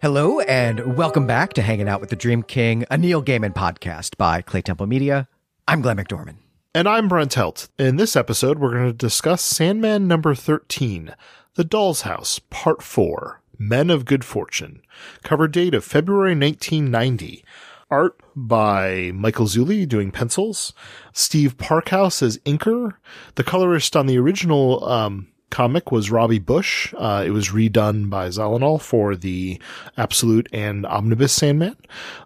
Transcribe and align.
Hello, 0.00 0.38
and 0.38 0.96
welcome 0.96 1.26
back 1.26 1.54
to 1.54 1.62
Hanging 1.62 1.88
Out 1.88 2.00
with 2.00 2.10
the 2.10 2.14
Dream 2.14 2.44
King, 2.44 2.84
a 2.88 2.96
Neil 2.96 3.20
Gaiman 3.20 3.52
podcast 3.52 4.16
by 4.16 4.40
Clay 4.42 4.62
Temple 4.62 4.86
Media. 4.86 5.26
I'm 5.66 5.80
Glenn 5.80 5.96
McDorman. 5.96 6.36
And 6.72 6.88
I'm 6.88 7.08
Brent 7.08 7.34
Helt. 7.34 7.68
In 7.80 7.96
this 7.96 8.14
episode, 8.14 8.60
we're 8.60 8.74
going 8.74 8.86
to 8.86 8.92
discuss 8.92 9.42
Sandman 9.42 10.06
number 10.06 10.36
13, 10.36 11.16
The 11.56 11.64
Doll's 11.64 12.02
House, 12.02 12.38
Part 12.48 12.80
4, 12.80 13.42
Men 13.58 13.90
of 13.90 14.04
Good 14.04 14.24
Fortune. 14.24 14.82
Cover 15.24 15.48
date 15.48 15.74
of 15.74 15.84
February 15.84 16.36
1990. 16.36 17.44
Art 17.90 18.20
by 18.36 19.10
Michael 19.12 19.46
Zulli 19.46 19.88
doing 19.88 20.12
pencils. 20.12 20.74
Steve 21.12 21.56
Parkhouse 21.56 22.22
as 22.22 22.38
inker. 22.46 22.94
The 23.34 23.42
colorist 23.42 23.96
on 23.96 24.06
the 24.06 24.18
original 24.18 24.84
um, 24.84 25.26
comic 25.50 25.90
was 25.90 26.10
Robbie 26.10 26.38
Busch. 26.38 26.92
Uh, 26.96 27.24
it 27.26 27.30
was 27.30 27.48
redone 27.48 28.10
by 28.10 28.28
Zalinol 28.28 28.80
for 28.80 29.16
the 29.16 29.60
Absolute 29.96 30.48
and 30.52 30.86
Omnibus 30.86 31.32
Sandman. 31.32 31.76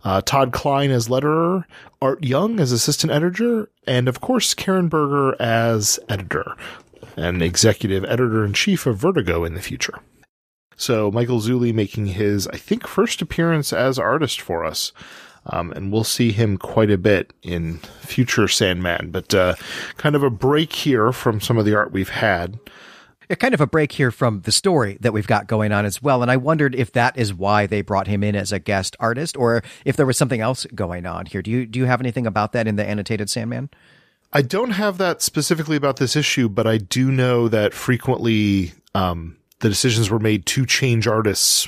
Uh, 0.04 0.20
Todd 0.20 0.52
Klein 0.52 0.90
as 0.90 1.08
letterer, 1.08 1.64
Art 2.00 2.24
Young 2.24 2.60
as 2.60 2.72
assistant 2.72 3.12
editor, 3.12 3.68
and 3.86 4.08
of 4.08 4.20
course 4.20 4.54
Karen 4.54 4.88
Berger 4.88 5.40
as 5.40 5.98
editor 6.08 6.56
and 7.16 7.42
executive 7.42 8.04
editor 8.04 8.44
in 8.44 8.52
chief 8.52 8.86
of 8.86 8.96
Vertigo 8.98 9.44
in 9.44 9.54
the 9.54 9.62
future. 9.62 9.98
So 10.76 11.10
Michael 11.10 11.40
Zulli 11.40 11.72
making 11.72 12.06
his, 12.06 12.48
I 12.48 12.56
think, 12.56 12.86
first 12.86 13.22
appearance 13.22 13.72
as 13.72 13.98
artist 13.98 14.40
for 14.40 14.64
us. 14.64 14.92
Um, 15.46 15.72
and 15.72 15.92
we'll 15.92 16.04
see 16.04 16.30
him 16.30 16.56
quite 16.56 16.90
a 16.90 16.98
bit 16.98 17.32
in 17.42 17.78
future 18.00 18.46
Sandman, 18.46 19.10
but 19.10 19.34
uh, 19.34 19.56
kind 19.96 20.14
of 20.14 20.22
a 20.22 20.30
break 20.30 20.72
here 20.72 21.10
from 21.10 21.40
some 21.40 21.58
of 21.58 21.64
the 21.64 21.74
art 21.74 21.90
we've 21.92 22.08
had. 22.08 22.60
A 23.32 23.36
kind 23.36 23.54
of 23.54 23.62
a 23.62 23.66
break 23.66 23.92
here 23.92 24.10
from 24.10 24.42
the 24.42 24.52
story 24.52 24.98
that 25.00 25.14
we've 25.14 25.26
got 25.26 25.46
going 25.46 25.72
on 25.72 25.86
as 25.86 26.02
well. 26.02 26.20
And 26.20 26.30
I 26.30 26.36
wondered 26.36 26.74
if 26.74 26.92
that 26.92 27.16
is 27.16 27.32
why 27.32 27.66
they 27.66 27.80
brought 27.80 28.06
him 28.06 28.22
in 28.22 28.36
as 28.36 28.52
a 28.52 28.58
guest 28.58 28.94
artist 29.00 29.38
or 29.38 29.62
if 29.86 29.96
there 29.96 30.04
was 30.04 30.18
something 30.18 30.42
else 30.42 30.66
going 30.74 31.06
on 31.06 31.24
here. 31.24 31.40
Do 31.40 31.50
you 31.50 31.64
do 31.64 31.78
you 31.78 31.86
have 31.86 32.02
anything 32.02 32.26
about 32.26 32.52
that 32.52 32.68
in 32.68 32.76
the 32.76 32.86
annotated 32.86 33.30
Sandman? 33.30 33.70
I 34.34 34.42
don't 34.42 34.72
have 34.72 34.98
that 34.98 35.22
specifically 35.22 35.76
about 35.78 35.96
this 35.96 36.14
issue, 36.14 36.50
but 36.50 36.66
I 36.66 36.76
do 36.76 37.10
know 37.10 37.48
that 37.48 37.72
frequently 37.72 38.72
um, 38.94 39.38
the 39.60 39.70
decisions 39.70 40.10
were 40.10 40.18
made 40.18 40.44
to 40.46 40.66
change 40.66 41.06
artists 41.06 41.64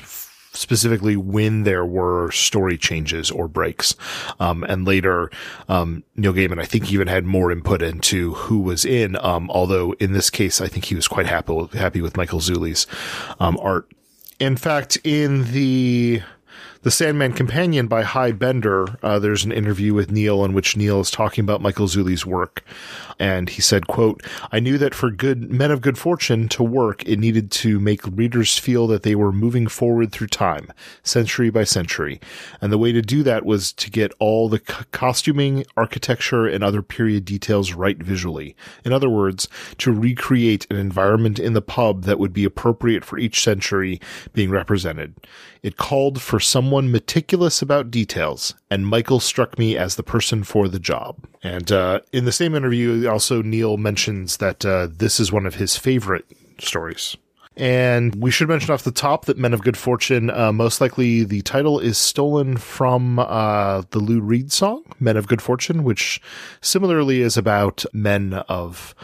specifically 0.55 1.17
when 1.17 1.65
there 1.65 1.85
were 1.85 2.31
story 2.31 2.79
changes 2.79 3.31
or 3.31 3.49
breaks. 3.49 3.95
Um, 4.41 4.65
and 4.65 4.87
later, 4.87 5.31
um, 5.69 6.05
Neil 6.17 6.33
Gaiman, 6.33 6.61
I 6.61 6.65
think 6.65 6.93
even 6.93 7.09
had 7.09 7.25
more 7.25 7.53
input 7.53 7.83
into 7.83 8.35
who 8.35 8.61
was 8.61 8.85
in, 8.85 9.17
um, 9.17 9.51
although 9.51 9.93
in 9.95 10.13
this 10.13 10.31
case, 10.31 10.61
I 10.61 10.69
think 10.69 10.87
he 10.87 10.95
was 10.95 11.09
quite 11.09 11.27
happy, 11.27 11.67
happy 11.75 12.01
with 12.01 12.17
Michael 12.17 12.41
Zulli's, 12.41 12.87
um, 13.41 13.59
art. 13.61 13.91
In 14.41 14.57
fact, 14.57 14.99
in 15.05 15.53
the, 15.53 16.23
the 16.83 16.91
Sandman 16.91 17.33
Companion 17.33 17.87
by 17.87 18.03
Hy 18.03 18.33
Bender, 18.33 18.99
uh, 19.03 19.19
there's 19.19 19.45
an 19.45 19.53
interview 19.53 19.95
with 19.95 20.11
Neil 20.11 20.45
in 20.45 20.53
which 20.53 20.77
Neil 20.77 21.01
is 21.01 21.11
talking 21.11 21.43
about 21.43 21.63
Michael 21.63 21.87
Zulli's 21.87 22.27
work. 22.27 22.65
And 23.19 23.49
he 23.49 23.63
said, 23.63 23.87
quote, 23.87 24.23
I 24.51 24.61
knew 24.61 24.79
that 24.79 24.95
for 24.95 25.11
good 25.11 25.51
men 25.51 25.71
of 25.71 25.81
good 25.81 25.99
fortune 25.99 26.49
to 26.51 26.63
work, 26.63 27.07
it 27.07 27.19
needed 27.19 27.51
to 27.53 27.79
make 27.79 28.01
readers 28.07 28.59
feel 28.59 28.87
that 28.89 29.03
they 29.03 29.15
were 29.15 29.33
moving 29.33 29.67
forward 29.67 30.13
through 30.13 30.29
time, 30.29 30.73
century 31.03 31.51
by 31.51 31.65
century. 31.65 32.21
And 32.61 32.73
the 32.73 32.79
way 32.79 32.93
to 32.93 33.03
do 33.03 33.23
that 33.23 33.45
was 33.45 33.73
to 33.75 33.91
get 33.91 34.13
all 34.19 34.49
the 34.49 34.59
c- 34.67 34.85
costuming, 34.93 35.65
architecture, 35.77 36.47
and 36.47 36.65
other 36.65 36.83
period 36.83 37.25
details 37.25 37.73
right 37.73 37.99
visually. 37.99 38.57
In 38.85 38.93
other 38.93 39.11
words, 39.11 39.49
to 39.79 39.93
recreate 39.93 40.67
an 40.71 40.77
environment 40.77 41.39
in 41.39 41.53
the 41.53 41.63
pub 41.63 42.05
that 42.05 42.19
would 42.19 42.33
be 42.33 42.45
appropriate 42.45 43.05
for 43.05 43.19
each 43.19 43.43
century 43.43 44.01
being 44.33 44.51
represented. 44.51 45.15
It 45.63 45.77
called 45.77 46.21
for 46.21 46.41
someone 46.41 46.91
meticulous 46.91 47.63
about 47.63 47.91
details, 47.91 48.55
and 48.71 48.87
Michael 48.87 49.21
struck 49.21 49.59
me 49.59 49.77
as 49.77 49.97
the 49.97 50.03
person 50.03 50.45
for 50.45 50.69
the 50.69 50.79
job. 50.79 51.27
And 51.45 51.71
uh, 51.71 52.01
in 52.13 52.25
the 52.25 52.33
same 52.33 52.55
interview, 52.55 53.07
also 53.09 53.43
Neil 53.43 53.77
mentions 53.77 54.39
that 54.39 54.65
uh, 54.65 54.89
this 54.91 55.21
is 55.21 55.31
one 55.31 55.45
of 55.45 55.57
his 55.57 55.77
favorite 55.77 56.25
stories. 56.59 57.17
And 57.57 58.17
we 58.17 58.31
should 58.33 58.49
mention 58.49 58.73
off 58.73 58.83
the 58.83 58.91
top 58.91 59.27
that 59.27 59.39
Men 59.39 59.55
of 59.55 59.63
Good 59.63 59.77
Fortune, 59.77 60.31
uh, 60.31 60.53
most 60.53 60.81
likely 60.81 61.23
the 61.23 61.43
title 61.43 61.79
is 61.79 61.99
stolen 61.99 62.57
from 62.57 63.21
uh, 63.21 63.83
the 63.91 64.01
Lou 64.01 64.21
Reed 64.21 64.51
song, 64.51 64.83
Men 64.99 65.17
of 65.17 65.29
Good 65.29 65.43
Fortune, 65.43 65.85
which 65.85 66.21
similarly 66.61 67.21
is 67.21 67.37
about 67.37 67.85
men 67.93 68.35
of 68.49 68.95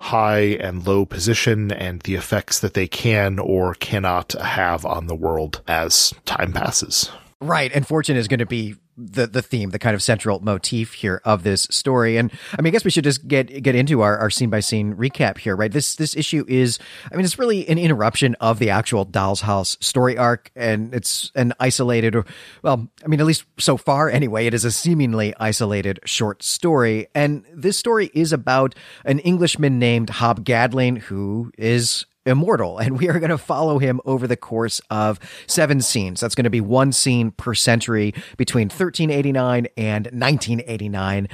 high 0.00 0.56
and 0.60 0.86
low 0.86 1.04
position 1.04 1.70
and 1.70 2.00
the 2.00 2.14
effects 2.14 2.58
that 2.60 2.74
they 2.74 2.88
can 2.88 3.38
or 3.38 3.74
cannot 3.74 4.32
have 4.32 4.84
on 4.84 5.06
the 5.06 5.14
world 5.14 5.60
as 5.68 6.14
time 6.24 6.52
passes. 6.52 7.10
Right. 7.40 7.70
And 7.72 7.86
fortune 7.86 8.16
is 8.16 8.26
going 8.26 8.40
to 8.40 8.46
be 8.46 8.76
the 9.00 9.26
the 9.26 9.42
theme, 9.42 9.70
the 9.70 9.78
kind 9.78 9.94
of 9.94 10.02
central 10.02 10.40
motif 10.40 10.92
here 10.92 11.22
of 11.24 11.42
this 11.42 11.62
story. 11.70 12.16
And 12.16 12.30
I 12.56 12.62
mean, 12.62 12.70
I 12.70 12.72
guess 12.72 12.84
we 12.84 12.90
should 12.90 13.04
just 13.04 13.26
get 13.26 13.62
get 13.62 13.74
into 13.74 14.02
our, 14.02 14.18
our 14.18 14.30
scene 14.30 14.50
by 14.50 14.60
scene 14.60 14.94
recap 14.94 15.38
here, 15.38 15.56
right? 15.56 15.72
This 15.72 15.96
this 15.96 16.14
issue 16.16 16.44
is, 16.48 16.78
I 17.10 17.16
mean, 17.16 17.24
it's 17.24 17.38
really 17.38 17.68
an 17.68 17.78
interruption 17.78 18.36
of 18.40 18.58
the 18.58 18.70
actual 18.70 19.04
Doll's 19.04 19.40
House 19.40 19.76
story 19.80 20.18
arc, 20.18 20.50
and 20.54 20.94
it's 20.94 21.32
an 21.34 21.54
isolated, 21.58 22.16
well, 22.62 22.88
I 23.04 23.08
mean, 23.08 23.20
at 23.20 23.26
least 23.26 23.44
so 23.58 23.76
far 23.76 24.10
anyway, 24.10 24.46
it 24.46 24.54
is 24.54 24.64
a 24.64 24.70
seemingly 24.70 25.34
isolated 25.40 26.00
short 26.04 26.42
story. 26.42 27.08
And 27.14 27.44
this 27.54 27.78
story 27.78 28.10
is 28.14 28.32
about 28.32 28.74
an 29.04 29.18
Englishman 29.20 29.78
named 29.78 30.10
Hob 30.10 30.44
Gadling 30.44 30.96
who 30.96 31.50
is 31.56 32.04
immortal 32.26 32.78
and 32.78 32.98
we 32.98 33.08
are 33.08 33.18
going 33.18 33.30
to 33.30 33.38
follow 33.38 33.78
him 33.78 34.00
over 34.04 34.26
the 34.26 34.36
course 34.36 34.80
of 34.90 35.18
seven 35.46 35.80
scenes 35.80 36.20
that's 36.20 36.34
going 36.34 36.44
to 36.44 36.50
be 36.50 36.60
one 36.60 36.92
scene 36.92 37.30
per 37.30 37.54
century 37.54 38.12
between 38.36 38.66
1389 38.66 39.66
and 39.76 40.04
1989 40.06 41.28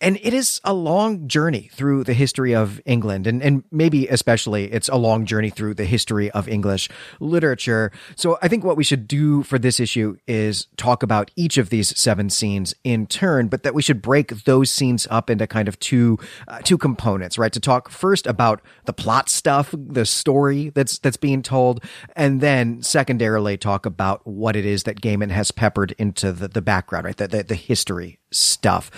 and 0.00 0.18
it 0.20 0.34
is 0.34 0.60
a 0.64 0.74
long 0.74 1.28
journey 1.28 1.70
through 1.72 2.02
the 2.02 2.12
history 2.12 2.54
of 2.54 2.80
England 2.84 3.26
and, 3.26 3.40
and 3.40 3.62
maybe 3.70 4.08
especially 4.08 4.72
it's 4.72 4.88
a 4.88 4.96
long 4.96 5.24
journey 5.24 5.48
through 5.48 5.74
the 5.74 5.84
history 5.84 6.30
of 6.32 6.48
English 6.48 6.88
literature. 7.20 7.92
So 8.16 8.36
I 8.42 8.48
think 8.48 8.64
what 8.64 8.76
we 8.76 8.82
should 8.82 9.06
do 9.06 9.44
for 9.44 9.60
this 9.60 9.78
issue 9.78 10.16
is 10.26 10.66
talk 10.76 11.04
about 11.04 11.30
each 11.36 11.56
of 11.56 11.70
these 11.70 11.96
seven 11.96 12.30
scenes 12.30 12.74
in 12.82 13.06
turn, 13.06 13.46
but 13.46 13.62
that 13.62 13.74
we 13.74 13.82
should 13.82 14.02
break 14.02 14.44
those 14.44 14.70
scenes 14.70 15.06
up 15.08 15.30
into 15.30 15.46
kind 15.46 15.68
of 15.68 15.78
two, 15.78 16.18
uh, 16.48 16.58
two 16.60 16.78
components, 16.78 17.38
right? 17.38 17.52
To 17.52 17.60
talk 17.60 17.88
first 17.88 18.26
about 18.26 18.60
the 18.86 18.92
plot 18.92 19.28
stuff, 19.28 19.72
the 19.72 20.04
story 20.04 20.31
that's, 20.70 20.98
that's 20.98 21.16
being 21.16 21.42
told, 21.42 21.84
and 22.16 22.40
then 22.40 22.82
secondarily 22.82 23.56
talk 23.56 23.86
about 23.86 24.26
what 24.26 24.56
it 24.56 24.64
is 24.64 24.84
that 24.84 25.00
Gaiman 25.00 25.30
has 25.30 25.50
peppered 25.50 25.92
into 25.98 26.32
the, 26.32 26.48
the 26.48 26.62
background, 26.62 27.06
right? 27.06 27.16
The, 27.16 27.28
the, 27.28 27.42
the 27.42 27.54
history 27.54 28.18
stuff. 28.32 28.90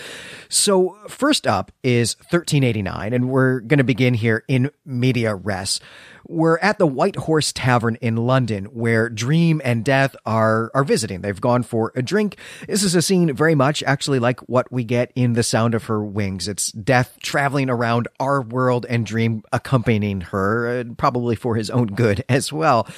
So 0.48 0.96
first 1.08 1.46
up 1.46 1.72
is 1.82 2.16
1389, 2.30 3.12
and 3.12 3.28
we're 3.28 3.60
going 3.60 3.78
to 3.78 3.84
begin 3.84 4.14
here 4.14 4.44
in 4.48 4.70
media 4.84 5.34
res. 5.34 5.80
We're 6.26 6.58
at 6.58 6.78
the 6.78 6.86
White 6.86 7.16
Horse 7.16 7.52
Tavern 7.52 7.96
in 7.96 8.16
London, 8.16 8.66
where 8.66 9.10
Dream 9.10 9.60
and 9.64 9.84
Death 9.84 10.16
are 10.24 10.70
are 10.74 10.84
visiting. 10.84 11.20
They've 11.20 11.40
gone 11.40 11.62
for 11.62 11.92
a 11.94 12.02
drink. 12.02 12.38
This 12.66 12.82
is 12.82 12.94
a 12.94 13.02
scene 13.02 13.34
very 13.34 13.54
much 13.54 13.82
actually 13.82 14.18
like 14.18 14.40
what 14.48 14.72
we 14.72 14.84
get 14.84 15.12
in 15.14 15.34
The 15.34 15.42
Sound 15.42 15.74
of 15.74 15.84
Her 15.84 16.02
Wings. 16.02 16.48
It's 16.48 16.72
Death 16.72 17.18
traveling 17.20 17.68
around 17.68 18.08
our 18.18 18.40
world 18.40 18.86
and 18.88 19.04
Dream 19.04 19.42
accompanying 19.52 20.22
her, 20.22 20.80
uh, 20.80 20.84
probably 20.96 21.36
for 21.36 21.56
his 21.56 21.68
own 21.68 21.88
good 21.88 22.24
as 22.28 22.52
well. 22.52 22.88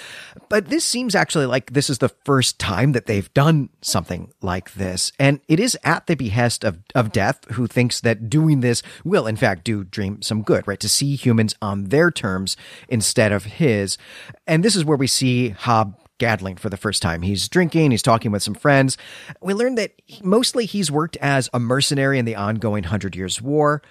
But 0.48 0.68
this 0.68 0.84
seems 0.84 1.14
actually 1.14 1.46
like 1.46 1.72
this 1.72 1.90
is 1.90 1.98
the 1.98 2.10
first 2.24 2.58
time 2.58 2.92
that 2.92 3.06
they've 3.06 3.32
done 3.34 3.70
something 3.80 4.32
like 4.40 4.74
this, 4.74 5.10
and 5.18 5.40
it 5.48 5.58
is 5.58 5.76
at 5.82 6.06
the 6.06 6.14
behest 6.26 6.64
of 6.64 6.78
of 6.92 7.12
Death, 7.12 7.44
who 7.52 7.68
thinks 7.68 8.00
that 8.00 8.28
doing 8.28 8.60
this 8.60 8.82
will 9.04 9.28
in 9.28 9.36
fact 9.36 9.62
do 9.62 9.84
Dream 9.84 10.22
some 10.22 10.42
good, 10.42 10.66
right? 10.66 10.80
To 10.80 10.88
see 10.88 11.14
humans 11.14 11.54
on 11.62 11.84
their 11.84 12.10
terms 12.10 12.56
instead 12.88 13.30
of 13.30 13.44
his. 13.44 13.96
And 14.44 14.64
this 14.64 14.74
is 14.74 14.84
where 14.84 14.96
we 14.96 15.06
see 15.06 15.50
Hob 15.50 15.94
Gadling 16.18 16.56
for 16.56 16.68
the 16.68 16.76
first 16.76 17.00
time. 17.00 17.22
He's 17.22 17.48
drinking, 17.48 17.92
he's 17.92 18.02
talking 18.02 18.32
with 18.32 18.42
some 18.42 18.54
friends. 18.54 18.98
We 19.40 19.54
learn 19.54 19.76
that 19.76 19.92
mostly 20.22 20.66
he's 20.66 20.90
worked 20.90 21.16
as 21.18 21.48
a 21.54 21.60
mercenary 21.60 22.18
in 22.18 22.24
the 22.24 22.34
ongoing 22.34 22.84
Hundred 22.84 23.14
Years' 23.14 23.40
War, 23.40 23.82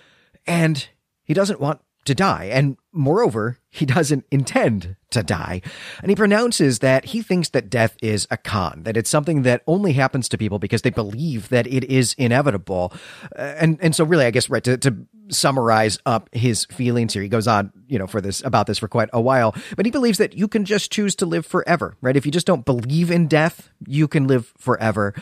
and 0.45 0.85
he 1.23 1.33
doesn't 1.33 1.61
want 1.61 1.79
to 2.05 2.15
die. 2.15 2.45
And 2.45 2.77
moreover, 2.91 3.59
he 3.69 3.85
doesn't 3.85 4.25
intend 4.31 4.95
to 5.11 5.23
die. 5.23 5.61
And 6.01 6.09
he 6.09 6.15
pronounces 6.15 6.79
that 6.79 7.05
he 7.05 7.21
thinks 7.21 7.49
that 7.49 7.69
death 7.69 7.97
is 8.01 8.27
a 8.31 8.37
con, 8.37 8.83
that 8.83 8.95
it's 8.95 9.09
something 9.09 9.41
that 9.41 9.63
only 9.67 9.93
happens 9.93 10.29
to 10.29 10.37
people 10.37 10.59
because 10.59 10.83
they 10.83 10.89
believe 10.91 11.49
that 11.49 11.67
it 11.67 11.83
is 11.83 12.13
inevitable. 12.17 12.93
Uh, 13.37 13.41
and, 13.57 13.77
and 13.81 13.95
so 13.95 14.03
really, 14.03 14.25
I 14.25 14.31
guess, 14.31 14.49
right, 14.49 14.63
to, 14.63 14.77
to 14.77 15.05
summarize 15.29 15.97
up 16.05 16.29
his 16.31 16.65
feelings 16.65 17.13
here, 17.13 17.23
he 17.23 17.29
goes 17.29 17.47
on, 17.47 17.71
you 17.87 17.99
know, 17.99 18.07
for 18.07 18.21
this, 18.21 18.43
about 18.45 18.67
this 18.67 18.77
for 18.77 18.87
quite 18.87 19.09
a 19.11 19.21
while, 19.21 19.55
but 19.75 19.85
he 19.85 19.91
believes 19.91 20.19
that 20.19 20.37
you 20.37 20.47
can 20.47 20.65
just 20.65 20.91
choose 20.91 21.15
to 21.15 21.25
live 21.25 21.45
forever, 21.45 21.95
right? 22.01 22.15
If 22.15 22.25
you 22.25 22.31
just 22.31 22.47
don't 22.47 22.65
believe 22.65 23.09
in 23.09 23.27
death, 23.27 23.71
you 23.87 24.07
can 24.07 24.27
live 24.27 24.53
forever. 24.57 25.13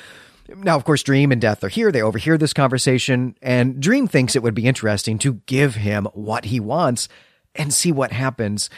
Now, 0.50 0.75
of 0.75 0.84
course, 0.84 1.04
Dream 1.04 1.31
and 1.31 1.40
Death 1.40 1.63
are 1.63 1.69
here. 1.69 1.92
They 1.92 2.01
overhear 2.01 2.38
this 2.38 2.54
conversation, 2.54 3.36
and 3.42 3.80
Dream 3.81 4.07
thinks 4.07 4.36
it 4.36 4.44
would 4.44 4.54
be 4.54 4.68
interesting 4.68 5.18
to 5.19 5.36
give 5.45 5.75
him 5.75 6.06
what 6.13 6.45
he 6.45 6.60
wants 6.60 7.07
and 7.56 7.74
see 7.74 7.92
what 7.92 8.12
happens. 8.12 8.69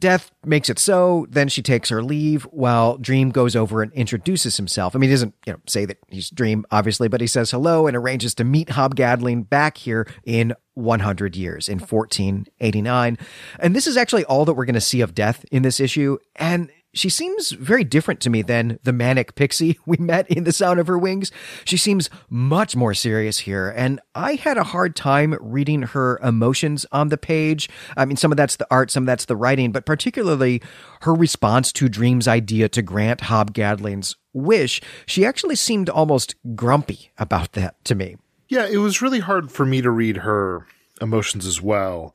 Death 0.00 0.30
makes 0.44 0.68
it 0.68 0.78
so. 0.78 1.26
Then 1.28 1.48
she 1.48 1.60
takes 1.60 1.88
her 1.88 2.02
leave 2.02 2.44
while 2.44 2.98
Dream 2.98 3.30
goes 3.30 3.56
over 3.56 3.82
and 3.82 3.92
introduces 3.94 4.56
himself. 4.56 4.94
I 4.94 4.98
mean, 4.98 5.10
he 5.10 5.14
doesn't, 5.14 5.34
you 5.44 5.54
know, 5.54 5.58
say 5.66 5.86
that 5.86 5.98
he's 6.08 6.30
Dream, 6.30 6.64
obviously, 6.70 7.08
but 7.08 7.20
he 7.20 7.26
says 7.26 7.50
hello 7.50 7.86
and 7.86 7.96
arranges 7.96 8.34
to 8.36 8.44
meet 8.44 8.70
Hob 8.70 8.94
Gadling 8.94 9.42
back 9.42 9.76
here 9.76 10.06
in 10.24 10.54
100 10.74 11.34
years 11.34 11.68
in 11.68 11.80
1489. 11.80 13.18
And 13.58 13.74
this 13.74 13.88
is 13.88 13.96
actually 13.96 14.24
all 14.26 14.44
that 14.44 14.52
we're 14.52 14.66
going 14.66 14.74
to 14.74 14.80
see 14.80 15.00
of 15.00 15.14
Death 15.14 15.44
in 15.50 15.62
this 15.62 15.80
issue. 15.80 16.18
And 16.36 16.70
she 16.98 17.08
seems 17.08 17.52
very 17.52 17.84
different 17.84 18.20
to 18.20 18.30
me 18.30 18.42
than 18.42 18.78
the 18.82 18.92
manic 18.92 19.34
pixie 19.34 19.78
we 19.86 19.96
met 19.98 20.28
in 20.28 20.44
The 20.44 20.52
Sound 20.52 20.80
of 20.80 20.86
Her 20.86 20.98
Wings. 20.98 21.30
She 21.64 21.76
seems 21.76 22.10
much 22.28 22.74
more 22.74 22.94
serious 22.94 23.38
here, 23.40 23.68
and 23.68 24.00
I 24.14 24.34
had 24.34 24.58
a 24.58 24.64
hard 24.64 24.96
time 24.96 25.36
reading 25.40 25.82
her 25.82 26.18
emotions 26.22 26.84
on 26.92 27.08
the 27.08 27.18
page. 27.18 27.68
I 27.96 28.04
mean, 28.04 28.16
some 28.16 28.32
of 28.32 28.36
that's 28.36 28.56
the 28.56 28.66
art, 28.70 28.90
some 28.90 29.04
of 29.04 29.06
that's 29.06 29.26
the 29.26 29.36
writing, 29.36 29.72
but 29.72 29.86
particularly 29.86 30.60
her 31.02 31.14
response 31.14 31.72
to 31.72 31.88
Dream's 31.88 32.28
idea 32.28 32.68
to 32.70 32.82
grant 32.82 33.22
Hob 33.22 33.52
Gadling's 33.52 34.16
wish. 34.32 34.80
She 35.06 35.24
actually 35.24 35.56
seemed 35.56 35.88
almost 35.88 36.34
grumpy 36.54 37.12
about 37.18 37.52
that 37.52 37.82
to 37.84 37.94
me. 37.94 38.16
Yeah, 38.48 38.66
it 38.66 38.78
was 38.78 39.02
really 39.02 39.20
hard 39.20 39.52
for 39.52 39.66
me 39.66 39.82
to 39.82 39.90
read 39.90 40.18
her 40.18 40.66
emotions 41.00 41.46
as 41.46 41.60
well. 41.60 42.14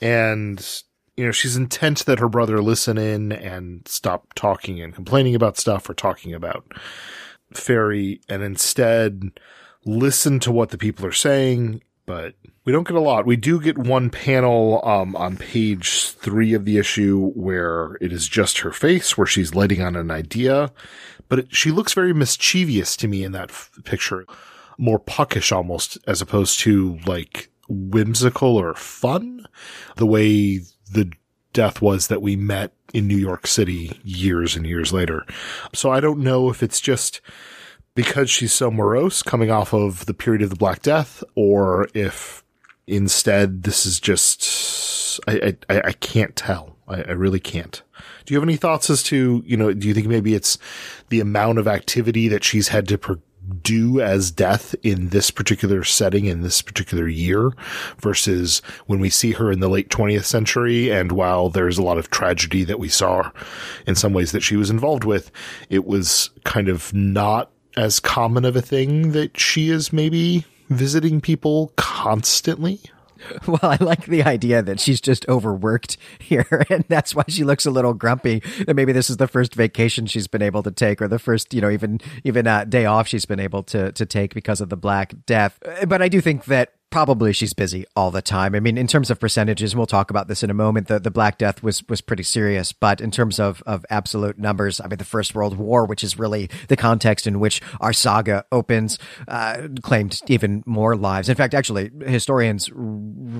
And 0.00 0.82
you 1.16 1.26
know, 1.26 1.32
she's 1.32 1.56
intent 1.56 2.06
that 2.06 2.18
her 2.18 2.28
brother 2.28 2.62
listen 2.62 2.96
in 2.96 3.32
and 3.32 3.86
stop 3.86 4.32
talking 4.34 4.80
and 4.80 4.94
complaining 4.94 5.34
about 5.34 5.58
stuff 5.58 5.88
or 5.88 5.94
talking 5.94 6.32
about 6.32 6.64
Faerie 7.52 8.20
and 8.28 8.42
instead 8.42 9.30
listen 9.84 10.40
to 10.40 10.52
what 10.52 10.70
the 10.70 10.78
people 10.78 11.04
are 11.04 11.12
saying. 11.12 11.82
But 12.06 12.34
we 12.64 12.72
don't 12.72 12.86
get 12.86 12.96
a 12.96 13.00
lot. 13.00 13.26
We 13.26 13.36
do 13.36 13.60
get 13.60 13.78
one 13.78 14.10
panel 14.10 14.80
um, 14.84 15.14
on 15.16 15.36
page 15.36 16.10
three 16.10 16.54
of 16.54 16.64
the 16.64 16.78
issue 16.78 17.30
where 17.30 17.96
it 18.00 18.12
is 18.12 18.26
just 18.26 18.58
her 18.58 18.72
face, 18.72 19.16
where 19.16 19.26
she's 19.26 19.54
lighting 19.54 19.82
on 19.82 19.96
an 19.96 20.10
idea. 20.10 20.72
But 21.28 21.40
it, 21.40 21.54
she 21.54 21.70
looks 21.70 21.92
very 21.92 22.12
mischievous 22.12 22.96
to 22.98 23.08
me 23.08 23.22
in 23.22 23.32
that 23.32 23.50
f- 23.50 23.70
picture, 23.84 24.26
more 24.78 24.98
puckish 24.98 25.52
almost, 25.52 25.98
as 26.06 26.20
opposed 26.20 26.58
to 26.60 26.98
like 27.06 27.50
whimsical 27.68 28.56
or 28.56 28.74
fun. 28.74 29.46
The 29.96 30.06
way 30.06 30.60
the 30.92 31.12
death 31.52 31.82
was 31.82 32.08
that 32.08 32.22
we 32.22 32.36
met 32.36 32.72
in 32.94 33.06
New 33.06 33.16
York 33.16 33.46
City 33.46 34.00
years 34.04 34.56
and 34.56 34.66
years 34.66 34.92
later. 34.92 35.26
So 35.74 35.90
I 35.90 36.00
don't 36.00 36.20
know 36.20 36.50
if 36.50 36.62
it's 36.62 36.80
just 36.80 37.20
because 37.94 38.30
she's 38.30 38.52
so 38.52 38.70
morose 38.70 39.22
coming 39.22 39.50
off 39.50 39.74
of 39.74 40.06
the 40.06 40.14
period 40.14 40.42
of 40.42 40.50
the 40.50 40.56
Black 40.56 40.82
Death 40.82 41.22
or 41.34 41.88
if 41.94 42.42
instead 42.86 43.62
this 43.64 43.86
is 43.86 44.00
just, 44.00 45.20
I, 45.28 45.56
I, 45.68 45.82
I 45.86 45.92
can't 45.92 46.34
tell. 46.34 46.76
I, 46.88 47.02
I 47.02 47.12
really 47.12 47.40
can't. 47.40 47.82
Do 48.24 48.34
you 48.34 48.40
have 48.40 48.48
any 48.48 48.56
thoughts 48.56 48.88
as 48.88 49.02
to, 49.04 49.42
you 49.46 49.56
know, 49.56 49.72
do 49.72 49.88
you 49.88 49.94
think 49.94 50.06
maybe 50.06 50.34
it's 50.34 50.58
the 51.08 51.20
amount 51.20 51.58
of 51.58 51.68
activity 51.68 52.28
that 52.28 52.44
she's 52.44 52.68
had 52.68 52.88
to 52.88 52.98
do 53.52 54.00
as 54.00 54.30
death 54.30 54.74
in 54.82 55.08
this 55.08 55.30
particular 55.30 55.84
setting 55.84 56.26
in 56.26 56.42
this 56.42 56.62
particular 56.62 57.08
year 57.08 57.52
versus 57.98 58.60
when 58.86 59.00
we 59.00 59.10
see 59.10 59.32
her 59.32 59.50
in 59.50 59.60
the 59.60 59.68
late 59.68 59.88
20th 59.88 60.24
century. 60.24 60.90
And 60.90 61.12
while 61.12 61.48
there's 61.48 61.78
a 61.78 61.82
lot 61.82 61.98
of 61.98 62.10
tragedy 62.10 62.64
that 62.64 62.78
we 62.78 62.88
saw 62.88 63.30
in 63.86 63.94
some 63.94 64.12
ways 64.12 64.32
that 64.32 64.42
she 64.42 64.56
was 64.56 64.70
involved 64.70 65.04
with, 65.04 65.30
it 65.70 65.84
was 65.84 66.30
kind 66.44 66.68
of 66.68 66.92
not 66.92 67.50
as 67.76 68.00
common 68.00 68.44
of 68.44 68.56
a 68.56 68.62
thing 68.62 69.12
that 69.12 69.38
she 69.38 69.70
is 69.70 69.92
maybe 69.92 70.44
visiting 70.68 71.20
people 71.20 71.72
constantly. 71.76 72.80
Well, 73.46 73.60
I 73.62 73.76
like 73.80 74.06
the 74.06 74.22
idea 74.22 74.62
that 74.62 74.80
she's 74.80 75.00
just 75.00 75.28
overworked 75.28 75.96
here, 76.18 76.64
and 76.70 76.84
that's 76.88 77.14
why 77.14 77.24
she 77.28 77.44
looks 77.44 77.66
a 77.66 77.70
little 77.70 77.92
grumpy. 77.92 78.42
That 78.66 78.74
maybe 78.74 78.92
this 78.92 79.10
is 79.10 79.16
the 79.16 79.26
first 79.26 79.54
vacation 79.54 80.06
she's 80.06 80.26
been 80.26 80.42
able 80.42 80.62
to 80.62 80.70
take, 80.70 81.02
or 81.02 81.08
the 81.08 81.18
first, 81.18 81.52
you 81.52 81.60
know, 81.60 81.70
even 81.70 82.00
even 82.24 82.46
uh, 82.46 82.64
day 82.64 82.86
off 82.86 83.08
she's 83.08 83.24
been 83.24 83.40
able 83.40 83.62
to 83.64 83.92
to 83.92 84.06
take 84.06 84.34
because 84.34 84.60
of 84.60 84.68
the 84.68 84.76
Black 84.76 85.14
Death. 85.26 85.58
But 85.86 86.02
I 86.02 86.08
do 86.08 86.20
think 86.20 86.46
that 86.46 86.74
probably 86.92 87.32
she's 87.32 87.54
busy 87.54 87.86
all 87.96 88.10
the 88.10 88.22
time. 88.22 88.54
I 88.54 88.60
mean, 88.60 88.76
in 88.76 88.86
terms 88.86 89.10
of 89.10 89.18
percentages, 89.18 89.74
we'll 89.74 89.86
talk 89.86 90.10
about 90.10 90.28
this 90.28 90.42
in 90.42 90.50
a 90.50 90.54
moment, 90.54 90.88
the, 90.88 91.00
the 91.00 91.10
Black 91.10 91.38
Death 91.38 91.62
was, 91.62 91.82
was 91.88 92.02
pretty 92.02 92.22
serious. 92.22 92.72
But 92.72 93.00
in 93.00 93.10
terms 93.10 93.40
of, 93.40 93.62
of 93.66 93.84
absolute 93.88 94.38
numbers, 94.38 94.78
I 94.78 94.86
mean, 94.86 94.98
the 94.98 95.04
First 95.04 95.34
World 95.34 95.56
War, 95.56 95.86
which 95.86 96.04
is 96.04 96.18
really 96.18 96.50
the 96.68 96.76
context 96.76 97.26
in 97.26 97.40
which 97.40 97.62
our 97.80 97.94
saga 97.94 98.44
opens, 98.52 98.98
uh, 99.26 99.68
claimed 99.82 100.20
even 100.28 100.62
more 100.66 100.94
lives. 100.94 101.30
In 101.30 101.34
fact, 101.34 101.54
actually, 101.54 101.90
historians 102.04 102.70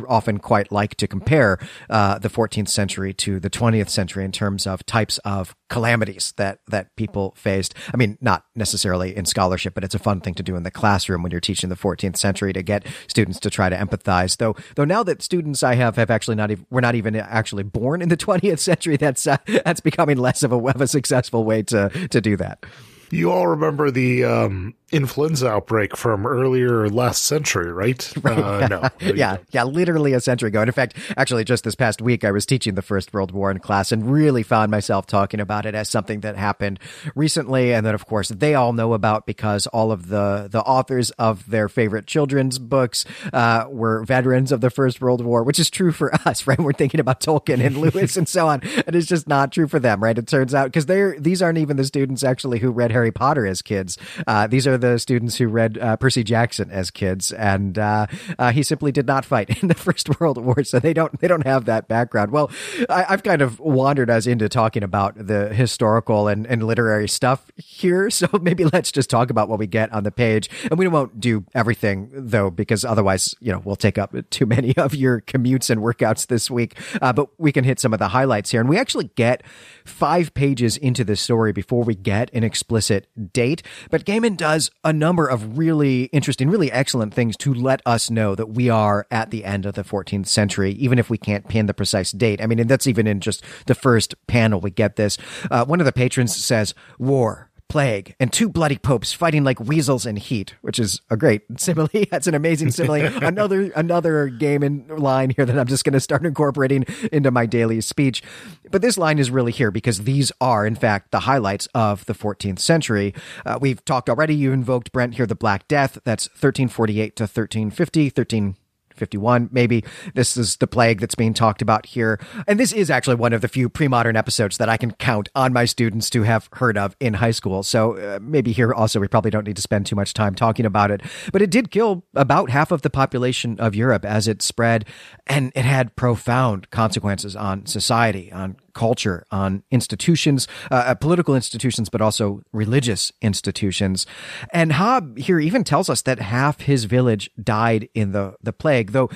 often 0.08 0.38
quite 0.38 0.72
like 0.72 0.94
to 0.96 1.06
compare 1.06 1.58
uh, 1.90 2.18
the 2.18 2.30
14th 2.30 2.68
century 2.68 3.12
to 3.12 3.38
the 3.38 3.50
20th 3.50 3.90
century 3.90 4.24
in 4.24 4.32
terms 4.32 4.66
of 4.66 4.84
types 4.86 5.18
of 5.18 5.54
calamities 5.68 6.32
that, 6.38 6.60
that 6.68 6.96
people 6.96 7.34
faced. 7.36 7.74
I 7.92 7.98
mean, 7.98 8.16
not 8.22 8.46
necessarily 8.56 9.14
in 9.14 9.26
scholarship, 9.26 9.74
but 9.74 9.84
it's 9.84 9.94
a 9.94 9.98
fun 9.98 10.22
thing 10.22 10.34
to 10.34 10.42
do 10.42 10.56
in 10.56 10.62
the 10.62 10.70
classroom 10.70 11.22
when 11.22 11.30
you're 11.30 11.40
teaching 11.40 11.68
the 11.68 11.76
14th 11.76 12.16
century 12.16 12.54
to 12.54 12.62
get 12.62 12.86
students 13.08 13.41
to 13.42 13.50
try 13.50 13.68
to 13.68 13.76
empathize. 13.76 14.36
Though, 14.36 14.56
though 14.76 14.84
now 14.84 15.02
that 15.02 15.22
students 15.22 15.62
I 15.62 15.74
have 15.74 15.96
have 15.96 16.10
actually 16.10 16.36
not 16.36 16.50
even, 16.50 16.66
we're 16.70 16.80
not 16.80 16.94
even 16.94 17.14
actually 17.16 17.62
born 17.62 18.02
in 18.02 18.08
the 18.08 18.16
20th 18.22 18.58
century, 18.58 18.96
that's, 18.96 19.26
uh, 19.26 19.36
that's 19.64 19.80
becoming 19.80 20.16
less 20.16 20.42
of 20.42 20.52
a, 20.52 20.56
of 20.56 20.80
a 20.80 20.88
successful 20.88 21.44
way 21.44 21.62
to, 21.64 21.90
to 22.08 22.20
do 22.20 22.36
that. 22.36 22.64
You 23.10 23.30
all 23.30 23.46
remember 23.46 23.90
the 23.90 24.24
um, 24.24 24.74
influenza 24.92 25.48
outbreak 25.48 25.96
from 25.96 26.26
earlier 26.26 26.88
last 26.88 27.22
century, 27.22 27.72
right? 27.72 28.12
right. 28.22 28.38
Uh, 28.38 28.68
no. 28.68 28.88
yeah, 29.14 29.38
yeah, 29.50 29.64
literally 29.64 30.12
a 30.12 30.20
century 30.20 30.48
ago. 30.48 30.60
And 30.60 30.68
in 30.68 30.74
fact, 30.74 30.96
actually, 31.16 31.44
just 31.44 31.64
this 31.64 31.74
past 31.74 32.02
week, 32.02 32.24
I 32.24 32.30
was 32.30 32.46
teaching 32.46 32.74
the 32.74 32.82
First 32.82 33.12
World 33.12 33.32
War 33.32 33.50
in 33.50 33.58
class 33.58 33.90
and 33.90 34.10
really 34.10 34.42
found 34.42 34.70
myself 34.70 35.06
talking 35.06 35.40
about 35.40 35.66
it 35.66 35.74
as 35.74 35.88
something 35.88 36.20
that 36.20 36.36
happened 36.36 36.78
recently, 37.14 37.72
and 37.72 37.86
that, 37.86 37.94
of 37.94 38.06
course, 38.06 38.28
they 38.28 38.54
all 38.54 38.72
know 38.72 38.92
about 38.92 39.26
because 39.26 39.66
all 39.68 39.90
of 39.90 40.08
the 40.08 40.48
the 40.50 40.60
authors 40.60 41.10
of 41.12 41.48
their 41.48 41.68
favorite 41.68 42.06
children's 42.06 42.58
books 42.58 43.04
uh, 43.32 43.64
were 43.68 44.04
veterans 44.04 44.52
of 44.52 44.60
the 44.60 44.70
First 44.70 45.00
World 45.00 45.24
War, 45.24 45.42
which 45.42 45.58
is 45.58 45.70
true 45.70 45.92
for 45.92 46.14
us, 46.26 46.46
right? 46.46 46.58
We're 46.58 46.72
thinking 46.72 47.00
about 47.00 47.20
Tolkien 47.20 47.64
and 47.64 47.78
Lewis 47.78 48.16
and 48.16 48.28
so 48.28 48.46
on, 48.48 48.60
and 48.86 48.94
it's 48.94 49.06
just 49.06 49.26
not 49.26 49.52
true 49.52 49.66
for 49.66 49.78
them, 49.78 50.02
right? 50.02 50.16
It 50.16 50.26
turns 50.26 50.54
out 50.54 50.66
because 50.66 50.86
they're 50.86 51.18
these 51.18 51.40
aren't 51.40 51.58
even 51.58 51.76
the 51.76 51.84
students 51.84 52.22
actually 52.22 52.58
who 52.58 52.70
read 52.70 52.92
Harry 52.92 53.10
Potter 53.10 53.46
as 53.46 53.62
kids. 53.62 53.96
Uh, 54.26 54.46
these 54.46 54.66
are 54.66 54.76
the 54.82 54.98
students 54.98 55.36
who 55.36 55.48
read 55.48 55.78
uh, 55.78 55.96
Percy 55.96 56.22
Jackson 56.22 56.70
as 56.70 56.90
kids, 56.90 57.32
and 57.32 57.78
uh, 57.78 58.06
uh, 58.38 58.52
he 58.52 58.62
simply 58.62 58.92
did 58.92 59.06
not 59.06 59.24
fight 59.24 59.48
in 59.62 59.68
the 59.68 59.74
First 59.74 60.20
World 60.20 60.36
War, 60.36 60.62
so 60.64 60.78
they 60.78 60.92
don't 60.92 61.18
they 61.20 61.28
don't 61.28 61.46
have 61.46 61.64
that 61.64 61.88
background. 61.88 62.32
Well, 62.32 62.50
I, 62.90 63.04
have 63.04 63.22
kind 63.22 63.40
of 63.40 63.58
wandered 63.60 64.10
us 64.10 64.26
into 64.26 64.48
talking 64.48 64.82
about 64.82 65.14
the 65.16 65.54
historical 65.54 66.28
and, 66.28 66.46
and 66.46 66.62
literary 66.64 67.08
stuff 67.08 67.50
here, 67.56 68.10
so 68.10 68.28
maybe 68.42 68.64
let's 68.64 68.92
just 68.92 69.08
talk 69.08 69.30
about 69.30 69.48
what 69.48 69.58
we 69.58 69.66
get 69.66 69.90
on 69.92 70.04
the 70.04 70.10
page, 70.10 70.50
and 70.64 70.78
we 70.78 70.88
won't 70.88 71.20
do 71.20 71.44
everything 71.54 72.10
though, 72.12 72.50
because 72.50 72.84
otherwise, 72.84 73.34
you 73.40 73.52
know, 73.52 73.62
we'll 73.64 73.76
take 73.76 73.96
up 73.96 74.14
too 74.30 74.44
many 74.44 74.76
of 74.76 74.94
your 74.94 75.22
commutes 75.22 75.70
and 75.70 75.80
workouts 75.80 76.26
this 76.26 76.50
week. 76.50 76.76
Uh, 77.00 77.12
but 77.12 77.28
we 77.38 77.52
can 77.52 77.64
hit 77.64 77.80
some 77.80 77.92
of 77.92 77.98
the 78.00 78.08
highlights 78.08 78.50
here, 78.50 78.60
and 78.60 78.68
we 78.68 78.76
actually 78.76 79.10
get 79.14 79.42
five 79.84 80.34
pages 80.34 80.76
into 80.76 81.04
the 81.04 81.16
story 81.16 81.52
before 81.52 81.84
we 81.84 81.94
get 81.94 82.28
an 82.34 82.42
explicit 82.42 83.06
date. 83.32 83.62
But 83.90 84.04
Gaiman 84.04 84.36
does 84.36 84.70
a 84.84 84.92
number 84.92 85.26
of 85.26 85.58
really 85.58 86.04
interesting, 86.04 86.50
really 86.50 86.70
excellent 86.72 87.14
things 87.14 87.36
to 87.38 87.54
let 87.54 87.80
us 87.86 88.10
know 88.10 88.34
that 88.34 88.50
we 88.50 88.68
are 88.68 89.06
at 89.10 89.30
the 89.30 89.44
end 89.44 89.66
of 89.66 89.74
the 89.74 89.84
14th 89.84 90.26
century, 90.26 90.72
even 90.72 90.98
if 90.98 91.08
we 91.08 91.18
can't 91.18 91.48
pin 91.48 91.66
the 91.66 91.74
precise 91.74 92.12
date. 92.12 92.40
I 92.42 92.46
mean, 92.46 92.58
and 92.58 92.68
that's 92.68 92.86
even 92.86 93.06
in 93.06 93.20
just 93.20 93.44
the 93.66 93.74
first 93.74 94.14
panel 94.26 94.60
we 94.60 94.70
get 94.70 94.96
this. 94.96 95.18
Uh, 95.50 95.64
one 95.64 95.80
of 95.80 95.86
the 95.86 95.92
patrons 95.92 96.36
says, 96.36 96.74
War 96.98 97.51
plague, 97.72 98.14
and 98.20 98.30
two 98.30 98.50
bloody 98.50 98.76
popes 98.76 99.14
fighting 99.14 99.44
like 99.44 99.58
weasels 99.58 100.04
in 100.04 100.16
heat, 100.16 100.54
which 100.60 100.78
is 100.78 101.00
a 101.08 101.16
great 101.16 101.40
simile. 101.56 101.88
That's 102.10 102.26
an 102.26 102.34
amazing 102.34 102.70
simile. 102.70 103.06
another 103.22 103.72
another 103.74 104.28
Gaiman 104.28 104.98
line 104.98 105.30
here 105.30 105.46
that 105.46 105.58
I'm 105.58 105.66
just 105.66 105.82
going 105.82 105.94
to 105.94 106.00
start 106.00 106.26
incorporating 106.26 106.84
into 107.10 107.30
my 107.30 107.46
daily 107.46 107.80
speech. 107.80 108.22
But 108.70 108.82
this 108.82 108.98
line 108.98 109.18
is 109.18 109.30
really 109.30 109.52
here 109.52 109.70
because 109.70 110.02
these 110.02 110.30
are, 110.38 110.66
in 110.66 110.74
fact, 110.74 111.12
the 111.12 111.20
highlights 111.20 111.66
of 111.74 112.04
the 112.04 112.14
14th 112.14 112.58
century. 112.58 113.14
Uh, 113.46 113.58
we've 113.58 113.82
talked 113.86 114.10
already. 114.10 114.34
You 114.34 114.52
invoked 114.52 114.92
Brent 114.92 115.14
here, 115.14 115.26
the 115.26 115.34
Black 115.34 115.66
Death. 115.66 115.98
That's 116.04 116.28
1348 116.28 117.16
to 117.16 117.22
1350, 117.22 118.10
13 118.10 118.56
51 119.02 119.48
maybe 119.50 119.84
this 120.14 120.36
is 120.36 120.58
the 120.58 120.68
plague 120.68 121.00
that's 121.00 121.16
being 121.16 121.34
talked 121.34 121.60
about 121.60 121.86
here. 121.86 122.20
And 122.46 122.60
this 122.60 122.72
is 122.72 122.88
actually 122.88 123.16
one 123.16 123.32
of 123.32 123.40
the 123.40 123.48
few 123.48 123.68
pre-modern 123.68 124.14
episodes 124.14 124.58
that 124.58 124.68
i 124.68 124.76
can 124.76 124.92
count 124.92 125.28
on 125.34 125.52
my 125.52 125.64
students 125.64 126.08
to 126.10 126.22
have 126.22 126.48
heard 126.52 126.78
of 126.78 126.94
in 127.00 127.14
high 127.14 127.32
school. 127.32 127.64
So 127.64 127.96
uh, 127.96 128.20
maybe 128.22 128.52
here 128.52 128.72
also 128.72 129.00
we 129.00 129.08
probably 129.08 129.32
don't 129.32 129.44
need 129.44 129.56
to 129.56 129.62
spend 129.62 129.86
too 129.86 129.96
much 129.96 130.14
time 130.14 130.36
talking 130.36 130.64
about 130.64 130.92
it. 130.92 131.00
But 131.32 131.42
it 131.42 131.50
did 131.50 131.72
kill 131.72 132.04
about 132.14 132.50
half 132.50 132.70
of 132.70 132.82
the 132.82 132.90
population 132.90 133.58
of 133.58 133.74
europe 133.74 134.04
as 134.04 134.28
it 134.28 134.40
spread 134.40 134.84
and 135.26 135.50
it 135.56 135.64
had 135.64 135.96
profound 135.96 136.70
consequences 136.70 137.34
on 137.34 137.66
society 137.66 138.30
on 138.30 138.56
culture, 138.74 139.24
on 139.30 139.62
institutions, 139.70 140.48
uh, 140.70 140.74
uh, 140.74 140.94
political 140.94 141.34
institutions, 141.34 141.88
but 141.88 142.00
also 142.00 142.42
religious 142.52 143.12
institutions. 143.20 144.06
And 144.52 144.72
Hob 144.72 145.18
here 145.18 145.38
even 145.40 145.64
tells 145.64 145.88
us 145.88 146.02
that 146.02 146.20
half 146.20 146.62
his 146.62 146.84
village 146.84 147.30
died 147.42 147.88
in 147.94 148.12
the, 148.12 148.34
the 148.42 148.52
plague, 148.52 148.92
though 148.92 149.10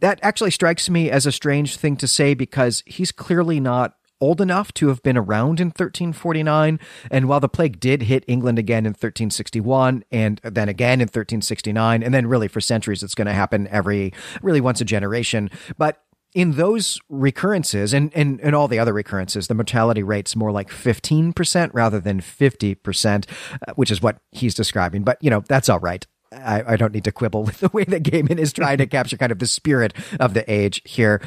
That 0.00 0.20
actually 0.22 0.50
strikes 0.50 0.90
me 0.90 1.10
as 1.10 1.26
a 1.26 1.32
strange 1.32 1.76
thing 1.76 1.96
to 1.96 2.06
say 2.06 2.34
because 2.34 2.82
he's 2.86 3.12
clearly 3.12 3.60
not 3.60 3.96
old 4.20 4.40
enough 4.40 4.72
to 4.74 4.88
have 4.88 5.02
been 5.02 5.16
around 5.16 5.60
in 5.60 5.68
1349. 5.68 6.80
And 7.10 7.28
while 7.28 7.40
the 7.40 7.48
plague 7.48 7.78
did 7.80 8.02
hit 8.02 8.24
England 8.26 8.58
again 8.58 8.86
in 8.86 8.90
1361 8.90 10.04
and 10.10 10.40
then 10.42 10.68
again 10.68 11.00
in 11.00 11.06
1369, 11.06 12.02
and 12.02 12.14
then 12.14 12.26
really 12.26 12.48
for 12.48 12.60
centuries, 12.60 13.02
it's 13.02 13.14
going 13.14 13.26
to 13.26 13.34
happen 13.34 13.68
every 13.68 14.12
really 14.42 14.60
once 14.60 14.80
a 14.80 14.84
generation. 14.84 15.50
But 15.76 16.02
in 16.36 16.52
those 16.52 17.00
recurrences 17.08 17.94
and, 17.94 18.12
and, 18.14 18.38
and 18.42 18.54
all 18.54 18.68
the 18.68 18.78
other 18.78 18.92
recurrences, 18.92 19.48
the 19.48 19.54
mortality 19.54 20.02
rate's 20.02 20.36
more 20.36 20.52
like 20.52 20.68
15% 20.68 21.70
rather 21.72 21.98
than 21.98 22.20
50%, 22.20 23.24
uh, 23.66 23.72
which 23.74 23.90
is 23.90 24.02
what 24.02 24.18
he's 24.32 24.54
describing. 24.54 25.02
But, 25.02 25.16
you 25.22 25.30
know, 25.30 25.42
that's 25.48 25.70
all 25.70 25.80
right. 25.80 26.06
I, 26.30 26.72
I, 26.72 26.76
don't 26.76 26.92
need 26.92 27.04
to 27.04 27.12
quibble 27.12 27.44
with 27.46 27.60
the 27.60 27.70
way 27.72 27.84
that 27.84 28.02
Gaiman 28.02 28.38
is 28.38 28.52
trying 28.52 28.76
to 28.78 28.86
capture 28.86 29.16
kind 29.16 29.32
of 29.32 29.38
the 29.38 29.46
spirit 29.46 29.94
of 30.20 30.34
the 30.34 30.44
age 30.52 30.82
here. 30.84 31.22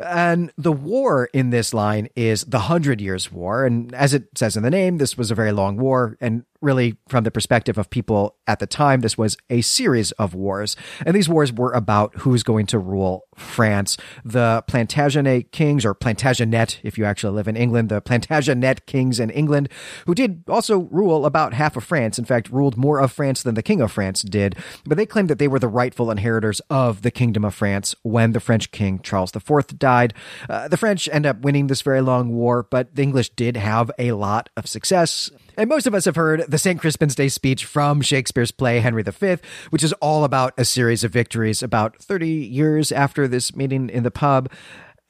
And 0.00 0.50
the 0.56 0.72
war 0.72 1.28
in 1.34 1.50
this 1.50 1.74
line 1.74 2.08
is 2.16 2.44
the 2.44 2.60
Hundred 2.60 3.02
Years' 3.02 3.30
War. 3.30 3.66
And 3.66 3.94
as 3.94 4.14
it 4.14 4.28
says 4.34 4.56
in 4.56 4.62
the 4.62 4.70
name, 4.70 4.96
this 4.96 5.18
was 5.18 5.30
a 5.30 5.34
very 5.34 5.52
long 5.52 5.76
war. 5.76 6.16
And 6.22 6.46
really, 6.64 6.96
from 7.08 7.24
the 7.24 7.30
perspective 7.30 7.78
of 7.78 7.90
people 7.90 8.36
at 8.46 8.58
the 8.58 8.66
time, 8.66 9.00
this 9.00 9.16
was 9.16 9.36
a 9.50 9.60
series 9.60 10.10
of 10.12 10.34
wars. 10.34 10.76
And 11.06 11.14
these 11.14 11.28
wars 11.28 11.52
were 11.52 11.72
about 11.72 12.14
who's 12.20 12.42
going 12.42 12.66
to 12.66 12.78
rule 12.78 13.26
France. 13.36 13.96
The 14.24 14.64
Plantagenet 14.66 15.52
kings, 15.52 15.84
or 15.84 15.94
Plantagenet, 15.94 16.80
if 16.82 16.98
you 16.98 17.04
actually 17.04 17.34
live 17.34 17.48
in 17.48 17.56
England, 17.56 17.88
the 17.88 18.00
Plantagenet 18.00 18.86
kings 18.86 19.20
in 19.20 19.30
England, 19.30 19.68
who 20.06 20.14
did 20.14 20.44
also 20.48 20.88
rule 20.90 21.26
about 21.26 21.54
half 21.54 21.76
of 21.76 21.84
France. 21.84 22.18
In 22.18 22.24
fact, 22.24 22.50
ruled 22.50 22.76
more 22.76 23.00
of 23.00 23.12
France 23.12 23.42
than 23.42 23.54
the 23.54 23.62
king 23.62 23.80
of 23.80 23.92
France 23.92 24.22
did. 24.22 24.56
But 24.86 24.96
they 24.96 25.06
claimed 25.06 25.28
that 25.30 25.38
they 25.38 25.48
were 25.48 25.58
the 25.58 25.68
rightful 25.68 26.10
inheritors 26.10 26.60
of 26.70 27.02
the 27.02 27.10
kingdom 27.10 27.44
of 27.44 27.54
France 27.54 27.94
when 28.02 28.32
the 28.32 28.40
French 28.40 28.70
king 28.70 29.00
Charles 29.00 29.34
IV 29.34 29.78
died. 29.78 30.14
Uh, 30.48 30.68
the 30.68 30.76
French 30.76 31.08
end 31.12 31.26
up 31.26 31.40
winning 31.40 31.66
this 31.66 31.82
very 31.82 32.00
long 32.00 32.32
war, 32.32 32.62
but 32.62 32.94
the 32.94 33.02
English 33.02 33.30
did 33.30 33.56
have 33.56 33.90
a 33.98 34.12
lot 34.12 34.48
of 34.56 34.66
success. 34.66 35.30
And 35.56 35.68
most 35.68 35.86
of 35.86 35.94
us 35.94 36.04
have 36.06 36.16
heard 36.16 36.44
the 36.48 36.58
St. 36.58 36.80
Crispin's 36.80 37.14
Day 37.14 37.28
speech 37.28 37.64
from 37.64 38.00
Shakespeare's 38.00 38.50
play 38.50 38.80
Henry 38.80 39.02
V, 39.02 39.36
which 39.70 39.84
is 39.84 39.92
all 39.94 40.24
about 40.24 40.52
a 40.58 40.64
series 40.64 41.04
of 41.04 41.12
victories 41.12 41.62
about 41.62 41.96
30 42.02 42.28
years 42.28 42.90
after 42.90 43.28
this 43.28 43.54
meeting 43.54 43.88
in 43.88 44.02
the 44.02 44.10
pub. 44.10 44.50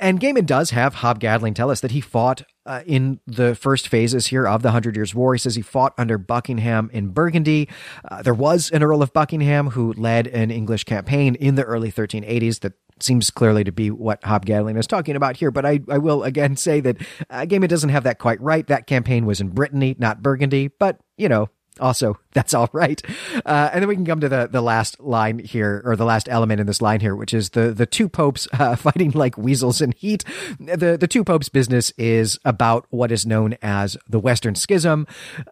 And 0.01 0.21
Gaiman 0.21 0.45
does 0.45 0.71
have 0.71 0.97
Hob 0.97 1.21
Gadling 1.21 1.55
tell 1.55 1.71
us 1.71 1.81
that 1.81 1.93
he 1.93 2.01
fought 2.01 2.43
uh, 2.67 2.83
in 2.85 3.21
the 3.27 3.55
first 3.55 3.89
phases 3.89 4.27
here 4.27 4.47
of 4.47 4.63
the 4.63 4.73
Hundred 4.73 4.97
Years' 4.97 5.15
War. 5.15 5.35
He 5.35 5.39
says 5.39 5.55
he 5.55 5.63
fought 5.63 5.95
under 5.97 6.19
Buckingham 6.19 6.91
in 6.93 7.09
Burgundy. 7.09 7.69
Uh, 8.11 8.21
there 8.21 8.35
was 8.35 8.71
an 8.71 8.83
Earl 8.83 9.03
of 9.03 9.13
Buckingham 9.13 9.71
who 9.71 9.93
led 9.93 10.27
an 10.27 10.51
English 10.51 10.85
campaign 10.85 11.37
in 11.37 11.55
the 11.55 11.63
early 11.63 11.93
1380s 11.93 12.61
that 12.61 12.73
seems 13.01 13.31
clearly 13.31 13.65
to 13.65 13.73
be 13.73 13.91
what 13.91 14.23
Hob 14.25 14.47
Gadling 14.47 14.77
is 14.77 14.87
talking 14.87 15.17
about 15.17 15.37
here. 15.37 15.51
But 15.51 15.67
I, 15.67 15.81
I 15.89 15.99
will 15.99 16.23
again 16.23 16.57
say 16.65 16.81
that 16.81 16.97
uh, 17.31 17.47
Gaiman 17.47 17.69
doesn't 17.69 17.91
have 17.91 18.05
that 18.05 18.19
quite 18.19 18.41
right. 18.41 18.67
That 18.67 18.87
campaign 18.87 19.27
was 19.27 19.41
in 19.41 19.49
Brittany, 19.49 19.97
not 19.99 20.23
Burgundy. 20.23 20.69
But, 20.69 21.01
you 21.17 21.29
know, 21.29 21.49
also 21.81 22.19
that's 22.33 22.55
all 22.55 22.69
right. 22.73 23.01
Uh, 23.45 23.71
and 23.73 23.83
then 23.83 23.89
we 23.89 23.95
can 23.95 24.05
come 24.05 24.21
to 24.21 24.29
the 24.29 24.49
the 24.51 24.61
last 24.61 25.01
line 25.01 25.39
here 25.39 25.83
or 25.85 25.97
the 25.97 26.05
last 26.05 26.29
element 26.29 26.61
in 26.61 26.67
this 26.67 26.83
line 26.83 27.01
here 27.01 27.15
which 27.15 27.33
is 27.33 27.51
the 27.51 27.73
the 27.73 27.87
two 27.87 28.09
popes 28.09 28.49
uh, 28.59 28.77
fighting 28.77 29.11
like 29.13 29.39
weasels 29.39 29.81
in 29.81 29.93
heat. 29.93 30.25
The 30.59 30.97
the 30.99 31.09
two 31.09 31.25
popes 31.25 31.49
business 31.49 31.93
is 31.97 32.39
about 32.45 32.87
what 32.91 33.13
is 33.13 33.27
known 33.27 33.57
as 33.63 33.97
the 34.09 34.19
western 34.19 34.55
schism. 34.55 35.07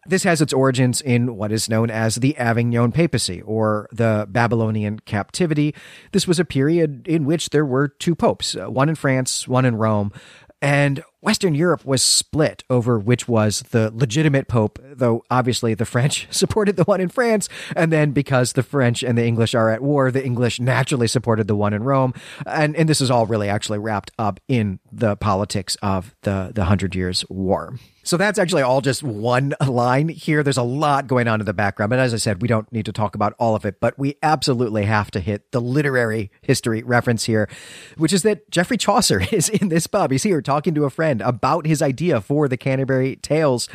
This 0.07 0.25
has 0.25 0.41
its 0.41 0.53
origins 0.53 1.01
in 1.01 1.37
what 1.37 1.53
is 1.53 1.69
known 1.69 1.91
as 1.91 2.17
the 2.17 2.37
avignon 2.37 2.93
papacy 2.93 3.43
or 3.43 3.89
the 3.93 4.27
babylonian 4.29 5.01
captivity. 5.01 5.75
This 6.13 6.27
was 6.27 6.39
a 6.39 6.45
period 6.45 7.07
in 7.07 7.25
which 7.25 7.51
there 7.51 7.67
were 7.67 7.89
two 7.89 8.15
popes 8.15 8.57
uh, 8.57 8.71
one 8.71 8.89
in 8.89 8.95
france 8.95 9.47
one 9.47 9.65
in 9.65 9.77
rome. 9.77 10.13
And 10.61 11.03
Western 11.23 11.55
Europe 11.55 11.85
was 11.85 12.03
split 12.03 12.65
over 12.69 12.99
which 12.99 13.29
was 13.29 13.63
the 13.71 13.93
legitimate 13.95 14.49
pope, 14.49 14.81
though 14.83 15.25
obviously 15.31 15.73
the 15.73 15.85
French 15.85 16.27
supported 16.31 16.77
the 16.77 16.85
one 16.85 17.01
in 17.01 17.09
France. 17.09 17.49
And 17.77 17.93
then 17.93 18.11
because 18.11 18.55
the 18.55 18.63
French 18.63 19.03
and 19.05 19.17
the 19.17 19.25
English 19.25 19.55
are 19.55 19.71
at 19.71 19.83
war, 19.83 20.11
the 20.11 20.25
English 20.25 20.59
naturally 20.59 21.07
supported 21.07 21.47
the 21.47 21.55
one 21.55 21.73
in 21.73 21.85
Rome. 21.85 22.13
And, 22.45 22.75
and 22.75 22.89
this 22.89 23.01
is 23.01 23.11
all 23.11 23.27
really 23.27 23.49
actually 23.49 23.79
wrapped 23.79 24.11
up 24.19 24.41
in 24.49 24.81
the 24.91 25.17
politics 25.17 25.77
of 25.81 26.15
the, 26.23 26.51
the 26.53 26.65
Hundred 26.65 26.95
Years' 26.97 27.25
War. 27.29 27.79
So 28.05 28.17
that's 28.17 28.39
actually 28.39 28.63
all 28.63 28.81
just 28.81 29.03
one 29.03 29.55
line 29.65 30.09
here. 30.09 30.43
There's 30.43 30.57
a 30.57 30.63
lot 30.63 31.07
going 31.07 31.29
on 31.29 31.41
in 31.41 31.47
the 31.47 31.55
background. 31.55 31.91
But 31.91 32.01
as 32.01 32.13
I 32.13 32.17
said, 32.17 32.43
we 32.43 32.49
don't 32.49 32.71
need 32.73 32.87
to 32.87 32.93
talk 32.93 33.15
about 33.15 33.35
all 33.39 33.55
of 33.55 33.65
it, 33.65 33.79
but 33.81 33.97
we 33.97 34.17
absolutely 34.23 34.85
have 34.87 35.11
to 35.13 35.21
hit 35.21 35.53
the 35.53 35.61
literary 35.61 36.31
history 36.43 36.83
reference 36.83 37.25
here, 37.25 37.49
which 37.97 38.13
is 38.13 38.23
that 38.23 38.51
Geoffrey 38.51 38.77
Chaucer 38.77 39.21
is 39.33 39.49
in 39.49 39.69
this 39.69 39.87
pub. 39.87 40.11
He's 40.11 40.25
here 40.25 40.43
talking 40.43 40.75
to 40.75 40.85
a 40.85 40.91
friend 40.91 41.12
about 41.21 41.67
his 41.67 41.83
idea 41.83 42.21
for 42.21 42.49
the 42.49 42.57
Canterbury 42.57 43.17
Tales. 43.17 43.69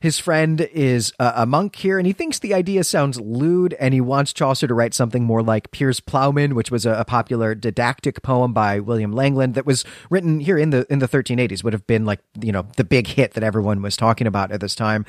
His 0.00 0.18
friend 0.18 0.60
is 0.72 1.12
a, 1.18 1.32
a 1.36 1.46
monk 1.46 1.76
here 1.76 1.98
and 1.98 2.06
he 2.06 2.12
thinks 2.12 2.38
the 2.38 2.54
idea 2.54 2.84
sounds 2.84 3.20
lewd 3.20 3.74
and 3.74 3.92
he 3.92 4.00
wants 4.00 4.32
Chaucer 4.32 4.66
to 4.66 4.74
write 4.74 4.94
something 4.94 5.24
more 5.24 5.42
like 5.42 5.70
Piers 5.70 6.00
Plowman, 6.00 6.54
which 6.54 6.70
was 6.70 6.86
a, 6.86 6.92
a 6.92 7.04
popular 7.04 7.54
didactic 7.54 8.22
poem 8.22 8.52
by 8.52 8.80
William 8.80 9.12
Langland 9.12 9.54
that 9.54 9.66
was 9.66 9.84
written 10.10 10.40
here 10.40 10.58
in 10.58 10.70
the, 10.70 10.86
in 10.90 10.98
the 10.98 11.08
1380s, 11.08 11.64
would 11.64 11.72
have 11.72 11.86
been 11.86 12.04
like, 12.04 12.20
you 12.40 12.52
know, 12.52 12.66
the 12.76 12.84
big 12.84 13.08
hit 13.08 13.34
that 13.34 13.42
everyone 13.42 13.56
everyone 13.56 13.82
was 13.82 13.96
talking 13.96 14.26
about 14.26 14.52
at 14.52 14.60
this 14.60 14.74
time. 14.74 15.04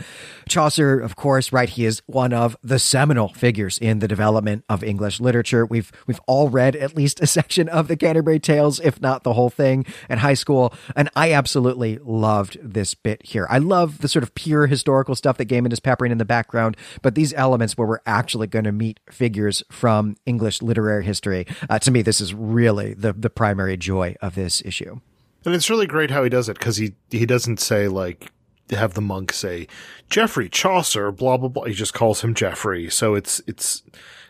Chaucer, 0.48 1.00
of 1.00 1.15
course, 1.15 1.51
right, 1.51 1.69
he 1.69 1.86
is 1.86 2.01
one 2.05 2.34
of 2.34 2.57
the 2.63 2.79
seminal 2.79 3.29
figures 3.29 3.77
in 3.77 4.00
the 4.00 4.07
development 4.07 4.63
of 4.69 4.84
English 4.84 5.19
literature. 5.19 5.65
We've 5.65 5.91
we've 6.07 6.19
all 6.27 6.50
read 6.50 6.75
at 6.75 6.96
least 6.96 7.22
a 7.22 7.27
section 7.38 7.69
of 7.69 7.88
the 7.88 7.98
Canterbury 7.98 8.39
Tales, 8.39 8.79
if 8.79 9.01
not 9.01 9.24
the 9.24 9.34
whole 9.34 9.50
thing, 9.50 9.86
in 10.10 10.19
high 10.19 10.34
school, 10.34 10.74
and 10.96 11.10
I 11.15 11.34
absolutely 11.34 11.66
loved 11.75 12.57
this 12.62 12.93
bit 12.93 13.25
here. 13.25 13.47
I 13.50 13.57
love 13.57 14.00
the 14.00 14.07
sort 14.07 14.24
of 14.24 14.33
pure 14.36 14.67
historical 14.67 15.15
stuff 15.15 15.38
that 15.38 15.47
Gaiman 15.47 15.74
is 15.74 15.79
peppering 15.79 16.12
in 16.12 16.17
the 16.17 16.25
background, 16.25 16.77
but 17.01 17.15
these 17.15 17.33
elements 17.33 17.77
where 17.77 17.88
we're 17.88 18.00
actually 18.05 18.47
going 18.47 18.65
to 18.65 18.71
meet 18.71 19.00
figures 19.09 19.63
from 19.71 20.15
English 20.25 20.62
literary 20.62 21.05
history, 21.05 21.45
uh, 21.69 21.79
to 21.79 21.91
me, 21.91 22.01
this 22.01 22.21
is 22.21 22.33
really 22.33 22.93
the 22.93 23.13
the 23.13 23.29
primary 23.29 23.77
joy 23.77 24.15
of 24.21 24.36
this 24.36 24.62
issue. 24.65 25.00
And 25.45 25.55
it's 25.55 25.69
really 25.69 25.88
great 25.88 26.12
how 26.12 26.24
he 26.24 26.29
does 26.29 26.50
it 26.50 26.57
because 26.57 26.77
he 26.77 26.93
he 27.09 27.25
doesn't 27.25 27.59
say 27.59 27.88
like 27.88 28.31
have 28.69 28.95
the 28.95 29.01
monk 29.01 29.31
say 29.31 29.67
Geoffrey 30.09 30.50
Chaucer, 30.50 31.12
blah 31.12 31.38
blah 31.38 31.50
blah. 31.50 31.63
He 31.63 31.74
just 31.74 31.93
calls 31.93 32.21
him 32.21 32.33
Geoffrey. 32.33 32.89
So 32.89 33.15
it's 33.15 33.41
it's 33.47 33.83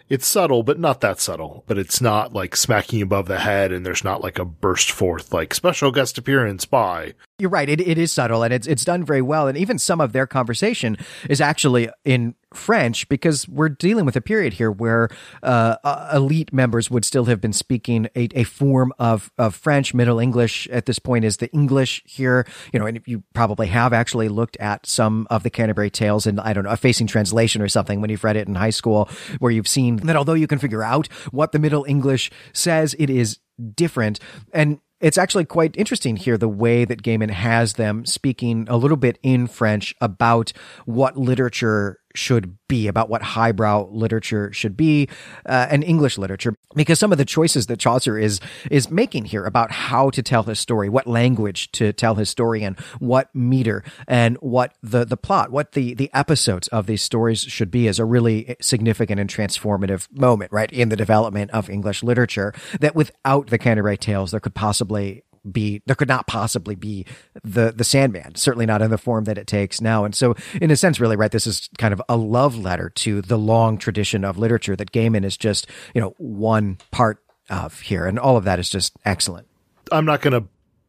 it's 0.10 0.28
subtle, 0.28 0.64
but 0.64 0.80
not 0.80 1.02
that 1.02 1.20
subtle. 1.20 1.64
But 1.68 1.78
it's 1.78 2.02
not 2.02 2.34
like 2.34 2.56
smacking 2.56 3.02
above 3.02 3.28
the 3.28 3.40
head, 3.40 3.72
and 3.72 3.86
there's 3.86 4.04
not 4.04 4.22
like 4.22 4.40
a 4.40 4.46
burst 4.46 4.92
forth 4.92 5.34
like 5.34 5.54
special 5.54 5.92
guest 5.92 6.18
appearance 6.18 6.66
by. 6.66 7.14
You're 7.40 7.52
right. 7.52 7.70
It 7.70 7.80
it 7.80 8.00
is 8.00 8.12
subtle, 8.12 8.42
and 8.42 8.52
it's 8.52 8.66
it's 8.66 8.84
done 8.84 9.04
very 9.04 9.22
well. 9.22 9.48
And 9.48 9.56
even 9.56 9.78
some 9.78 10.02
of 10.02 10.12
their 10.12 10.26
conversation 10.26 10.98
is 11.30 11.40
actually 11.40 11.88
in 12.04 12.34
French 12.52 13.08
because 13.10 13.48
we're 13.48 13.70
dealing 13.70 14.06
with 14.06 14.16
a 14.16 14.22
period 14.22 14.54
here 14.54 14.72
where 14.72 15.10
uh, 15.44 15.76
uh, 15.84 16.10
elite 16.14 16.52
members 16.52 16.90
would 16.90 17.06
still 17.06 17.26
have 17.26 17.40
been 17.40 17.54
speaking 17.54 18.08
a, 18.16 18.28
a 18.34 18.44
form 18.44 18.92
of, 18.98 19.32
of 19.38 19.54
French. 19.54 19.94
Middle 19.94 20.20
English 20.20 20.68
at 20.70 20.88
this 20.88 20.98
point 20.98 21.26
is 21.26 21.38
the 21.38 21.52
English 21.52 22.02
here, 22.06 22.48
you 22.74 22.80
know, 22.80 22.86
and 22.86 23.02
you 23.06 23.24
probably 23.34 23.68
have 23.68 23.94
actually 23.94 24.30
looked 24.30 24.58
at 24.58 24.86
some 24.86 25.28
of 25.30 25.44
the 25.44 25.50
Canterbury 25.50 25.90
Tales 25.90 26.26
and 26.26 26.40
I 26.40 26.54
don't 26.54 26.64
know, 26.64 26.72
a 26.72 26.78
facing 26.78 27.08
translation 27.08 27.62
or 27.62 27.68
something 27.68 28.02
when 28.02 28.10
you've 28.10 28.24
read 28.24 28.38
it 28.38 28.48
in 28.48 28.56
high 28.56 28.72
school, 28.72 29.10
where 29.40 29.52
you've 29.52 29.68
seen 29.68 29.98
that 29.98 30.16
although 30.16 30.34
you 30.34 30.48
can 30.48 30.60
figure 30.60 30.84
out 30.84 31.08
what 31.32 31.52
the 31.52 31.60
Middle 31.60 31.86
English 31.86 32.32
says, 32.54 32.96
it 32.98 33.10
is 33.10 33.40
different. 33.76 34.20
And 34.54 34.80
it's 35.00 35.18
actually 35.18 35.46
quite 35.46 35.76
interesting 35.78 36.16
here 36.16 36.38
the 36.38 36.48
way 36.48 36.86
that 36.86 37.04
Gaiman 37.04 37.30
has 37.30 37.74
them 37.74 38.06
speaking 38.06 38.66
a 38.70 38.78
little 38.78 38.98
bit 38.98 39.20
in 39.22 39.48
French 39.48 39.94
about 40.02 40.54
what 40.86 41.18
literature 41.18 42.00
should 42.18 42.58
be, 42.68 42.88
about 42.88 43.10
what 43.10 43.22
highbrow 43.22 43.88
literature 43.92 44.52
should 44.52 44.76
be, 44.76 45.08
uh, 45.46 45.68
and 45.70 45.84
English 45.84 46.18
literature, 46.18 46.56
because 46.76 47.00
some 47.00 47.12
of 47.12 47.18
the 47.18 47.26
choices 47.26 47.68
that 47.68 47.80
Chaucer 47.80 48.18
is 48.18 48.40
is 48.70 48.90
making 48.92 49.26
here 49.26 49.46
about 49.46 49.72
how 49.72 50.10
to 50.10 50.22
tell 50.22 50.44
his 50.44 50.60
story, 50.60 50.90
what 50.90 51.08
language 51.08 51.72
to 51.74 51.94
tell 51.94 52.16
his 52.16 52.30
story 52.30 52.64
in, 52.64 52.76
what 53.00 53.34
meter, 53.34 53.84
and 54.08 54.38
what 54.38 54.74
the 54.82 55.06
the 55.06 55.18
plot, 55.18 55.52
what 55.52 55.74
the 55.74 55.94
the 55.94 56.10
episodes 56.14 56.68
of 56.70 56.88
these 56.88 57.02
stories 57.02 57.42
should 57.42 57.72
be, 57.72 57.88
is 57.88 58.00
a 58.00 58.06
really 58.06 58.56
significant 58.60 59.20
and 59.20 59.30
transformative 59.30 60.08
moment, 60.12 60.52
right, 60.52 60.72
in 60.72 60.90
the 60.90 60.96
development 60.96 61.52
of 61.52 61.70
English 61.70 62.04
literature. 62.04 62.54
That 62.80 62.96
without 62.96 63.48
the 63.48 63.58
Canterbury 63.58 63.98
Tales, 63.98 64.32
there 64.32 64.40
could 64.40 64.56
possibly 64.56 65.24
be 65.52 65.82
there 65.86 65.96
could 65.96 66.08
not 66.08 66.28
possibly 66.28 66.76
be 66.76 67.06
the 67.44 67.72
the 67.72 67.84
Sandman, 67.84 68.36
certainly 68.36 68.66
not 68.66 68.82
in 68.82 68.92
the 68.92 68.98
form 68.98 69.26
that 69.26 69.38
it 69.38 69.48
takes 69.48 69.82
now. 69.82 70.06
And 70.06 70.16
so, 70.16 70.36
in 70.62 70.72
a 70.72 70.76
sense, 70.76 71.00
really, 71.00 71.16
right, 71.16 71.32
this 71.32 71.48
is 71.48 71.70
kind 71.78 71.94
of 71.94 72.02
a 72.10 72.18
love 72.18 72.58
letter 72.58 72.90
to 72.90 73.22
the 73.22 73.38
long 73.38 73.78
tradition 73.78 74.24
of 74.24 74.38
literature 74.38 74.76
that 74.76 74.92
Gaiman 74.92 75.26
is 75.26 75.38
just 75.38 75.68
you 75.94 76.02
know 76.02 76.14
one 76.18 76.78
part 76.92 77.24
of 77.50 77.80
here, 77.82 78.06
and 78.06 78.20
all 78.20 78.38
of 78.38 78.44
that 78.46 78.60
is 78.60 78.70
just 78.70 78.94
excellent. 79.06 79.48
I'm 79.92 80.06
not 80.06 80.22
going 80.22 80.34
to 80.34 80.48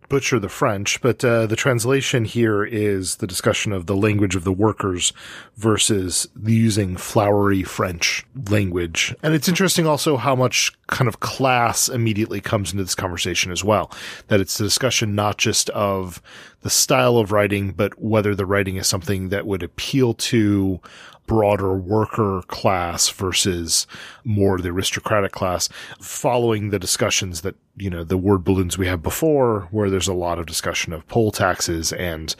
butcher 0.09 0.39
the 0.39 0.49
French, 0.49 1.01
but 1.01 1.25
uh, 1.25 1.47
the 1.47 1.57
translation 1.57 2.25
here 2.25 2.65
is 2.65 3.17
the 3.17 3.27
discussion 3.27 3.73
of 3.73 3.87
the 3.87 3.97
language 3.97 4.37
of 4.37 4.45
the 4.45 4.53
workers 4.53 5.13
versus 5.57 6.29
using 6.45 6.97
flowery 6.97 7.63
French 7.63 8.25
language. 8.49 9.15
And 9.23 9.35
it's 9.35 9.49
interesting 9.49 9.87
also 9.87 10.17
how 10.17 10.35
much 10.35 10.73
kind 10.87 11.09
of 11.09 11.21
class 11.21 11.89
immediately 11.89 12.41
comes 12.41 12.73
into 12.73 12.85
this 12.85 12.95
conversation 12.95 13.53
as 13.53 13.63
well. 13.63 13.93
That 14.29 14.41
it's 14.41 14.59
a 14.59 14.65
discussion 14.65 15.15
not 15.15 15.39
just 15.39 15.71
of 15.71 16.23
the 16.63 16.71
style 16.71 17.19
of 17.19 17.33
writing, 17.33 17.73
but 17.73 18.01
whether 18.01 18.35
the 18.35 18.47
writing 18.47 18.77
is 18.77 18.87
something 18.87 19.29
that 19.29 19.47
would 19.47 19.63
appeal 19.63 20.15
to 20.15 20.81
broader 21.29 21.75
worker 21.75 22.43
class 22.49 23.09
versus 23.11 23.87
more 24.25 24.59
the 24.59 24.71
aristocratic 24.71 25.31
class 25.31 25.69
following 26.01 26.71
the 26.71 26.79
discussions 26.79 27.43
that, 27.43 27.55
you 27.77 27.91
know, 27.91 28.03
the 28.03 28.17
word 28.17 28.43
balloons 28.43 28.77
we 28.77 28.89
have 28.89 29.03
before, 29.03 29.69
where 29.71 29.91
there's 29.91 30.09
a 30.09 30.15
lot 30.15 30.41
of 30.41 30.47
discussion 30.47 30.93
of 30.93 31.07
poll 31.07 31.31
taxes 31.31 31.93
and 31.93 32.35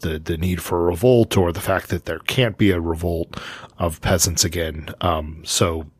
the, 0.00 0.18
the 0.18 0.38
need 0.38 0.62
for 0.62 0.78
a 0.78 0.84
revolt 0.84 1.36
or 1.36 1.52
the 1.52 1.60
fact 1.60 1.88
that 1.88 2.06
there 2.06 2.20
can't 2.20 2.56
be 2.56 2.70
a 2.70 2.80
revolt 2.80 3.38
of 3.76 4.00
peasants 4.00 4.44
again. 4.44 4.88
Um, 5.02 5.42
so 5.44 5.90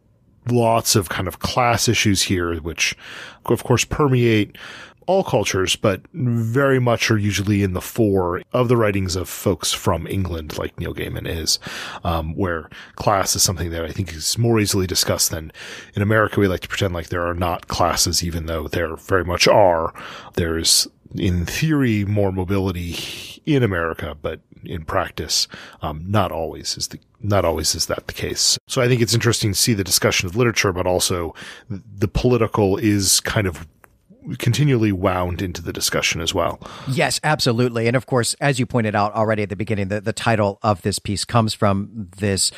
lots 0.49 0.97
of 0.97 1.09
kind 1.09 1.29
of 1.29 1.41
class 1.41 1.89
issues 1.89 2.23
here, 2.23 2.57
which 2.61 2.97
of 3.47 3.65
course 3.65 3.85
permeate 3.85 4.57
all 5.09 5.25
cultures, 5.25 5.75
but 5.75 6.03
very 6.13 6.79
much 6.79 7.11
are 7.11 7.17
usually 7.17 7.63
in 7.63 7.73
the 7.73 7.81
fore 7.81 8.43
of 8.53 8.69
the 8.69 8.77
writings 8.77 9.17
of 9.17 9.27
folks 9.27 9.73
from 9.73 10.07
England, 10.07 10.59
like 10.59 10.79
Neil 10.79 10.95
Gaiman 10.95 11.27
is, 11.27 11.59
um, 12.05 12.37
where 12.37 12.69
class 12.97 13.35
is 13.35 13.43
something 13.43 13.71
that 13.71 13.87
I 13.87 13.91
think 13.91 14.13
is 14.13 14.37
more 14.37 14.61
easily 14.61 14.87
discussed 14.87 15.31
than 15.31 15.51
in 15.95 16.03
America. 16.03 16.39
We 16.39 16.47
like 16.47 16.61
to 16.61 16.69
pretend 16.69 16.93
like 16.93 17.09
there 17.09 17.27
are 17.27 17.35
not 17.35 17.69
classes, 17.69 18.23
even 18.23 18.47
though 18.47 18.69
there 18.69 18.97
very 18.97 19.25
much 19.25 19.49
are. 19.49 19.95
There's, 20.35 20.87
in 21.15 21.47
theory, 21.47 22.05
more 22.05 22.31
mobility 22.31 22.95
in 23.47 23.63
America, 23.63 24.15
but 24.21 24.41
in 24.63 24.85
practice, 24.85 25.49
um, 25.81 26.05
not 26.07 26.31
always 26.31 26.77
is 26.77 26.89
the 26.89 26.99
not 27.21 27.45
always 27.45 27.75
is 27.75 27.87
that 27.87 28.07
the 28.07 28.13
case. 28.13 28.59
So 28.69 28.81
I 28.81 28.87
think 28.87 29.01
it's 29.01 29.15
interesting 29.15 29.53
to 29.53 29.59
see 29.59 29.75
the 29.75 29.83
discussion 29.83 30.29
of 30.29 30.37
literature, 30.37 30.73
but 30.73 30.87
also 30.87 31.35
the 31.69 32.07
political 32.07 32.77
is 32.77 33.21
kind 33.21 33.47
of 33.47 33.67
continually 34.37 34.93
wound 34.93 35.41
into 35.41 35.63
the 35.63 35.73
discussion 35.73 36.21
as 36.21 36.35
well. 36.35 36.61
Yes, 36.89 37.21
absolutely. 37.25 37.87
And 37.87 37.97
of 37.97 38.07
course, 38.07 38.35
as 38.35 38.59
you 38.59 38.67
pointed 38.67 38.95
out 38.95 39.15
already 39.15 39.43
at 39.43 39.49
the 39.49 39.57
beginning, 39.57 39.89
the, 39.89 40.01
the 40.01 40.13
title 40.13 40.59
of 40.63 40.83
this 40.83 40.99
piece 40.99 41.25
comes 41.25 41.55
from 41.55 42.09
this 42.19 42.51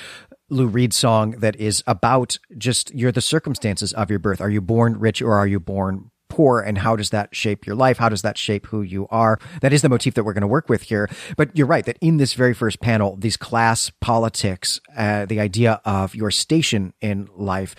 Lou 0.49 0.67
Reed 0.67 0.93
song 0.93 1.33
that 1.33 1.57
is 1.57 1.85
about 1.87 2.39
just 2.59 2.93
you're 2.95 3.13
the 3.13 3.21
circumstances 3.21 3.93
of 3.93 4.11
your 4.11 4.19
birth. 4.19 4.41
Are 4.41 4.51
you 4.51 4.61
born 4.61 4.99
rich 4.99 5.23
or 5.23 5.35
are 5.35 5.47
you 5.47 5.61
born 5.61 6.11
poor 6.31 6.61
and 6.61 6.79
how 6.79 6.97
does 6.97 7.11
that 7.11 7.35
shape 7.35 7.67
your 7.67 7.77
life? 7.77 7.99
How 7.99 8.09
does 8.09 8.23
that 8.23 8.39
shape 8.39 8.67
who 8.67 8.83
you 8.83 9.07
are? 9.11 9.39
That 9.61 9.73
is 9.73 9.83
the 9.83 9.89
motif 9.89 10.15
that 10.15 10.25
we're 10.25 10.33
going 10.33 10.41
to 10.43 10.47
work 10.47 10.69
with 10.69 10.83
here. 10.83 11.11
But 11.37 11.55
you're 11.57 11.67
right 11.67 11.85
that 11.85 11.99
in 12.01 12.17
this 12.17 12.33
very 12.33 12.55
first 12.55 12.81
panel, 12.81 13.17
these 13.17 13.37
class 13.37 13.91
politics, 14.01 14.81
uh, 14.97 15.27
the 15.27 15.41
idea 15.41 15.81
of 15.85 16.15
your 16.15 16.31
station 16.31 16.95
in 17.01 17.29
life 17.35 17.75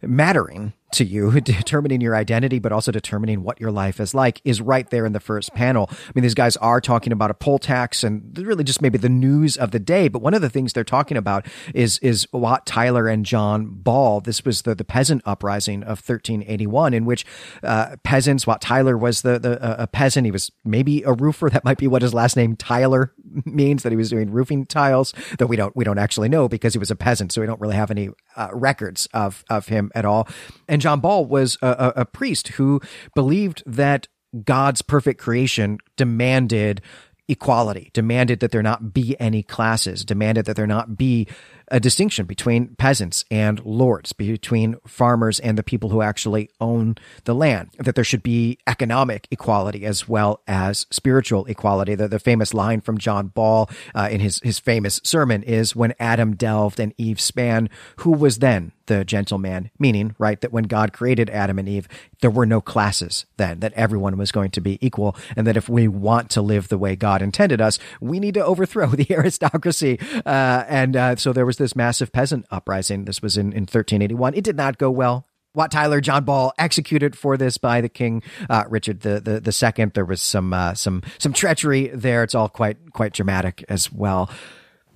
mattering 0.00 0.72
to 0.96 1.04
you, 1.04 1.40
determining 1.40 2.00
your 2.00 2.14
identity, 2.14 2.58
but 2.58 2.72
also 2.72 2.92
determining 2.92 3.42
what 3.42 3.60
your 3.60 3.70
life 3.70 4.00
is 4.00 4.14
like, 4.14 4.40
is 4.44 4.60
right 4.60 4.88
there 4.90 5.06
in 5.06 5.12
the 5.12 5.20
first 5.20 5.54
panel. 5.54 5.88
I 5.90 6.12
mean, 6.14 6.22
these 6.22 6.34
guys 6.34 6.56
are 6.58 6.80
talking 6.80 7.12
about 7.12 7.30
a 7.30 7.34
poll 7.34 7.58
tax 7.58 8.04
and 8.04 8.36
really 8.38 8.64
just 8.64 8.82
maybe 8.82 8.98
the 8.98 9.08
news 9.08 9.56
of 9.56 9.70
the 9.70 9.78
day. 9.78 10.08
But 10.08 10.22
one 10.22 10.34
of 10.34 10.42
the 10.42 10.50
things 10.50 10.72
they're 10.72 10.84
talking 10.84 11.16
about 11.16 11.46
is 11.74 11.98
is 11.98 12.26
Wat 12.32 12.66
Tyler 12.66 13.08
and 13.08 13.24
John 13.24 13.66
Ball. 13.66 14.20
This 14.20 14.44
was 14.44 14.62
the 14.62 14.74
the 14.74 14.84
peasant 14.84 15.22
uprising 15.24 15.82
of 15.82 15.98
1381, 15.98 16.94
in 16.94 17.04
which 17.04 17.24
uh, 17.62 17.96
peasants. 18.02 18.46
Wat 18.46 18.60
Tyler 18.60 18.96
was 18.96 19.22
the 19.22 19.38
the 19.38 19.62
uh, 19.62 19.76
a 19.80 19.86
peasant. 19.86 20.24
He 20.24 20.30
was 20.30 20.50
maybe 20.64 21.02
a 21.02 21.12
roofer. 21.12 21.50
That 21.56 21.64
might 21.64 21.78
be 21.78 21.86
what 21.86 22.02
his 22.02 22.12
last 22.12 22.36
name 22.36 22.54
Tyler 22.54 23.14
means. 23.46 23.82
That 23.82 23.90
he 23.90 23.96
was 23.96 24.10
doing 24.10 24.30
roofing 24.30 24.66
tiles. 24.66 25.14
Though 25.38 25.46
we 25.46 25.56
don't 25.56 25.74
we 25.74 25.84
don't 25.84 25.98
actually 25.98 26.28
know 26.28 26.48
because 26.48 26.74
he 26.74 26.78
was 26.78 26.90
a 26.90 26.96
peasant, 26.96 27.32
so 27.32 27.40
we 27.40 27.46
don't 27.46 27.60
really 27.60 27.76
have 27.76 27.90
any 27.90 28.10
uh, 28.36 28.48
records 28.52 29.08
of 29.14 29.42
of 29.48 29.68
him 29.68 29.90
at 29.94 30.04
all. 30.04 30.28
And 30.68 30.82
John 30.86 31.00
Ball 31.00 31.26
was 31.26 31.58
a, 31.62 31.66
a, 31.96 32.00
a 32.02 32.04
priest 32.04 32.46
who 32.46 32.80
believed 33.16 33.60
that 33.66 34.06
God's 34.44 34.82
perfect 34.82 35.20
creation 35.20 35.78
demanded 35.96 36.80
equality, 37.26 37.90
demanded 37.92 38.38
that 38.38 38.52
there 38.52 38.62
not 38.62 38.94
be 38.94 39.16
any 39.18 39.42
classes, 39.42 40.04
demanded 40.04 40.44
that 40.44 40.54
there 40.54 40.64
not 40.64 40.96
be 40.96 41.26
a 41.72 41.80
distinction 41.80 42.24
between 42.24 42.76
peasants 42.76 43.24
and 43.32 43.64
lords, 43.64 44.12
between 44.12 44.76
farmers 44.86 45.40
and 45.40 45.58
the 45.58 45.64
people 45.64 45.90
who 45.90 46.02
actually 46.02 46.48
own 46.60 46.94
the 47.24 47.34
land, 47.34 47.70
that 47.80 47.96
there 47.96 48.04
should 48.04 48.22
be 48.22 48.56
economic 48.68 49.26
equality 49.32 49.84
as 49.84 50.08
well 50.08 50.40
as 50.46 50.86
spiritual 50.92 51.46
equality. 51.46 51.96
The, 51.96 52.06
the 52.06 52.20
famous 52.20 52.54
line 52.54 52.80
from 52.80 52.96
John 52.96 53.26
Ball 53.26 53.68
uh, 53.92 54.08
in 54.08 54.20
his, 54.20 54.38
his 54.44 54.60
famous 54.60 55.00
sermon 55.02 55.42
is 55.42 55.74
when 55.74 55.94
Adam 55.98 56.36
delved 56.36 56.78
and 56.78 56.94
Eve 56.96 57.20
span, 57.20 57.68
who 57.96 58.12
was 58.12 58.38
then 58.38 58.70
the 58.86 59.04
gentleman? 59.04 59.70
Meaning, 59.78 60.14
right, 60.18 60.40
that 60.40 60.52
when 60.52 60.64
God 60.64 60.92
created 60.92 61.30
Adam 61.30 61.58
and 61.58 61.68
Eve, 61.68 61.88
there 62.20 62.30
were 62.30 62.46
no 62.46 62.60
classes 62.60 63.26
then, 63.36 63.60
that 63.60 63.72
everyone 63.74 64.16
was 64.16 64.32
going 64.32 64.50
to 64.52 64.60
be 64.60 64.78
equal, 64.84 65.16
and 65.36 65.46
that 65.46 65.56
if 65.56 65.68
we 65.68 65.88
want 65.88 66.30
to 66.30 66.42
live 66.42 66.68
the 66.68 66.78
way 66.78 66.96
God 66.96 67.22
intended 67.22 67.60
us, 67.60 67.78
we 68.00 68.20
need 68.20 68.34
to 68.34 68.44
overthrow 68.44 68.86
the 68.90 69.10
aristocracy. 69.10 69.98
Uh, 70.24 70.64
and 70.68 70.96
uh, 70.96 71.16
so 71.16 71.32
there 71.32 71.46
was 71.46 71.56
this 71.56 71.76
massive 71.76 72.12
peasant 72.12 72.46
uprising. 72.50 73.04
This 73.04 73.22
was 73.22 73.36
in, 73.36 73.52
in 73.52 73.62
1381. 73.62 74.34
It 74.34 74.44
did 74.44 74.56
not 74.56 74.78
go 74.78 74.90
well. 74.90 75.26
Wat 75.56 75.70
Tyler, 75.70 76.02
John 76.02 76.24
Ball 76.24 76.52
executed 76.58 77.16
for 77.16 77.38
this 77.38 77.56
by 77.56 77.80
the 77.80 77.88
king, 77.88 78.22
uh, 78.50 78.64
Richard 78.68 79.00
the, 79.00 79.20
the 79.20 79.40
the 79.40 79.52
second. 79.52 79.94
There 79.94 80.04
was 80.04 80.20
some 80.20 80.52
uh, 80.52 80.74
some 80.74 81.02
some 81.18 81.32
treachery 81.32 81.88
there. 81.88 82.22
It's 82.22 82.34
all 82.34 82.50
quite 82.50 82.92
quite 82.92 83.14
dramatic 83.14 83.64
as 83.68 83.90
well. 83.90 84.30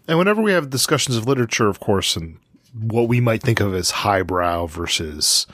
And 0.06 0.18
whenever 0.18 0.42
we 0.42 0.52
have 0.52 0.68
discussions 0.68 1.16
of 1.16 1.26
literature, 1.26 1.68
of 1.68 1.80
course, 1.80 2.14
and 2.14 2.38
what 2.72 3.08
we 3.08 3.20
might 3.20 3.42
think 3.42 3.60
of 3.60 3.74
as 3.74 3.90
highbrow 3.90 4.66
versus 4.66 5.46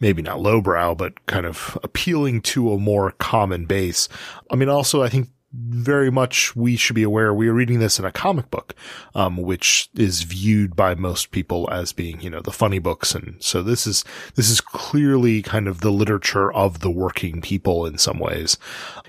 maybe 0.00 0.22
not 0.22 0.40
lowbrow, 0.40 0.94
but 0.94 1.24
kind 1.26 1.46
of 1.46 1.78
appealing 1.82 2.42
to 2.42 2.72
a 2.72 2.78
more 2.78 3.12
common 3.12 3.64
base. 3.64 4.08
I 4.50 4.56
mean, 4.56 4.68
also, 4.68 5.02
I 5.02 5.08
think 5.08 5.28
very 5.52 6.10
much 6.10 6.54
we 6.54 6.76
should 6.76 6.96
be 6.96 7.02
aware 7.02 7.32
we 7.32 7.48
are 7.48 7.54
reading 7.54 7.78
this 7.78 7.98
in 7.98 8.04
a 8.04 8.12
comic 8.12 8.50
book, 8.50 8.74
um, 9.14 9.38
which 9.38 9.88
is 9.94 10.22
viewed 10.22 10.76
by 10.76 10.94
most 10.94 11.30
people 11.30 11.68
as 11.70 11.92
being, 11.92 12.20
you 12.20 12.28
know, 12.28 12.40
the 12.40 12.52
funny 12.52 12.78
books. 12.78 13.14
And 13.14 13.42
so 13.42 13.62
this 13.62 13.86
is, 13.86 14.04
this 14.34 14.50
is 14.50 14.60
clearly 14.60 15.42
kind 15.42 15.66
of 15.66 15.80
the 15.80 15.92
literature 15.92 16.52
of 16.52 16.80
the 16.80 16.90
working 16.90 17.40
people 17.40 17.86
in 17.86 17.96
some 17.96 18.18
ways, 18.18 18.58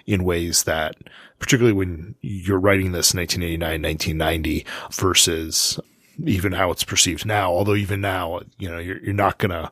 in 0.05 0.23
ways 0.23 0.63
that, 0.63 0.95
particularly 1.39 1.73
when 1.73 2.15
you're 2.21 2.59
writing 2.59 2.93
this 2.93 3.13
in 3.13 3.19
1989, 3.19 3.81
1990 3.81 4.65
versus 4.91 5.79
even 6.25 6.51
how 6.51 6.71
it's 6.71 6.83
perceived 6.83 7.25
now. 7.25 7.51
Although 7.51 7.75
even 7.75 8.01
now, 8.01 8.41
you 8.57 8.69
know, 8.69 8.79
you're, 8.79 9.03
you're 9.03 9.13
not 9.13 9.37
gonna, 9.37 9.71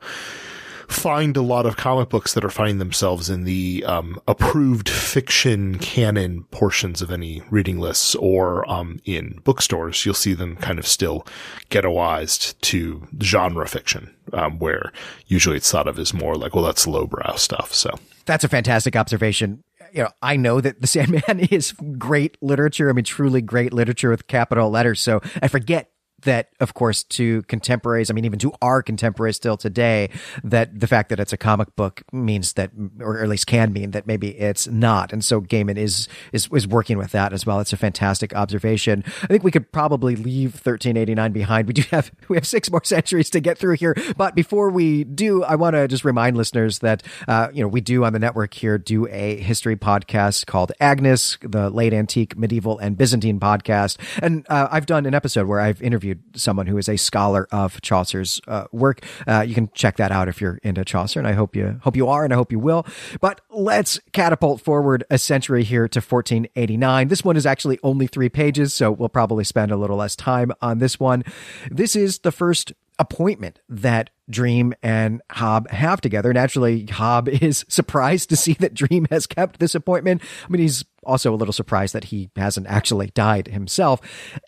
find 0.88 1.36
a 1.36 1.42
lot 1.42 1.66
of 1.66 1.78
comic 1.78 2.10
books 2.10 2.34
that 2.34 2.46
are 2.46 2.50
finding 2.50 2.78
themselves 2.78 3.30
in 3.30 3.44
the 3.44 3.84
um, 3.86 4.20
approved 4.28 4.90
fiction 4.90 5.78
canon 5.80 6.44
portions 6.52 7.02
of 7.02 7.12
any 7.12 7.42
reading 7.50 7.80
lists 7.80 8.16
or 8.16 8.70
um, 8.70 9.00
in 9.06 9.40
bookstores. 9.44 10.06
You'll 10.06 10.14
see 10.14 10.34
them 10.34 10.56
kind 10.58 10.80
of 10.80 10.88
still 10.88 11.26
ghettoized 11.70 12.60
to 12.62 13.08
genre 13.22 13.68
fiction, 13.68 14.16
um, 14.34 14.60
where 14.60 14.92
usually 15.28 15.58
it's 15.58 15.72
thought 15.72 15.88
of 15.88 16.00
as 16.00 16.14
more 16.14 16.36
like, 16.36 16.56
well, 16.56 16.64
that's 16.64 16.88
lowbrow 16.88 17.36
stuff. 17.36 17.74
So 17.74 17.92
that's 18.26 18.44
a 18.44 18.50
fantastic 18.50 18.96
observation 18.96 19.64
you 19.92 20.02
know, 20.02 20.10
I 20.22 20.36
know 20.36 20.60
that 20.60 20.82
The 20.82 20.88
Sandman 20.96 21.40
is 21.40 21.72
great 21.98 22.38
literature. 22.42 22.90
I 22.90 22.94
mean, 22.94 23.06
truly 23.06 23.42
great 23.42 23.72
literature 23.72 24.10
with 24.10 24.28
capital 24.28 24.70
letters. 24.70 25.00
So 25.00 25.22
I 25.42 25.48
forget 25.48 25.90
that, 26.26 26.50
of 26.60 26.74
course, 26.74 27.04
to 27.04 27.42
contemporaries, 27.44 28.10
I 28.10 28.14
mean, 28.14 28.26
even 28.26 28.40
to 28.40 28.54
our 28.62 28.84
contemporaries 28.84 29.38
still 29.38 29.58
today, 29.58 30.10
that 30.44 30.80
the 30.80 30.88
fact 30.88 31.10
that 31.10 31.20
it's 31.20 31.34
a 31.34 31.38
comic 31.38 31.76
book 31.76 32.04
means 32.12 32.54
that, 32.54 32.72
or 33.00 33.24
at 33.24 33.30
least 33.30 33.48
can 33.48 33.74
mean 33.74 33.92
that 33.92 34.06
maybe 34.06 34.38
it's 34.38 34.68
not. 34.68 35.14
And 35.14 35.24
so 35.24 35.42
Gaiman 35.42 35.78
is, 35.78 36.08
is, 36.32 36.50
is 36.54 36.68
working 36.68 36.98
with 36.98 37.12
that 37.12 37.34
as 37.34 37.46
well. 37.46 37.60
It's 37.60 37.74
a 37.74 37.78
fantastic 37.78 38.36
observation. 38.36 39.04
I 39.24 39.28
think 39.28 39.44
we 39.44 39.52
could 39.52 39.72
probably 39.72 40.16
leave 40.16 40.54
1389 40.54 41.32
behind. 41.32 41.68
We 41.68 41.74
do 41.74 41.84
have, 41.92 42.12
we 42.28 42.38
have 42.38 42.48
six 42.48 42.70
more 42.70 42.84
centuries 42.84 43.30
to 43.32 43.40
get 43.40 43.58
through 43.58 43.76
here. 43.76 43.96
But 44.18 44.36
before 44.36 44.70
we 44.70 45.04
do, 45.04 45.44
I 45.44 45.56
want 45.56 45.76
to 45.76 45.88
just 45.88 46.04
remind 46.04 46.38
listeners 46.38 46.80
that, 46.80 47.04
uh, 47.28 47.50
you 47.54 47.62
know, 47.62 47.68
we 47.68 47.82
do 47.82 48.04
on 48.04 48.14
the 48.14 48.20
network 48.20 48.54
here 48.54 48.78
do 48.78 49.08
a 49.08 49.38
history 49.38 49.76
podcast 49.76 50.46
called 50.46 50.72
Agnes, 50.80 51.38
the 51.42 51.70
late 51.70 51.94
antique, 51.94 52.38
medieval, 52.38 52.78
and 52.80 52.98
Byzantine 52.98 53.40
podcast. 53.40 53.98
And, 54.22 54.46
uh, 54.50 54.68
I've 54.72 54.86
done 54.86 55.06
an 55.06 55.14
episode 55.14 55.48
where 55.48 55.60
I've 55.60 55.82
interviewed 55.82 56.15
interviewed 56.16 56.40
someone 56.40 56.68
who 56.68 56.78
is 56.78 56.90
a 56.90 56.98
scholar 56.98 57.48
of 57.52 57.82
Chaucer's 57.82 58.42
uh, 58.48 58.66
work. 58.72 59.06
Uh, 59.28 59.42
you 59.48 59.54
can 59.54 59.70
check 59.74 59.98
that 59.98 60.12
out 60.12 60.28
if 60.28 60.42
you're 60.42 60.60
into 60.64 60.84
Chaucer, 60.84 61.20
and 61.20 61.28
I 61.28 61.34
hope 61.34 61.56
you 61.56 61.80
hope 61.84 61.96
you 61.96 62.08
are, 62.08 62.24
and 62.24 62.34
I 62.34 62.36
hope 62.36 62.52
you 62.52 62.60
will. 62.60 62.86
But 63.22 63.42
let's 63.50 64.00
catapult 64.12 64.62
forward 64.62 65.04
a 65.10 65.18
century 65.18 65.64
here 65.64 65.88
to 65.88 66.00
1489. 66.00 67.08
This 67.08 67.24
one 67.24 67.38
is 67.38 67.46
actually 67.46 67.80
only 67.84 68.08
three 68.08 68.30
pages, 68.30 68.74
so 68.74 68.92
we'll 68.92 69.10
probably 69.10 69.44
spend 69.44 69.72
a 69.72 69.78
little 69.78 69.98
less 69.98 70.16
time 70.16 70.52
on 70.62 70.80
this 70.80 71.00
one. 71.00 71.24
This 71.72 71.96
is 71.96 72.20
the 72.20 72.32
first 72.32 72.74
appointment 72.98 73.60
that 73.68 74.10
Dream 74.30 74.74
and 74.82 75.22
Hob 75.32 75.70
have 75.70 76.02
together. 76.02 76.32
Naturally, 76.34 76.86
Hob 76.86 77.28
is 77.28 77.66
surprised 77.70 78.30
to 78.30 78.36
see 78.36 78.54
that 78.54 78.74
Dream 78.74 79.06
has 79.10 79.28
kept 79.28 79.60
this 79.60 79.76
appointment. 79.76 80.22
I 80.46 80.48
mean, 80.50 80.62
he's 80.62 80.86
also 81.06 81.34
a 81.34 81.38
little 81.38 81.54
surprised 81.54 81.94
that 81.94 82.06
he 82.06 82.30
hasn't 82.36 82.68
actually 82.68 83.08
died 83.08 83.48
himself. 83.48 84.02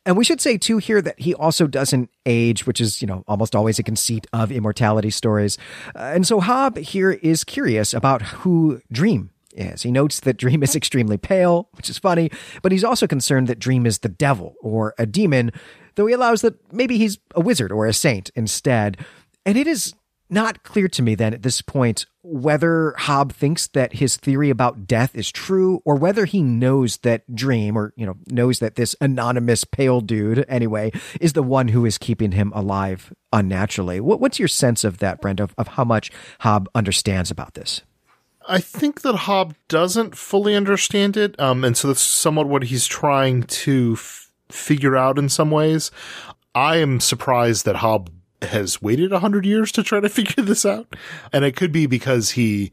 And 0.06 0.18
we 0.18 0.24
should 0.24 0.42
say 0.42 0.58
too 0.58 0.78
here 0.78 1.02
that 1.02 1.20
he 1.20 1.34
also 1.34 1.68
doesn't 1.68 2.10
age, 2.26 2.66
which 2.66 2.82
is, 2.82 3.02
you 3.02 3.08
know, 3.08 3.24
almost 3.28 3.56
always 3.56 3.80
a 3.80 3.84
conceit 3.84 4.28
of 4.34 4.52
immortality 4.52 5.10
stories. 5.10 5.58
Uh, 5.96 6.12
and 6.14 6.28
so 6.28 6.40
Hob 6.40 6.78
here 6.78 7.12
is 7.12 7.44
curious 7.44 7.94
about 7.94 8.22
who 8.22 8.82
Dream 8.92 9.32
is. 9.54 9.82
He 9.82 9.92
notes 9.92 10.20
that 10.22 10.38
Dream 10.38 10.64
is 10.64 10.76
extremely 10.76 11.18
pale, 11.18 11.70
which 11.74 11.90
is 11.90 11.98
funny, 11.98 12.30
but 12.62 12.72
he's 12.72 12.84
also 12.84 13.08
concerned 13.08 13.48
that 13.48 13.60
Dream 13.60 13.86
is 13.86 14.00
the 14.00 14.10
devil 14.10 14.56
or 14.62 14.94
a 14.98 15.06
demon, 15.06 15.52
though 15.96 16.06
he 16.06 16.14
allows 16.14 16.42
that 16.42 16.56
maybe 16.72 16.98
he's 16.98 17.18
a 17.36 17.42
wizard 17.42 17.72
or 17.72 17.88
a 17.88 17.94
saint 17.94 18.30
instead. 18.36 18.98
And 19.46 19.58
it 19.58 19.68
is 19.68 19.94
not 20.30 20.64
clear 20.64 20.88
to 20.88 21.02
me 21.02 21.16
then 21.16 21.34
at 21.34 21.44
this 21.44 21.62
point 21.62 22.06
whether 22.30 22.94
Hob 22.98 23.32
thinks 23.32 23.68
that 23.68 23.94
his 23.94 24.18
theory 24.18 24.50
about 24.50 24.86
death 24.86 25.16
is 25.16 25.32
true 25.32 25.82
or 25.86 25.96
whether 25.96 26.26
he 26.26 26.42
knows 26.42 26.98
that 26.98 27.24
Dream 27.34 27.78
or, 27.78 27.94
you 27.96 28.06
know, 28.06 28.18
knows 28.28 28.60
that 28.60 28.76
this 28.76 28.96
anonymous 29.00 29.64
pale 29.64 30.02
dude, 30.02 30.46
anyway, 30.50 30.92
is 31.22 31.34
the 31.34 31.44
one 31.44 31.70
who 31.70 31.86
is 31.86 31.98
keeping 31.98 32.34
him 32.34 32.52
alive 32.54 33.14
unnaturally. 33.32 34.02
What, 34.02 34.20
what's 34.20 34.40
your 34.40 34.50
sense 34.50 34.84
of 34.84 34.98
that, 34.98 35.22
Brent, 35.22 35.40
of, 35.40 35.56
of 35.58 35.70
how 35.70 35.86
much 35.86 36.12
Hob 36.42 36.68
understands 36.76 37.32
about 37.32 37.54
this? 37.54 37.82
I 38.50 38.60
think 38.60 39.02
that 39.02 39.16
Hob 39.16 39.56
doesn't 39.68 40.18
fully 40.18 40.56
understand 40.56 41.18
it, 41.18 41.40
um, 41.40 41.64
and 41.64 41.76
so 41.76 41.88
that's 41.88 42.02
somewhat 42.02 42.48
what 42.48 42.64
he's 42.64 42.88
trying 42.88 43.44
to 43.44 43.94
f- 43.98 44.32
figure 44.50 44.96
out 44.96 45.18
in 45.18 45.28
some 45.28 45.52
ways. 45.52 45.92
I 46.56 46.78
am 46.78 47.00
surprised 47.00 47.66
that 47.66 47.78
Hob 47.78 48.10
has 48.42 48.82
waited 48.82 49.12
a 49.12 49.20
hundred 49.20 49.46
years 49.46 49.72
to 49.74 49.84
try 49.84 50.00
to 50.00 50.10
figure 50.18 50.44
this 50.44 50.66
out, 50.66 50.96
and 51.34 51.46
it 51.46 51.56
could 51.56 51.72
be 51.72 51.86
because 51.86 52.32
he, 52.32 52.72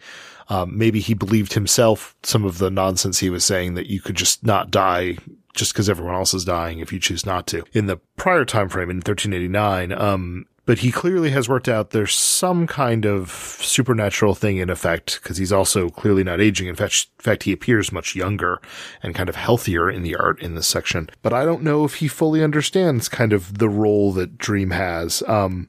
um, 0.49 0.77
maybe 0.77 1.01
he 1.01 1.15
believed 1.15 1.55
himself 1.55 2.17
some 2.23 2.45
of 2.45 2.59
the 2.59 2.71
nonsense 2.71 3.21
he 3.21 3.31
was 3.31 3.45
saying 3.45 3.75
that 3.75 3.87
you 3.87 4.01
could 4.01 4.17
just 4.17 4.45
not 4.45 4.71
die 4.71 5.17
just 5.55 5.73
because 5.73 5.89
everyone 5.89 6.15
else 6.15 6.35
is 6.35 6.45
dying 6.45 6.81
if 6.81 6.93
you 6.93 6.99
choose 6.99 7.25
not 7.25 7.47
to. 7.47 7.65
In 7.73 7.87
the 7.87 7.99
prior 8.17 8.45
time 8.45 8.69
frame 8.69 8.91
in 8.91 8.97
1389, 8.97 9.93
um, 9.93 10.47
but 10.67 10.79
he 10.79 10.91
clearly 10.91 11.31
has 11.31 11.49
worked 11.49 11.69
out 11.69 11.91
there's 11.91 12.15
some 12.15 12.67
kind 12.67 13.05
of 13.05 13.31
supernatural 13.61 14.35
thing 14.35 14.57
in 14.57 14.71
effect 14.71 15.21
because 15.23 15.37
he's 15.37 15.53
also 15.53 15.91
clearly 15.91 16.25
not 16.25 16.41
aging. 16.41 16.69
In 16.69 16.75
fact, 16.75 17.07
in 17.19 17.23
fact, 17.23 17.43
he 17.43 17.53
appears 17.53 17.93
much 17.93 18.17
younger 18.17 18.61
and 19.03 19.15
kind 19.15 19.29
of 19.29 19.37
healthier 19.37 19.91
in 19.91 20.03
the 20.03 20.17
art 20.17 20.41
in 20.41 20.55
this 20.55 20.67
section. 20.67 21.09
But 21.23 21.33
I 21.33 21.45
don't 21.45 21.63
know 21.63 21.85
if 21.85 21.97
he 21.97 22.09
fully 22.09 22.43
understands 22.43 23.09
kind 23.09 23.33
of 23.33 23.59
the 23.59 23.69
role 23.69 24.13
that 24.13 24.39
Dream 24.39 24.71
has. 24.71 25.23
Um, 25.27 25.69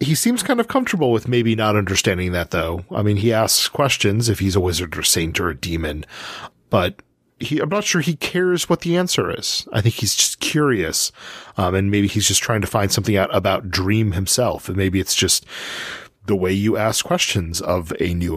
he 0.00 0.14
seems 0.14 0.42
kind 0.42 0.60
of 0.60 0.68
comfortable 0.68 1.12
with 1.12 1.28
maybe 1.28 1.54
not 1.54 1.76
understanding 1.76 2.32
that 2.32 2.50
though. 2.50 2.84
I 2.90 3.02
mean, 3.02 3.16
he 3.18 3.32
asks 3.32 3.68
questions 3.68 4.28
if 4.28 4.38
he's 4.38 4.56
a 4.56 4.60
wizard 4.60 4.96
or 4.96 5.02
saint 5.02 5.40
or 5.40 5.48
a 5.48 5.56
demon, 5.56 6.04
but 6.70 7.02
he, 7.40 7.60
I'm 7.60 7.68
not 7.68 7.84
sure 7.84 8.00
he 8.00 8.16
cares 8.16 8.68
what 8.68 8.80
the 8.80 8.96
answer 8.96 9.30
is. 9.30 9.66
I 9.72 9.80
think 9.80 9.96
he's 9.96 10.14
just 10.14 10.40
curious. 10.40 11.12
Um, 11.56 11.74
and 11.74 11.90
maybe 11.90 12.08
he's 12.08 12.28
just 12.28 12.42
trying 12.42 12.60
to 12.60 12.66
find 12.66 12.90
something 12.90 13.16
out 13.16 13.34
about 13.34 13.70
Dream 13.70 14.12
himself. 14.12 14.68
And 14.68 14.76
maybe 14.76 15.00
it's 15.00 15.14
just 15.14 15.46
the 16.26 16.36
way 16.36 16.52
you 16.52 16.76
ask 16.76 17.04
questions 17.04 17.60
of 17.60 17.92
a 18.00 18.14
new 18.14 18.36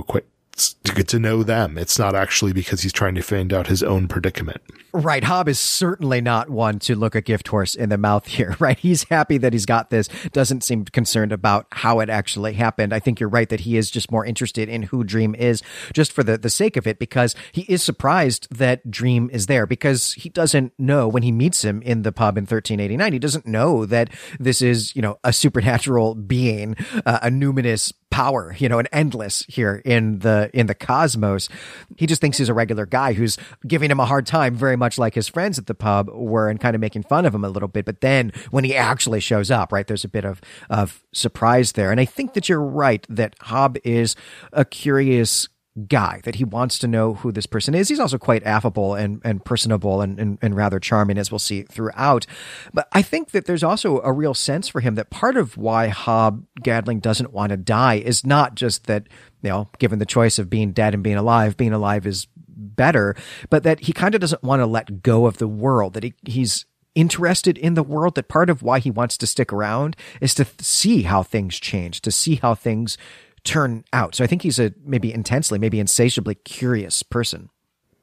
acquaintance 0.62 0.76
to 0.84 0.94
get 0.94 1.08
to 1.10 1.20
know 1.20 1.44
them. 1.44 1.78
It's 1.78 1.98
not 1.98 2.16
actually 2.16 2.54
because 2.54 2.82
he's 2.82 2.94
trying 2.94 3.16
to 3.16 3.22
find 3.22 3.54
out 3.54 3.68
his 3.68 3.84
own 3.84 4.08
predicament. 4.08 4.62
Right. 4.94 5.24
Hob 5.24 5.48
is 5.48 5.58
certainly 5.60 6.20
not 6.20 6.50
one 6.50 6.80
to 6.80 6.96
look 6.96 7.16
a 7.16 7.22
gift 7.22 7.48
horse 7.48 7.76
in 7.76 7.90
the 7.90 7.98
mouth 7.98 8.28
here, 8.28 8.56
right? 8.60 8.78
He's 8.78 9.04
happy 9.06 9.38
that 9.38 9.54
he's 9.54 9.66
got 9.66 9.90
this, 9.90 10.10
doesn't 10.34 10.64
seem 10.64 10.86
concerned 10.86 11.32
about 11.32 11.68
how 11.72 12.00
it 12.00 12.10
actually 12.10 12.54
happened. 12.54 12.94
I 12.94 13.00
think 13.00 13.20
you're 13.20 13.30
right 13.30 13.48
that 13.50 13.62
he 13.62 13.78
is 13.78 13.90
just 13.90 14.12
more 14.12 14.26
interested 14.26 14.68
in 14.68 14.84
who 14.84 15.04
Dream 15.04 15.34
is 15.36 15.62
just 15.94 16.12
for 16.12 16.24
the, 16.24 16.38
the 16.38 16.50
sake 16.50 16.76
of 16.76 16.88
it 16.88 17.00
because 17.00 17.36
he 17.52 17.62
is 17.64 17.82
surprised 17.82 18.48
that 18.52 18.92
Dream 18.92 19.30
is 19.32 19.46
there 19.46 19.66
because 19.66 20.14
he 20.14 20.30
doesn't 20.30 20.74
know 20.78 21.08
when 21.08 21.24
he 21.24 21.32
meets 21.32 21.64
him 21.64 21.82
in 21.84 22.02
the 22.02 22.12
pub 22.12 22.38
in 22.38 22.44
1389, 22.44 23.14
he 23.14 23.20
doesn't 23.20 23.48
know 23.48 23.86
that 23.86 24.10
this 24.40 24.62
is, 24.62 24.96
you 24.96 25.02
know, 25.02 25.18
a 25.24 25.32
supernatural 25.32 26.16
being, 26.16 26.76
uh, 27.06 27.20
a 27.22 27.30
numinous 27.30 27.94
power, 28.12 28.56
you 28.60 28.70
know, 28.70 28.78
an 28.78 28.88
endless 28.92 29.44
here 29.48 29.82
in 29.84 30.20
the 30.20 30.51
in 30.54 30.68
the 30.68 30.76
cosmos. 30.76 31.50
He 31.98 32.06
just 32.06 32.22
thinks 32.22 32.38
he's 32.38 32.50
a 32.50 32.54
regular 32.54 32.86
guy 32.86 33.14
who's 33.14 33.38
giving 33.68 33.92
him 33.92 34.00
a 34.00 34.06
hard 34.06 34.26
time, 34.26 34.56
very 34.56 34.76
much 34.76 34.98
like 34.98 35.16
his 35.16 35.28
friends 35.28 35.58
at 35.58 35.68
the 35.68 35.76
pub 35.76 36.10
were, 36.10 36.50
and 36.50 36.60
kind 36.60 36.76
of 36.76 36.82
making 36.82 37.04
fun 37.04 37.26
of 37.26 37.34
him 37.34 37.44
a 37.44 37.50
little 37.50 37.68
bit. 37.68 37.86
But 37.86 38.02
then 38.02 38.32
when 38.52 38.64
he 38.64 38.76
actually 38.76 39.20
shows 39.20 39.52
up, 39.52 39.72
right, 39.72 39.88
there's 39.88 40.04
a 40.04 40.10
bit 40.10 40.26
of 40.26 40.42
of 40.70 41.04
surprise 41.14 41.74
there. 41.74 41.92
And 41.92 42.00
I 42.00 42.06
think 42.06 42.34
that 42.34 42.50
you're 42.50 42.62
right 42.62 43.06
that 43.10 43.36
Hob 43.42 43.78
is 43.84 44.16
a 44.54 44.66
curious 44.66 45.48
guy 45.88 46.20
that 46.24 46.36
he 46.36 46.44
wants 46.44 46.78
to 46.80 46.88
know 46.88 47.14
who 47.16 47.32
this 47.32 47.46
person 47.46 47.74
is. 47.74 47.88
He's 47.88 48.00
also 48.00 48.18
quite 48.18 48.44
affable 48.44 48.94
and, 48.94 49.22
and 49.24 49.44
personable 49.44 50.02
and, 50.02 50.20
and, 50.20 50.38
and, 50.42 50.56
rather 50.56 50.80
charming, 50.80 51.18
as 51.18 51.32
we'll 51.32 51.40
see 51.40 51.64
throughout. 51.64 52.26
But 52.74 52.88
I 52.92 53.02
think 53.02 53.32
that 53.32 53.46
there's 53.46 53.64
also 53.64 54.02
a 54.02 54.12
real 54.12 54.34
sense 54.34 54.68
for 54.68 54.82
him 54.82 54.96
that 54.96 55.10
part 55.10 55.38
of 55.38 55.56
why 55.56 55.88
Hob 55.88 56.46
Gadling 56.62 57.00
doesn't 57.00 57.32
want 57.32 57.52
to 57.52 57.58
die 57.58 57.96
is 57.96 58.26
not 58.26 58.56
just 58.56 58.88
that, 58.88 59.08
you 59.42 59.50
know, 59.50 59.70
given 59.80 60.00
the 60.00 60.06
choice 60.06 60.38
of 60.38 60.50
being 60.50 60.74
dead 60.74 60.94
and 60.94 61.04
being 61.04 61.18
alive, 61.18 61.56
being 61.56 61.74
alive 61.74 62.06
is 62.06 62.28
better, 62.36 63.16
but 63.50 63.64
that 63.64 63.82
he 63.82 63.94
kind 63.94 64.14
of 64.14 64.22
doesn't 64.22 64.44
want 64.44 64.60
to 64.60 64.66
let 64.66 65.02
go 65.02 65.26
of 65.26 65.38
the 65.38 65.48
world, 65.48 65.94
that 65.94 66.04
he, 66.04 66.14
he's 66.26 66.66
interested 66.96 67.58
in 67.58 67.76
the 67.76 67.84
world 67.84 68.16
that 68.16 68.28
part 68.28 68.50
of 68.50 68.62
why 68.62 68.80
he 68.80 68.92
wants 68.92 69.18
to 69.18 69.28
stick 69.28 69.54
around 69.54 69.96
is 70.20 70.36
to 70.36 70.44
th- 70.44 70.62
see 70.62 71.04
how 71.04 71.24
things 71.24 71.60
change, 71.60 72.02
to 72.02 72.12
see 72.12 72.36
how 72.36 72.54
things 72.54 72.98
turn 73.44 73.84
out. 73.94 74.16
So 74.16 74.24
I 74.24 74.28
think 74.28 74.42
he's 74.42 74.60
a 74.60 74.74
maybe 74.84 75.14
intensely, 75.14 75.60
maybe 75.60 75.80
insatiably 75.80 76.36
curious 76.36 77.04
person. 77.04 77.50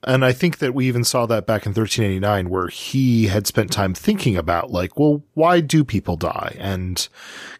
And 0.04 0.24
I 0.24 0.32
think 0.32 0.58
that 0.58 0.74
we 0.74 0.86
even 0.86 1.02
saw 1.02 1.26
that 1.26 1.46
back 1.46 1.66
in 1.66 1.70
1389 1.70 2.50
where 2.50 2.68
he 2.68 3.26
had 3.26 3.48
spent 3.48 3.72
time 3.72 3.94
thinking 3.94 4.36
about 4.36 4.70
like, 4.70 4.96
well, 4.96 5.24
why 5.34 5.60
do 5.60 5.82
people 5.84 6.16
die? 6.16 6.56
And 6.58 7.08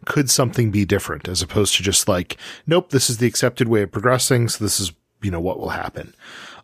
could 0.05 0.31
something 0.31 0.71
be 0.71 0.85
different 0.85 1.27
as 1.27 1.43
opposed 1.43 1.75
to 1.77 1.83
just 1.83 2.07
like, 2.07 2.37
nope, 2.65 2.91
this 2.91 3.11
is 3.11 3.19
the 3.19 3.27
accepted 3.27 3.67
way 3.67 3.83
of 3.83 3.91
progressing. 3.91 4.49
So 4.49 4.65
this 4.65 4.79
is, 4.79 4.93
you 5.21 5.33
know, 5.33 5.41
what 5.41 5.59
will 5.59 5.71
happen. 5.71 6.15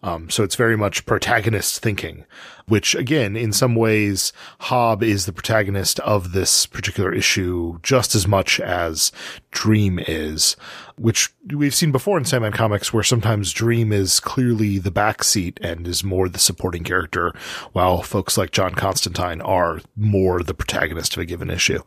Um, 0.05 0.31
so 0.31 0.45
it's 0.45 0.55
very 0.55 0.77
much 0.77 1.07
protagonist 1.07 1.83
thinking, 1.83 2.25
which 2.67 2.95
again, 2.95 3.37
in 3.37 3.53
some 3.53 3.75
ways, 3.75 4.33
Hob 4.61 5.03
is 5.03 5.27
the 5.27 5.33
protagonist 5.33 6.01
of 6.01 6.33
this 6.33 6.67
particular 6.67 7.13
issue 7.13 7.79
just 7.83 8.15
as 8.15 8.27
much 8.27 8.61
as 8.61 9.13
Dream 9.51 9.99
is 9.99 10.57
which 10.97 11.35
we've 11.53 11.75
seen 11.75 11.91
before 11.91 12.19
in 12.19 12.25
Sandman 12.25 12.53
comics 12.53 12.93
where 12.93 13.03
sometimes 13.03 13.53
Dream 13.53 13.93
is 13.93 14.21
clearly 14.21 14.79
the 14.79 14.93
backseat 14.93 15.59
and 15.61 15.89
is 15.89 16.05
more 16.05 16.29
the 16.29 16.39
supporting 16.39 16.85
character, 16.85 17.33
while 17.73 18.03
folks 18.03 18.39
like 18.39 18.53
John 18.53 18.75
Constantine 18.75 19.41
are 19.41 19.81
more 19.97 20.43
the 20.43 20.55
protagonist 20.55 21.15
of 21.15 21.23
a 21.23 21.25
given 21.25 21.51
issue. 21.51 21.83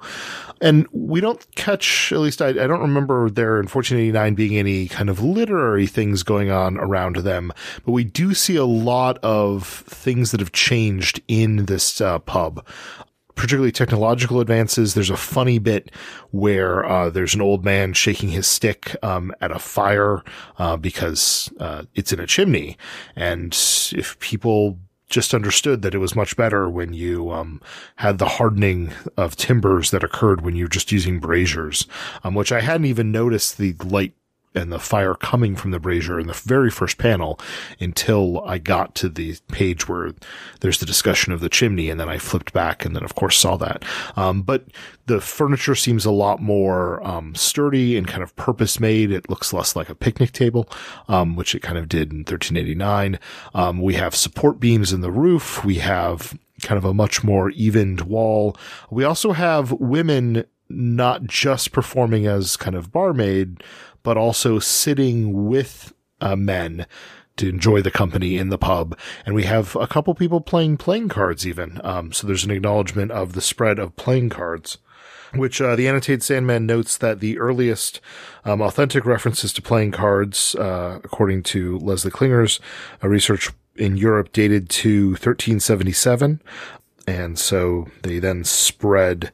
And 0.60 0.88
we 0.92 1.22
don't 1.22 1.46
catch, 1.56 2.12
at 2.12 2.20
least 2.20 2.42
I, 2.42 2.50
I 2.50 2.68
don't 2.68 2.82
remember 2.82 3.30
there 3.30 3.60
in 3.60 3.68
1489 3.68 4.36
being 4.36 4.58
any 4.58 4.88
kind 4.88 5.10
of 5.10 5.24
literary 5.24 5.88
things 5.88 6.24
going 6.24 6.52
on 6.52 6.78
around 6.78 7.18
them, 7.18 7.54
but 7.86 7.92
we 7.92 8.04
do 8.04 8.34
see 8.34 8.56
a 8.56 8.66
lot 8.66 9.20
of 9.20 9.66
things 9.66 10.32
that 10.32 10.40
have 10.40 10.52
changed 10.52 10.67
in 10.72 11.66
this 11.66 12.02
uh, 12.02 12.20
pub 12.20 12.66
particularly 13.38 13.72
technological 13.72 14.42
advances. 14.42 14.94
There's 14.94 15.12
a 15.12 15.16
funny 15.16 15.60
bit 15.60 15.92
where 16.32 16.84
uh, 16.86 17.10
there's 17.12 17.36
an 17.36 17.42
old 17.42 17.64
man 17.64 17.94
shaking 17.94 18.30
his 18.30 18.48
stick 18.48 18.96
um, 19.04 19.32
at 19.40 19.52
a 19.52 19.60
fire 19.60 20.24
uh, 20.58 20.76
because 20.76 21.50
uh, 21.60 21.84
it's 21.94 22.12
in 22.12 22.20
a 22.20 22.26
chimney, 22.26 22.78
and 23.16 23.54
if 23.94 24.18
people 24.20 24.80
just 25.10 25.34
understood 25.34 25.84
that 25.84 25.96
it 25.96 26.00
was 26.00 26.16
much 26.16 26.36
better 26.36 26.70
when 26.70 26.92
you 26.92 27.32
um, 27.32 27.62
had 27.96 28.18
the 28.18 28.28
hardening 28.28 28.92
of 29.16 29.38
timbers 29.38 29.92
that 29.92 30.04
occurred 30.04 30.42
when 30.42 30.56
you're 30.56 30.68
just 30.68 30.92
using 30.92 31.20
braziers, 31.20 31.88
um, 32.26 32.36
which 32.36 32.52
I 32.52 32.60
hadn't 32.60 32.88
even 32.88 33.12
noticed 33.12 33.58
the 33.58 33.74
light 33.86 34.14
and 34.56 34.72
the 34.72 34.80
fire 34.80 35.14
coming 35.14 35.56
from 35.56 35.72
the 35.72 35.80
brazier 35.80 36.20
in 36.20 36.28
the 36.28 36.34
very 36.34 36.72
first 36.72 36.98
panel 36.98 37.40
until 37.80 38.44
I 38.44 38.58
got 38.58 38.96
to 38.96 39.10
the 39.10 39.38
page 39.52 39.88
where 39.88 40.14
there's 40.62 40.80
the 40.80 40.86
discussion 40.86 41.32
of 41.32 41.42
the 41.42 41.50
chimney. 41.50 41.90
And 41.90 42.00
then 42.00 42.10
I 42.10 42.18
flipped 42.18 42.54
back 42.54 42.84
and 42.84 42.96
then 42.96 43.04
of 43.04 43.16
course 43.16 43.38
saw 43.38 43.58
that. 43.58 43.86
Um, 44.16 44.42
but 44.42 44.66
the 45.06 45.22
furniture 45.22 45.76
seems 45.76 46.06
a 46.06 46.12
lot 46.12 46.42
more, 46.42 47.06
um, 47.06 47.36
sturdy 47.36 47.98
and 47.98 48.08
kind 48.08 48.24
of 48.24 48.36
purpose 48.36 48.80
made. 48.80 49.12
It 49.12 49.30
looks 49.30 49.54
less 49.54 49.76
like 49.76 49.90
a 49.90 49.96
picnic 49.96 50.32
table, 50.32 50.70
um, 51.08 51.36
which 51.36 51.54
it 51.54 51.62
kind 51.62 51.78
of 51.78 51.88
did 51.88 52.12
in 52.12 52.20
1389. 52.20 53.20
Um, 53.54 53.82
we 53.82 53.94
have 53.94 54.16
support 54.16 54.60
beams 54.60 54.92
in 54.92 55.02
the 55.02 55.12
roof. 55.12 55.64
We 55.64 55.76
have 55.76 56.38
kind 56.62 56.78
of 56.78 56.86
a 56.86 56.94
much 56.94 57.24
more 57.24 57.52
evened 57.52 58.02
wall. 58.02 58.58
We 58.90 59.04
also 59.04 59.34
have 59.34 59.72
women 59.74 60.46
not 60.70 61.24
just 61.26 61.72
performing 61.72 62.28
as 62.28 62.58
kind 62.58 62.76
of 62.76 62.92
barmaid, 62.92 63.64
but 64.08 64.16
also 64.16 64.58
sitting 64.58 65.50
with 65.50 65.92
uh, 66.22 66.34
men 66.34 66.86
to 67.36 67.50
enjoy 67.50 67.82
the 67.82 67.92
company 67.92 68.38
in 68.38 68.48
the 68.48 68.58
pub. 68.58 68.98
And 69.26 69.36
we 69.36 69.44
have 69.44 69.76
a 69.76 69.86
couple 69.86 70.16
people 70.16 70.40
playing 70.40 70.78
playing 70.78 71.10
cards 71.10 71.46
even. 71.46 71.82
Um, 71.84 72.14
so 72.14 72.26
there's 72.26 72.46
an 72.46 72.52
acknowledgement 72.52 73.12
of 73.12 73.34
the 73.34 73.42
spread 73.42 73.80
of 73.80 73.98
playing 73.98 74.30
cards 74.30 74.78
which 75.36 75.60
uh, 75.60 75.76
the 75.76 75.90
annotated 75.90 76.24
Sandman 76.24 76.66
notes 76.66 76.96
that 76.96 77.20
the 77.20 77.38
earliest 77.38 78.00
um, 78.46 78.62
authentic 78.62 79.06
references 79.06 79.52
to 79.52 79.62
playing 79.62 79.92
cards, 79.92 80.56
uh, 80.56 81.02
according 81.04 81.44
to 81.44 81.78
Leslie 81.80 82.12
Klinger's 82.12 82.62
uh, 83.04 83.10
research 83.10 83.50
in 83.76 83.98
Europe, 83.98 84.32
dated 84.32 84.70
to 84.70 85.10
1377, 85.10 86.42
and 87.06 87.38
so 87.38 87.88
they 88.04 88.20
then 88.20 88.46
spread 88.46 89.34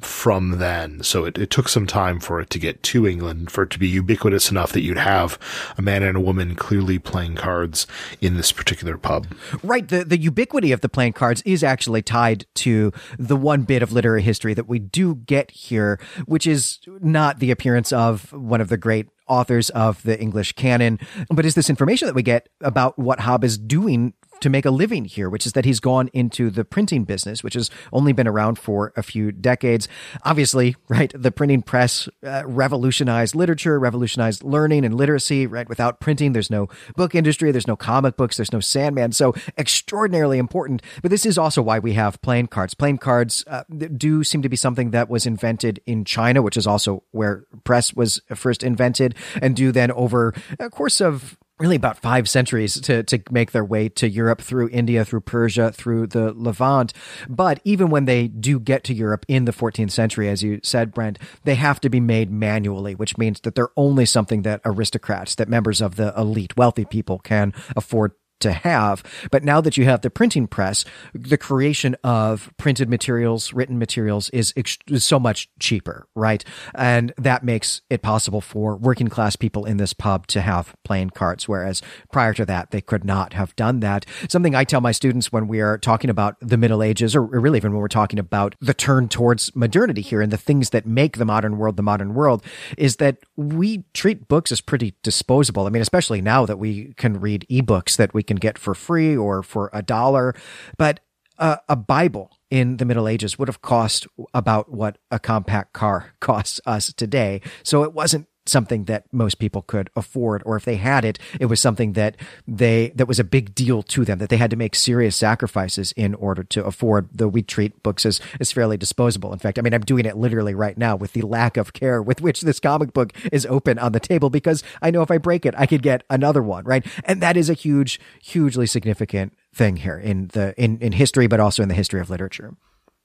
from 0.00 0.58
then. 0.58 1.02
So 1.02 1.24
it, 1.24 1.38
it 1.38 1.50
took 1.50 1.68
some 1.68 1.86
time 1.86 2.20
for 2.20 2.40
it 2.40 2.50
to 2.50 2.58
get 2.58 2.82
to 2.84 3.06
England, 3.06 3.50
for 3.50 3.62
it 3.64 3.70
to 3.70 3.78
be 3.78 3.88
ubiquitous 3.88 4.50
enough 4.50 4.72
that 4.72 4.82
you'd 4.82 4.98
have 4.98 5.38
a 5.78 5.82
man 5.82 6.02
and 6.02 6.16
a 6.16 6.20
woman 6.20 6.54
clearly 6.54 6.98
playing 6.98 7.36
cards 7.36 7.86
in 8.20 8.36
this 8.36 8.52
particular 8.52 8.98
pub. 8.98 9.26
Right. 9.62 9.86
The, 9.86 10.04
the 10.04 10.18
ubiquity 10.18 10.72
of 10.72 10.80
the 10.80 10.88
playing 10.88 11.12
cards 11.14 11.42
is 11.42 11.62
actually 11.62 12.02
tied 12.02 12.46
to 12.56 12.92
the 13.18 13.36
one 13.36 13.62
bit 13.62 13.82
of 13.82 13.92
literary 13.92 14.22
history 14.22 14.54
that 14.54 14.68
we 14.68 14.78
do 14.78 15.14
get 15.14 15.50
here, 15.50 16.00
which 16.26 16.46
is 16.46 16.80
not 17.00 17.38
the 17.38 17.50
appearance 17.50 17.92
of 17.92 18.32
one 18.32 18.60
of 18.60 18.68
the 18.68 18.76
great 18.76 19.08
authors 19.26 19.70
of 19.70 20.02
the 20.02 20.20
English 20.20 20.52
canon, 20.52 20.98
but 21.30 21.46
is 21.46 21.54
this 21.54 21.70
information 21.70 22.06
that 22.06 22.14
we 22.14 22.22
get 22.22 22.48
about 22.60 22.98
what 22.98 23.20
Hob 23.20 23.42
is 23.44 23.56
doing 23.56 24.12
to 24.44 24.50
make 24.50 24.66
a 24.66 24.70
living 24.70 25.06
here, 25.06 25.30
which 25.30 25.46
is 25.46 25.54
that 25.54 25.64
he's 25.64 25.80
gone 25.80 26.10
into 26.12 26.50
the 26.50 26.66
printing 26.66 27.04
business, 27.04 27.42
which 27.42 27.54
has 27.54 27.70
only 27.94 28.12
been 28.12 28.28
around 28.28 28.58
for 28.58 28.92
a 28.94 29.02
few 29.02 29.32
decades. 29.32 29.88
Obviously, 30.22 30.76
right, 30.86 31.10
the 31.14 31.32
printing 31.32 31.62
press 31.62 32.10
uh, 32.22 32.42
revolutionized 32.44 33.34
literature, 33.34 33.80
revolutionized 33.80 34.42
learning 34.44 34.84
and 34.84 34.94
literacy, 34.94 35.46
right? 35.46 35.66
Without 35.66 35.98
printing, 35.98 36.34
there's 36.34 36.50
no 36.50 36.68
book 36.94 37.14
industry, 37.14 37.52
there's 37.52 37.66
no 37.66 37.74
comic 37.74 38.18
books, 38.18 38.36
there's 38.36 38.52
no 38.52 38.60
Sandman. 38.60 39.12
So 39.12 39.34
extraordinarily 39.56 40.36
important. 40.36 40.82
But 41.00 41.10
this 41.10 41.24
is 41.24 41.38
also 41.38 41.62
why 41.62 41.78
we 41.78 41.94
have 41.94 42.20
playing 42.20 42.48
cards. 42.48 42.74
Playing 42.74 42.98
cards 42.98 43.44
uh, 43.46 43.64
do 43.96 44.22
seem 44.24 44.42
to 44.42 44.50
be 44.50 44.56
something 44.56 44.90
that 44.90 45.08
was 45.08 45.24
invented 45.24 45.80
in 45.86 46.04
China, 46.04 46.42
which 46.42 46.58
is 46.58 46.66
also 46.66 47.02
where 47.12 47.46
press 47.64 47.94
was 47.94 48.20
first 48.34 48.62
invented, 48.62 49.14
and 49.40 49.56
do 49.56 49.72
then 49.72 49.90
over 49.92 50.34
a 50.58 50.68
course 50.68 51.00
of 51.00 51.38
really 51.58 51.76
about 51.76 51.98
five 51.98 52.28
centuries 52.28 52.80
to, 52.80 53.02
to 53.04 53.22
make 53.30 53.52
their 53.52 53.64
way 53.64 53.88
to 53.88 54.08
Europe 54.08 54.40
through 54.40 54.68
India, 54.70 55.04
through 55.04 55.20
Persia, 55.20 55.70
through 55.70 56.08
the 56.08 56.32
Levant. 56.32 56.92
But 57.28 57.60
even 57.64 57.90
when 57.90 58.06
they 58.06 58.26
do 58.26 58.58
get 58.58 58.82
to 58.84 58.94
Europe 58.94 59.24
in 59.28 59.44
the 59.44 59.52
14th 59.52 59.92
century, 59.92 60.28
as 60.28 60.42
you 60.42 60.60
said, 60.64 60.92
Brent, 60.92 61.18
they 61.44 61.54
have 61.54 61.80
to 61.80 61.88
be 61.88 62.00
made 62.00 62.30
manually, 62.30 62.94
which 62.94 63.16
means 63.16 63.40
that 63.42 63.54
they're 63.54 63.70
only 63.76 64.04
something 64.04 64.42
that 64.42 64.62
aristocrats, 64.64 65.36
that 65.36 65.48
members 65.48 65.80
of 65.80 65.94
the 65.94 66.12
elite, 66.16 66.56
wealthy 66.56 66.84
people 66.84 67.20
can 67.20 67.52
afford 67.76 68.12
to 68.44 68.52
have. 68.52 69.02
But 69.30 69.42
now 69.44 69.60
that 69.60 69.76
you 69.76 69.84
have 69.84 70.02
the 70.02 70.10
printing 70.10 70.46
press, 70.46 70.84
the 71.12 71.36
creation 71.36 71.96
of 72.04 72.52
printed 72.56 72.88
materials, 72.88 73.52
written 73.52 73.78
materials 73.78 74.30
is, 74.30 74.52
ex- 74.56 74.78
is 74.86 75.04
so 75.04 75.18
much 75.18 75.48
cheaper, 75.58 76.06
right? 76.14 76.44
And 76.74 77.12
that 77.18 77.42
makes 77.42 77.82
it 77.90 78.02
possible 78.02 78.40
for 78.40 78.76
working 78.76 79.08
class 79.08 79.34
people 79.34 79.64
in 79.64 79.78
this 79.78 79.92
pub 79.92 80.26
to 80.28 80.40
have 80.40 80.74
playing 80.84 81.10
cards, 81.10 81.48
whereas 81.48 81.82
prior 82.12 82.34
to 82.34 82.44
that, 82.44 82.70
they 82.70 82.80
could 82.80 83.04
not 83.04 83.32
have 83.32 83.56
done 83.56 83.80
that. 83.80 84.06
Something 84.28 84.54
I 84.54 84.64
tell 84.64 84.80
my 84.80 84.92
students 84.92 85.32
when 85.32 85.48
we 85.48 85.60
are 85.60 85.78
talking 85.78 86.10
about 86.10 86.36
the 86.40 86.56
Middle 86.56 86.82
Ages, 86.82 87.16
or 87.16 87.22
really 87.22 87.58
even 87.58 87.72
when 87.72 87.80
we're 87.80 87.88
talking 87.88 88.18
about 88.18 88.54
the 88.60 88.74
turn 88.74 89.08
towards 89.08 89.54
modernity 89.56 90.02
here 90.02 90.20
and 90.20 90.30
the 90.32 90.36
things 90.36 90.70
that 90.70 90.86
make 90.86 91.16
the 91.16 91.24
modern 91.24 91.56
world 91.56 91.76
the 91.76 91.82
modern 91.82 92.14
world, 92.14 92.44
is 92.76 92.96
that 92.96 93.16
we 93.36 93.84
treat 93.94 94.28
books 94.28 94.52
as 94.52 94.60
pretty 94.60 94.94
disposable. 95.02 95.66
I 95.66 95.70
mean, 95.70 95.82
especially 95.82 96.20
now 96.20 96.44
that 96.46 96.58
we 96.58 96.92
can 96.94 97.18
read 97.18 97.46
ebooks 97.50 97.96
that 97.96 98.12
we 98.12 98.22
can 98.22 98.33
can 98.34 98.40
get 98.40 98.58
for 98.58 98.74
free 98.74 99.16
or 99.16 99.42
for 99.42 99.70
a 99.72 99.82
dollar. 99.82 100.34
But 100.76 101.00
uh, 101.38 101.56
a 101.68 101.76
Bible 101.76 102.30
in 102.50 102.76
the 102.76 102.84
Middle 102.84 103.08
Ages 103.08 103.38
would 103.38 103.48
have 103.48 103.62
cost 103.62 104.06
about 104.32 104.70
what 104.70 104.98
a 105.10 105.18
compact 105.18 105.72
car 105.72 106.14
costs 106.20 106.60
us 106.66 106.92
today. 106.92 107.40
So 107.62 107.82
it 107.82 107.92
wasn't 107.92 108.28
something 108.46 108.84
that 108.84 109.04
most 109.12 109.38
people 109.38 109.62
could 109.62 109.88
afford 109.96 110.42
or 110.44 110.56
if 110.56 110.64
they 110.64 110.76
had 110.76 111.04
it 111.04 111.18
it 111.40 111.46
was 111.46 111.60
something 111.60 111.94
that 111.94 112.16
they 112.46 112.92
that 112.94 113.08
was 113.08 113.18
a 113.18 113.24
big 113.24 113.54
deal 113.54 113.82
to 113.82 114.04
them 114.04 114.18
that 114.18 114.28
they 114.28 114.36
had 114.36 114.50
to 114.50 114.56
make 114.56 114.74
serious 114.74 115.16
sacrifices 115.16 115.92
in 115.92 116.14
order 116.14 116.42
to 116.44 116.64
afford. 116.64 117.08
Though 117.12 117.28
we 117.28 117.42
treat 117.42 117.82
books 117.82 118.04
as 118.04 118.20
as 118.40 118.52
fairly 118.52 118.76
disposable. 118.76 119.32
In 119.32 119.38
fact 119.38 119.58
i 119.58 119.62
mean 119.62 119.72
i'm 119.72 119.82
doing 119.82 120.04
it 120.04 120.16
literally 120.16 120.54
right 120.54 120.76
now 120.76 120.96
with 120.96 121.12
the 121.12 121.22
lack 121.22 121.56
of 121.56 121.72
care 121.72 122.02
with 122.02 122.20
which 122.20 122.42
this 122.42 122.60
comic 122.60 122.92
book 122.92 123.12
is 123.32 123.46
open 123.46 123.78
on 123.78 123.92
the 123.92 124.00
table 124.00 124.30
because 124.30 124.62
i 124.82 124.90
know 124.90 125.02
if 125.02 125.10
i 125.10 125.18
break 125.18 125.46
it 125.46 125.54
i 125.56 125.66
could 125.66 125.82
get 125.82 126.04
another 126.10 126.42
one 126.42 126.64
right? 126.64 126.86
And 127.04 127.20
that 127.20 127.36
is 127.36 127.48
a 127.48 127.54
huge 127.54 128.00
hugely 128.20 128.66
significant 128.66 129.34
thing 129.54 129.76
here 129.76 129.98
in 129.98 130.28
the 130.28 130.54
in 130.56 130.78
in 130.78 130.92
history 130.92 131.26
but 131.26 131.40
also 131.40 131.62
in 131.62 131.68
the 131.68 131.74
history 131.74 132.00
of 132.00 132.10
literature. 132.10 132.54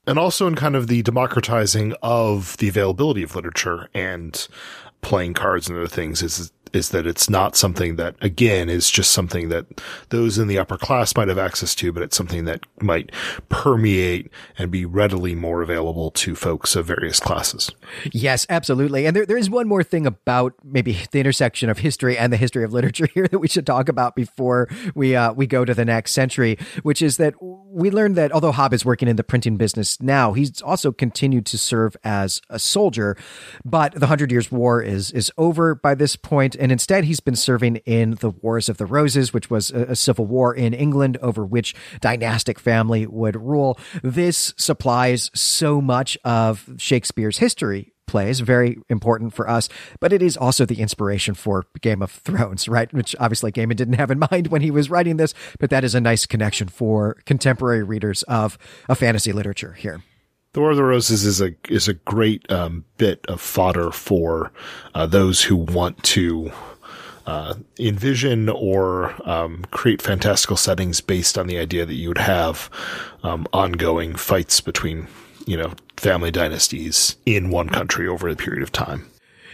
And 0.08 0.18
also 0.18 0.48
in 0.48 0.56
kind 0.56 0.76
of 0.76 0.88
the 0.88 1.04
democratizing 1.04 1.94
of 2.02 2.58
the 2.58 2.68
availability 2.70 3.22
of 3.22 3.36
literature 3.36 3.90
and 3.94 4.48
playing 5.02 5.34
cards 5.34 5.70
and 5.70 5.78
other 5.78 5.88
things 5.88 6.22
is 6.22 6.52
is 6.74 6.90
that 6.90 7.08
it's 7.08 7.30
not 7.30 7.56
something 7.56 7.96
that 7.98 8.16
again 8.22 8.70
is 8.70 8.90
just 8.90 9.12
something 9.12 9.50
that 9.50 9.66
those 10.10 10.38
in 10.38 10.48
the 10.48 10.58
upper 10.58 10.78
class 10.78 11.16
might 11.16 11.28
have 11.28 11.38
access 11.38 11.76
to, 11.76 11.92
but 11.92 12.04
it's 12.04 12.18
something 12.18 12.46
that 12.46 12.66
might 12.82 13.12
permeate 13.50 14.32
and 14.58 14.72
be 14.72 14.86
readily 14.86 15.36
more 15.36 15.62
available 15.62 16.12
to 16.12 16.36
folks 16.36 16.76
of 16.76 16.86
various 16.86 17.20
classes. 17.20 17.72
Yes, 18.12 18.46
absolutely. 18.50 19.06
And 19.06 19.16
there, 19.16 19.26
there 19.26 19.38
is 19.38 19.50
one 19.50 19.68
more 19.68 19.84
thing 19.84 20.06
about 20.06 20.54
maybe 20.64 21.00
the 21.12 21.20
intersection 21.20 21.70
of 21.70 21.80
history 21.80 22.18
and 22.18 22.32
the 22.32 22.38
history 22.38 22.64
of 22.64 22.74
literature 22.74 23.08
here 23.14 23.28
that 23.28 23.40
we 23.40 23.48
should 23.48 23.66
talk 23.66 23.90
about 23.90 24.16
before 24.16 24.70
we 24.96 25.16
uh, 25.16 25.34
we 25.34 25.48
go 25.48 25.66
to 25.66 25.74
the 25.74 25.86
next 25.86 26.12
century, 26.12 26.58
which 26.84 27.02
is 27.02 27.18
that 27.18 27.34
we 27.42 27.92
learned 27.92 28.16
that 28.16 28.32
although 28.32 28.52
Hob 28.52 28.74
is 28.74 28.84
working 28.84 29.08
in 29.08 29.16
the 29.16 29.24
printing 29.24 29.58
business 29.58 30.02
now, 30.02 30.34
he's 30.34 30.62
also 30.62 30.92
continued 30.92 31.46
to 31.48 31.58
serve 31.58 31.96
as 32.04 32.42
a 32.50 32.60
soldier. 32.60 33.16
But 33.64 33.94
the 33.94 34.08
Hundred 34.08 34.32
Years' 34.32 34.52
War 34.52 34.82
is 34.82 35.12
is 35.12 35.32
over 35.38 35.76
by 35.76 35.96
this 35.96 36.16
point, 36.16 36.56
and 36.60 36.72
instead 36.72 37.06
he's 37.06 37.20
been 37.20 37.36
serving 37.36 37.78
in 37.78 38.12
the 38.16 38.30
Wars 38.30 38.70
of 38.70 38.78
the 38.78 38.86
Roses, 38.86 39.34
which 39.34 39.50
was 39.50 39.72
a, 39.72 39.92
a 39.92 39.96
civil 39.96 40.26
war 40.26 40.54
in 40.54 40.74
England 40.74 41.18
over 41.22 41.46
which 41.46 41.76
dynastic 42.02 42.60
family 42.60 43.08
would 43.08 43.36
rule. 43.36 43.80
This 44.04 44.54
supplies 44.58 45.32
so 45.34 45.82
much 45.82 46.18
of 46.24 46.70
Shakespeare's 46.78 47.38
history 47.38 47.94
plays, 48.10 48.40
very 48.40 48.78
important 48.90 49.34
for 49.34 49.48
us, 49.48 49.70
but 50.00 50.12
it 50.12 50.22
is 50.22 50.36
also 50.36 50.66
the 50.66 50.82
inspiration 50.82 51.36
for 51.36 51.66
Game 51.80 52.02
of 52.02 52.10
Thrones, 52.10 52.68
right? 52.68 52.92
Which 52.92 53.16
obviously 53.20 53.52
Gaiman 53.52 53.76
didn't 53.76 53.94
have 53.94 54.12
in 54.12 54.20
mind 54.32 54.48
when 54.48 54.62
he 54.62 54.72
was 54.72 54.90
writing 54.90 55.18
this, 55.18 55.34
but 55.60 55.70
that 55.70 55.84
is 55.84 55.96
a 55.96 56.02
nice 56.02 56.26
connection 56.26 56.68
for 56.68 57.16
contemporary 57.26 57.84
readers 57.84 58.24
of, 58.24 58.58
of 58.90 58.98
fantasy 58.98 59.32
literature 59.32 59.74
here. 59.74 60.02
The 60.54 60.62
War 60.62 60.72
of 60.72 60.78
the 60.78 60.84
Roses 60.84 61.26
is 61.26 61.42
a 61.42 61.54
is 61.70 61.88
a 61.88 61.94
great 61.94 62.52
um, 62.52 62.84
bit 62.98 63.24
of 63.28 63.40
fodder 63.40 63.92
for 63.92 64.52
uh, 64.96 65.06
those 65.06 65.44
who 65.44 65.56
want 65.56 66.02
to 66.06 66.52
uh, 67.28 67.54
envision 67.78 68.50
or 68.50 69.14
um, 69.30 69.66
create 69.70 70.02
fantastical 70.02 70.58
settings 70.58 71.02
based 71.02 71.38
on 71.38 71.46
the 71.46 71.60
idea 71.60 71.86
that 71.86 71.94
you 71.94 72.08
would 72.08 72.18
have 72.18 72.68
um, 73.22 73.46
ongoing 73.54 74.16
fights 74.16 74.60
between 74.60 75.08
you 75.46 75.56
know 75.56 75.74
family 75.98 76.32
dynasties 76.32 77.18
in 77.28 77.52
one 77.52 77.70
country 77.70 78.08
over 78.08 78.28
a 78.28 78.36
period 78.36 78.64
of 78.64 78.72
time. 78.72 79.06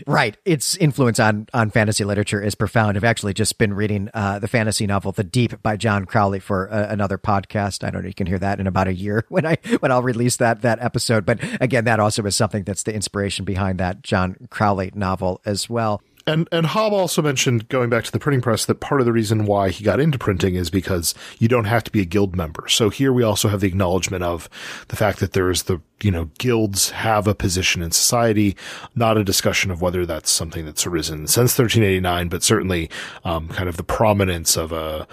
Right. 0.07 0.37
Its 0.45 0.75
influence 0.77 1.19
on, 1.19 1.47
on 1.53 1.69
fantasy 1.69 2.03
literature 2.03 2.41
is 2.41 2.55
profound. 2.55 2.97
I've 2.97 3.03
actually 3.03 3.33
just 3.33 3.57
been 3.57 3.73
reading 3.73 4.09
uh, 4.13 4.39
the 4.39 4.47
fantasy 4.47 4.87
novel 4.87 5.11
The 5.11 5.23
Deep 5.23 5.61
by 5.61 5.77
John 5.77 6.05
Crowley 6.05 6.39
for 6.39 6.71
uh, 6.71 6.87
another 6.89 7.17
podcast. 7.17 7.83
I 7.85 7.91
don't 7.91 8.03
know. 8.03 8.07
You 8.07 8.13
can 8.13 8.27
hear 8.27 8.39
that 8.39 8.59
in 8.59 8.67
about 8.67 8.87
a 8.87 8.93
year 8.93 9.25
when 9.29 9.45
I 9.45 9.57
when 9.79 9.91
I'll 9.91 10.03
release 10.03 10.37
that 10.37 10.61
that 10.61 10.79
episode. 10.81 11.25
But 11.25 11.39
again, 11.61 11.85
that 11.85 11.99
also 11.99 12.23
is 12.23 12.35
something 12.35 12.63
that's 12.63 12.83
the 12.83 12.93
inspiration 12.93 13.45
behind 13.45 13.79
that 13.79 14.03
John 14.03 14.47
Crowley 14.49 14.91
novel 14.95 15.41
as 15.45 15.69
well. 15.69 16.01
And 16.27 16.47
and 16.51 16.65
Hob 16.65 16.91
also 16.91 17.21
mentioned 17.21 17.69
going 17.69 17.91
back 17.91 18.03
to 18.05 18.11
the 18.11 18.17
printing 18.17 18.41
press 18.41 18.65
that 18.65 18.79
part 18.79 18.99
of 18.99 19.05
the 19.05 19.13
reason 19.13 19.45
why 19.45 19.69
he 19.69 19.83
got 19.83 19.99
into 19.99 20.17
printing 20.17 20.55
is 20.55 20.71
because 20.71 21.13
you 21.37 21.47
don't 21.47 21.65
have 21.65 21.83
to 21.83 21.91
be 21.91 22.01
a 22.01 22.05
guild 22.05 22.35
member. 22.35 22.67
So 22.67 22.89
here 22.89 23.13
we 23.13 23.21
also 23.21 23.47
have 23.47 23.61
the 23.61 23.67
acknowledgement 23.67 24.23
of 24.23 24.49
the 24.87 24.95
fact 24.95 25.19
that 25.19 25.33
there 25.33 25.51
is 25.51 25.63
the 25.63 25.81
you 26.01 26.09
know 26.09 26.31
guilds 26.39 26.89
have 26.89 27.27
a 27.27 27.35
position 27.35 27.83
in 27.83 27.91
society, 27.91 28.57
not 28.95 29.17
a 29.17 29.23
discussion 29.23 29.69
of 29.69 29.81
whether 29.81 30.03
that's 30.03 30.31
something 30.31 30.65
that's 30.65 30.87
arisen 30.87 31.27
since 31.27 31.57
1389, 31.57 32.29
but 32.29 32.41
certainly 32.41 32.89
um, 33.23 33.47
kind 33.49 33.69
of 33.69 33.77
the 33.77 33.83
prominence 33.83 34.57
of 34.57 34.71
a 34.71 35.07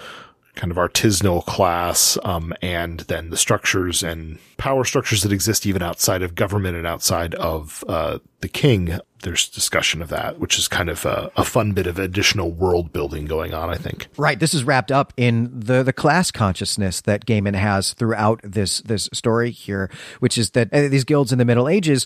kind 0.55 0.71
of 0.71 0.77
artisanal 0.77 1.45
class, 1.45 2.17
um, 2.23 2.53
and 2.61 3.01
then 3.01 3.29
the 3.29 3.37
structures 3.37 4.03
and 4.03 4.37
power 4.57 4.83
structures 4.83 5.23
that 5.23 5.31
exist 5.31 5.65
even 5.65 5.81
outside 5.81 6.21
of 6.21 6.35
government 6.35 6.77
and 6.77 6.85
outside 6.85 7.33
of 7.35 7.83
uh, 7.87 8.19
the 8.41 8.47
king. 8.47 8.99
There's 9.23 9.49
discussion 9.49 10.01
of 10.01 10.09
that, 10.09 10.39
which 10.39 10.59
is 10.59 10.67
kind 10.67 10.89
of 10.89 11.05
a, 11.05 11.31
a, 11.37 11.45
fun 11.45 11.71
bit 11.71 11.87
of 11.87 11.97
additional 11.97 12.51
world 12.51 12.91
building 12.91 13.25
going 13.25 13.53
on. 13.53 13.69
I 13.69 13.75
think. 13.75 14.09
Right. 14.17 14.39
This 14.39 14.53
is 14.53 14.63
wrapped 14.63 14.91
up 14.91 15.13
in 15.15 15.49
the 15.57 15.81
the 15.81 15.93
class 15.93 16.29
consciousness 16.29 17.01
that 17.01 17.25
Gaiman 17.25 17.55
has 17.55 17.93
throughout 17.93 18.41
this 18.43 18.81
this 18.81 19.09
story 19.13 19.49
here, 19.49 19.89
which 20.19 20.37
is 20.37 20.51
that 20.51 20.73
uh, 20.73 20.89
these 20.89 21.05
guilds 21.05 21.31
in 21.31 21.39
the 21.39 21.45
Middle 21.45 21.69
Ages 21.69 22.05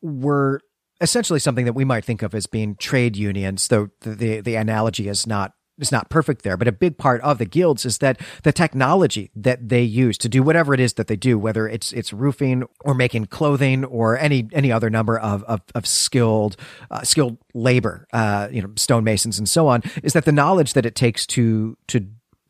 were 0.00 0.60
essentially 1.00 1.38
something 1.38 1.64
that 1.66 1.74
we 1.74 1.84
might 1.84 2.04
think 2.04 2.22
of 2.22 2.34
as 2.34 2.46
being 2.46 2.76
trade 2.76 3.16
unions, 3.16 3.68
though 3.68 3.88
the, 4.00 4.10
the, 4.14 4.40
the 4.40 4.54
analogy 4.54 5.08
is 5.08 5.26
not 5.26 5.52
is 5.78 5.90
not 5.90 6.08
perfect 6.08 6.42
there, 6.42 6.56
but 6.56 6.68
a 6.68 6.72
big 6.72 6.98
part 6.98 7.20
of 7.22 7.38
the 7.38 7.44
guilds 7.44 7.84
is 7.84 7.98
that 7.98 8.20
the 8.42 8.52
technology 8.52 9.30
that 9.34 9.68
they 9.68 9.82
use 9.82 10.16
to 10.18 10.28
do 10.28 10.42
whatever 10.42 10.74
it 10.74 10.80
is 10.80 10.94
that 10.94 11.06
they 11.08 11.16
do, 11.16 11.38
whether 11.38 11.68
it's 11.68 11.92
it's 11.92 12.12
roofing 12.12 12.64
or 12.84 12.94
making 12.94 13.26
clothing 13.26 13.84
or 13.84 14.18
any 14.18 14.48
any 14.52 14.70
other 14.70 14.90
number 14.90 15.18
of 15.18 15.42
of, 15.44 15.62
of 15.74 15.86
skilled 15.86 16.56
uh, 16.90 17.02
skilled 17.02 17.38
labor, 17.54 18.06
uh, 18.12 18.48
you 18.50 18.62
know, 18.62 18.68
stonemasons 18.76 19.38
and 19.38 19.48
so 19.48 19.66
on, 19.66 19.82
is 20.02 20.12
that 20.12 20.24
the 20.24 20.32
knowledge 20.32 20.74
that 20.74 20.86
it 20.86 20.94
takes 20.94 21.26
to 21.26 21.76
to 21.88 22.06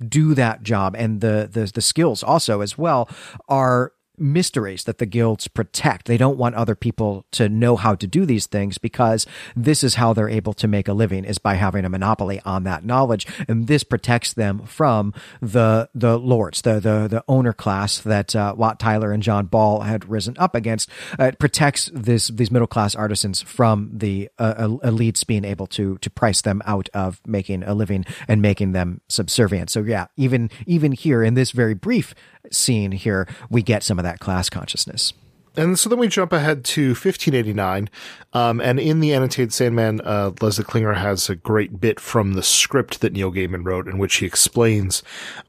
do 0.08 0.34
that 0.34 0.62
job 0.62 0.94
and 0.96 1.20
the 1.20 1.48
the 1.50 1.70
the 1.72 1.80
skills 1.80 2.22
also 2.22 2.60
as 2.60 2.76
well 2.76 3.08
are 3.48 3.92
mysteries 4.18 4.84
that 4.84 4.98
the 4.98 5.06
guilds 5.06 5.48
protect. 5.48 6.06
They 6.06 6.16
don't 6.16 6.38
want 6.38 6.54
other 6.54 6.74
people 6.74 7.26
to 7.32 7.48
know 7.48 7.76
how 7.76 7.94
to 7.94 8.06
do 8.06 8.24
these 8.24 8.46
things 8.46 8.78
because 8.78 9.26
this 9.56 9.82
is 9.82 9.96
how 9.96 10.12
they're 10.12 10.28
able 10.28 10.54
to 10.54 10.68
make 10.68 10.88
a 10.88 10.92
living 10.92 11.24
is 11.24 11.38
by 11.38 11.54
having 11.54 11.84
a 11.84 11.88
monopoly 11.88 12.40
on 12.44 12.64
that 12.64 12.84
knowledge. 12.84 13.26
And 13.48 13.66
this 13.66 13.84
protects 13.84 14.32
them 14.32 14.60
from 14.66 15.14
the, 15.40 15.88
the 15.94 16.18
lords, 16.18 16.62
the, 16.62 16.74
the, 16.74 17.08
the 17.08 17.24
owner 17.28 17.52
class 17.52 17.98
that, 17.98 18.34
uh, 18.34 18.54
Wat 18.56 18.78
Tyler 18.78 19.12
and 19.12 19.22
John 19.22 19.46
Ball 19.46 19.80
had 19.80 20.08
risen 20.08 20.36
up 20.38 20.54
against. 20.54 20.88
Uh, 21.18 21.24
it 21.24 21.38
protects 21.38 21.90
this, 21.92 22.28
these 22.28 22.50
middle 22.50 22.68
class 22.68 22.94
artisans 22.94 23.42
from 23.42 23.90
the 23.92 24.28
uh, 24.38 24.54
elites 24.54 25.26
being 25.26 25.44
able 25.44 25.66
to, 25.68 25.98
to 25.98 26.10
price 26.10 26.40
them 26.40 26.62
out 26.66 26.88
of 26.94 27.20
making 27.26 27.62
a 27.62 27.74
living 27.74 28.04
and 28.28 28.40
making 28.40 28.72
them 28.72 29.00
subservient. 29.08 29.70
So 29.70 29.80
yeah, 29.80 30.06
even, 30.16 30.50
even 30.66 30.92
here 30.92 31.22
in 31.22 31.34
this 31.34 31.50
very 31.50 31.74
brief 31.74 32.14
scene 32.50 32.92
here, 32.92 33.28
we 33.50 33.62
get 33.62 33.82
some 33.82 33.98
of 33.98 34.02
that 34.04 34.20
class 34.20 34.48
consciousness. 34.48 35.12
And 35.56 35.78
so 35.78 35.88
then 35.88 36.00
we 36.00 36.08
jump 36.08 36.32
ahead 36.32 36.64
to 36.64 36.88
1589. 36.88 37.88
Um, 38.32 38.60
and 38.60 38.80
in 38.80 38.98
the 38.98 39.14
annotated 39.14 39.52
Sandman, 39.52 40.00
uh, 40.00 40.32
Leslie 40.40 40.64
Klinger 40.64 40.94
has 40.94 41.30
a 41.30 41.36
great 41.36 41.80
bit 41.80 42.00
from 42.00 42.32
the 42.32 42.42
script 42.42 43.00
that 43.00 43.12
Neil 43.12 43.30
Gaiman 43.30 43.64
wrote 43.64 43.86
in 43.86 43.98
which 43.98 44.16
he 44.16 44.26
explains 44.26 45.04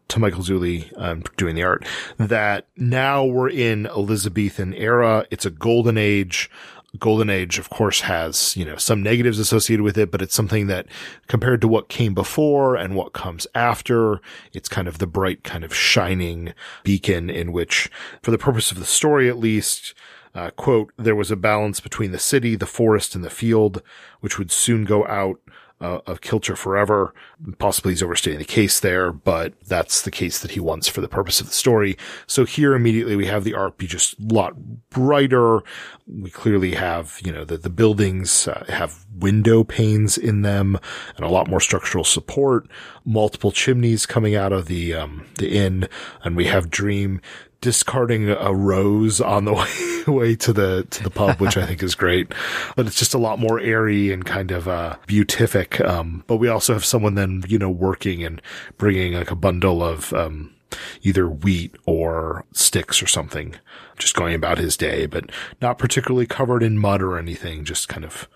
to 0.09 0.19
Michael 0.19 0.43
Zulli, 0.43 0.93
um, 1.01 1.23
doing 1.37 1.55
the 1.55 1.63
art, 1.63 1.87
that 2.17 2.67
now 2.77 3.25
we're 3.25 3.49
in 3.49 3.87
Elizabethan 3.87 4.75
era. 4.75 5.25
It's 5.31 5.45
a 5.45 5.51
golden 5.51 5.97
age. 5.97 6.51
Golden 6.99 7.29
Age, 7.29 7.57
of 7.57 7.69
course, 7.69 8.01
has, 8.01 8.55
you 8.55 8.65
know, 8.65 8.75
some 8.75 9.03
negatives 9.03 9.39
associated 9.39 9.83
with 9.83 9.97
it, 9.97 10.11
but 10.11 10.21
it's 10.21 10.35
something 10.35 10.67
that 10.67 10.87
compared 11.27 11.61
to 11.61 11.67
what 11.67 11.89
came 11.89 12.13
before 12.13 12.75
and 12.75 12.95
what 12.95 13.13
comes 13.13 13.47
after, 13.55 14.21
it's 14.53 14.69
kind 14.69 14.87
of 14.87 14.97
the 14.97 15.07
bright, 15.07 15.43
kind 15.43 15.63
of 15.63 15.73
shining 15.73 16.53
beacon 16.83 17.29
in 17.29 17.51
which, 17.51 17.89
for 18.21 18.31
the 18.31 18.37
purpose 18.37 18.71
of 18.71 18.79
the 18.79 18.85
story 18.85 19.29
at 19.29 19.37
least, 19.37 19.93
uh, 20.35 20.49
quote, 20.51 20.91
there 20.97 21.15
was 21.15 21.31
a 21.31 21.37
balance 21.37 21.79
between 21.79 22.11
the 22.11 22.19
city, 22.19 22.55
the 22.57 22.65
forest, 22.65 23.15
and 23.15 23.23
the 23.23 23.29
field, 23.29 23.81
which 24.19 24.37
would 24.37 24.51
soon 24.51 24.83
go 24.83 25.07
out 25.07 25.39
uh, 25.81 25.99
of 26.05 26.21
Kilter 26.21 26.55
forever. 26.55 27.13
Possibly 27.57 27.91
he's 27.91 28.03
overstating 28.03 28.39
the 28.39 28.45
case 28.45 28.79
there, 28.79 29.11
but 29.11 29.53
that's 29.67 30.01
the 30.01 30.11
case 30.11 30.39
that 30.39 30.51
he 30.51 30.59
wants 30.59 30.87
for 30.87 31.01
the 31.01 31.07
purpose 31.07 31.41
of 31.41 31.47
the 31.47 31.53
story. 31.53 31.97
So 32.27 32.45
here 32.45 32.73
immediately 32.73 33.15
we 33.15 33.25
have 33.27 33.43
the 33.43 33.53
art 33.53 33.77
be 33.77 33.87
just 33.87 34.17
a 34.19 34.33
lot 34.33 34.55
brighter. 34.89 35.61
We 36.07 36.29
clearly 36.29 36.75
have, 36.75 37.19
you 37.23 37.31
know, 37.31 37.43
the, 37.43 37.57
the 37.57 37.69
buildings 37.69 38.47
uh, 38.47 38.65
have 38.69 39.05
window 39.13 39.63
panes 39.63 40.17
in 40.17 40.41
them 40.43 40.77
and 41.17 41.25
a 41.25 41.29
lot 41.29 41.49
more 41.49 41.59
structural 41.59 42.03
support, 42.03 42.67
multiple 43.03 43.51
chimneys 43.51 44.05
coming 44.05 44.35
out 44.35 44.53
of 44.53 44.67
the, 44.67 44.93
um, 44.93 45.25
the 45.37 45.57
inn. 45.57 45.87
And 46.23 46.35
we 46.35 46.45
have 46.45 46.69
Dream 46.69 47.21
discarding 47.65 48.29
a 48.29 48.53
rose 48.53 49.19
on 49.19 49.45
the 49.45 49.53
way, 50.07 50.13
way 50.13 50.35
to 50.35 50.53
the 50.53 50.85
to 50.91 51.03
the 51.03 51.09
pub, 51.09 51.41
which 51.41 51.57
I 51.57 51.65
think 51.65 51.81
is 51.81 51.95
great. 51.95 52.31
But 52.75 52.85
it's 52.85 52.99
just 52.99 53.15
a 53.15 53.17
lot 53.17 53.39
more 53.39 53.59
airy 53.59 54.13
and 54.13 54.23
kind 54.23 54.51
of 54.51 54.67
uh, 54.67 54.97
beatific. 55.07 55.81
Um, 55.81 56.23
but 56.27 56.37
we 56.37 56.47
also 56.47 56.73
have 56.73 56.85
someone 56.85 57.15
then 57.15 57.43
you 57.47 57.57
know 57.57 57.71
working 57.71 58.23
and 58.23 58.39
bringing 58.77 59.13
like 59.13 59.31
a 59.31 59.35
bundle 59.35 59.83
of 59.83 60.13
um, 60.13 60.53
either 61.01 61.27
wheat 61.27 61.75
or 61.87 62.45
sticks 62.53 63.01
or 63.01 63.07
something, 63.07 63.55
just 63.97 64.15
going 64.15 64.35
about 64.35 64.59
his 64.59 64.77
day, 64.77 65.07
but 65.07 65.31
not 65.59 65.79
particularly 65.79 66.27
covered 66.27 66.61
in 66.61 66.77
mud 66.77 67.01
or 67.01 67.17
anything. 67.17 67.65
Just 67.65 67.89
kind 67.89 68.05
of 68.05 68.29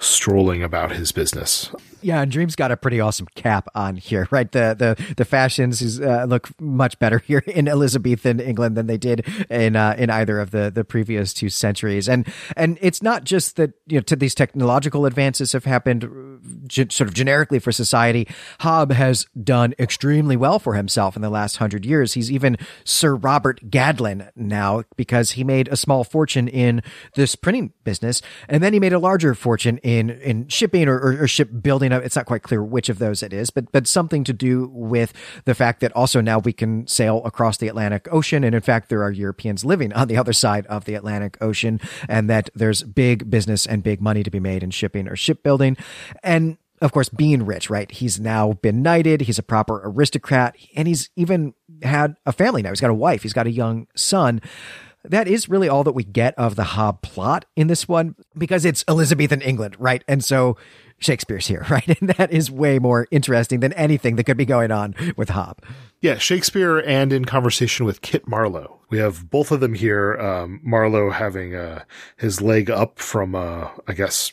strolling 0.00 0.64
about 0.64 0.90
his 0.90 1.12
business. 1.12 1.70
Yeah, 2.02 2.20
and 2.20 2.30
Dream's 2.30 2.56
got 2.56 2.72
a 2.72 2.76
pretty 2.76 3.00
awesome 3.00 3.26
cap 3.34 3.68
on 3.74 3.96
here, 3.96 4.28
right? 4.30 4.50
The 4.50 4.74
the 4.78 5.14
the 5.16 5.24
fashions 5.24 6.00
uh, 6.00 6.26
look 6.28 6.48
much 6.60 6.98
better 6.98 7.18
here 7.26 7.42
in 7.46 7.68
Elizabethan 7.68 8.40
England 8.40 8.76
than 8.76 8.86
they 8.86 8.98
did 8.98 9.26
in 9.48 9.76
uh, 9.76 9.94
in 9.96 10.10
either 10.10 10.40
of 10.40 10.50
the 10.50 10.70
the 10.70 10.84
previous 10.84 11.32
two 11.32 11.48
centuries. 11.48 12.08
And 12.08 12.26
and 12.56 12.78
it's 12.80 13.02
not 13.02 13.24
just 13.24 13.56
that 13.56 13.72
you 13.86 13.98
know 13.98 14.02
to 14.02 14.16
these 14.16 14.34
technological 14.34 15.06
advances 15.06 15.52
have 15.52 15.64
happened 15.64 16.04
uh, 16.04 16.84
sort 16.90 17.08
of 17.08 17.14
generically 17.14 17.58
for 17.58 17.72
society. 17.72 18.28
Hob 18.60 18.92
has 18.92 19.26
done 19.42 19.74
extremely 19.78 20.36
well 20.36 20.58
for 20.58 20.74
himself 20.74 21.16
in 21.16 21.22
the 21.22 21.30
last 21.30 21.56
hundred 21.56 21.86
years. 21.86 22.14
He's 22.14 22.30
even 22.30 22.56
Sir 22.84 23.14
Robert 23.14 23.70
Gadling 23.70 24.28
now 24.34 24.82
because 24.96 25.32
he 25.32 25.44
made 25.44 25.68
a 25.68 25.76
small 25.76 26.04
fortune 26.04 26.48
in 26.48 26.82
this 27.14 27.36
printing 27.36 27.72
business, 27.84 28.22
and 28.48 28.62
then 28.62 28.72
he 28.72 28.80
made 28.80 28.92
a 28.92 28.98
larger 28.98 29.34
fortune 29.34 29.78
in 29.78 30.10
in 30.10 30.48
shipping 30.48 30.88
or, 30.88 30.98
or, 30.98 31.22
or 31.22 31.28
it's 31.98 32.16
not 32.16 32.26
quite 32.26 32.42
clear 32.42 32.62
which 32.62 32.88
of 32.88 32.98
those 32.98 33.22
it 33.22 33.32
is, 33.32 33.50
but 33.50 33.70
but 33.72 33.86
something 33.86 34.24
to 34.24 34.32
do 34.32 34.68
with 34.72 35.12
the 35.44 35.54
fact 35.54 35.80
that 35.80 35.92
also 35.92 36.20
now 36.20 36.38
we 36.38 36.52
can 36.52 36.86
sail 36.86 37.22
across 37.24 37.56
the 37.56 37.68
Atlantic 37.68 38.08
Ocean, 38.12 38.44
and 38.44 38.54
in 38.54 38.60
fact 38.60 38.88
there 38.88 39.02
are 39.02 39.10
Europeans 39.10 39.64
living 39.64 39.92
on 39.92 40.08
the 40.08 40.16
other 40.16 40.32
side 40.32 40.66
of 40.66 40.84
the 40.84 40.94
Atlantic 40.94 41.36
Ocean, 41.40 41.80
and 42.08 42.28
that 42.30 42.50
there's 42.54 42.82
big 42.82 43.30
business 43.30 43.66
and 43.66 43.82
big 43.82 44.00
money 44.00 44.22
to 44.22 44.30
be 44.30 44.40
made 44.40 44.62
in 44.62 44.70
shipping 44.70 45.08
or 45.08 45.16
shipbuilding, 45.16 45.76
and 46.22 46.58
of 46.82 46.90
course, 46.90 47.08
being 47.08 47.46
rich, 47.46 47.70
right? 47.70 47.88
He's 47.90 48.18
now 48.18 48.54
been 48.54 48.82
knighted. 48.82 49.22
He's 49.22 49.38
a 49.38 49.42
proper 49.42 49.80
aristocrat 49.84 50.56
and 50.74 50.88
he's 50.88 51.10
even 51.14 51.54
had 51.82 52.16
a 52.26 52.32
family 52.32 52.60
now. 52.60 52.70
He's 52.70 52.80
got 52.80 52.90
a 52.90 52.94
wife. 52.94 53.22
He's 53.22 53.32
got 53.32 53.46
a 53.46 53.52
young 53.52 53.86
son. 53.94 54.40
That 55.04 55.28
is 55.28 55.48
really 55.48 55.68
all 55.68 55.84
that 55.84 55.92
we 55.92 56.02
get 56.02 56.34
of 56.36 56.56
the 56.56 56.64
Hob 56.64 57.00
plot 57.00 57.44
in 57.54 57.68
this 57.68 57.86
one 57.86 58.16
because 58.36 58.64
it's 58.64 58.84
Elizabethan 58.88 59.42
England, 59.42 59.76
right? 59.78 60.02
And 60.08 60.24
so 60.24 60.56
Shakespeare's 61.02 61.46
here, 61.46 61.66
right? 61.70 62.00
And 62.00 62.10
that 62.10 62.32
is 62.32 62.50
way 62.50 62.78
more 62.78 63.06
interesting 63.10 63.60
than 63.60 63.72
anything 63.74 64.16
that 64.16 64.24
could 64.24 64.36
be 64.36 64.46
going 64.46 64.70
on 64.70 64.94
with 65.16 65.30
Hob. 65.30 65.62
Yeah, 66.00 66.18
Shakespeare 66.18 66.78
and 66.78 67.12
in 67.12 67.24
conversation 67.24 67.86
with 67.86 68.02
Kit 68.02 68.26
Marlowe. 68.26 68.80
We 68.90 68.98
have 68.98 69.30
both 69.30 69.52
of 69.52 69.60
them 69.60 69.74
here. 69.74 70.16
Um, 70.18 70.60
Marlowe 70.62 71.10
having 71.10 71.54
uh, 71.54 71.84
his 72.16 72.40
leg 72.40 72.70
up 72.70 72.98
from, 72.98 73.34
uh, 73.34 73.68
I 73.86 73.92
guess, 73.92 74.32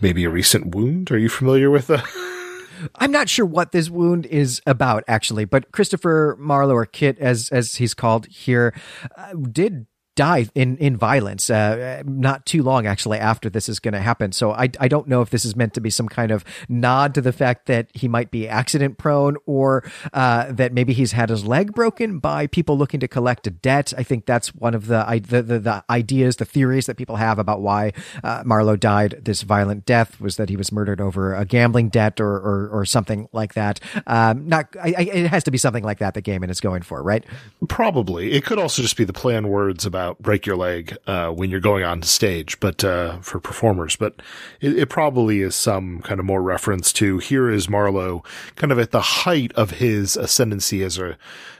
maybe 0.00 0.24
a 0.24 0.30
recent 0.30 0.74
wound. 0.74 1.10
Are 1.10 1.18
you 1.18 1.28
familiar 1.28 1.70
with 1.70 1.86
that? 1.86 2.04
I'm 2.96 3.10
not 3.10 3.28
sure 3.28 3.46
what 3.46 3.72
this 3.72 3.88
wound 3.88 4.26
is 4.26 4.60
about, 4.66 5.02
actually, 5.08 5.46
but 5.46 5.72
Christopher 5.72 6.36
Marlowe, 6.38 6.74
or 6.74 6.84
Kit, 6.84 7.18
as 7.18 7.48
as 7.48 7.76
he's 7.76 7.94
called 7.94 8.26
here, 8.26 8.74
uh, 9.16 9.32
did 9.32 9.86
die 10.16 10.48
in 10.54 10.76
in 10.78 10.96
violence 10.96 11.48
uh, 11.48 12.02
not 12.04 12.44
too 12.44 12.62
long 12.62 12.86
actually 12.86 13.18
after 13.18 13.48
this 13.48 13.68
is 13.68 13.78
going 13.78 13.94
to 13.94 14.00
happen. 14.00 14.32
So 14.32 14.52
I, 14.52 14.68
I 14.80 14.88
don't 14.88 15.06
know 15.08 15.22
if 15.22 15.30
this 15.30 15.44
is 15.44 15.54
meant 15.54 15.74
to 15.74 15.80
be 15.80 15.90
some 15.90 16.08
kind 16.08 16.30
of 16.30 16.44
nod 16.68 17.14
to 17.14 17.20
the 17.20 17.32
fact 17.32 17.66
that 17.66 17.88
he 17.94 18.08
might 18.08 18.30
be 18.30 18.48
accident 18.48 18.98
prone 18.98 19.36
or 19.46 19.88
uh, 20.12 20.52
that 20.52 20.72
maybe 20.72 20.92
he's 20.92 21.12
had 21.12 21.30
his 21.30 21.44
leg 21.44 21.72
broken 21.72 22.18
by 22.18 22.46
people 22.46 22.76
looking 22.76 23.00
to 23.00 23.08
collect 23.08 23.46
a 23.46 23.50
debt. 23.50 23.92
I 23.96 24.02
think 24.02 24.26
that's 24.26 24.54
one 24.54 24.74
of 24.74 24.86
the 24.86 25.04
the, 25.28 25.42
the, 25.42 25.58
the 25.58 25.84
ideas 25.88 26.36
the 26.36 26.44
theories 26.44 26.86
that 26.86 26.96
people 26.96 27.16
have 27.16 27.38
about 27.38 27.60
why 27.60 27.92
uh, 28.24 28.42
Marlowe 28.44 28.76
died 28.76 29.20
this 29.22 29.42
violent 29.42 29.86
death 29.86 30.20
was 30.20 30.36
that 30.36 30.48
he 30.48 30.56
was 30.56 30.72
murdered 30.72 31.00
over 31.00 31.34
a 31.34 31.44
gambling 31.44 31.88
debt 31.88 32.20
or 32.20 32.36
or, 32.36 32.68
or 32.68 32.84
something 32.84 33.28
like 33.32 33.54
that. 33.54 33.80
Um, 34.06 34.48
not 34.48 34.74
I, 34.82 34.94
I, 34.98 35.02
it 35.02 35.26
has 35.28 35.44
to 35.44 35.50
be 35.50 35.58
something 35.58 35.84
like 35.84 35.98
that 35.98 36.14
that 36.14 36.24
Gaiman 36.24 36.50
is 36.50 36.60
going 36.60 36.82
for 36.82 37.06
right? 37.06 37.24
Probably. 37.68 38.32
It 38.32 38.44
could 38.44 38.58
also 38.58 38.82
just 38.82 38.96
be 38.96 39.04
the 39.04 39.12
play 39.12 39.36
on 39.36 39.48
words 39.48 39.86
about 39.86 40.05
break 40.14 40.46
your 40.46 40.56
leg 40.56 40.96
uh, 41.06 41.30
when 41.30 41.50
you're 41.50 41.60
going 41.60 41.84
on 41.84 42.02
stage, 42.02 42.58
but 42.60 42.84
uh, 42.84 43.18
for 43.20 43.40
performers. 43.40 43.96
But 43.96 44.22
it, 44.60 44.78
it, 44.78 44.88
probably 44.88 45.42
is 45.42 45.54
some 45.54 46.00
kind 46.02 46.20
of 46.20 46.26
more 46.26 46.42
reference 46.42 46.92
to 46.94 47.18
here 47.18 47.50
is 47.50 47.68
Marlowe 47.68 48.22
kind 48.54 48.72
of 48.72 48.78
at 48.78 48.90
the 48.90 49.00
height 49.00 49.52
of 49.54 49.72
his 49.72 50.16
ascendancy 50.16 50.82
as 50.82 50.98
a 50.98 51.18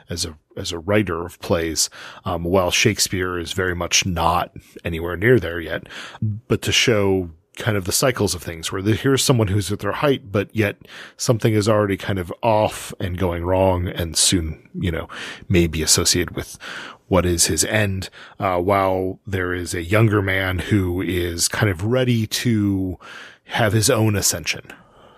as 0.09 0.25
a 0.25 0.37
as 0.57 0.73
a 0.73 0.79
writer 0.79 1.25
of 1.27 1.39
plays, 1.41 1.91
um, 2.25 2.45
while 2.45 2.71
Shakespeare 2.71 3.39
is 3.39 3.53
very 3.53 3.75
much 3.75 4.07
not 4.07 4.53
anywhere 4.85 5.17
near 5.17 5.39
there 5.39 5.61
yet. 5.61 5.89
But 6.23 6.63
to 6.63 6.73
show 6.73 7.31
kind 7.57 7.77
of 7.77 7.85
the 7.85 7.93
cycles 7.93 8.35
of 8.35 8.43
things 8.43 8.71
where 8.71 8.83
here's 8.83 9.25
someone 9.25 9.49
who's 9.49 9.73
at 9.73 9.81
their 9.81 9.93
height, 9.93 10.31
but 10.31 10.55
yet 10.55 10.77
something 11.17 11.55
is 11.55 11.69
already 11.69 11.97
kind 11.97 12.19
of 12.19 12.33
off 12.43 12.93
and 13.01 13.19
going 13.19 13.45
wrong 13.45 13.89
and 13.89 14.17
soon, 14.17 14.69
you 14.75 14.91
know, 14.91 15.09
may 15.49 15.67
be 15.67 15.83
associated 15.83 16.37
with 16.37 16.59
what 17.09 17.27
is 17.27 17.47
his 17.47 17.65
end, 17.65 18.11
uh, 18.39 18.59
while 18.59 19.21
there 19.27 19.55
is 19.55 19.75
a 19.75 19.83
younger 19.83 20.23
man 20.23 20.59
who 20.59 21.01
is 21.01 21.49
kind 21.49 21.71
of 21.71 21.85
ready 21.85 22.27
to 22.27 22.99
have 23.45 23.73
his 23.73 23.91
own 23.91 24.17
ascension. 24.17 24.73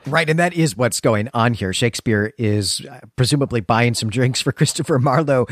Right, 0.07 0.31
and 0.31 0.39
that 0.39 0.55
is 0.55 0.77
what's 0.77 1.01
going 1.01 1.29
on 1.35 1.55
here. 1.55 1.73
Shakespeare 1.73 2.33
is 2.39 2.87
uh, 2.91 3.01
presumably 3.17 3.61
buying 3.61 3.95
some 3.95 4.09
drinks 4.09 4.41
for 4.41 4.53
Christopher 4.59 4.99
Marlowe 4.99 5.47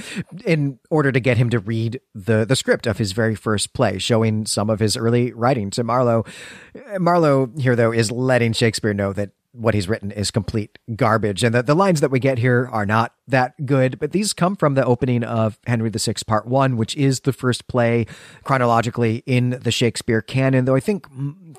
in 0.44 0.78
order 0.90 1.12
to 1.12 1.20
get 1.20 1.36
him 1.36 1.50
to 1.50 1.58
read 1.58 2.00
the 2.14 2.44
the 2.46 2.56
script 2.56 2.86
of 2.86 2.98
his 2.98 3.12
very 3.12 3.34
first 3.34 3.74
play, 3.74 3.98
showing 3.98 4.46
some 4.46 4.70
of 4.70 4.80
his 4.80 4.96
early 4.96 5.32
writing 5.32 5.70
to 5.70 5.84
Marlowe. 5.84 6.24
Marlowe 6.98 7.50
here, 7.58 7.76
though, 7.76 7.92
is 7.92 8.10
letting 8.10 8.52
Shakespeare 8.52 8.94
know 8.94 9.12
that 9.12 9.30
what 9.52 9.74
he's 9.74 9.88
written 9.88 10.10
is 10.10 10.30
complete 10.30 10.78
garbage. 10.94 11.42
And 11.42 11.54
that 11.54 11.66
the 11.66 11.74
lines 11.74 12.00
that 12.00 12.10
we 12.10 12.20
get 12.20 12.38
here 12.38 12.68
are 12.70 12.86
not 12.86 13.14
that 13.28 13.66
good, 13.66 13.98
but 13.98 14.12
these 14.12 14.32
come 14.32 14.56
from 14.56 14.74
the 14.74 14.84
opening 14.84 15.24
of 15.24 15.58
Henry 15.66 15.90
VI 15.90 16.14
Part 16.26 16.46
1, 16.46 16.76
which 16.76 16.96
is 16.96 17.20
the 17.20 17.32
first 17.32 17.66
play 17.66 18.06
chronologically 18.44 19.22
in 19.26 19.50
the 19.50 19.70
Shakespeare 19.70 20.22
canon, 20.22 20.64
though 20.64 20.76
I 20.76 20.80
think 20.80 21.06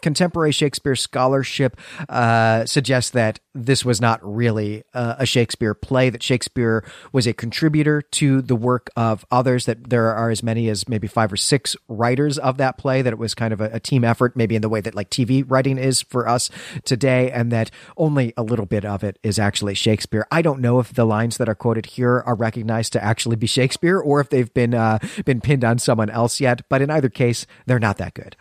contemporary 0.02 0.52
Shakespeare 0.52 0.96
scholarship 0.96 1.78
uh, 2.08 2.66
suggests 2.66 3.12
that 3.12 3.40
this 3.54 3.84
was 3.84 4.00
not 4.00 4.20
really 4.24 4.84
uh, 4.94 5.16
a 5.18 5.26
Shakespeare 5.26 5.74
play, 5.74 6.10
that 6.10 6.24
Shakespeare 6.24 6.86
was 7.12 7.28
a 7.28 7.34
contributor 7.34 8.02
to 8.02 8.42
the 8.42 8.56
work 8.56 8.90
of 8.96 9.26
others, 9.32 9.66
that 9.66 9.90
there 9.90 10.14
are 10.14 10.30
as 10.30 10.44
many 10.44 10.70
as 10.70 10.88
maybe 10.88 11.08
five 11.08 11.34
or 11.34 11.38
six 11.38 11.76
writers 11.88 12.38
of 12.38 12.58
that 12.58 12.78
play, 12.78 13.02
that 13.02 13.12
it 13.12 13.20
was 13.20 13.34
kind 13.34 13.54
of 13.54 13.60
a, 13.60 13.70
a 13.74 13.80
team 13.80 14.04
effort, 14.04 14.38
maybe 14.38 14.56
in 14.56 14.62
the 14.62 14.70
way 14.70 14.80
that 14.80 14.96
like 14.96 15.10
TV 15.10 15.44
writing 15.46 15.78
is 15.78 16.02
for 16.02 16.28
us 16.28 16.50
today, 16.86 17.32
and 17.32 17.52
that 17.52 17.72
only 17.98 18.34
a 18.38 18.44
little 18.44 18.66
bit 18.66 18.86
of 18.86 19.04
it 19.04 19.20
is 19.24 19.40
actually 19.40 19.74
Shakespeare. 19.74 20.26
I 20.32 20.42
don't 20.42 20.62
know 20.62 20.80
if 20.80 20.94
the 20.94 21.06
lines 21.06 21.38
that 21.38 21.50
are 21.50 21.57
quoted 21.58 21.86
here 21.86 22.24
are 22.26 22.36
recognized 22.36 22.94
to 22.94 23.04
actually 23.04 23.36
be 23.36 23.48
Shakespeare 23.48 24.00
or 24.00 24.20
if 24.20 24.30
they've 24.30 24.54
been 24.54 24.74
uh, 24.74 25.00
been 25.26 25.42
pinned 25.42 25.64
on 25.64 25.80
someone 25.80 26.10
else 26.10 26.40
yet. 26.40 26.62
But 26.70 26.82
in 26.82 26.90
either 26.90 27.10
case, 27.10 27.46
they're 27.66 27.80
not 27.80 27.98
that 27.98 28.14
good. 28.14 28.36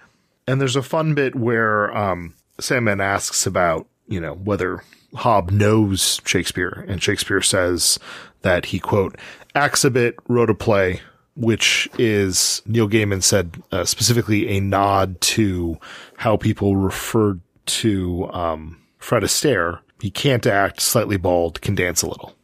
And 0.46 0.60
there's 0.60 0.76
a 0.76 0.82
fun 0.82 1.14
bit 1.14 1.34
where 1.34 1.96
um, 1.96 2.34
Sandman 2.60 3.00
asks 3.00 3.46
about 3.46 3.86
you 4.06 4.20
know 4.20 4.34
whether 4.34 4.82
Hob 5.14 5.50
knows 5.50 6.20
Shakespeare, 6.24 6.84
and 6.88 7.02
Shakespeare 7.02 7.42
says 7.42 7.98
that 8.42 8.66
he 8.66 8.78
quote 8.78 9.18
acts 9.54 9.84
a 9.84 9.90
bit, 9.90 10.16
wrote 10.28 10.50
a 10.50 10.54
play, 10.54 11.00
which 11.34 11.88
is 11.98 12.62
Neil 12.66 12.88
Gaiman 12.88 13.22
said 13.22 13.62
uh, 13.72 13.84
specifically 13.84 14.48
a 14.48 14.60
nod 14.60 15.20
to 15.22 15.78
how 16.16 16.36
people 16.36 16.76
referred 16.76 17.40
to 17.66 18.30
um, 18.32 18.80
Fred 18.98 19.22
Astaire. 19.22 19.80
He 20.00 20.10
can't 20.10 20.46
act, 20.46 20.80
slightly 20.80 21.16
bald, 21.16 21.60
can 21.60 21.74
dance 21.74 22.02
a 22.02 22.08
little. 22.08 22.34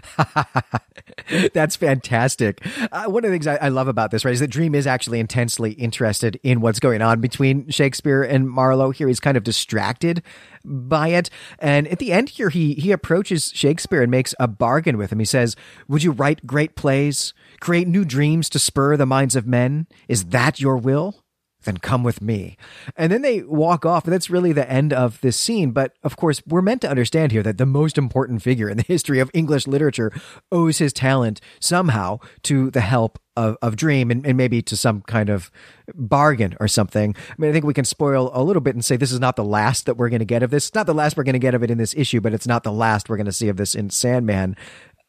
That's 1.54 1.76
fantastic. 1.76 2.64
Uh, 2.90 3.04
one 3.04 3.24
of 3.24 3.30
the 3.30 3.34
things 3.34 3.46
I, 3.46 3.56
I, 3.56 3.68
love 3.68 3.88
about 3.88 4.10
this, 4.10 4.24
right, 4.24 4.32
is 4.32 4.40
that 4.40 4.48
Dream 4.48 4.74
is 4.74 4.86
actually 4.86 5.20
intensely 5.20 5.72
interested 5.72 6.38
in 6.42 6.60
what's 6.60 6.80
going 6.80 7.02
on 7.02 7.20
between 7.20 7.68
Shakespeare 7.70 8.22
and 8.22 8.48
Marlowe. 8.48 8.90
Here, 8.90 9.08
he's 9.08 9.20
kind 9.20 9.36
of 9.36 9.44
distracted 9.44 10.22
by 10.64 11.08
it, 11.08 11.30
and 11.58 11.88
at 11.88 11.98
the 11.98 12.12
end 12.12 12.30
here, 12.30 12.50
he 12.50 12.74
he 12.74 12.92
approaches 12.92 13.52
Shakespeare 13.54 14.02
and 14.02 14.10
makes 14.10 14.34
a 14.38 14.48
bargain 14.48 14.96
with 14.96 15.12
him. 15.12 15.18
He 15.18 15.24
says, 15.24 15.56
"Would 15.88 16.02
you 16.02 16.12
write 16.12 16.46
great 16.46 16.76
plays, 16.76 17.34
create 17.60 17.88
new 17.88 18.04
dreams 18.04 18.48
to 18.50 18.58
spur 18.58 18.96
the 18.96 19.06
minds 19.06 19.36
of 19.36 19.46
men? 19.46 19.86
Is 20.08 20.26
that 20.26 20.60
your 20.60 20.76
will?" 20.76 21.21
Then 21.64 21.78
come 21.78 22.02
with 22.02 22.20
me. 22.20 22.56
And 22.96 23.12
then 23.12 23.22
they 23.22 23.42
walk 23.42 23.84
off, 23.86 24.04
and 24.04 24.12
that's 24.12 24.30
really 24.30 24.52
the 24.52 24.70
end 24.70 24.92
of 24.92 25.20
this 25.20 25.36
scene. 25.36 25.72
But 25.72 25.96
of 26.02 26.16
course, 26.16 26.42
we're 26.46 26.62
meant 26.62 26.80
to 26.82 26.90
understand 26.90 27.32
here 27.32 27.42
that 27.42 27.58
the 27.58 27.66
most 27.66 27.98
important 27.98 28.42
figure 28.42 28.68
in 28.68 28.76
the 28.76 28.84
history 28.88 29.18
of 29.18 29.30
English 29.34 29.66
literature 29.66 30.12
owes 30.50 30.78
his 30.78 30.92
talent 30.92 31.40
somehow 31.60 32.18
to 32.42 32.70
the 32.70 32.80
help 32.80 33.18
of, 33.36 33.56
of 33.62 33.76
Dream 33.76 34.10
and, 34.10 34.26
and 34.26 34.36
maybe 34.36 34.60
to 34.62 34.76
some 34.76 35.00
kind 35.02 35.30
of 35.30 35.50
bargain 35.94 36.54
or 36.60 36.68
something. 36.68 37.14
I 37.30 37.34
mean, 37.38 37.50
I 37.50 37.52
think 37.52 37.64
we 37.64 37.74
can 37.74 37.84
spoil 37.84 38.30
a 38.34 38.42
little 38.42 38.60
bit 38.60 38.74
and 38.74 38.84
say 38.84 38.96
this 38.96 39.12
is 39.12 39.20
not 39.20 39.36
the 39.36 39.44
last 39.44 39.86
that 39.86 39.96
we're 39.96 40.10
going 40.10 40.20
to 40.20 40.26
get 40.26 40.42
of 40.42 40.50
this. 40.50 40.68
It's 40.68 40.74
not 40.74 40.86
the 40.86 40.94
last 40.94 41.16
we're 41.16 41.24
going 41.24 41.32
to 41.34 41.38
get 41.38 41.54
of 41.54 41.62
it 41.62 41.70
in 41.70 41.78
this 41.78 41.94
issue, 41.96 42.20
but 42.20 42.34
it's 42.34 42.46
not 42.46 42.62
the 42.62 42.72
last 42.72 43.08
we're 43.08 43.16
going 43.16 43.26
to 43.26 43.32
see 43.32 43.48
of 43.48 43.56
this 43.56 43.74
in 43.74 43.90
Sandman 43.90 44.56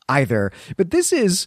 either. 0.07 0.51
But 0.77 0.91
this 0.91 1.11
is 1.11 1.45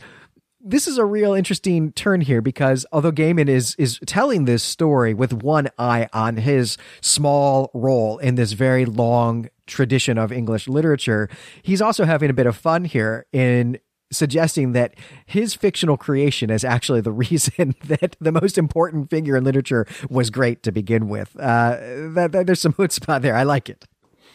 this 0.66 0.88
is 0.88 0.98
a 0.98 1.04
real 1.04 1.32
interesting 1.32 1.92
turn 1.92 2.20
here 2.20 2.42
because 2.42 2.84
although 2.90 3.12
Gaiman 3.12 3.48
is 3.48 3.76
is 3.76 4.00
telling 4.04 4.44
this 4.44 4.62
story 4.62 5.14
with 5.14 5.32
one 5.32 5.68
eye 5.78 6.08
on 6.12 6.38
his 6.38 6.76
small 7.00 7.70
role 7.72 8.18
in 8.18 8.34
this 8.34 8.52
very 8.52 8.84
long 8.84 9.48
tradition 9.66 10.18
of 10.18 10.32
English 10.32 10.66
literature, 10.66 11.28
he's 11.62 11.80
also 11.80 12.04
having 12.04 12.30
a 12.30 12.34
bit 12.34 12.46
of 12.46 12.56
fun 12.56 12.84
here 12.84 13.26
in 13.32 13.78
suggesting 14.10 14.72
that 14.72 14.94
his 15.24 15.54
fictional 15.54 15.96
creation 15.96 16.50
is 16.50 16.64
actually 16.64 17.00
the 17.00 17.12
reason 17.26 17.74
that 17.84 18.16
the 18.20 18.32
most 18.32 18.58
important 18.58 19.08
figure 19.08 19.36
in 19.36 19.44
literature 19.44 19.86
was 20.10 20.30
great 20.30 20.62
to 20.64 20.72
begin 20.72 21.08
with. 21.08 21.34
Uh, 21.38 21.76
that, 22.14 22.30
that, 22.32 22.46
there's 22.46 22.60
some 22.60 22.72
chutzpah 22.74 23.20
there. 23.20 23.36
I 23.36 23.44
like 23.44 23.68
it. 23.68 23.84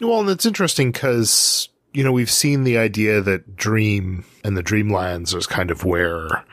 Well, 0.00 0.20
and 0.20 0.30
it's 0.30 0.46
interesting 0.46 0.92
because 0.92 1.68
you 1.92 2.02
know, 2.02 2.12
we've 2.12 2.30
seen 2.30 2.64
the 2.64 2.78
idea 2.78 3.20
that 3.20 3.56
Dream 3.56 4.24
and 4.44 4.56
the 4.56 4.62
Dreamlands 4.62 5.34
is 5.34 5.46
kind 5.46 5.70
of 5.70 5.84
where, 5.84 6.26
and 6.26 6.44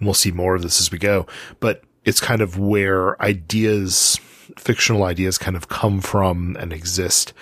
we'll 0.00 0.14
see 0.14 0.32
more 0.32 0.54
of 0.54 0.62
this 0.62 0.80
as 0.80 0.90
we 0.90 0.98
go, 0.98 1.26
but 1.60 1.82
it's 2.04 2.20
kind 2.20 2.40
of 2.40 2.58
where 2.58 3.20
ideas, 3.22 4.18
fictional 4.56 5.04
ideas 5.04 5.38
kind 5.38 5.56
of 5.56 5.68
come 5.68 6.00
from 6.00 6.56
and 6.58 6.72
exist. 6.72 7.32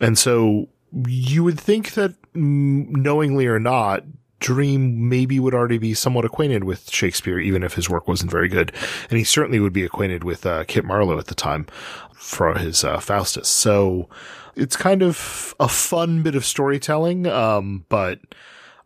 And 0.00 0.18
so 0.18 0.68
you 1.06 1.44
would 1.44 1.60
think 1.60 1.92
that 1.92 2.14
mm, 2.32 2.88
knowingly 2.88 3.46
or 3.46 3.60
not, 3.60 4.04
Dream 4.38 5.08
maybe 5.08 5.40
would 5.40 5.54
already 5.54 5.78
be 5.78 5.94
somewhat 5.94 6.26
acquainted 6.26 6.64
with 6.64 6.90
Shakespeare, 6.90 7.38
even 7.38 7.62
if 7.62 7.74
his 7.74 7.88
work 7.88 8.06
wasn't 8.06 8.30
very 8.30 8.48
good. 8.48 8.70
And 9.08 9.18
he 9.18 9.24
certainly 9.24 9.60
would 9.60 9.72
be 9.72 9.84
acquainted 9.84 10.24
with 10.24 10.44
uh, 10.44 10.64
Kit 10.64 10.84
Marlowe 10.84 11.18
at 11.18 11.26
the 11.26 11.34
time 11.34 11.66
for 12.12 12.54
his 12.54 12.84
uh, 12.84 13.00
Faustus. 13.00 13.48
So 13.48 14.10
it's 14.56 14.76
kind 14.76 15.02
of 15.02 15.54
a 15.60 15.68
fun 15.68 16.22
bit 16.22 16.34
of 16.34 16.44
storytelling, 16.44 17.26
um, 17.26 17.84
but 17.88 18.20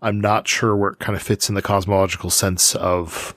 I'm 0.02 0.20
not 0.20 0.48
sure 0.48 0.76
where 0.76 0.90
it 0.90 0.98
kind 0.98 1.16
of 1.16 1.22
fits 1.22 1.48
in 1.48 1.54
the 1.54 1.62
cosmological 1.62 2.30
sense 2.30 2.74
of 2.74 3.34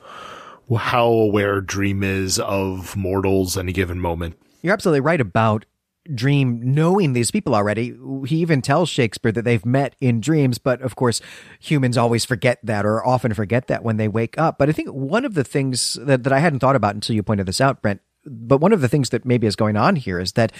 how 0.77 1.07
aware 1.07 1.61
Dream 1.61 2.03
is 2.03 2.39
of 2.39 2.95
mortals 2.95 3.57
any 3.57 3.71
given 3.71 3.99
moment. 3.99 4.37
You're 4.61 4.73
absolutely 4.73 5.01
right 5.01 5.21
about 5.21 5.65
Dream 6.13 6.59
knowing 6.73 7.13
these 7.13 7.31
people 7.31 7.55
already. 7.55 7.95
He 8.25 8.37
even 8.37 8.61
tells 8.61 8.89
Shakespeare 8.89 9.31
that 9.31 9.43
they've 9.43 9.65
met 9.65 9.95
in 10.01 10.19
dreams, 10.19 10.57
but 10.57 10.81
of 10.81 10.97
course, 10.97 11.21
humans 11.61 11.97
always 11.97 12.25
forget 12.25 12.59
that 12.63 12.85
or 12.85 13.05
often 13.05 13.33
forget 13.33 13.67
that 13.67 13.83
when 13.83 13.95
they 13.95 14.09
wake 14.09 14.37
up. 14.37 14.57
But 14.57 14.67
I 14.67 14.73
think 14.73 14.89
one 14.89 15.23
of 15.23 15.33
the 15.33 15.45
things 15.45 15.97
that, 16.01 16.23
that 16.23 16.33
I 16.33 16.39
hadn't 16.39 16.59
thought 16.59 16.75
about 16.75 16.95
until 16.95 17.15
you 17.15 17.23
pointed 17.23 17.45
this 17.45 17.61
out, 17.61 17.81
Brent, 17.81 18.01
but 18.25 18.59
one 18.59 18.73
of 18.73 18.81
the 18.81 18.87
things 18.87 19.09
that 19.09 19.25
maybe 19.25 19.47
is 19.47 19.55
going 19.55 19.75
on 19.75 19.95
here 19.95 20.19
is 20.19 20.33
that 20.33 20.51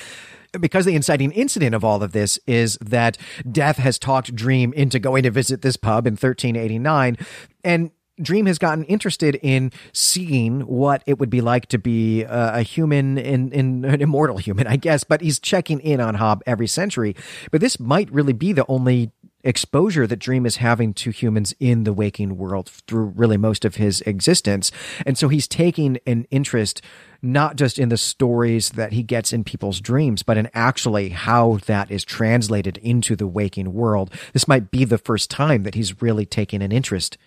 because 0.59 0.85
the 0.85 0.95
inciting 0.95 1.31
incident 1.31 1.73
of 1.73 1.83
all 1.83 2.03
of 2.03 2.11
this 2.11 2.39
is 2.45 2.77
that 2.81 3.17
Death 3.49 3.77
has 3.77 3.97
talked 3.97 4.35
Dream 4.35 4.73
into 4.73 4.99
going 4.99 5.23
to 5.23 5.31
visit 5.31 5.61
this 5.61 5.77
pub 5.77 6.05
in 6.05 6.13
1389. 6.13 7.17
And 7.63 7.91
Dream 8.21 8.45
has 8.45 8.59
gotten 8.59 8.83
interested 8.83 9.39
in 9.41 9.71
seeing 9.91 10.61
what 10.61 11.03
it 11.07 11.17
would 11.17 11.31
be 11.31 11.41
like 11.41 11.65
to 11.67 11.79
be 11.79 12.21
a, 12.23 12.57
a 12.57 12.61
human 12.61 13.17
in, 13.17 13.51
in 13.51 13.85
an 13.85 14.01
immortal 14.01 14.37
human, 14.37 14.67
I 14.67 14.75
guess, 14.75 15.03
but 15.03 15.21
he's 15.21 15.39
checking 15.39 15.79
in 15.79 15.99
on 15.99 16.15
Hob 16.15 16.43
every 16.45 16.67
century. 16.67 17.15
But 17.49 17.61
this 17.61 17.79
might 17.79 18.11
really 18.11 18.33
be 18.33 18.53
the 18.53 18.65
only 18.67 19.11
exposure 19.43 20.07
that 20.07 20.19
Dream 20.19 20.45
is 20.45 20.57
having 20.57 20.93
to 20.95 21.11
humans 21.11 21.53
in 21.59 21.83
the 21.83 21.93
waking 21.93 22.37
world 22.37 22.69
through 22.87 23.13
really 23.15 23.37
most 23.37 23.65
of 23.65 23.75
his 23.75 24.01
existence. 24.01 24.71
And 25.05 25.17
so 25.17 25.27
he's 25.27 25.47
taking 25.47 25.99
an 26.05 26.25
interest 26.31 26.81
not 27.21 27.55
just 27.55 27.79
in 27.79 27.89
the 27.89 27.97
stories 27.97 28.71
that 28.71 28.91
he 28.91 29.01
gets 29.01 29.31
in 29.31 29.43
people's 29.43 29.79
dreams, 29.79 30.23
but 30.23 30.37
in 30.37 30.49
actually 30.53 31.09
how 31.09 31.59
that 31.65 31.89
is 31.89 32.03
translated 32.03 32.77
into 32.79 33.15
the 33.15 33.27
waking 33.27 33.73
world. 33.73 34.13
This 34.33 34.47
might 34.47 34.71
be 34.71 34.83
the 34.83 34.97
first 34.97 35.29
time 35.29 35.63
that 35.63 35.75
he's 35.75 36.01
really 36.01 36.25
taken 36.25 36.61
an 36.61 36.71
interest 36.71 37.17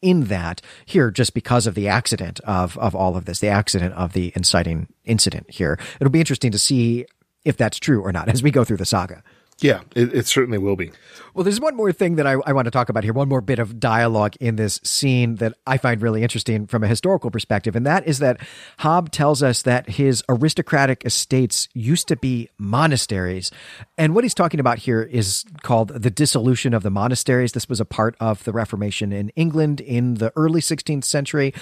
in 0.00 0.24
that 0.24 0.60
here 0.84 1.10
just 1.10 1.34
because 1.34 1.66
of 1.66 1.74
the 1.74 1.88
accident 1.88 2.38
of 2.40 2.76
of 2.78 2.94
all 2.94 3.16
of 3.16 3.24
this, 3.24 3.40
the 3.40 3.48
accident 3.48 3.94
of 3.94 4.12
the 4.12 4.32
inciting 4.36 4.86
incident 5.04 5.50
here. 5.50 5.78
It'll 5.98 6.10
be 6.10 6.20
interesting 6.20 6.52
to 6.52 6.58
see 6.58 7.06
if 7.44 7.56
that's 7.56 7.78
true 7.78 8.02
or 8.02 8.12
not 8.12 8.28
as 8.28 8.42
we 8.42 8.50
go 8.50 8.64
through 8.64 8.78
the 8.78 8.86
saga. 8.86 9.22
Yeah, 9.60 9.82
it, 9.94 10.12
it, 10.12 10.26
certainly 10.26 10.58
will 10.58 10.74
be. 10.74 10.90
Well, 11.32 11.44
there's 11.44 11.60
one 11.60 11.76
more 11.76 11.92
thing 11.92 12.16
that 12.16 12.26
I, 12.26 12.32
I, 12.44 12.52
want 12.52 12.66
to 12.66 12.72
talk 12.72 12.88
about 12.88 13.04
here, 13.04 13.12
one 13.12 13.28
more 13.28 13.40
bit 13.40 13.60
of 13.60 13.78
dialogue 13.78 14.34
in 14.40 14.56
this 14.56 14.80
scene 14.82 15.36
that 15.36 15.54
I 15.64 15.78
find 15.78 16.02
really 16.02 16.22
interesting 16.22 16.66
from 16.66 16.82
a 16.82 16.88
historical 16.88 17.30
perspective, 17.30 17.76
and 17.76 17.86
that 17.86 18.06
is 18.06 18.18
that 18.18 18.40
Hob 18.78 19.12
tells 19.12 19.42
us 19.42 19.62
that 19.62 19.90
his 19.90 20.24
aristocratic 20.28 21.04
estates 21.04 21.68
used 21.72 22.08
to 22.08 22.16
be 22.16 22.48
monasteries. 22.58 23.52
And 23.96 24.14
what 24.14 24.24
he's 24.24 24.34
talking 24.34 24.58
about 24.58 24.78
here 24.78 25.02
is 25.02 25.44
called 25.62 25.88
the 25.88 26.10
dissolution 26.10 26.74
of 26.74 26.82
the 26.82 26.90
monasteries. 26.90 27.52
This 27.52 27.68
was 27.68 27.80
a 27.80 27.84
part 27.84 28.16
of 28.18 28.42
the 28.44 28.52
Reformation 28.52 29.12
in 29.12 29.28
England 29.30 29.80
in 29.80 30.14
the 30.14 30.32
early 30.34 30.60
16th 30.60 31.04
century. 31.04 31.54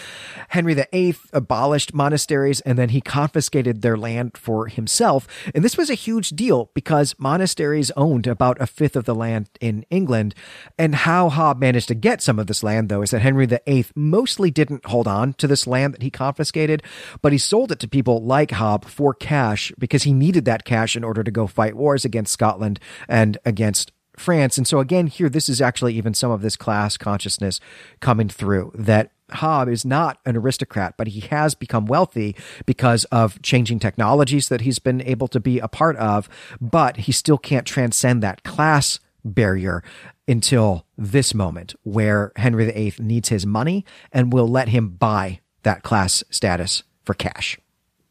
Henry 0.48 0.74
VIII 0.74 1.16
abolished 1.32 1.92
monasteries 1.92 2.60
and 2.62 2.78
then 2.78 2.90
he 2.90 3.00
confiscated 3.00 3.82
their 3.82 3.96
land 3.96 4.36
for 4.36 4.66
himself. 4.68 5.28
And 5.54 5.64
this 5.64 5.76
was 5.76 5.90
a 5.90 5.94
huge 5.94 6.30
deal 6.30 6.70
because 6.74 7.14
monasteries 7.18 7.81
owned 7.96 8.26
about 8.26 8.60
a 8.60 8.66
fifth 8.66 8.96
of 8.96 9.04
the 9.04 9.14
land 9.14 9.48
in 9.60 9.84
England. 9.90 10.34
And 10.78 10.94
how 10.94 11.28
Hob 11.28 11.58
managed 11.60 11.88
to 11.88 11.94
get 11.94 12.22
some 12.22 12.38
of 12.38 12.46
this 12.46 12.62
land, 12.62 12.88
though, 12.88 13.02
is 13.02 13.10
that 13.10 13.22
Henry 13.22 13.46
VIII 13.46 13.86
mostly 13.94 14.50
didn't 14.50 14.86
hold 14.86 15.08
on 15.08 15.34
to 15.34 15.46
this 15.46 15.66
land 15.66 15.94
that 15.94 16.02
he 16.02 16.10
confiscated, 16.10 16.82
but 17.20 17.32
he 17.32 17.38
sold 17.38 17.72
it 17.72 17.80
to 17.80 17.88
people 17.88 18.22
like 18.22 18.52
Hob 18.52 18.84
for 18.84 19.14
cash 19.14 19.72
because 19.78 20.04
he 20.04 20.12
needed 20.12 20.44
that 20.44 20.64
cash 20.64 20.96
in 20.96 21.04
order 21.04 21.24
to 21.24 21.30
go 21.30 21.46
fight 21.46 21.76
wars 21.76 22.04
against 22.04 22.32
Scotland 22.32 22.78
and 23.08 23.38
against 23.44 23.92
France. 24.16 24.58
And 24.58 24.66
so 24.66 24.78
again, 24.78 25.06
here, 25.06 25.28
this 25.28 25.48
is 25.48 25.60
actually 25.60 25.94
even 25.94 26.14
some 26.14 26.30
of 26.30 26.42
this 26.42 26.56
class 26.56 26.96
consciousness 26.96 27.60
coming 28.00 28.28
through 28.28 28.72
that 28.74 29.10
Hob 29.34 29.68
is 29.68 29.84
not 29.84 30.18
an 30.24 30.36
aristocrat, 30.36 30.94
but 30.96 31.08
he 31.08 31.20
has 31.20 31.54
become 31.54 31.86
wealthy 31.86 32.36
because 32.66 33.04
of 33.06 33.40
changing 33.42 33.78
technologies 33.78 34.48
that 34.48 34.62
he's 34.62 34.78
been 34.78 35.02
able 35.02 35.28
to 35.28 35.40
be 35.40 35.58
a 35.58 35.68
part 35.68 35.96
of, 35.96 36.28
but 36.60 36.98
he 36.98 37.12
still 37.12 37.38
can't 37.38 37.66
transcend 37.66 38.22
that 38.22 38.42
class 38.44 39.00
barrier 39.24 39.82
until 40.26 40.86
this 40.96 41.34
moment 41.34 41.74
where 41.82 42.32
Henry 42.36 42.70
VIII 42.70 42.94
needs 42.98 43.28
his 43.28 43.46
money 43.46 43.84
and 44.12 44.32
will 44.32 44.48
let 44.48 44.68
him 44.68 44.90
buy 44.90 45.40
that 45.62 45.82
class 45.82 46.24
status 46.30 46.82
for 47.04 47.14
cash. 47.14 47.58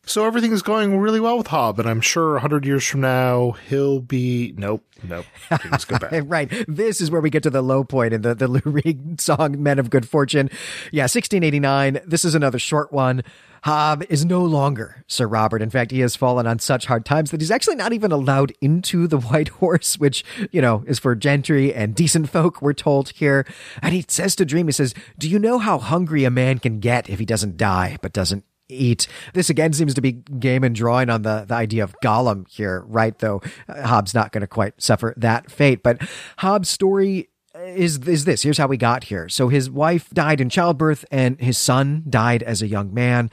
So 0.05 0.25
everything 0.25 0.51
is 0.51 0.63
going 0.63 0.97
really 0.97 1.19
well 1.19 1.37
with 1.37 1.47
Hob, 1.47 1.79
and 1.79 1.87
I'm 1.87 2.01
sure 2.01 2.33
100 2.33 2.65
years 2.65 2.85
from 2.85 3.01
now 3.01 3.51
he'll 3.69 3.99
be. 3.99 4.53
Nope, 4.57 4.83
nope. 5.03 5.25
Things 5.61 5.85
go 5.85 5.99
bad. 5.99 6.27
right. 6.29 6.51
This 6.67 7.01
is 7.01 7.11
where 7.11 7.21
we 7.21 7.29
get 7.29 7.43
to 7.43 7.51
the 7.51 7.61
low 7.61 7.83
point 7.83 8.13
in 8.13 8.23
the, 8.23 8.33
the 8.33 8.47
Lou 8.47 8.61
Reed 8.65 9.21
song, 9.21 9.61
Men 9.61 9.77
of 9.77 9.91
Good 9.91 10.09
Fortune. 10.09 10.49
Yeah, 10.91 11.03
1689. 11.03 11.99
This 12.05 12.25
is 12.25 12.33
another 12.33 12.57
short 12.57 12.91
one. 12.91 13.23
Hob 13.63 14.03
is 14.09 14.25
no 14.25 14.43
longer 14.43 15.03
Sir 15.07 15.27
Robert. 15.27 15.61
In 15.61 15.69
fact, 15.69 15.91
he 15.91 15.99
has 15.99 16.15
fallen 16.15 16.47
on 16.47 16.57
such 16.57 16.87
hard 16.87 17.05
times 17.05 17.29
that 17.29 17.39
he's 17.39 17.51
actually 17.51 17.75
not 17.75 17.93
even 17.93 18.11
allowed 18.11 18.53
into 18.59 19.07
the 19.07 19.19
White 19.19 19.49
Horse, 19.49 19.99
which, 19.99 20.25
you 20.49 20.63
know, 20.63 20.83
is 20.87 20.97
for 20.97 21.13
gentry 21.15 21.71
and 21.71 21.93
decent 21.93 22.27
folk, 22.31 22.59
we're 22.59 22.73
told 22.73 23.09
here. 23.09 23.45
And 23.83 23.93
he 23.93 24.03
says 24.07 24.35
to 24.37 24.45
Dream, 24.45 24.67
he 24.67 24.71
says, 24.71 24.95
Do 25.19 25.29
you 25.29 25.37
know 25.37 25.59
how 25.59 25.77
hungry 25.77 26.23
a 26.23 26.31
man 26.31 26.57
can 26.57 26.79
get 26.79 27.07
if 27.07 27.19
he 27.19 27.25
doesn't 27.25 27.55
die, 27.55 27.97
but 28.01 28.13
doesn't 28.13 28.45
eat. 28.71 29.07
This 29.33 29.49
again 29.49 29.73
seems 29.73 29.93
to 29.93 30.01
be 30.01 30.13
Gaiman 30.13 30.73
drawing 30.73 31.09
on 31.09 31.21
the, 31.21 31.45
the 31.47 31.55
idea 31.55 31.83
of 31.83 31.95
Gollum 32.03 32.47
here, 32.49 32.83
right? 32.87 33.17
Though 33.17 33.41
uh, 33.67 33.87
Hob's 33.87 34.13
not 34.13 34.31
going 34.31 34.41
to 34.41 34.47
quite 34.47 34.81
suffer 34.81 35.13
that 35.17 35.51
fate. 35.51 35.83
But 35.83 36.01
Hob's 36.37 36.69
story 36.69 37.29
is 37.55 37.99
is 38.07 38.25
this. 38.25 38.43
Here's 38.43 38.57
how 38.57 38.67
we 38.67 38.77
got 38.77 39.05
here. 39.05 39.29
So 39.29 39.49
his 39.49 39.69
wife 39.69 40.09
died 40.09 40.41
in 40.41 40.49
childbirth 40.49 41.05
and 41.11 41.39
his 41.39 41.57
son 41.57 42.03
died 42.09 42.43
as 42.43 42.61
a 42.61 42.67
young 42.67 42.93
man. 42.93 43.29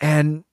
And 0.00 0.44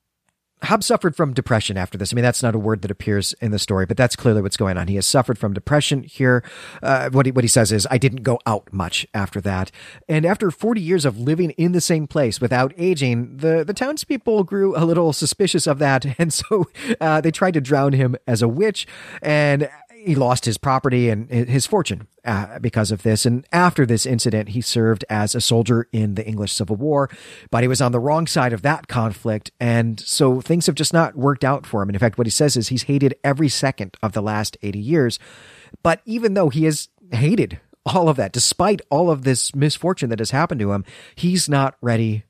Hob 0.63 0.83
suffered 0.83 1.15
from 1.15 1.33
depression 1.33 1.77
after 1.77 1.97
this. 1.97 2.13
I 2.13 2.15
mean, 2.15 2.23
that's 2.23 2.43
not 2.43 2.55
a 2.55 2.59
word 2.59 2.81
that 2.81 2.91
appears 2.91 3.33
in 3.41 3.51
the 3.51 3.59
story, 3.59 3.85
but 3.85 3.95
that's 3.95 4.15
clearly 4.15 4.41
what's 4.41 4.57
going 4.57 4.77
on. 4.77 4.87
He 4.87 4.95
has 4.95 5.05
suffered 5.05 5.37
from 5.37 5.53
depression 5.53 6.03
here. 6.03 6.43
Uh, 6.83 7.09
what 7.11 7.25
he, 7.25 7.31
what 7.31 7.43
he 7.43 7.47
says 7.47 7.71
is, 7.71 7.87
I 7.89 7.97
didn't 7.97 8.23
go 8.23 8.39
out 8.45 8.71
much 8.73 9.07
after 9.13 9.39
that. 9.41 9.71
And 10.07 10.25
after 10.25 10.51
40 10.51 10.81
years 10.81 11.05
of 11.05 11.17
living 11.17 11.51
in 11.51 11.71
the 11.71 11.81
same 11.81 12.07
place 12.07 12.41
without 12.41 12.73
aging, 12.77 13.37
the, 13.37 13.63
the 13.63 13.73
townspeople 13.73 14.43
grew 14.43 14.75
a 14.75 14.83
little 14.83 15.13
suspicious 15.13 15.67
of 15.67 15.79
that. 15.79 16.05
And 16.19 16.33
so, 16.33 16.67
uh, 16.99 17.21
they 17.21 17.31
tried 17.31 17.53
to 17.53 17.61
drown 17.61 17.93
him 17.93 18.17
as 18.27 18.41
a 18.41 18.47
witch. 18.47 18.85
And 19.21 19.69
he 20.05 20.15
lost 20.15 20.45
his 20.45 20.57
property 20.57 21.09
and 21.09 21.29
his 21.29 21.65
fortune 21.65 22.07
uh, 22.25 22.59
because 22.59 22.91
of 22.91 23.03
this. 23.03 23.25
And 23.25 23.45
after 23.51 23.85
this 23.85 24.05
incident, 24.05 24.49
he 24.49 24.61
served 24.61 25.03
as 25.09 25.35
a 25.35 25.41
soldier 25.41 25.87
in 25.91 26.15
the 26.15 26.25
English 26.25 26.53
Civil 26.53 26.75
War, 26.75 27.09
but 27.51 27.63
he 27.63 27.67
was 27.67 27.81
on 27.81 27.91
the 27.91 27.99
wrong 27.99 28.27
side 28.27 28.53
of 28.53 28.61
that 28.61 28.87
conflict. 28.87 29.51
And 29.59 29.99
so 29.99 30.41
things 30.41 30.65
have 30.67 30.75
just 30.75 30.93
not 30.93 31.15
worked 31.15 31.43
out 31.43 31.65
for 31.65 31.81
him. 31.81 31.89
And 31.89 31.95
in 31.95 31.99
fact, 31.99 32.17
what 32.17 32.27
he 32.27 32.31
says 32.31 32.55
is 32.55 32.69
he's 32.69 32.83
hated 32.83 33.15
every 33.23 33.49
second 33.49 33.97
of 34.01 34.13
the 34.13 34.21
last 34.21 34.57
80 34.61 34.79
years. 34.79 35.19
But 35.83 36.01
even 36.05 36.33
though 36.33 36.49
he 36.49 36.65
has 36.65 36.89
hated 37.11 37.59
all 37.85 38.09
of 38.09 38.17
that, 38.17 38.31
despite 38.31 38.81
all 38.89 39.11
of 39.11 39.23
this 39.23 39.53
misfortune 39.55 40.09
that 40.09 40.19
has 40.19 40.31
happened 40.31 40.59
to 40.59 40.71
him, 40.71 40.85
he's 41.15 41.49
not 41.49 41.75
ready 41.81 42.23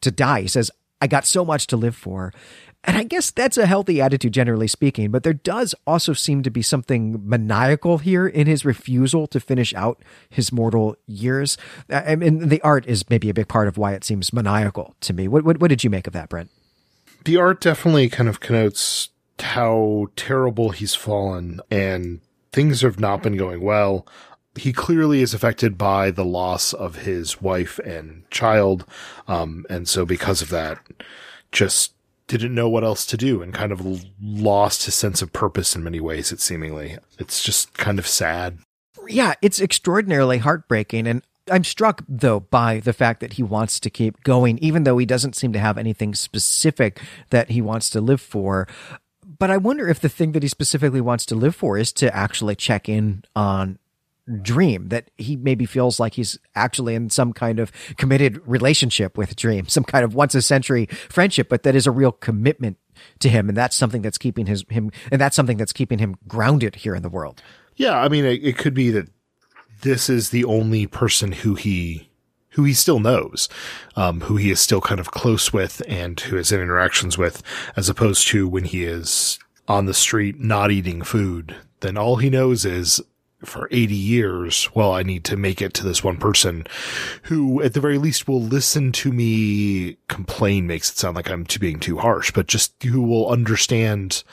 to 0.00 0.10
die. 0.10 0.42
He 0.42 0.48
says, 0.48 0.70
I 1.00 1.06
got 1.06 1.26
so 1.26 1.44
much 1.44 1.66
to 1.68 1.76
live 1.76 1.94
for. 1.94 2.32
And 2.86 2.96
I 2.96 3.02
guess 3.02 3.32
that's 3.32 3.58
a 3.58 3.66
healthy 3.66 4.00
attitude, 4.00 4.32
generally 4.32 4.68
speaking, 4.68 5.10
but 5.10 5.24
there 5.24 5.32
does 5.32 5.74
also 5.88 6.12
seem 6.12 6.44
to 6.44 6.50
be 6.50 6.62
something 6.62 7.20
maniacal 7.28 7.98
here 7.98 8.28
in 8.28 8.46
his 8.46 8.64
refusal 8.64 9.26
to 9.26 9.40
finish 9.40 9.74
out 9.74 10.00
his 10.28 10.52
mortal 10.52 10.96
years. 11.04 11.58
I 11.90 12.14
mean, 12.14 12.48
the 12.48 12.62
art 12.62 12.86
is 12.86 13.10
maybe 13.10 13.28
a 13.28 13.34
big 13.34 13.48
part 13.48 13.66
of 13.66 13.76
why 13.76 13.94
it 13.94 14.04
seems 14.04 14.32
maniacal 14.32 14.94
to 15.00 15.12
me. 15.12 15.26
What, 15.26 15.44
what, 15.44 15.58
what 15.58 15.68
did 15.68 15.82
you 15.82 15.90
make 15.90 16.06
of 16.06 16.12
that, 16.12 16.28
Brent? 16.28 16.48
The 17.24 17.36
art 17.38 17.60
definitely 17.60 18.08
kind 18.08 18.28
of 18.28 18.38
connotes 18.38 19.08
how 19.40 20.06
terrible 20.14 20.70
he's 20.70 20.94
fallen 20.94 21.60
and 21.72 22.20
things 22.52 22.82
have 22.82 23.00
not 23.00 23.20
been 23.20 23.36
going 23.36 23.62
well. 23.62 24.06
He 24.54 24.72
clearly 24.72 25.22
is 25.22 25.34
affected 25.34 25.76
by 25.76 26.12
the 26.12 26.24
loss 26.24 26.72
of 26.72 26.98
his 26.98 27.42
wife 27.42 27.80
and 27.80 28.22
child. 28.30 28.86
Um, 29.26 29.66
and 29.68 29.88
so 29.88 30.06
because 30.06 30.40
of 30.40 30.50
that, 30.50 30.78
just 31.50 31.92
didn't 32.28 32.54
know 32.54 32.68
what 32.68 32.84
else 32.84 33.06
to 33.06 33.16
do 33.16 33.42
and 33.42 33.54
kind 33.54 33.72
of 33.72 34.04
lost 34.20 34.84
his 34.84 34.94
sense 34.94 35.22
of 35.22 35.32
purpose 35.32 35.76
in 35.76 35.84
many 35.84 36.00
ways, 36.00 36.32
it 36.32 36.40
seemingly. 36.40 36.98
It's 37.18 37.42
just 37.42 37.74
kind 37.74 37.98
of 37.98 38.06
sad. 38.06 38.58
Yeah, 39.06 39.34
it's 39.42 39.60
extraordinarily 39.60 40.38
heartbreaking. 40.38 41.06
And 41.06 41.22
I'm 41.50 41.62
struck, 41.62 42.02
though, 42.08 42.40
by 42.40 42.80
the 42.80 42.92
fact 42.92 43.20
that 43.20 43.34
he 43.34 43.42
wants 43.42 43.78
to 43.80 43.90
keep 43.90 44.24
going, 44.24 44.58
even 44.58 44.82
though 44.82 44.98
he 44.98 45.06
doesn't 45.06 45.36
seem 45.36 45.52
to 45.52 45.60
have 45.60 45.78
anything 45.78 46.14
specific 46.14 47.00
that 47.30 47.50
he 47.50 47.62
wants 47.62 47.88
to 47.90 48.00
live 48.00 48.20
for. 48.20 48.66
But 49.38 49.50
I 49.50 49.56
wonder 49.56 49.88
if 49.88 50.00
the 50.00 50.08
thing 50.08 50.32
that 50.32 50.42
he 50.42 50.48
specifically 50.48 51.00
wants 51.00 51.24
to 51.26 51.34
live 51.36 51.54
for 51.54 51.78
is 51.78 51.92
to 51.94 52.14
actually 52.14 52.56
check 52.56 52.88
in 52.88 53.22
on 53.36 53.78
Dream, 54.42 54.88
that 54.88 55.10
he 55.16 55.36
maybe 55.36 55.66
feels 55.66 56.00
like 56.00 56.14
he's 56.14 56.38
actually 56.54 56.94
in 56.94 57.10
some 57.10 57.32
kind 57.32 57.60
of 57.60 57.70
committed 57.96 58.40
relationship 58.46 59.16
with 59.16 59.36
Dream, 59.36 59.68
some 59.68 59.84
kind 59.84 60.04
of 60.04 60.14
once 60.14 60.34
a 60.34 60.42
century 60.42 60.86
friendship, 60.86 61.48
but 61.48 61.62
that 61.62 61.74
is 61.74 61.86
a 61.86 61.90
real 61.90 62.12
commitment 62.12 62.76
to 63.20 63.28
him. 63.28 63.48
And 63.48 63.56
that's 63.56 63.76
something 63.76 64.02
that's 64.02 64.18
keeping 64.18 64.46
his, 64.46 64.64
him, 64.68 64.90
and 65.12 65.20
that's 65.20 65.36
something 65.36 65.56
that's 65.56 65.72
keeping 65.72 65.98
him 65.98 66.16
grounded 66.26 66.76
here 66.76 66.94
in 66.94 67.02
the 67.02 67.08
world. 67.08 67.42
Yeah. 67.76 68.00
I 68.00 68.08
mean, 68.08 68.24
it, 68.24 68.42
it 68.42 68.58
could 68.58 68.74
be 68.74 68.90
that 68.90 69.08
this 69.82 70.08
is 70.08 70.30
the 70.30 70.44
only 70.44 70.86
person 70.86 71.32
who 71.32 71.54
he, 71.54 72.10
who 72.50 72.64
he 72.64 72.72
still 72.72 72.98
knows, 72.98 73.48
um, 73.94 74.22
who 74.22 74.36
he 74.36 74.50
is 74.50 74.58
still 74.60 74.80
kind 74.80 74.98
of 74.98 75.10
close 75.10 75.52
with 75.52 75.82
and 75.86 76.18
who 76.18 76.36
has 76.36 76.50
interactions 76.50 77.18
with, 77.18 77.42
as 77.76 77.88
opposed 77.88 78.26
to 78.28 78.48
when 78.48 78.64
he 78.64 78.84
is 78.84 79.38
on 79.68 79.86
the 79.86 79.94
street 79.94 80.40
not 80.40 80.70
eating 80.70 81.02
food, 81.02 81.54
then 81.80 81.96
all 81.96 82.16
he 82.16 82.30
knows 82.30 82.64
is 82.64 83.02
for 83.44 83.68
80 83.70 83.94
years, 83.94 84.68
well, 84.74 84.92
I 84.92 85.02
need 85.02 85.24
to 85.24 85.36
make 85.36 85.60
it 85.60 85.74
to 85.74 85.84
this 85.84 86.02
one 86.02 86.16
person 86.16 86.66
who 87.24 87.62
at 87.62 87.74
the 87.74 87.80
very 87.80 87.98
least 87.98 88.26
will 88.26 88.42
listen 88.42 88.92
to 88.92 89.12
me 89.12 89.98
complain 90.08 90.66
makes 90.66 90.90
it 90.90 90.96
sound 90.96 91.16
like 91.16 91.30
I'm 91.30 91.44
too 91.44 91.60
being 91.60 91.78
too 91.78 91.98
harsh, 91.98 92.30
but 92.30 92.46
just 92.46 92.82
who 92.82 93.02
will 93.02 93.28
understand 93.28 94.24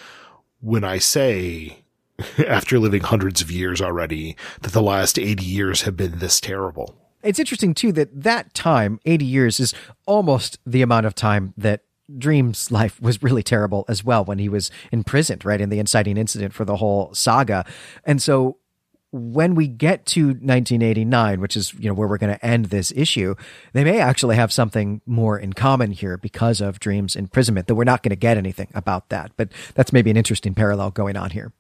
when 0.62 0.84
I 0.84 0.98
say 1.00 1.84
after 2.48 2.80
living 2.80 3.02
hundreds 3.02 3.42
of 3.42 3.52
years 3.52 3.82
already 3.82 4.38
that 4.62 4.72
the 4.72 4.82
last 4.82 5.20
80 5.20 5.44
years 5.44 5.82
have 5.82 5.98
been 5.98 6.20
this 6.20 6.40
terrible. 6.40 6.96
It's 7.24 7.40
interesting 7.40 7.74
too 7.74 7.92
that 7.94 8.24
that 8.24 8.54
time, 8.54 9.00
80 9.06 9.26
years 9.26 9.60
is 9.60 9.74
almost 10.06 10.60
the 10.66 10.82
amount 10.82 11.06
of 11.06 11.16
time 11.16 11.54
that 11.58 11.82
Dream's 12.18 12.70
life 12.70 13.02
was 13.02 13.24
really 13.24 13.44
terrible 13.44 13.86
as 13.88 14.04
well 14.04 14.26
when 14.26 14.38
he 14.38 14.50
was 14.50 14.70
imprisoned, 14.92 15.46
right? 15.46 15.62
In 15.62 15.70
the 15.70 15.80
inciting 15.80 16.18
incident 16.18 16.54
for 16.54 16.66
the 16.66 16.78
whole 16.78 17.14
saga. 17.14 17.66
And 18.04 18.22
so 18.22 18.58
when 19.14 19.54
we 19.54 19.68
get 19.68 20.08
to 20.08 20.26
1989, 20.26 21.40
which 21.40 21.56
is, 21.56 21.74
you 21.76 21.88
know, 21.88 21.94
where 21.94 22.08
we're 22.08 22.18
going 22.18 22.34
to 22.34 22.46
end 22.46 22.66
this 22.66 22.92
issue, 22.96 23.36
they 23.72 23.84
may 23.84 24.00
actually 24.00 24.36
have 24.36 24.52
something 24.52 25.02
more 25.06 25.38
in 25.38 25.54
common 25.54 25.92
here 25.92 26.18
because 26.18 26.62
of 26.62 26.80
Dream's 26.80 27.16
imprisonment, 27.16 27.68
though 27.68 27.76
we're 27.76 27.84
not 27.84 28.02
going 28.02 28.10
to 28.10 28.16
get 28.16 28.38
anything 28.38 28.70
about 28.74 29.10
that. 29.10 29.32
But 29.38 29.50
that's 29.76 29.94
maybe 29.94 30.10
an 30.10 30.18
interesting 30.18 30.56
parallel 30.56 30.90
going 30.90 31.16
on 31.16 31.30
here. 31.30 31.54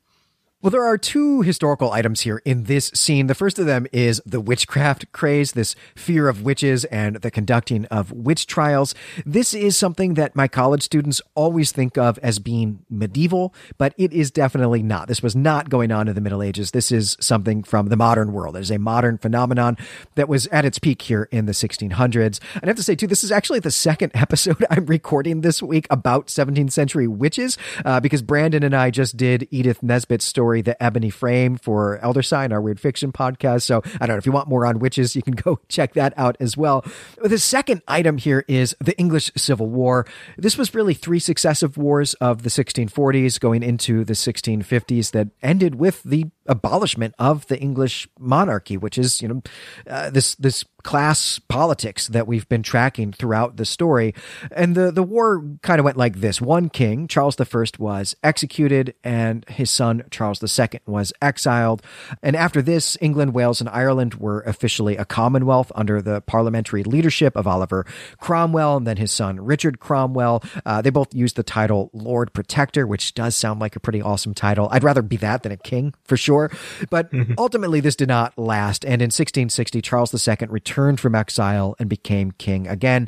Well, 0.64 0.72
there 0.72 0.86
are 0.86 0.98
two 0.98 1.42
historical 1.42 1.92
items 1.92 2.22
here 2.22 2.42
in 2.46 2.64
this 2.64 2.90
scene. 2.94 3.28
The 3.28 3.36
first 3.36 3.60
of 3.60 3.66
them 3.66 3.86
is 3.92 4.22
the 4.26 4.40
witchcraft 4.40 5.12
craze, 5.12 5.52
this 5.52 5.76
fear 5.94 6.30
of 6.30 6.44
witches 6.44 6.86
and 6.86 7.18
the 7.18 7.30
conducting 7.30 7.84
of 7.88 8.14
witch 8.14 8.48
trials. 8.48 8.96
This 9.26 9.54
is 9.54 9.76
something 9.76 10.14
that 10.14 10.38
my 10.38 10.48
college 10.48 10.82
students 10.82 11.22
always 11.36 11.74
think 11.74 11.98
of 11.98 12.18
as 12.20 12.40
being 12.40 12.80
medieval, 12.90 13.54
but 13.78 13.94
it 13.98 14.14
is 14.14 14.32
definitely 14.32 14.82
not. 14.82 15.10
This 15.10 15.22
was 15.22 15.36
not 15.36 15.70
going 15.70 15.92
on 15.92 16.08
in 16.08 16.16
the 16.16 16.22
Middle 16.22 16.42
Ages. 16.42 16.72
This 16.72 16.94
is 16.94 17.18
something 17.20 17.64
from 17.64 17.90
the 17.90 17.98
modern 17.98 18.32
world. 18.32 18.56
It 18.56 18.62
is 18.62 18.72
a 18.72 18.80
modern 18.80 19.18
phenomenon 19.18 19.76
that 20.16 20.30
was 20.30 20.48
at 20.48 20.64
its 20.64 20.80
peak 20.80 21.02
here 21.02 21.28
in 21.30 21.46
the 21.46 21.52
1600s. 21.52 22.40
I 22.56 22.68
have 22.68 22.78
to 22.78 22.84
say, 22.84 22.96
too, 22.96 23.08
this 23.08 23.26
is 23.26 23.34
actually 23.34 23.60
the 23.60 23.70
second 23.70 24.12
episode 24.16 24.64
I'm 24.70 24.86
recording 24.86 25.42
this 25.42 25.62
week 25.62 25.88
about 25.90 26.28
17th 26.28 26.72
century 26.72 27.10
witches, 27.10 27.58
uh, 27.84 28.00
because 28.00 28.22
Brandon 28.22 28.64
and 28.64 28.74
I 28.74 28.92
just 28.92 29.18
did 29.18 29.46
Edith 29.52 29.84
Nesbit's 29.84 30.24
story 30.24 30.53
story, 30.54 30.62
The 30.62 30.82
Ebony 30.84 31.10
Frame, 31.10 31.58
for 31.58 31.98
Elder 32.04 32.22
Sign, 32.22 32.52
our 32.52 32.62
weird 32.62 32.80
fiction 32.80 33.12
podcast. 33.12 33.64
So 33.64 33.82
I 34.00 34.06
don't 34.06 34.16
know 34.16 34.18
if 34.20 34.26
you 34.28 34.32
want 34.32 34.48
more 34.48 34.68
on 34.68 34.78
witches, 34.78 35.16
you 35.16 35.24
can 35.24 35.34
go 35.48 35.60
check 35.68 35.94
that 35.94 36.14
out 36.16 36.38
as 36.40 36.56
well. 36.56 36.86
The 37.24 37.40
second 37.40 37.82
item 37.88 38.20
here 38.20 38.46
is 38.48 38.76
the 38.80 38.96
English 39.00 39.32
Civil 39.36 39.68
War. 39.68 40.06
This 40.38 40.56
was 40.56 40.76
really 40.76 40.94
three 40.94 41.20
successive 41.20 41.76
wars 41.76 42.14
of 42.16 42.44
the 42.44 42.50
1640s 42.50 43.40
going 43.40 43.64
into 43.64 44.04
the 44.04 44.14
1650s 44.14 45.12
that 45.12 45.30
ended 45.42 45.76
with 45.76 46.04
the 46.04 46.26
abolishment 46.46 47.16
of 47.18 47.48
the 47.48 47.60
English 47.60 48.08
monarchy, 48.20 48.78
which 48.78 48.98
is, 48.98 49.22
you 49.22 49.28
know, 49.28 49.42
uh, 49.90 50.12
this, 50.12 50.36
this 50.36 50.66
class 50.84 51.40
politics 51.40 52.08
that 52.08 52.28
we've 52.28 52.48
been 52.50 52.62
tracking 52.62 53.12
throughout 53.12 53.58
the 53.58 53.66
story. 53.66 54.14
And 54.52 54.76
the, 54.76 54.92
the 54.92 55.04
war 55.04 55.44
kind 55.62 55.80
of 55.80 55.86
went 55.86 55.98
like 55.98 56.18
this. 56.18 56.42
One 56.42 56.70
king, 56.70 57.08
Charles 57.08 57.40
I, 57.40 57.46
was 57.80 58.16
executed 58.24 58.94
and 59.04 59.48
his 59.50 59.72
son, 59.72 60.04
Charles 60.12 60.44
II, 60.44 60.80
was 60.86 61.14
exiled. 61.22 61.82
And 62.22 62.36
after 62.36 62.62
this, 62.62 62.98
England, 63.02 63.34
Wales, 63.34 63.62
and 63.62 63.70
Ireland 63.70 64.16
were 64.16 64.42
officially 64.42 64.98
a 64.98 65.06
commonwealth 65.06 65.72
under 65.74 66.02
the 66.02 66.22
parliamentary 66.22 66.84
leadership 66.84 67.36
of 67.36 67.48
Oliver 67.48 67.86
Cromwell 68.20 68.78
and 68.78 68.86
then 68.86 68.98
his 68.98 69.12
son, 69.12 69.40
Richard 69.40 69.80
Cromwell. 69.80 70.44
Uh, 70.66 70.82
they 70.82 70.90
both 70.90 71.14
used 71.14 71.38
the 71.38 71.44
title 71.44 71.90
Lord 71.94 72.34
Protector, 72.34 72.86
which 72.86 73.14
does 73.14 73.36
sound 73.36 73.60
like 73.60 73.76
a 73.76 73.80
pretty 73.80 74.02
awesome 74.02 74.34
title. 74.34 74.68
I'd 74.72 74.84
rather 74.84 75.02
be 75.02 75.18
that 75.18 75.44
than 75.44 75.52
a 75.52 75.58
king 75.58 75.94
for 76.04 76.18
sure. 76.18 76.52
But 76.90 77.12
mm-hmm. 77.12 77.34
ultimately, 77.38 77.80
this 77.80 77.96
did 77.96 78.10
not 78.10 78.38
last. 78.38 78.84
And 78.84 79.02
in 79.02 79.08
1660, 79.08 79.82
Charles 79.82 80.28
II 80.28 80.48
returned 80.50 80.73
from 81.00 81.16
exile 81.16 81.76
and 81.80 81.90
became 81.90 82.32
king 82.32 82.68
again. 82.68 83.08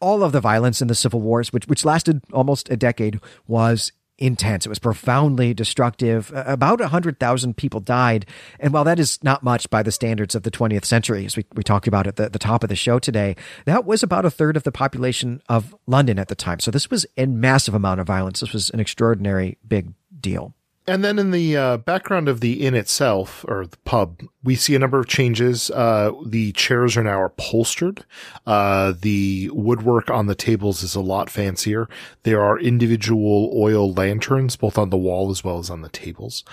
All 0.00 0.22
of 0.22 0.32
the 0.32 0.40
violence 0.40 0.80
in 0.80 0.88
the 0.88 0.94
civil 0.94 1.20
wars, 1.20 1.52
which 1.52 1.66
which 1.66 1.84
lasted 1.84 2.22
almost 2.32 2.70
a 2.70 2.76
decade, 2.76 3.20
was 3.46 3.92
intense. 4.20 4.66
It 4.66 4.68
was 4.68 4.78
profoundly 4.78 5.54
destructive. 5.54 6.30
About 6.34 6.78
100,000 6.78 7.56
people 7.56 7.80
died. 7.80 8.26
And 8.60 8.72
while 8.72 8.84
that 8.84 9.00
is 9.00 9.18
not 9.24 9.42
much 9.42 9.68
by 9.70 9.82
the 9.82 9.90
standards 9.90 10.34
of 10.34 10.42
the 10.42 10.50
20th 10.50 10.84
century, 10.84 11.24
as 11.24 11.36
we, 11.36 11.46
we 11.54 11.62
talked 11.62 11.88
about 11.88 12.06
at 12.06 12.16
the, 12.16 12.28
the 12.28 12.38
top 12.38 12.62
of 12.62 12.68
the 12.68 12.76
show 12.76 12.98
today, 12.98 13.34
that 13.64 13.86
was 13.86 14.02
about 14.02 14.26
a 14.26 14.30
third 14.30 14.56
of 14.56 14.62
the 14.62 14.72
population 14.72 15.42
of 15.48 15.74
London 15.86 16.18
at 16.18 16.28
the 16.28 16.34
time. 16.34 16.60
So 16.60 16.70
this 16.70 16.90
was 16.90 17.06
a 17.16 17.26
massive 17.26 17.74
amount 17.74 18.00
of 18.00 18.06
violence. 18.06 18.40
This 18.40 18.52
was 18.52 18.70
an 18.70 18.80
extraordinary 18.80 19.56
big 19.66 19.94
deal. 20.20 20.54
And 20.86 21.04
then 21.04 21.18
in 21.18 21.30
the 21.30 21.56
uh, 21.56 21.76
background 21.76 22.28
of 22.28 22.40
the 22.40 22.64
inn 22.64 22.74
itself, 22.74 23.44
or 23.46 23.66
the 23.66 23.76
pub, 23.78 24.22
we 24.42 24.56
see 24.56 24.74
a 24.74 24.78
number 24.78 24.98
of 24.98 25.06
changes. 25.06 25.70
Uh, 25.70 26.12
the 26.24 26.52
chairs 26.52 26.96
are 26.96 27.04
now 27.04 27.24
upholstered. 27.24 28.04
Uh, 28.46 28.94
the 28.98 29.50
woodwork 29.52 30.10
on 30.10 30.26
the 30.26 30.34
tables 30.34 30.82
is 30.82 30.94
a 30.94 31.00
lot 31.00 31.30
fancier. 31.30 31.88
There 32.22 32.42
are 32.42 32.58
individual 32.58 33.52
oil 33.54 33.92
lanterns, 33.92 34.56
both 34.56 34.78
on 34.78 34.90
the 34.90 34.96
wall 34.96 35.30
as 35.30 35.44
well 35.44 35.58
as 35.58 35.70
on 35.70 35.82
the 35.82 35.90
tables. 35.90 36.44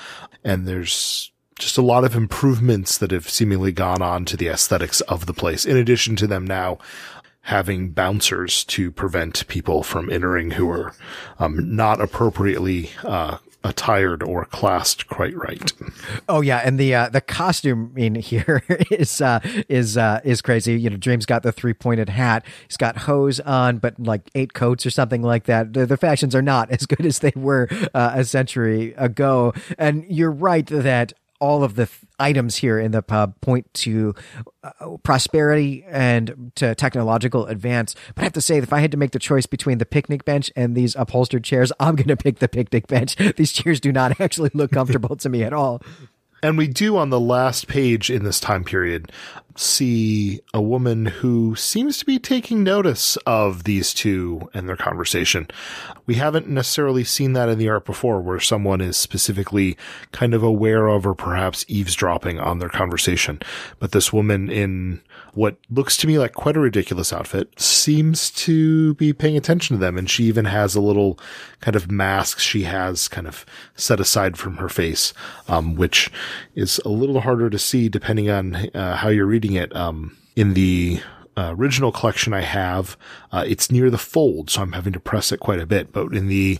And 0.43 0.67
there's 0.67 1.31
just 1.57 1.77
a 1.77 1.81
lot 1.81 2.03
of 2.03 2.15
improvements 2.15 2.97
that 2.99 3.11
have 3.11 3.29
seemingly 3.29 3.71
gone 3.71 4.01
on 4.01 4.25
to 4.25 4.37
the 4.37 4.49
aesthetics 4.49 5.01
of 5.01 5.25
the 5.25 5.33
place, 5.33 5.65
in 5.65 5.77
addition 5.77 6.15
to 6.17 6.27
them 6.27 6.45
now 6.45 6.77
having 7.41 7.91
bouncers 7.91 8.65
to 8.65 8.91
prevent 8.91 9.47
people 9.47 9.81
from 9.81 10.09
entering 10.09 10.51
who 10.51 10.69
are 10.69 10.93
um, 11.39 11.75
not 11.75 12.01
appropriately 12.01 12.89
uh, 13.05 13.37
attired 13.67 14.23
or 14.23 14.45
classed 14.45 15.07
quite 15.07 15.35
right. 15.35 15.73
Oh 16.29 16.41
yeah, 16.41 16.61
and 16.63 16.79
the 16.79 16.95
uh, 16.95 17.09
the 17.09 17.21
costume 17.21 17.93
in 17.95 18.15
here 18.15 18.63
is 18.91 19.21
uh, 19.21 19.39
is 19.69 19.97
uh, 19.97 20.21
is 20.23 20.41
crazy. 20.41 20.79
You 20.79 20.89
know, 20.89 20.97
Dream's 20.97 21.25
got 21.25 21.43
the 21.43 21.51
three 21.51 21.73
pointed 21.73 22.09
hat. 22.09 22.45
He's 22.67 22.77
got 22.77 22.97
hose 22.97 23.39
on, 23.41 23.77
but 23.77 23.99
like 23.99 24.29
eight 24.35 24.53
coats 24.53 24.85
or 24.85 24.89
something 24.89 25.21
like 25.21 25.45
that. 25.45 25.73
The, 25.73 25.85
the 25.85 25.97
fashions 25.97 26.35
are 26.35 26.41
not 26.41 26.71
as 26.77 26.85
good 26.85 27.05
as 27.05 27.19
they 27.19 27.33
were 27.35 27.67
uh, 27.93 28.11
a 28.15 28.23
century 28.23 28.93
ago. 28.97 29.53
And 29.77 30.05
you're 30.09 30.31
right 30.31 30.65
that 30.67 31.13
all 31.39 31.63
of 31.63 31.75
the 31.75 31.85
th- 31.85 31.99
items 32.19 32.57
here 32.57 32.79
in 32.79 32.91
the 32.91 33.01
pub 33.01 33.39
point 33.41 33.71
to 33.73 34.15
uh, 34.63 34.97
prosperity 35.03 35.85
and 35.87 36.51
to 36.55 36.73
technological 36.75 37.45
advance. 37.45 37.95
But 38.15 38.21
I 38.21 38.25
have 38.25 38.33
to 38.33 38.41
say, 38.41 38.57
if 38.57 38.73
I 38.73 38.79
had 38.79 38.91
to 38.91 38.97
make 38.97 39.11
the 39.11 39.19
choice 39.19 39.45
between 39.45 39.77
the 39.77 39.85
picnic 39.85 40.25
bench 40.25 40.51
and 40.55 40.75
these 40.75 40.95
upholstered 40.95 41.43
chairs, 41.43 41.71
I'm 41.79 41.95
going 41.95 42.07
to 42.07 42.17
pick 42.17 42.39
the 42.39 42.47
picnic 42.47 42.87
bench. 42.87 43.15
These 43.37 43.51
chairs 43.51 43.79
do 43.79 43.91
not 43.91 44.19
actually 44.21 44.51
look 44.53 44.71
comfortable 44.71 45.15
to 45.15 45.29
me 45.29 45.43
at 45.43 45.53
all. 45.53 45.81
And 46.43 46.57
we 46.57 46.67
do 46.67 46.97
on 46.97 47.09
the 47.09 47.19
last 47.19 47.67
page 47.67 48.09
in 48.09 48.23
this 48.23 48.39
time 48.39 48.63
period 48.63 49.11
see 49.59 50.39
a 50.53 50.61
woman 50.61 51.05
who 51.05 51.55
seems 51.55 51.97
to 51.97 52.05
be 52.05 52.19
taking 52.19 52.63
notice 52.63 53.17
of 53.25 53.63
these 53.63 53.93
two 53.93 54.49
and 54.53 54.69
their 54.69 54.75
conversation. 54.75 55.47
We 56.05 56.15
haven't 56.15 56.47
necessarily 56.47 57.03
seen 57.03 57.33
that 57.33 57.49
in 57.49 57.57
the 57.57 57.69
art 57.69 57.85
before 57.85 58.21
where 58.21 58.39
someone 58.39 58.81
is 58.81 58.97
specifically 58.97 59.77
kind 60.11 60.33
of 60.33 60.43
aware 60.43 60.87
of 60.87 61.05
or 61.05 61.15
perhaps 61.15 61.65
eavesdropping 61.67 62.39
on 62.39 62.59
their 62.59 62.69
conversation. 62.69 63.39
But 63.79 63.91
this 63.91 64.13
woman 64.13 64.49
in 64.49 65.01
what 65.37 65.55
looks 65.69 65.95
to 65.97 66.07
me 66.07 66.17
like 66.17 66.33
quite 66.33 66.57
a 66.57 66.59
ridiculous 66.59 67.13
outfit 67.13 67.47
seems 67.59 68.31
to 68.31 68.95
be 68.95 69.13
paying 69.13 69.37
attention 69.37 69.75
to 69.75 69.79
them. 69.79 69.95
And 69.95 70.09
she 70.09 70.23
even 70.23 70.45
has 70.45 70.73
a 70.73 70.81
little 70.81 71.19
kind 71.61 71.75
of 71.75 71.91
mask 71.91 72.39
she 72.39 72.63
has 72.63 73.07
kind 73.07 73.27
of 73.27 73.45
set 73.75 73.99
aside 73.99 74.35
from 74.35 74.57
her 74.57 74.67
face, 74.67 75.13
um, 75.47 75.75
which 75.75 76.11
is 76.55 76.79
a 76.83 76.89
little 76.89 77.21
harder 77.21 77.51
to 77.51 77.59
see 77.59 77.87
depending 77.87 78.31
on 78.31 78.55
uh, 78.73 78.95
how 78.95 79.09
you're 79.09 79.27
reading 79.27 79.53
it. 79.53 79.73
Um, 79.75 80.17
in 80.35 80.55
the 80.55 81.01
uh, 81.37 81.53
original 81.55 81.91
collection 81.91 82.33
I 82.33 82.41
have, 82.41 82.97
uh, 83.31 83.43
it's 83.47 83.71
near 83.71 83.91
the 83.91 83.99
fold, 83.99 84.49
so 84.49 84.63
I'm 84.63 84.71
having 84.71 84.93
to 84.93 84.99
press 84.99 85.31
it 85.31 85.39
quite 85.39 85.59
a 85.59 85.67
bit. 85.67 85.93
But 85.93 86.13
in 86.13 86.29
the 86.29 86.57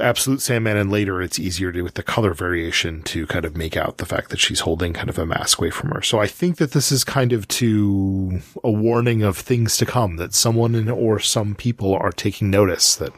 Absolute 0.00 0.40
Sandman 0.40 0.76
and 0.76 0.90
later 0.90 1.20
it's 1.20 1.38
easier 1.38 1.72
to, 1.72 1.82
with 1.82 1.94
the 1.94 2.02
color 2.02 2.34
variation 2.34 3.02
to 3.04 3.26
kind 3.26 3.44
of 3.44 3.56
make 3.56 3.76
out 3.76 3.98
the 3.98 4.06
fact 4.06 4.30
that 4.30 4.40
she's 4.40 4.60
holding 4.60 4.92
kind 4.92 5.08
of 5.08 5.18
a 5.18 5.26
mask 5.26 5.58
away 5.58 5.70
from 5.70 5.90
her. 5.90 6.02
So 6.02 6.20
I 6.20 6.26
think 6.26 6.56
that 6.56 6.72
this 6.72 6.92
is 6.92 7.04
kind 7.04 7.32
of 7.32 7.48
to 7.48 8.40
a 8.64 8.70
warning 8.70 9.22
of 9.22 9.36
things 9.36 9.76
to 9.78 9.86
come 9.86 10.16
that 10.16 10.34
someone 10.34 10.88
or 10.88 11.18
some 11.18 11.54
people 11.54 11.94
are 11.94 12.12
taking 12.12 12.50
notice 12.50 12.96
that 12.96 13.12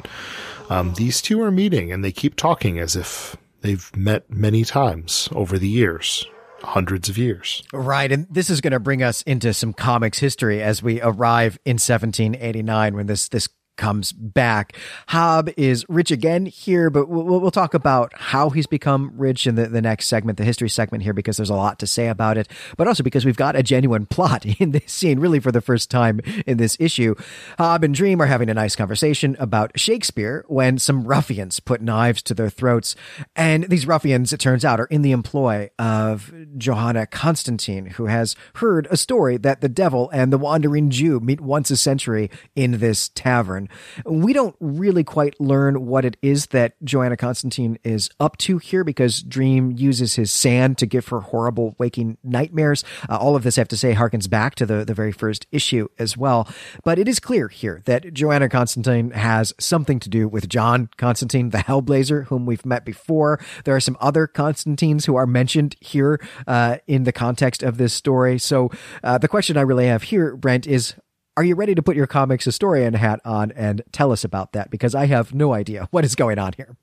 um, 0.70 0.94
these 0.94 1.20
two 1.20 1.40
are 1.42 1.50
meeting 1.50 1.92
and 1.92 2.04
they 2.04 2.12
keep 2.12 2.36
talking 2.36 2.78
as 2.78 2.96
if 2.96 3.36
they've 3.60 3.94
met 3.96 4.28
many 4.30 4.64
times 4.64 5.28
over 5.32 5.58
the 5.58 5.68
years 5.68 6.26
hundreds 6.64 7.08
of 7.08 7.18
years. 7.18 7.62
Right. 7.72 8.10
And 8.10 8.26
this 8.30 8.50
is 8.50 8.60
going 8.60 8.72
to 8.72 8.80
bring 8.80 9.02
us 9.02 9.22
into 9.22 9.52
some 9.52 9.72
comics 9.72 10.18
history 10.18 10.62
as 10.62 10.82
we 10.82 11.00
arrive 11.00 11.58
in 11.64 11.74
1789 11.74 12.96
when 12.96 13.06
this, 13.06 13.28
this 13.28 13.48
comes 13.76 14.12
back. 14.12 14.76
Hob 15.08 15.50
is 15.56 15.84
rich 15.88 16.10
again 16.10 16.46
here, 16.46 16.90
but 16.90 17.08
we'll, 17.08 17.24
we'll 17.40 17.50
talk 17.50 17.74
about 17.74 18.12
how 18.14 18.50
he's 18.50 18.66
become 18.66 19.12
rich 19.16 19.46
in 19.46 19.54
the, 19.54 19.66
the 19.66 19.82
next 19.82 20.06
segment, 20.06 20.38
the 20.38 20.44
history 20.44 20.68
segment 20.68 21.02
here, 21.02 21.12
because 21.12 21.36
there's 21.36 21.50
a 21.50 21.54
lot 21.54 21.78
to 21.78 21.86
say 21.86 22.08
about 22.08 22.38
it, 22.38 22.48
but 22.76 22.88
also 22.88 23.02
because 23.02 23.24
we've 23.24 23.36
got 23.36 23.56
a 23.56 23.62
genuine 23.62 24.06
plot 24.06 24.44
in 24.60 24.70
this 24.70 24.92
scene, 24.92 25.18
really 25.18 25.40
for 25.40 25.52
the 25.52 25.60
first 25.60 25.90
time 25.90 26.20
in 26.46 26.56
this 26.56 26.76
issue. 26.80 27.14
Hob 27.58 27.84
and 27.84 27.94
Dream 27.94 28.20
are 28.20 28.26
having 28.26 28.48
a 28.48 28.54
nice 28.54 28.76
conversation 28.76 29.36
about 29.38 29.78
Shakespeare 29.78 30.44
when 30.48 30.78
some 30.78 31.04
ruffians 31.04 31.60
put 31.60 31.80
knives 31.80 32.22
to 32.22 32.34
their 32.34 32.50
throats. 32.50 32.96
And 33.36 33.64
these 33.64 33.86
ruffians, 33.86 34.32
it 34.32 34.40
turns 34.40 34.64
out, 34.64 34.80
are 34.80 34.86
in 34.86 35.02
the 35.02 35.12
employ 35.12 35.70
of 35.78 36.32
Johanna 36.56 37.06
Constantine, 37.06 37.86
who 37.86 38.06
has 38.06 38.36
heard 38.56 38.86
a 38.90 38.96
story 38.96 39.36
that 39.38 39.60
the 39.60 39.68
devil 39.68 40.10
and 40.10 40.32
the 40.32 40.38
wandering 40.38 40.90
Jew 40.90 41.20
meet 41.20 41.40
once 41.40 41.70
a 41.70 41.76
century 41.76 42.30
in 42.54 42.78
this 42.78 43.08
tavern. 43.08 43.63
We 44.04 44.32
don't 44.32 44.56
really 44.60 45.04
quite 45.04 45.40
learn 45.40 45.86
what 45.86 46.04
it 46.04 46.16
is 46.22 46.46
that 46.46 46.74
Johanna 46.82 47.16
Constantine 47.16 47.78
is 47.84 48.10
up 48.20 48.36
to 48.38 48.58
here 48.58 48.84
because 48.84 49.22
Dream 49.22 49.72
uses 49.72 50.14
his 50.16 50.30
sand 50.30 50.78
to 50.78 50.86
give 50.86 51.08
her 51.08 51.20
horrible 51.20 51.74
waking 51.78 52.18
nightmares. 52.22 52.84
Uh, 53.08 53.16
all 53.16 53.36
of 53.36 53.42
this, 53.42 53.58
I 53.58 53.60
have 53.60 53.68
to 53.68 53.76
say, 53.76 53.94
harkens 53.94 54.28
back 54.28 54.54
to 54.56 54.66
the, 54.66 54.84
the 54.84 54.94
very 54.94 55.12
first 55.12 55.46
issue 55.52 55.88
as 55.98 56.16
well. 56.16 56.48
But 56.82 56.98
it 56.98 57.08
is 57.08 57.20
clear 57.20 57.48
here 57.48 57.82
that 57.84 58.12
Johanna 58.14 58.48
Constantine 58.48 59.10
has 59.10 59.54
something 59.58 60.00
to 60.00 60.08
do 60.08 60.28
with 60.28 60.48
John 60.48 60.88
Constantine, 60.96 61.50
the 61.50 61.58
Hellblazer, 61.58 62.26
whom 62.26 62.46
we've 62.46 62.66
met 62.66 62.84
before. 62.84 63.40
There 63.64 63.74
are 63.74 63.80
some 63.80 63.96
other 64.00 64.26
Constantines 64.26 65.04
who 65.06 65.16
are 65.16 65.26
mentioned 65.26 65.76
here 65.80 66.20
uh, 66.46 66.78
in 66.86 67.04
the 67.04 67.12
context 67.12 67.62
of 67.62 67.78
this 67.78 67.92
story. 67.92 68.38
So 68.38 68.70
uh, 69.02 69.18
the 69.18 69.28
question 69.28 69.56
I 69.56 69.62
really 69.62 69.86
have 69.86 70.04
here, 70.04 70.36
Brent, 70.36 70.66
is 70.66 70.94
are 71.36 71.44
you 71.44 71.54
ready 71.54 71.74
to 71.74 71.82
put 71.82 71.96
your 71.96 72.06
comics 72.06 72.44
historian 72.44 72.94
hat 72.94 73.20
on 73.24 73.52
and 73.52 73.82
tell 73.92 74.12
us 74.12 74.24
about 74.24 74.52
that? 74.52 74.70
Because 74.70 74.94
I 74.94 75.06
have 75.06 75.34
no 75.34 75.52
idea 75.52 75.88
what 75.90 76.04
is 76.04 76.14
going 76.14 76.38
on 76.38 76.52
here. 76.56 76.76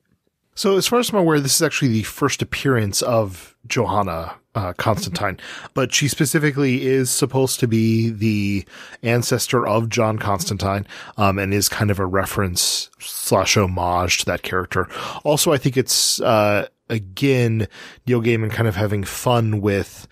So, 0.54 0.76
as 0.76 0.86
far 0.86 0.98
as 0.98 1.08
I'm 1.08 1.16
aware, 1.16 1.40
this 1.40 1.54
is 1.54 1.62
actually 1.62 1.88
the 1.88 2.02
first 2.02 2.42
appearance 2.42 3.00
of 3.00 3.56
Johanna 3.66 4.34
uh, 4.54 4.74
Constantine, 4.74 5.38
but 5.72 5.94
she 5.94 6.08
specifically 6.08 6.86
is 6.86 7.10
supposed 7.10 7.58
to 7.60 7.66
be 7.66 8.10
the 8.10 8.66
ancestor 9.02 9.66
of 9.66 9.88
John 9.88 10.18
Constantine, 10.18 10.86
um, 11.16 11.38
and 11.38 11.54
is 11.54 11.70
kind 11.70 11.90
of 11.90 11.98
a 11.98 12.04
reference 12.04 12.90
slash 12.98 13.56
homage 13.56 14.18
to 14.18 14.24
that 14.26 14.42
character. 14.42 14.88
Also, 15.24 15.54
I 15.54 15.56
think 15.56 15.78
it's 15.78 16.20
uh, 16.20 16.68
again 16.90 17.66
Neil 18.06 18.20
Gaiman 18.20 18.50
kind 18.50 18.68
of 18.68 18.76
having 18.76 19.04
fun 19.04 19.62
with 19.62 20.06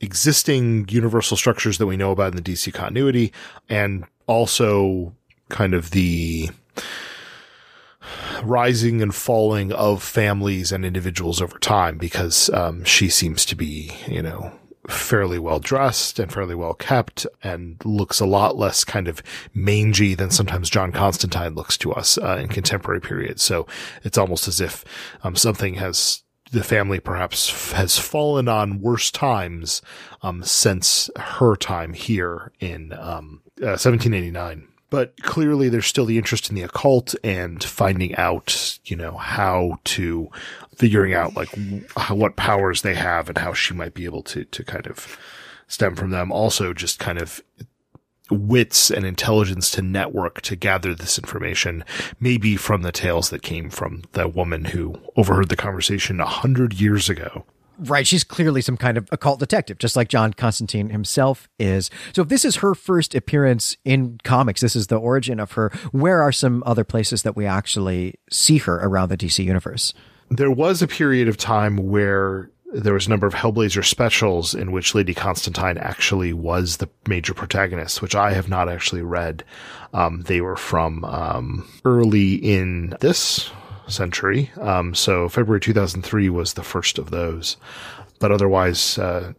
existing 0.00 0.86
universal 0.88 1.36
structures 1.36 1.78
that 1.78 1.86
we 1.86 1.96
know 1.96 2.10
about 2.10 2.32
in 2.32 2.36
the 2.36 2.42
DC 2.42 2.72
continuity 2.72 3.32
and 3.68 4.04
also 4.26 5.14
kind 5.48 5.74
of 5.74 5.90
the 5.90 6.50
rising 8.42 9.00
and 9.02 9.14
falling 9.14 9.72
of 9.72 10.02
families 10.02 10.72
and 10.72 10.84
individuals 10.84 11.40
over 11.40 11.58
time 11.58 11.98
because 11.98 12.50
um, 12.50 12.84
she 12.84 13.08
seems 13.08 13.44
to 13.46 13.56
be, 13.56 13.90
you 14.06 14.22
know, 14.22 14.52
fairly 14.88 15.38
well 15.38 15.58
dressed 15.58 16.18
and 16.18 16.30
fairly 16.30 16.54
well 16.54 16.74
kept 16.74 17.26
and 17.42 17.82
looks 17.84 18.20
a 18.20 18.26
lot 18.26 18.56
less 18.56 18.84
kind 18.84 19.08
of 19.08 19.22
mangy 19.54 20.14
than 20.14 20.30
sometimes 20.30 20.68
John 20.68 20.92
Constantine 20.92 21.54
looks 21.54 21.78
to 21.78 21.92
us 21.92 22.18
uh, 22.18 22.36
in 22.36 22.48
contemporary 22.48 23.00
periods. 23.00 23.42
So 23.42 23.66
it's 24.02 24.18
almost 24.18 24.46
as 24.46 24.60
if 24.60 24.84
um, 25.22 25.36
something 25.36 25.74
has 25.74 26.23
the 26.52 26.64
family 26.64 27.00
perhaps 27.00 27.72
has 27.72 27.98
fallen 27.98 28.48
on 28.48 28.80
worse 28.80 29.10
times 29.10 29.82
um, 30.22 30.42
since 30.42 31.10
her 31.16 31.56
time 31.56 31.92
here 31.92 32.52
in 32.60 32.92
um, 32.92 33.42
uh, 33.60 33.76
1789 33.76 34.68
but 34.94 35.20
clearly 35.22 35.68
there's 35.68 35.86
still 35.86 36.04
the 36.04 36.18
interest 36.18 36.48
in 36.48 36.54
the 36.54 36.62
occult 36.62 37.16
and 37.24 37.64
finding 37.64 38.14
out, 38.14 38.78
you 38.84 38.94
know, 38.94 39.16
how 39.16 39.80
to 39.82 40.30
figuring 40.76 41.12
out 41.12 41.34
like 41.34 41.48
how, 41.96 42.14
what 42.14 42.36
powers 42.36 42.82
they 42.82 42.94
have 42.94 43.28
and 43.28 43.38
how 43.38 43.52
she 43.52 43.74
might 43.74 43.92
be 43.92 44.04
able 44.04 44.22
to, 44.22 44.44
to 44.44 44.62
kind 44.62 44.86
of 44.86 45.18
stem 45.66 45.96
from 45.96 46.10
them. 46.10 46.30
Also 46.30 46.72
just 46.72 47.00
kind 47.00 47.18
of 47.18 47.42
wits 48.30 48.90
and 48.90 49.04
intelligence 49.04 49.70
to 49.72 49.82
network 49.82 50.40
to 50.42 50.56
gather 50.56 50.94
this 50.94 51.18
information, 51.18 51.84
maybe 52.20 52.56
from 52.56 52.82
the 52.82 52.92
tales 52.92 53.30
that 53.30 53.42
came 53.42 53.70
from 53.70 54.02
the 54.12 54.28
woman 54.28 54.66
who 54.66 54.98
overheard 55.16 55.48
the 55.48 55.56
conversation 55.56 56.20
a 56.20 56.26
hundred 56.26 56.80
years 56.80 57.08
ago. 57.08 57.44
Right. 57.78 58.06
She's 58.06 58.22
clearly 58.22 58.60
some 58.60 58.76
kind 58.76 58.96
of 58.96 59.08
occult 59.10 59.40
detective, 59.40 59.78
just 59.78 59.96
like 59.96 60.08
John 60.08 60.32
Constantine 60.32 60.90
himself 60.90 61.48
is. 61.58 61.90
So 62.14 62.22
if 62.22 62.28
this 62.28 62.44
is 62.44 62.56
her 62.56 62.74
first 62.74 63.14
appearance 63.14 63.76
in 63.84 64.20
comics, 64.22 64.60
this 64.60 64.76
is 64.76 64.86
the 64.86 64.96
origin 64.96 65.40
of 65.40 65.52
her, 65.52 65.70
where 65.90 66.22
are 66.22 66.32
some 66.32 66.62
other 66.66 66.84
places 66.84 67.22
that 67.22 67.36
we 67.36 67.46
actually 67.46 68.14
see 68.30 68.58
her 68.58 68.76
around 68.76 69.08
the 69.08 69.16
DC 69.16 69.44
universe? 69.44 69.92
There 70.30 70.50
was 70.50 70.82
a 70.82 70.88
period 70.88 71.28
of 71.28 71.36
time 71.36 71.76
where 71.76 72.50
there 72.74 72.94
was 72.94 73.06
a 73.06 73.10
number 73.10 73.26
of 73.26 73.34
Hellblazer 73.34 73.84
specials 73.84 74.54
in 74.54 74.72
which 74.72 74.94
Lady 74.94 75.14
Constantine 75.14 75.78
actually 75.78 76.32
was 76.32 76.78
the 76.78 76.88
major 77.06 77.32
protagonist, 77.32 78.02
which 78.02 78.16
I 78.16 78.32
have 78.32 78.48
not 78.48 78.68
actually 78.68 79.02
read. 79.02 79.44
Um, 79.92 80.22
they 80.22 80.40
were 80.40 80.56
from 80.56 81.04
um, 81.04 81.68
early 81.84 82.34
in 82.34 82.96
this 83.00 83.50
century. 83.86 84.50
Um, 84.60 84.94
so 84.94 85.28
February 85.28 85.60
2003 85.60 86.28
was 86.30 86.54
the 86.54 86.64
first 86.64 86.98
of 86.98 87.10
those. 87.10 87.56
But 88.18 88.32
otherwise, 88.32 88.98
uh, 88.98 89.34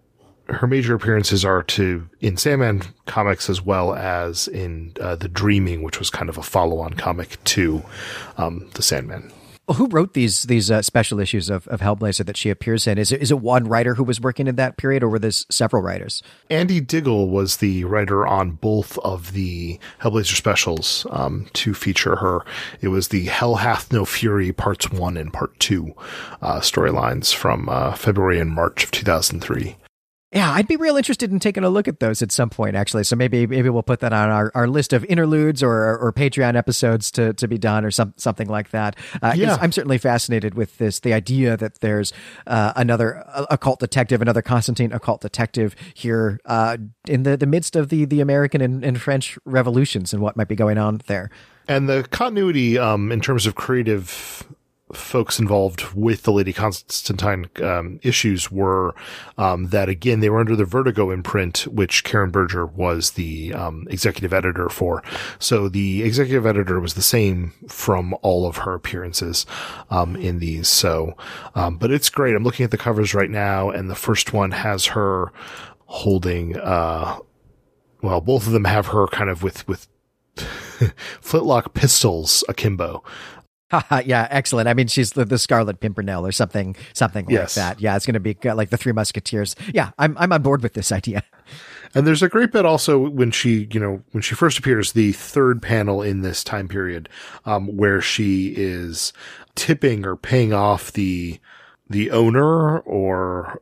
her 0.47 0.67
major 0.67 0.95
appearances 0.95 1.43
are 1.43 1.63
to 1.63 2.07
in 2.21 2.38
Sandman 2.38 2.83
comics 3.05 3.49
as 3.49 3.61
well 3.61 3.95
as 3.95 4.47
in 4.47 4.93
uh, 5.01 5.15
the 5.15 5.27
Dreaming, 5.27 5.81
which 5.83 5.99
was 5.99 6.09
kind 6.09 6.29
of 6.29 6.38
a 6.38 6.43
follow-on 6.43 6.93
comic 6.93 7.43
to 7.45 7.83
um, 8.38 8.69
the 8.75 8.81
Sandman. 8.81 9.33
Who 9.74 9.88
wrote 9.88 10.13
these 10.13 10.43
these 10.43 10.70
uh, 10.70 10.84
special 10.84 11.20
issues 11.20 11.49
of, 11.49 11.68
of 11.70 11.82
Hellblazer 11.82 12.26
that 12.26 12.38
she 12.38 12.49
appears 12.51 12.86
in? 12.86 12.97
Is 12.97 13.11
it, 13.11 13.22
is 13.22 13.32
it 13.32 13.39
one 13.39 13.68
writer 13.68 13.95
who 13.95 14.03
was 14.03 14.22
working 14.22 14.47
in 14.47 14.55
that 14.57 14.78
period, 14.78 15.01
or 15.01 15.09
were 15.09 15.20
there 15.20 15.32
several 15.32 15.82
writers? 15.82 16.22
Andy 16.49 16.80
Diggle 16.80 17.30
was 17.30 17.57
the 17.57 17.84
writer 17.86 18.28
on 18.28 18.51
both 18.51 18.99
of 18.99 19.34
the 19.34 19.80
Hellblazer 20.01 20.36
specials 20.36 21.07
um, 21.09 21.47
to 21.53 21.74
feature 21.74 22.18
her. 22.18 22.41
It 22.82 22.89
was 22.89 23.07
the 23.07 23.26
Hell 23.26 23.55
Hath 23.55 23.91
No 23.91 24.05
Fury 24.05 24.51
parts 24.51 24.91
one 24.91 25.18
and 25.18 25.34
part 25.34 25.59
two 25.59 25.95
uh, 26.41 26.59
storylines 26.59 27.34
from 27.34 27.68
uh, 27.68 27.95
February 27.95 28.39
and 28.39 28.51
March 28.51 28.84
of 28.84 28.91
2003. 28.91 29.78
Yeah, 30.36 30.51
I'd 30.51 30.67
be 30.67 30.75
real 30.75 30.97
interested 30.97 31.31
in 31.31 31.39
taking 31.39 31.63
a 31.63 31.69
look 31.69 31.88
at 31.88 32.01
those 32.01 32.21
at 32.21 32.29
some 32.29 32.49
point, 32.49 32.75
actually. 32.75 33.05
So 33.05 33.15
maybe 33.15 33.47
maybe 33.47 33.69
we'll 33.69 33.83
put 33.83 34.01
that 34.01 34.11
on 34.11 34.29
our, 34.29 34.51
our 34.53 34.67
list 34.67 34.91
of 34.91 35.05
interludes 35.05 35.63
or 35.63 35.97
or 35.97 36.11
Patreon 36.11 36.57
episodes 36.57 37.09
to, 37.11 37.33
to 37.36 37.47
be 37.47 37.57
done 37.57 37.86
or 37.86 37.91
some 37.91 38.13
something 38.17 38.49
like 38.49 38.71
that. 38.71 38.97
Uh, 39.21 39.31
yeah. 39.33 39.57
I'm 39.61 39.71
certainly 39.71 39.97
fascinated 39.97 40.55
with 40.55 40.77
this 40.77 40.99
the 40.99 41.13
idea 41.13 41.55
that 41.55 41.79
there's 41.79 42.11
uh, 42.47 42.73
another 42.75 43.23
occult 43.49 43.79
detective, 43.79 44.21
another 44.21 44.41
Constantine 44.41 44.91
occult 44.91 45.21
detective 45.21 45.73
here 45.93 46.41
uh, 46.43 46.75
in 47.07 47.23
the, 47.23 47.38
the 47.38 47.47
midst 47.47 47.77
of 47.77 47.88
the 47.88 48.03
the 48.03 48.19
American 48.19 48.59
and, 48.59 48.83
and 48.83 49.01
French 49.01 49.39
revolutions 49.45 50.11
and 50.11 50.21
what 50.21 50.36
might 50.36 50.49
be 50.49 50.55
going 50.55 50.77
on 50.77 50.99
there. 51.07 51.29
And 51.69 51.88
the 51.88 52.05
continuity 52.11 52.77
um, 52.77 53.09
in 53.09 53.21
terms 53.21 53.45
of 53.45 53.55
creative 53.55 54.43
folks 54.93 55.39
involved 55.39 55.93
with 55.93 56.23
the 56.23 56.31
Lady 56.31 56.53
Constantine 56.53 57.49
um, 57.63 57.99
issues 58.03 58.51
were 58.51 58.93
um, 59.38 59.69
that 59.69 59.89
again 59.89 60.19
they 60.19 60.29
were 60.29 60.39
under 60.39 60.55
the 60.55 60.65
Vertigo 60.65 61.09
imprint, 61.09 61.59
which 61.67 62.03
Karen 62.03 62.29
Berger 62.29 62.65
was 62.65 63.11
the 63.11 63.53
um, 63.53 63.88
executive 63.89 64.31
editor 64.31 64.69
for. 64.69 65.01
So 65.39 65.69
the 65.69 66.03
executive 66.03 66.45
editor 66.45 66.79
was 66.79 66.93
the 66.93 67.01
same 67.01 67.53
from 67.67 68.15
all 68.21 68.45
of 68.47 68.57
her 68.57 68.73
appearances 68.73 69.45
um, 69.89 70.15
in 70.15 70.39
these. 70.39 70.69
So, 70.69 71.17
um, 71.55 71.77
but 71.77 71.91
it's 71.91 72.09
great. 72.09 72.36
I'm 72.36 72.43
looking 72.43 72.63
at 72.63 72.71
the 72.71 72.77
covers 72.77 73.15
right 73.15 73.29
now, 73.29 73.69
and 73.71 73.89
the 73.89 73.95
first 73.95 74.33
one 74.33 74.51
has 74.51 74.88
her 74.88 75.31
holding. 75.86 76.57
Uh, 76.57 77.17
well, 78.03 78.21
both 78.21 78.45
of 78.45 78.53
them 78.53 78.65
have 78.65 78.88
her 78.88 79.07
kind 79.07 79.31
of 79.31 79.41
with 79.41 79.67
with 79.67 79.88
flintlock 81.21 81.73
pistols 81.73 82.43
akimbo. 82.49 83.03
yeah, 84.05 84.28
excellent. 84.30 84.68
I 84.68 84.74
mean, 84.74 84.88
she's 84.88 85.11
the, 85.11 85.26
the 85.26 85.38
Scarlet 85.38 85.80
Pimpernel 85.80 86.26
or 86.26 86.32
something, 86.32 86.76
something 86.93 87.30
yes. 87.30 87.57
like 87.57 87.66
that. 87.66 87.82
Yeah, 87.82 87.95
it's 87.95 88.05
going 88.05 88.13
to 88.13 88.20
be 88.20 88.38
like 88.43 88.70
the 88.70 88.78
Three 88.78 88.91
Musketeers. 88.91 89.55
Yeah, 89.74 89.91
I'm 89.97 90.18
I'm 90.18 90.32
on 90.32 90.41
board 90.41 90.61
with 90.61 90.74
this 90.74 90.91
idea. 90.91 91.24
And 91.93 92.05
there's 92.05 92.22
a 92.22 92.28
great 92.28 92.51
bit 92.51 92.66
also 92.66 92.99
when 92.99 93.32
she, 93.32 93.70
you 93.72 93.80
know, 93.80 94.03
when 94.11 94.22
she 94.22 94.36
first 94.36 94.59
appears, 94.59 94.91
the 94.91 95.13
third 95.13 95.61
panel 95.61 96.01
in 96.01 96.24
this 96.24 96.43
time 96.43 96.68
period, 96.68 97.07
um, 97.45 97.78
where 97.78 98.01
she 98.01 98.53
is 98.57 99.13
tipping 99.55 100.05
or 100.05 100.18
paying 100.18 100.51
off 100.51 100.91
the 100.91 101.39
the 101.89 102.11
owner 102.11 102.80
or 102.80 103.61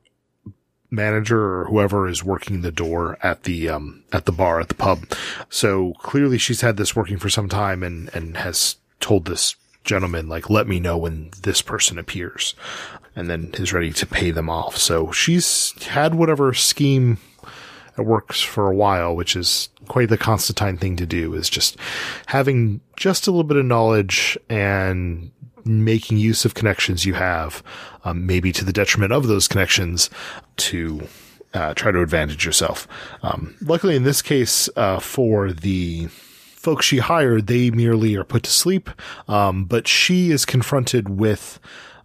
manager 0.90 1.60
or 1.60 1.66
whoever 1.66 2.08
is 2.08 2.24
working 2.24 2.62
the 2.62 2.72
door 2.72 3.20
at 3.22 3.44
the 3.44 3.70
um 3.70 4.04
at 4.12 4.26
the 4.26 4.32
bar 4.32 4.60
at 4.60 4.70
the 4.70 4.74
pub. 4.74 5.06
So 5.50 5.94
clearly 6.00 6.40
she's 6.40 6.62
had 6.62 6.78
this 6.78 6.96
working 6.96 7.20
for 7.20 7.30
some 7.30 7.50
time 7.50 7.84
and 7.84 8.10
and 8.16 8.38
has 8.38 8.78
told 9.00 9.26
this 9.26 9.56
gentleman, 9.84 10.30
like, 10.30 10.50
let 10.50 10.68
me 10.68 10.80
know 10.80 10.98
when 10.98 11.32
this 11.42 11.62
person 11.62 12.00
appears 12.00 12.56
and 13.16 13.30
then 13.30 13.52
is 13.54 13.74
ready 13.74 13.92
to 13.94 14.06
pay 14.06 14.32
them 14.32 14.50
off. 14.50 14.78
So 14.78 15.12
she's 15.12 15.74
had 15.84 16.16
whatever 16.16 16.54
scheme 16.54 17.18
that 17.96 18.04
works 18.04 18.42
for 18.42 18.70
a 18.70 18.76
while, 18.76 19.16
which 19.16 19.36
is 19.36 19.70
quite 19.88 20.10
the 20.10 20.18
Constantine 20.18 20.78
thing 20.78 20.96
to 20.96 21.06
do 21.06 21.34
is 21.36 21.50
just 21.50 21.78
having 22.28 22.82
just 22.96 23.28
a 23.28 23.32
little 23.32 23.44
bit 23.44 23.58
of 23.58 23.66
knowledge 23.66 24.38
and 24.50 25.32
making 25.66 26.18
use 26.18 26.44
of 26.44 26.56
connections 26.56 27.06
you 27.06 27.14
have, 27.14 27.64
um, 28.04 28.26
maybe 28.26 28.52
to 28.52 28.66
the 28.66 28.74
detriment 28.74 29.14
of 29.14 29.28
those 29.28 29.48
connections 29.48 30.10
to 30.58 31.08
uh, 31.54 31.74
try 31.76 31.92
to 31.92 32.02
advantage 32.02 32.46
yourself. 32.46 32.88
Um, 33.22 33.56
luckily 33.62 33.96
in 33.96 34.04
this 34.04 34.22
case, 34.22 34.70
uh, 34.76 35.00
for 35.00 35.54
the 35.54 36.10
folks 36.64 36.86
she 36.86 37.00
hired, 37.00 37.48
they 37.48 37.70
merely 37.70 38.16
are 38.16 38.24
put 38.24 38.44
to 38.44 38.50
sleep. 38.50 38.90
Um, 39.28 39.66
but 39.66 39.86
she 39.88 40.32
is 40.32 40.46
confronted 40.46 41.10
with 41.10 41.60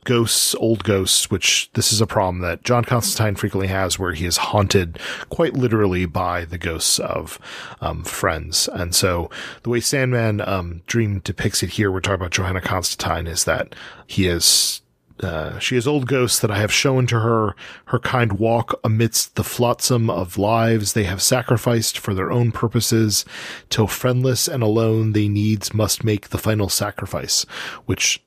ghosts, 0.05 0.55
old 0.57 0.83
ghosts, 0.85 1.31
which 1.31 1.71
this 1.75 1.93
is 1.93 2.01
a 2.01 2.07
problem 2.07 2.41
that 2.41 2.65
John 2.65 2.85
Constantine 2.85 3.37
frequently 3.37 3.69
has 3.69 3.99
where 3.99 4.15
he 4.15 4.27
is 4.27 4.39
haunted 4.39 4.99
quite 5.29 5.55
literally 5.55 6.07
by 6.07 6.45
the 6.45 6.59
ghosts 6.59 6.99
of, 6.99 7.39
um, 7.81 8.03
friends. 8.03 8.69
And 8.73 8.95
so 8.95 9.31
the 9.63 9.71
way 9.71 9.81
Sandman, 9.81 10.41
um, 10.41 10.83
Dream 10.87 11.21
depicts 11.21 11.63
it 11.63 11.71
here, 11.71 11.93
we're 11.93 12.01
talking 12.01 12.21
about 12.21 12.33
Johanna 12.33 12.61
Constantine 12.61 13.27
is 13.27 13.45
that 13.45 13.75
he 14.07 14.27
is 14.27 14.81
uh, 15.23 15.59
she 15.59 15.75
has 15.75 15.87
old 15.87 16.07
ghosts 16.07 16.41
that 16.41 16.51
I 16.51 16.59
have 16.59 16.73
shown 16.73 17.07
to 17.09 17.21
her. 17.21 17.55
Her 17.87 17.99
kind 17.99 18.35
walk 18.35 18.79
amidst 18.85 19.35
the 19.37 19.45
flotsam 19.45 20.09
of 20.09 20.39
lives 20.39 20.93
they 20.93 21.05
have 21.05 21.23
sacrificed 21.23 21.99
for 21.99 22.15
their 22.15 22.31
own 22.31 22.53
purposes, 22.53 23.25
till 23.71 23.87
friendless 23.87 24.49
and 24.49 24.63
alone 24.63 25.13
they 25.13 25.29
needs 25.29 25.75
must 25.75 26.05
make 26.05 26.29
the 26.29 26.39
final 26.39 26.69
sacrifice, 26.69 27.43
which 27.87 28.23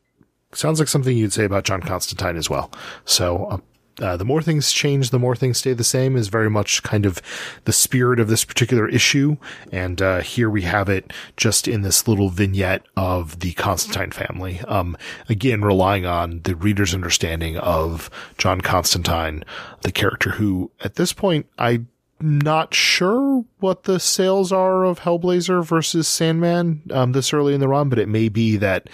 sounds 0.54 0.80
like 0.80 0.88
something 0.88 1.16
you'd 1.16 1.34
say 1.34 1.46
about 1.46 1.64
John 1.64 1.82
Constantine 1.82 2.38
as 2.38 2.50
well. 2.50 2.72
So, 3.06 3.62
uh, 4.02 4.18
the 4.18 4.26
more 4.26 4.42
things 4.42 4.72
change, 4.72 5.10
the 5.10 5.20
more 5.20 5.36
things 5.36 5.60
stay 5.60 5.74
the 5.74 5.84
same 5.84 6.16
is 6.16 6.28
very 6.28 6.50
much 6.50 6.84
kind 6.84 7.06
of 7.06 7.22
the 7.66 7.74
spirit 7.74 8.20
of 8.20 8.28
this 8.28 8.44
particular 8.44 8.88
issue. 8.88 9.38
And, 9.72 10.02
uh, 10.02 10.22
here 10.22 10.50
we 10.50 10.64
have 10.64 10.90
it 10.90 11.14
just 11.38 11.68
in 11.68 11.82
this 11.82 12.08
little 12.08 12.30
vignette 12.30 12.84
of 12.98 13.40
the 13.40 13.54
Constantine 13.54 14.12
family. 14.12 14.60
Um, 14.62 14.98
again, 15.30 15.62
relying 15.62 16.06
on 16.06 16.42
the 16.44 16.56
reader's 16.56 16.94
understanding 16.94 17.58
of 17.58 18.10
John 18.38 18.62
Constantine, 18.62 19.44
the 19.82 19.92
character 19.92 20.32
who 20.32 20.72
at 20.82 20.96
this 20.96 21.14
point, 21.14 21.48
I'm 21.58 21.88
not 22.20 22.74
sure 22.74 23.46
what 23.60 23.84
the 23.84 24.00
sales 24.00 24.52
are 24.52 24.84
of 24.84 25.00
Hellblazer 25.00 25.66
versus 25.66 26.08
Sandman 26.08 26.82
um, 26.92 27.12
this 27.14 27.34
early 27.34 27.54
in 27.54 27.60
the 27.60 27.68
run, 27.68 27.90
but 27.90 28.00
it 28.00 28.08
may 28.08 28.30
be 28.30 28.58
that 28.58 28.90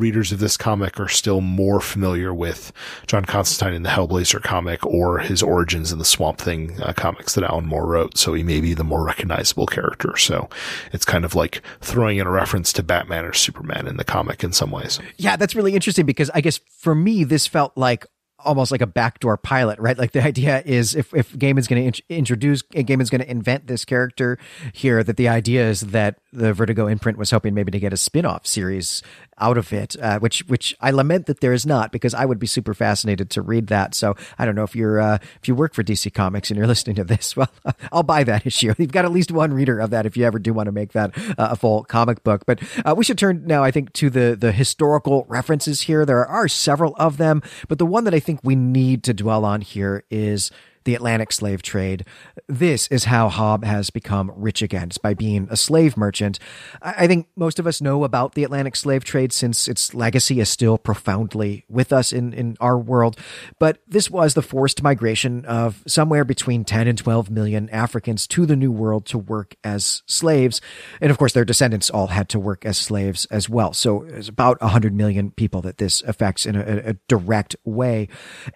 readers 0.00 0.32
of 0.32 0.38
this 0.38 0.56
comic 0.56 0.98
are 0.98 1.08
still 1.08 1.40
more 1.40 1.80
familiar 1.80 2.34
with 2.34 2.72
John 3.06 3.24
Constantine 3.24 3.74
in 3.74 3.82
the 3.82 3.90
Hellblazer 3.90 4.42
comic 4.42 4.84
or 4.84 5.18
his 5.18 5.42
origins 5.42 5.92
in 5.92 5.98
the 5.98 6.04
Swamp 6.04 6.38
Thing 6.38 6.80
uh, 6.82 6.92
comics 6.92 7.34
that 7.34 7.44
Alan 7.44 7.66
Moore 7.66 7.86
wrote. 7.86 8.16
So 8.16 8.34
he 8.34 8.42
may 8.42 8.60
be 8.60 8.74
the 8.74 8.84
more 8.84 9.04
recognizable 9.04 9.66
character. 9.66 10.16
So 10.16 10.48
it's 10.92 11.04
kind 11.04 11.24
of 11.24 11.34
like 11.34 11.62
throwing 11.80 12.18
in 12.18 12.26
a 12.26 12.30
reference 12.30 12.72
to 12.74 12.82
Batman 12.82 13.24
or 13.24 13.32
Superman 13.32 13.86
in 13.86 13.96
the 13.96 14.04
comic 14.04 14.42
in 14.42 14.52
some 14.52 14.70
ways. 14.70 14.98
Yeah, 15.16 15.36
that's 15.36 15.54
really 15.54 15.74
interesting 15.74 16.06
because 16.06 16.30
I 16.30 16.40
guess 16.40 16.58
for 16.78 16.94
me, 16.94 17.24
this 17.24 17.46
felt 17.46 17.76
like 17.76 18.06
almost 18.44 18.70
like 18.70 18.80
a 18.80 18.86
backdoor 18.86 19.36
pilot, 19.36 19.78
right? 19.78 19.98
Like 19.98 20.12
the 20.12 20.22
idea 20.22 20.62
is 20.64 20.94
if, 20.94 21.12
if 21.14 21.32
Gaiman's 21.32 21.68
going 21.68 21.82
to 21.82 21.86
int- 21.86 22.00
introduce, 22.08 22.62
Gaiman's 22.62 23.10
going 23.10 23.20
to 23.20 23.30
invent 23.30 23.66
this 23.66 23.84
character 23.84 24.38
here, 24.72 25.02
that 25.02 25.16
the 25.16 25.28
idea 25.28 25.68
is 25.68 25.80
that 25.80 26.18
the 26.32 26.52
Vertigo 26.52 26.86
imprint 26.86 27.18
was 27.18 27.30
hoping 27.30 27.54
maybe 27.54 27.72
to 27.72 27.80
get 27.80 27.92
a 27.92 27.96
spin-off 27.96 28.46
series 28.46 29.02
out 29.40 29.58
of 29.58 29.72
it, 29.72 29.96
uh, 30.00 30.18
which 30.18 30.40
which 30.48 30.76
I 30.80 30.90
lament 30.90 31.26
that 31.26 31.40
there 31.40 31.52
is 31.52 31.66
not 31.66 31.92
because 31.92 32.14
I 32.14 32.24
would 32.24 32.38
be 32.38 32.46
super 32.46 32.74
fascinated 32.74 33.30
to 33.30 33.42
read 33.42 33.68
that. 33.68 33.94
So 33.94 34.14
I 34.38 34.44
don't 34.44 34.54
know 34.54 34.62
if 34.62 34.76
you're 34.76 35.00
uh, 35.00 35.18
if 35.40 35.48
you 35.48 35.54
work 35.54 35.74
for 35.74 35.82
DC 35.82 36.12
Comics 36.12 36.50
and 36.50 36.58
you're 36.58 36.66
listening 36.66 36.96
to 36.96 37.04
this, 37.04 37.36
well, 37.36 37.50
I'll 37.90 38.02
buy 38.02 38.24
that 38.24 38.46
issue. 38.46 38.74
You've 38.78 38.92
got 38.92 39.04
at 39.04 39.12
least 39.12 39.32
one 39.32 39.52
reader 39.52 39.80
of 39.80 39.90
that 39.90 40.06
if 40.06 40.16
you 40.16 40.24
ever 40.24 40.38
do 40.38 40.52
want 40.52 40.66
to 40.66 40.72
make 40.72 40.92
that 40.92 41.16
uh, 41.16 41.48
a 41.50 41.56
full 41.56 41.84
comic 41.84 42.22
book. 42.22 42.44
But 42.46 42.62
uh, 42.84 42.94
we 42.96 43.04
should 43.04 43.18
turn 43.18 43.46
now, 43.46 43.64
I 43.64 43.70
think, 43.70 43.92
to 43.94 44.10
the 44.10 44.36
the 44.38 44.52
historical 44.52 45.24
references 45.28 45.82
here. 45.82 46.04
There 46.04 46.26
are 46.26 46.46
several 46.46 46.94
of 46.96 47.16
them, 47.16 47.42
but 47.68 47.78
the 47.78 47.86
one 47.86 48.04
that 48.04 48.14
I 48.14 48.20
think 48.20 48.29
we 48.42 48.54
need 48.54 49.02
to 49.04 49.14
dwell 49.14 49.44
on 49.44 49.60
here 49.60 50.04
is 50.10 50.50
the 50.84 50.94
Atlantic 50.94 51.32
slave 51.32 51.62
trade. 51.62 52.04
This 52.48 52.86
is 52.88 53.04
how 53.04 53.28
Hob 53.28 53.64
has 53.64 53.90
become 53.90 54.32
rich 54.34 54.62
again. 54.62 54.88
It's 54.88 54.98
by 54.98 55.14
being 55.14 55.46
a 55.50 55.56
slave 55.56 55.96
merchant. 55.96 56.38
I 56.80 57.06
think 57.06 57.28
most 57.36 57.58
of 57.58 57.66
us 57.66 57.80
know 57.80 58.04
about 58.04 58.34
the 58.34 58.44
Atlantic 58.44 58.76
slave 58.76 59.04
trade 59.04 59.32
since 59.32 59.68
its 59.68 59.94
legacy 59.94 60.40
is 60.40 60.48
still 60.48 60.78
profoundly 60.78 61.64
with 61.68 61.92
us 61.92 62.12
in, 62.12 62.32
in 62.32 62.56
our 62.60 62.78
world. 62.78 63.18
But 63.58 63.78
this 63.86 64.10
was 64.10 64.34
the 64.34 64.42
forced 64.42 64.82
migration 64.82 65.44
of 65.44 65.82
somewhere 65.86 66.24
between 66.24 66.64
10 66.64 66.88
and 66.88 66.96
12 66.96 67.30
million 67.30 67.68
Africans 67.70 68.26
to 68.28 68.46
the 68.46 68.56
New 68.56 68.72
World 68.72 69.04
to 69.06 69.18
work 69.18 69.56
as 69.62 70.02
slaves. 70.06 70.60
And 71.00 71.10
of 71.10 71.18
course, 71.18 71.32
their 71.32 71.44
descendants 71.44 71.90
all 71.90 72.08
had 72.08 72.28
to 72.30 72.38
work 72.38 72.64
as 72.64 72.78
slaves 72.78 73.26
as 73.26 73.48
well. 73.48 73.72
So 73.72 74.02
it's 74.04 74.28
about 74.28 74.60
100 74.60 74.94
million 74.94 75.30
people 75.30 75.60
that 75.62 75.78
this 75.78 76.02
affects 76.02 76.46
in 76.46 76.56
a, 76.56 76.90
a 76.90 76.92
direct 77.06 77.54
way. 77.64 78.08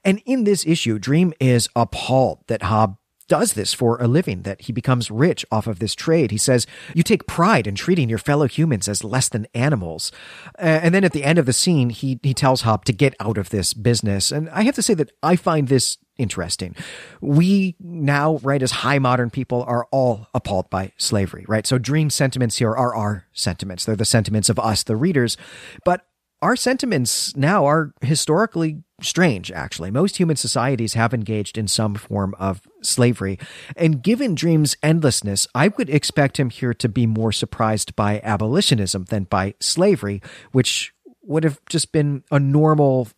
And 0.04 0.22
in 0.24 0.44
this 0.44 0.66
issue, 0.66 0.98
Dream 0.98 1.34
is 1.38 1.68
appalled 1.76 2.13
appalled 2.14 2.44
that 2.46 2.62
Hob 2.62 2.96
does 3.26 3.54
this 3.54 3.72
for 3.72 4.00
a 4.02 4.06
living, 4.06 4.42
that 4.42 4.62
he 4.62 4.72
becomes 4.72 5.10
rich 5.10 5.46
off 5.50 5.66
of 5.66 5.78
this 5.78 5.94
trade. 5.94 6.30
He 6.30 6.36
says, 6.36 6.66
You 6.94 7.02
take 7.02 7.26
pride 7.26 7.66
in 7.66 7.74
treating 7.74 8.10
your 8.10 8.18
fellow 8.18 8.46
humans 8.46 8.86
as 8.86 9.02
less 9.02 9.30
than 9.30 9.46
animals. 9.54 10.12
And 10.56 10.94
then 10.94 11.04
at 11.04 11.12
the 11.12 11.24
end 11.24 11.38
of 11.38 11.46
the 11.46 11.54
scene, 11.54 11.88
he, 11.88 12.20
he 12.22 12.34
tells 12.34 12.62
Hob 12.62 12.84
to 12.84 12.92
get 12.92 13.14
out 13.18 13.38
of 13.38 13.48
this 13.48 13.72
business. 13.72 14.30
And 14.30 14.50
I 14.50 14.62
have 14.64 14.74
to 14.74 14.82
say 14.82 14.92
that 14.94 15.10
I 15.22 15.36
find 15.36 15.68
this 15.68 15.96
interesting. 16.18 16.76
We 17.22 17.76
now, 17.80 18.36
right, 18.42 18.62
as 18.62 18.70
high 18.70 18.98
modern 18.98 19.30
people, 19.30 19.64
are 19.66 19.88
all 19.90 20.28
appalled 20.34 20.68
by 20.68 20.92
slavery, 20.98 21.46
right? 21.48 21.66
So 21.66 21.78
dream 21.78 22.10
sentiments 22.10 22.58
here 22.58 22.76
are 22.76 22.94
our 22.94 23.24
sentiments. 23.32 23.86
They're 23.86 23.96
the 23.96 24.04
sentiments 24.04 24.50
of 24.50 24.58
us, 24.58 24.82
the 24.82 24.96
readers. 24.96 25.38
But 25.82 26.06
our 26.44 26.56
sentiments 26.56 27.34
now 27.36 27.64
are 27.64 27.94
historically 28.02 28.82
strange, 29.00 29.50
actually. 29.50 29.90
Most 29.90 30.18
human 30.18 30.36
societies 30.36 30.92
have 30.92 31.14
engaged 31.14 31.56
in 31.56 31.66
some 31.66 31.94
form 31.94 32.34
of 32.38 32.60
slavery. 32.82 33.38
And 33.78 34.02
given 34.02 34.34
Dream's 34.34 34.76
endlessness, 34.82 35.48
I 35.54 35.68
would 35.68 35.88
expect 35.88 36.38
him 36.38 36.50
here 36.50 36.74
to 36.74 36.86
be 36.86 37.06
more 37.06 37.32
surprised 37.32 37.96
by 37.96 38.20
abolitionism 38.22 39.06
than 39.06 39.24
by 39.24 39.54
slavery, 39.58 40.20
which 40.52 40.92
would 41.22 41.44
have 41.44 41.60
just 41.70 41.92
been 41.92 42.24
a 42.30 42.38
normal 42.38 43.08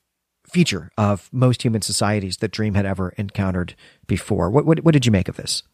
feature 0.49 0.93
of 0.97 1.29
most 1.33 1.65
human 1.65 1.83
societies 1.83 2.37
that 2.37 2.53
Dream 2.53 2.75
had 2.75 2.87
ever 2.87 3.09
encountered 3.19 3.75
before. 4.07 4.51
What, 4.51 4.67
what, 4.67 4.85
what 4.85 4.93
did 4.93 5.05
you 5.05 5.11
make 5.11 5.29
of 5.29 5.35
this? 5.35 5.65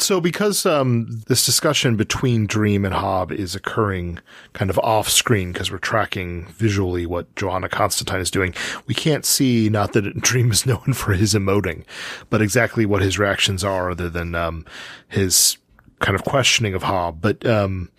So 0.00 0.20
because 0.20 0.64
um, 0.64 1.22
this 1.26 1.44
discussion 1.44 1.96
between 1.96 2.46
Dream 2.46 2.84
and 2.84 2.94
Hob 2.94 3.32
is 3.32 3.56
occurring 3.56 4.20
kind 4.52 4.70
of 4.70 4.78
off 4.78 5.08
screen 5.08 5.52
because 5.52 5.72
we're 5.72 5.78
tracking 5.78 6.46
visually 6.46 7.04
what 7.04 7.34
Johanna 7.34 7.68
Constantine 7.68 8.20
is 8.20 8.30
doing, 8.30 8.54
we 8.86 8.94
can't 8.94 9.24
see 9.24 9.68
not 9.68 9.92
that 9.94 10.14
Dream 10.20 10.52
is 10.52 10.64
known 10.66 10.92
for 10.92 11.14
his 11.14 11.34
emoting, 11.34 11.84
but 12.30 12.40
exactly 12.40 12.86
what 12.86 13.02
his 13.02 13.18
reactions 13.18 13.64
are 13.64 13.90
other 13.90 14.08
than 14.08 14.34
um, 14.36 14.64
his 15.08 15.58
kind 15.98 16.14
of 16.14 16.24
questioning 16.24 16.74
of 16.74 16.84
Hob. 16.84 17.20
But 17.20 17.44
um, 17.44 17.90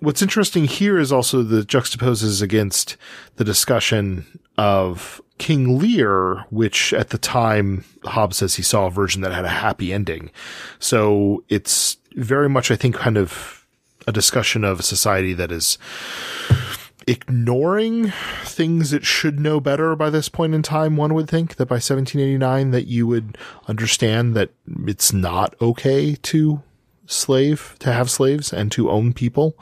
what's 0.00 0.20
interesting 0.22 0.64
here 0.64 0.98
is 0.98 1.10
also 1.10 1.42
the 1.42 1.62
juxtaposes 1.62 2.42
against 2.42 2.98
the 3.36 3.44
discussion 3.44 4.26
of 4.58 5.22
King 5.38 5.78
Lear, 5.78 6.44
which 6.50 6.92
at 6.92 7.10
the 7.10 7.18
time 7.18 7.84
Hobbes 8.04 8.38
says 8.38 8.54
he 8.54 8.62
saw 8.62 8.86
a 8.86 8.90
version 8.90 9.22
that 9.22 9.32
had 9.32 9.44
a 9.44 9.48
happy 9.48 9.92
ending. 9.92 10.30
So 10.78 11.44
it's 11.48 11.98
very 12.14 12.48
much, 12.48 12.70
I 12.70 12.76
think, 12.76 12.94
kind 12.94 13.18
of 13.18 13.66
a 14.06 14.12
discussion 14.12 14.64
of 14.64 14.80
a 14.80 14.84
society 14.84 15.34
that 15.34 15.52
is 15.52 15.78
ignoring 17.06 18.12
things 18.42 18.92
it 18.92 19.04
should 19.04 19.38
know 19.38 19.60
better 19.60 19.94
by 19.94 20.10
this 20.10 20.28
point 20.28 20.54
in 20.54 20.62
time. 20.62 20.96
One 20.96 21.14
would 21.14 21.28
think 21.28 21.56
that 21.56 21.66
by 21.66 21.76
1789 21.76 22.70
that 22.72 22.86
you 22.86 23.06
would 23.06 23.38
understand 23.68 24.34
that 24.34 24.50
it's 24.86 25.12
not 25.12 25.54
okay 25.60 26.16
to 26.16 26.62
slave, 27.06 27.76
to 27.78 27.92
have 27.92 28.10
slaves 28.10 28.52
and 28.52 28.72
to 28.72 28.90
own 28.90 29.12
people. 29.12 29.56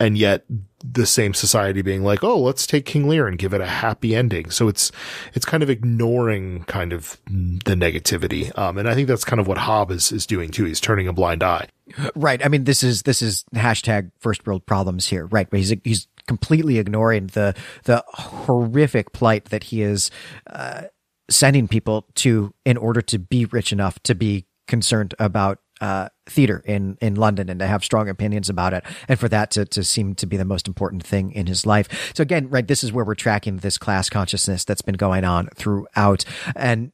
And 0.00 0.16
yet 0.16 0.44
the 0.92 1.06
same 1.06 1.34
society 1.34 1.82
being 1.82 2.04
like, 2.04 2.22
oh, 2.22 2.38
let's 2.38 2.66
take 2.66 2.84
King 2.84 3.08
Lear 3.08 3.26
and 3.26 3.38
give 3.38 3.52
it 3.52 3.60
a 3.60 3.66
happy 3.66 4.14
ending. 4.14 4.50
So 4.50 4.68
it's, 4.68 4.92
it's 5.34 5.44
kind 5.44 5.62
of 5.62 5.70
ignoring 5.70 6.64
kind 6.64 6.92
of 6.92 7.20
the 7.26 7.74
negativity. 7.74 8.56
Um, 8.58 8.78
and 8.78 8.88
I 8.88 8.94
think 8.94 9.08
that's 9.08 9.24
kind 9.24 9.40
of 9.40 9.46
what 9.46 9.58
Hob 9.58 9.90
is, 9.90 10.12
is 10.12 10.26
doing 10.26 10.50
too. 10.50 10.64
He's 10.64 10.80
turning 10.80 11.08
a 11.08 11.12
blind 11.12 11.42
eye. 11.42 11.68
Right. 12.14 12.44
I 12.44 12.48
mean, 12.48 12.64
this 12.64 12.82
is, 12.82 13.02
this 13.02 13.22
is 13.22 13.44
hashtag 13.54 14.10
first 14.18 14.46
world 14.46 14.66
problems 14.66 15.06
here, 15.06 15.26
right? 15.26 15.48
But 15.48 15.60
he's, 15.60 15.74
he's 15.84 16.08
completely 16.26 16.78
ignoring 16.78 17.28
the, 17.28 17.54
the 17.84 18.04
horrific 18.08 19.12
plight 19.12 19.46
that 19.46 19.64
he 19.64 19.82
is, 19.82 20.10
uh, 20.48 20.82
sending 21.28 21.66
people 21.66 22.06
to 22.14 22.54
in 22.64 22.76
order 22.76 23.02
to 23.02 23.18
be 23.18 23.46
rich 23.46 23.72
enough 23.72 24.00
to 24.04 24.14
be 24.14 24.46
concerned 24.68 25.14
about 25.18 25.58
uh, 25.80 26.08
theater 26.26 26.62
in 26.64 26.96
in 27.00 27.14
London 27.14 27.48
and 27.48 27.60
to 27.60 27.66
have 27.66 27.84
strong 27.84 28.08
opinions 28.08 28.48
about 28.48 28.72
it, 28.72 28.84
and 29.08 29.18
for 29.18 29.28
that 29.28 29.50
to 29.52 29.64
to 29.66 29.84
seem 29.84 30.14
to 30.16 30.26
be 30.26 30.36
the 30.36 30.44
most 30.44 30.68
important 30.68 31.04
thing 31.04 31.32
in 31.32 31.46
his 31.46 31.66
life. 31.66 32.12
So 32.14 32.22
again, 32.22 32.48
right, 32.48 32.66
this 32.66 32.82
is 32.82 32.92
where 32.92 33.04
we're 33.04 33.14
tracking 33.14 33.58
this 33.58 33.78
class 33.78 34.08
consciousness 34.10 34.64
that's 34.64 34.82
been 34.82 34.96
going 34.96 35.24
on 35.24 35.48
throughout, 35.54 36.24
and 36.54 36.92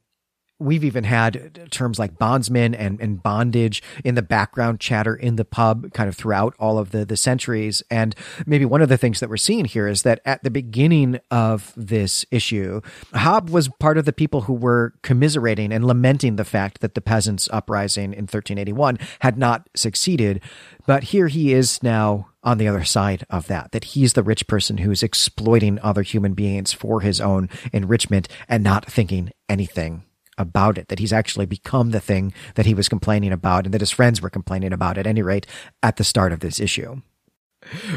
we've 0.63 0.83
even 0.83 1.03
had 1.03 1.67
terms 1.71 1.99
like 1.99 2.17
bondsman 2.17 2.73
and, 2.73 2.99
and 3.01 3.21
bondage 3.21 3.83
in 4.03 4.15
the 4.15 4.21
background 4.21 4.79
chatter 4.79 5.15
in 5.15 5.35
the 5.35 5.45
pub 5.45 5.93
kind 5.93 6.07
of 6.07 6.15
throughout 6.15 6.55
all 6.59 6.77
of 6.77 6.91
the, 6.91 7.05
the 7.05 7.17
centuries. 7.17 7.83
And 7.91 8.15
maybe 8.45 8.65
one 8.65 8.81
of 8.81 8.89
the 8.89 8.97
things 8.97 9.19
that 9.19 9.29
we're 9.29 9.37
seeing 9.37 9.65
here 9.65 9.87
is 9.87 10.03
that 10.03 10.21
at 10.25 10.43
the 10.43 10.51
beginning 10.51 11.19
of 11.29 11.73
this 11.75 12.25
issue, 12.31 12.81
Hob 13.13 13.49
was 13.49 13.69
part 13.79 13.97
of 13.97 14.05
the 14.05 14.13
people 14.13 14.41
who 14.41 14.53
were 14.53 14.93
commiserating 15.01 15.71
and 15.71 15.85
lamenting 15.85 16.37
the 16.37 16.45
fact 16.45 16.81
that 16.81 16.95
the 16.95 17.01
peasants' 17.01 17.49
uprising 17.51 18.13
in 18.13 18.23
1381 18.23 18.97
had 19.19 19.37
not 19.37 19.69
succeeded. 19.75 20.41
But 20.85 21.05
here 21.05 21.27
he 21.27 21.53
is 21.53 21.81
now 21.83 22.29
on 22.43 22.57
the 22.57 22.67
other 22.67 22.83
side 22.83 23.25
of 23.29 23.47
that, 23.47 23.71
that 23.71 23.85
he's 23.85 24.13
the 24.13 24.23
rich 24.23 24.47
person 24.47 24.79
who's 24.79 25.03
exploiting 25.03 25.79
other 25.81 26.01
human 26.01 26.33
beings 26.33 26.73
for 26.73 27.01
his 27.01 27.21
own 27.21 27.49
enrichment 27.71 28.27
and 28.49 28.63
not 28.63 28.85
thinking 28.85 29.31
anything 29.47 30.03
about 30.37 30.77
it, 30.77 30.87
that 30.87 30.99
he's 30.99 31.13
actually 31.13 31.45
become 31.45 31.91
the 31.91 31.99
thing 31.99 32.33
that 32.55 32.65
he 32.65 32.73
was 32.73 32.89
complaining 32.89 33.31
about 33.31 33.65
and 33.65 33.73
that 33.73 33.81
his 33.81 33.91
friends 33.91 34.21
were 34.21 34.29
complaining 34.29 34.73
about 34.73 34.97
at 34.97 35.07
any 35.07 35.21
rate 35.21 35.47
at 35.81 35.97
the 35.97 36.03
start 36.03 36.31
of 36.31 36.39
this 36.39 36.59
issue. 36.59 37.01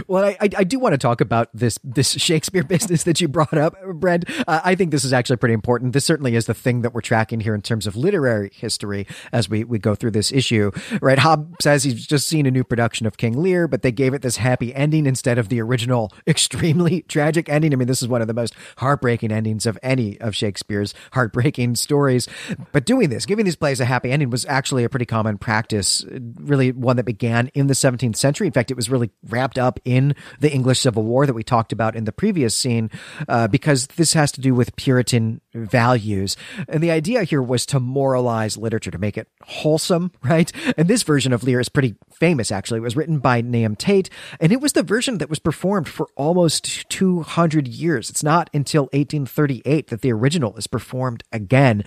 Well, 0.06 0.24
I, 0.24 0.36
I, 0.40 0.64
do 0.64 0.78
want 0.78 0.92
to 0.94 0.98
talk 0.98 1.20
about 1.20 1.48
this 1.54 1.78
this 1.84 2.12
Shakespeare 2.12 2.64
business 2.64 3.04
that 3.04 3.20
you 3.20 3.28
brought 3.28 3.56
up, 3.56 3.74
Brent. 3.94 4.24
Uh, 4.46 4.60
I 4.64 4.74
think 4.74 4.90
this 4.90 5.04
is 5.04 5.12
actually 5.12 5.36
pretty 5.36 5.54
important. 5.54 5.92
This 5.92 6.04
certainly 6.04 6.36
is 6.36 6.46
the 6.46 6.54
thing 6.54 6.82
that 6.82 6.94
we're 6.94 7.00
tracking 7.00 7.40
here 7.40 7.54
in 7.54 7.62
terms 7.62 7.86
of 7.86 7.96
literary 7.96 8.50
history 8.52 9.06
as 9.32 9.48
we, 9.48 9.64
we 9.64 9.78
go 9.78 9.94
through 9.94 10.12
this 10.12 10.32
issue. 10.32 10.70
Right? 11.00 11.18
Hob 11.18 11.56
says 11.60 11.84
he's 11.84 12.06
just 12.06 12.28
seen 12.28 12.46
a 12.46 12.50
new 12.50 12.64
production 12.64 13.06
of 13.06 13.16
King 13.16 13.40
Lear, 13.40 13.68
but 13.68 13.82
they 13.82 13.92
gave 13.92 14.14
it 14.14 14.22
this 14.22 14.36
happy 14.36 14.74
ending 14.74 15.06
instead 15.06 15.38
of 15.38 15.48
the 15.48 15.60
original 15.60 16.12
extremely 16.26 17.02
tragic 17.02 17.48
ending. 17.48 17.72
I 17.72 17.76
mean, 17.76 17.88
this 17.88 18.02
is 18.02 18.08
one 18.08 18.20
of 18.20 18.28
the 18.28 18.34
most 18.34 18.54
heartbreaking 18.78 19.32
endings 19.32 19.66
of 19.66 19.78
any 19.82 20.20
of 20.20 20.34
Shakespeare's 20.34 20.94
heartbreaking 21.12 21.76
stories. 21.76 22.28
But 22.72 22.84
doing 22.84 23.10
this, 23.10 23.26
giving 23.26 23.44
these 23.44 23.56
plays 23.56 23.80
a 23.80 23.84
happy 23.84 24.10
ending, 24.10 24.30
was 24.30 24.44
actually 24.46 24.84
a 24.84 24.88
pretty 24.88 25.06
common 25.06 25.38
practice. 25.38 26.04
Really, 26.36 26.72
one 26.72 26.96
that 26.96 27.04
began 27.04 27.50
in 27.54 27.66
the 27.66 27.74
17th 27.74 28.16
century. 28.16 28.46
In 28.46 28.52
fact, 28.52 28.70
it 28.70 28.76
was 28.76 28.90
really 28.90 29.10
wrapped 29.28 29.55
wrapped 29.56 29.58
up 29.58 29.80
in 29.84 30.14
the 30.40 30.52
English 30.52 30.80
Civil 30.80 31.02
War 31.02 31.26
that 31.26 31.34
we 31.34 31.42
talked 31.42 31.72
about 31.72 31.96
in 31.96 32.04
the 32.04 32.12
previous 32.12 32.56
scene, 32.56 32.90
uh, 33.28 33.48
because 33.48 33.86
this 33.96 34.12
has 34.12 34.32
to 34.32 34.40
do 34.40 34.54
with 34.54 34.76
Puritan 34.76 35.40
values. 35.54 36.36
And 36.68 36.82
the 36.82 36.90
idea 36.90 37.24
here 37.24 37.42
was 37.42 37.66
to 37.66 37.80
moralize 37.80 38.56
literature, 38.56 38.90
to 38.90 38.98
make 38.98 39.16
it 39.16 39.28
wholesome, 39.42 40.12
right? 40.22 40.52
And 40.76 40.88
this 40.88 41.02
version 41.02 41.32
of 41.32 41.42
Lear 41.42 41.60
is 41.60 41.68
pretty 41.68 41.96
famous, 42.12 42.50
actually. 42.50 42.78
It 42.78 42.82
was 42.82 42.96
written 42.96 43.18
by 43.18 43.40
Nahum 43.40 43.76
Tate, 43.76 44.10
and 44.40 44.52
it 44.52 44.60
was 44.60 44.72
the 44.72 44.82
version 44.82 45.18
that 45.18 45.30
was 45.30 45.38
performed 45.38 45.88
for 45.88 46.08
almost 46.16 46.88
200 46.90 47.68
years. 47.68 48.10
It's 48.10 48.22
not 48.22 48.50
until 48.52 48.84
1838 48.92 49.88
that 49.88 50.02
the 50.02 50.12
original 50.12 50.56
is 50.56 50.66
performed 50.66 51.22
again. 51.32 51.84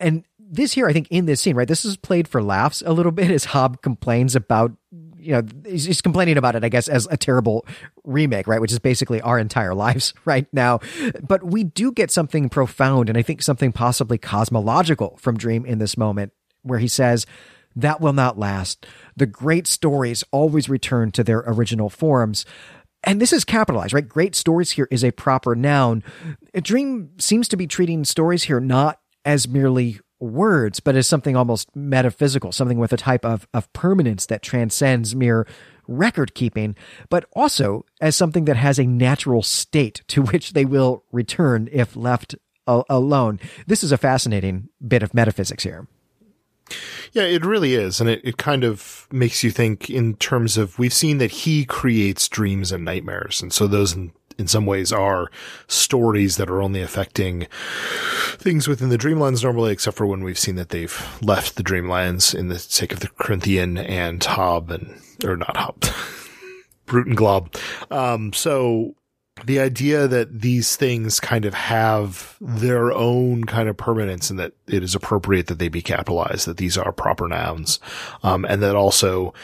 And 0.00 0.24
this 0.38 0.72
here, 0.72 0.86
I 0.86 0.92
think, 0.92 1.08
in 1.10 1.26
this 1.26 1.40
scene, 1.40 1.56
right, 1.56 1.66
this 1.66 1.84
is 1.84 1.96
played 1.96 2.28
for 2.28 2.42
laughs 2.42 2.82
a 2.84 2.92
little 2.92 3.12
bit 3.12 3.30
as 3.30 3.46
Hob 3.46 3.82
complains 3.82 4.36
about 4.36 4.72
you 5.24 5.32
know, 5.32 5.42
he's, 5.66 5.84
he's 5.84 6.00
complaining 6.00 6.36
about 6.36 6.54
it, 6.54 6.64
I 6.64 6.68
guess, 6.68 6.88
as 6.88 7.08
a 7.10 7.16
terrible 7.16 7.66
remake, 8.04 8.46
right? 8.46 8.60
Which 8.60 8.72
is 8.72 8.78
basically 8.78 9.20
our 9.22 9.38
entire 9.38 9.74
lives 9.84 10.14
right 10.24 10.46
now. 10.52 10.80
But 11.26 11.44
we 11.44 11.64
do 11.64 11.92
get 11.92 12.10
something 12.10 12.48
profound 12.48 13.08
and 13.08 13.16
I 13.16 13.22
think 13.22 13.42
something 13.42 13.72
possibly 13.72 14.18
cosmological 14.18 15.16
from 15.20 15.36
Dream 15.36 15.64
in 15.64 15.78
this 15.78 15.96
moment 15.96 16.32
where 16.62 16.78
he 16.78 16.88
says, 16.88 17.26
that 17.76 18.00
will 18.00 18.12
not 18.12 18.38
last. 18.38 18.86
The 19.16 19.26
great 19.26 19.66
stories 19.66 20.22
always 20.30 20.68
return 20.68 21.10
to 21.12 21.24
their 21.24 21.40
original 21.46 21.90
forms. 21.90 22.44
And 23.02 23.20
this 23.20 23.32
is 23.32 23.44
capitalized, 23.44 23.92
right? 23.92 24.08
Great 24.08 24.34
stories 24.34 24.72
here 24.72 24.88
is 24.90 25.04
a 25.04 25.10
proper 25.10 25.54
noun. 25.54 26.02
Dream 26.62 27.10
seems 27.18 27.48
to 27.48 27.56
be 27.56 27.66
treating 27.66 28.04
stories 28.04 28.44
here 28.44 28.60
not 28.60 29.00
as 29.24 29.48
merely 29.48 30.00
words, 30.24 30.80
but 30.80 30.96
as 30.96 31.06
something 31.06 31.36
almost 31.36 31.74
metaphysical, 31.74 32.52
something 32.52 32.78
with 32.78 32.92
a 32.92 32.96
type 32.96 33.24
of, 33.24 33.46
of 33.54 33.72
permanence 33.72 34.26
that 34.26 34.42
transcends 34.42 35.14
mere 35.14 35.46
record 35.86 36.34
keeping, 36.34 36.74
but 37.10 37.26
also 37.32 37.84
as 38.00 38.16
something 38.16 38.46
that 38.46 38.56
has 38.56 38.78
a 38.78 38.86
natural 38.86 39.42
state 39.42 40.02
to 40.08 40.22
which 40.32 40.52
they 40.52 40.64
will 40.64 41.04
return 41.12 41.68
if 41.72 41.96
left 41.96 42.34
a- 42.66 42.84
alone. 42.88 43.38
This 43.66 43.84
is 43.84 43.92
a 43.92 43.98
fascinating 43.98 44.68
bit 44.86 45.02
of 45.02 45.14
metaphysics 45.14 45.62
here. 45.64 45.86
Yeah, 47.12 47.24
it 47.24 47.44
really 47.44 47.74
is. 47.74 48.00
And 48.00 48.08
it, 48.08 48.22
it 48.24 48.36
kind 48.38 48.64
of 48.64 49.06
makes 49.12 49.44
you 49.44 49.50
think 49.50 49.90
in 49.90 50.14
terms 50.16 50.56
of 50.56 50.78
we've 50.78 50.94
seen 50.94 51.18
that 51.18 51.30
he 51.30 51.64
creates 51.64 52.28
dreams 52.28 52.72
and 52.72 52.84
nightmares. 52.84 53.42
And 53.42 53.52
so 53.52 53.66
those 53.66 53.96
in, 54.38 54.46
some 54.46 54.66
ways 54.66 54.92
are 54.92 55.30
stories 55.66 56.36
that 56.36 56.50
are 56.50 56.62
only 56.62 56.82
affecting 56.82 57.46
things 58.36 58.68
within 58.68 58.88
the 58.88 58.98
dreamlands 58.98 59.42
normally, 59.42 59.72
except 59.72 59.96
for 59.96 60.06
when 60.06 60.22
we've 60.24 60.38
seen 60.38 60.56
that 60.56 60.68
they've 60.68 61.18
left 61.22 61.56
the 61.56 61.62
dreamlands 61.62 62.34
in 62.34 62.48
the 62.48 62.58
sake 62.58 62.92
of 62.92 63.00
the 63.00 63.08
Corinthian 63.18 63.78
and 63.78 64.22
Hob 64.22 64.70
and, 64.70 65.00
or 65.24 65.36
not 65.36 65.56
Hob, 65.56 65.84
Brute 66.86 67.06
and 67.06 67.16
Glob. 67.16 67.54
Um, 67.90 68.32
so 68.32 68.94
the 69.44 69.58
idea 69.58 70.06
that 70.06 70.40
these 70.40 70.76
things 70.76 71.18
kind 71.18 71.44
of 71.44 71.54
have 71.54 72.36
their 72.40 72.92
own 72.92 73.44
kind 73.44 73.68
of 73.68 73.76
permanence 73.76 74.30
and 74.30 74.38
that 74.38 74.52
it 74.68 74.82
is 74.82 74.94
appropriate 74.94 75.48
that 75.48 75.58
they 75.58 75.68
be 75.68 75.82
capitalized, 75.82 76.46
that 76.46 76.56
these 76.56 76.78
are 76.78 76.92
proper 76.92 77.26
nouns. 77.28 77.80
Um, 78.22 78.44
and 78.44 78.62
that 78.62 78.76
also 78.76 79.34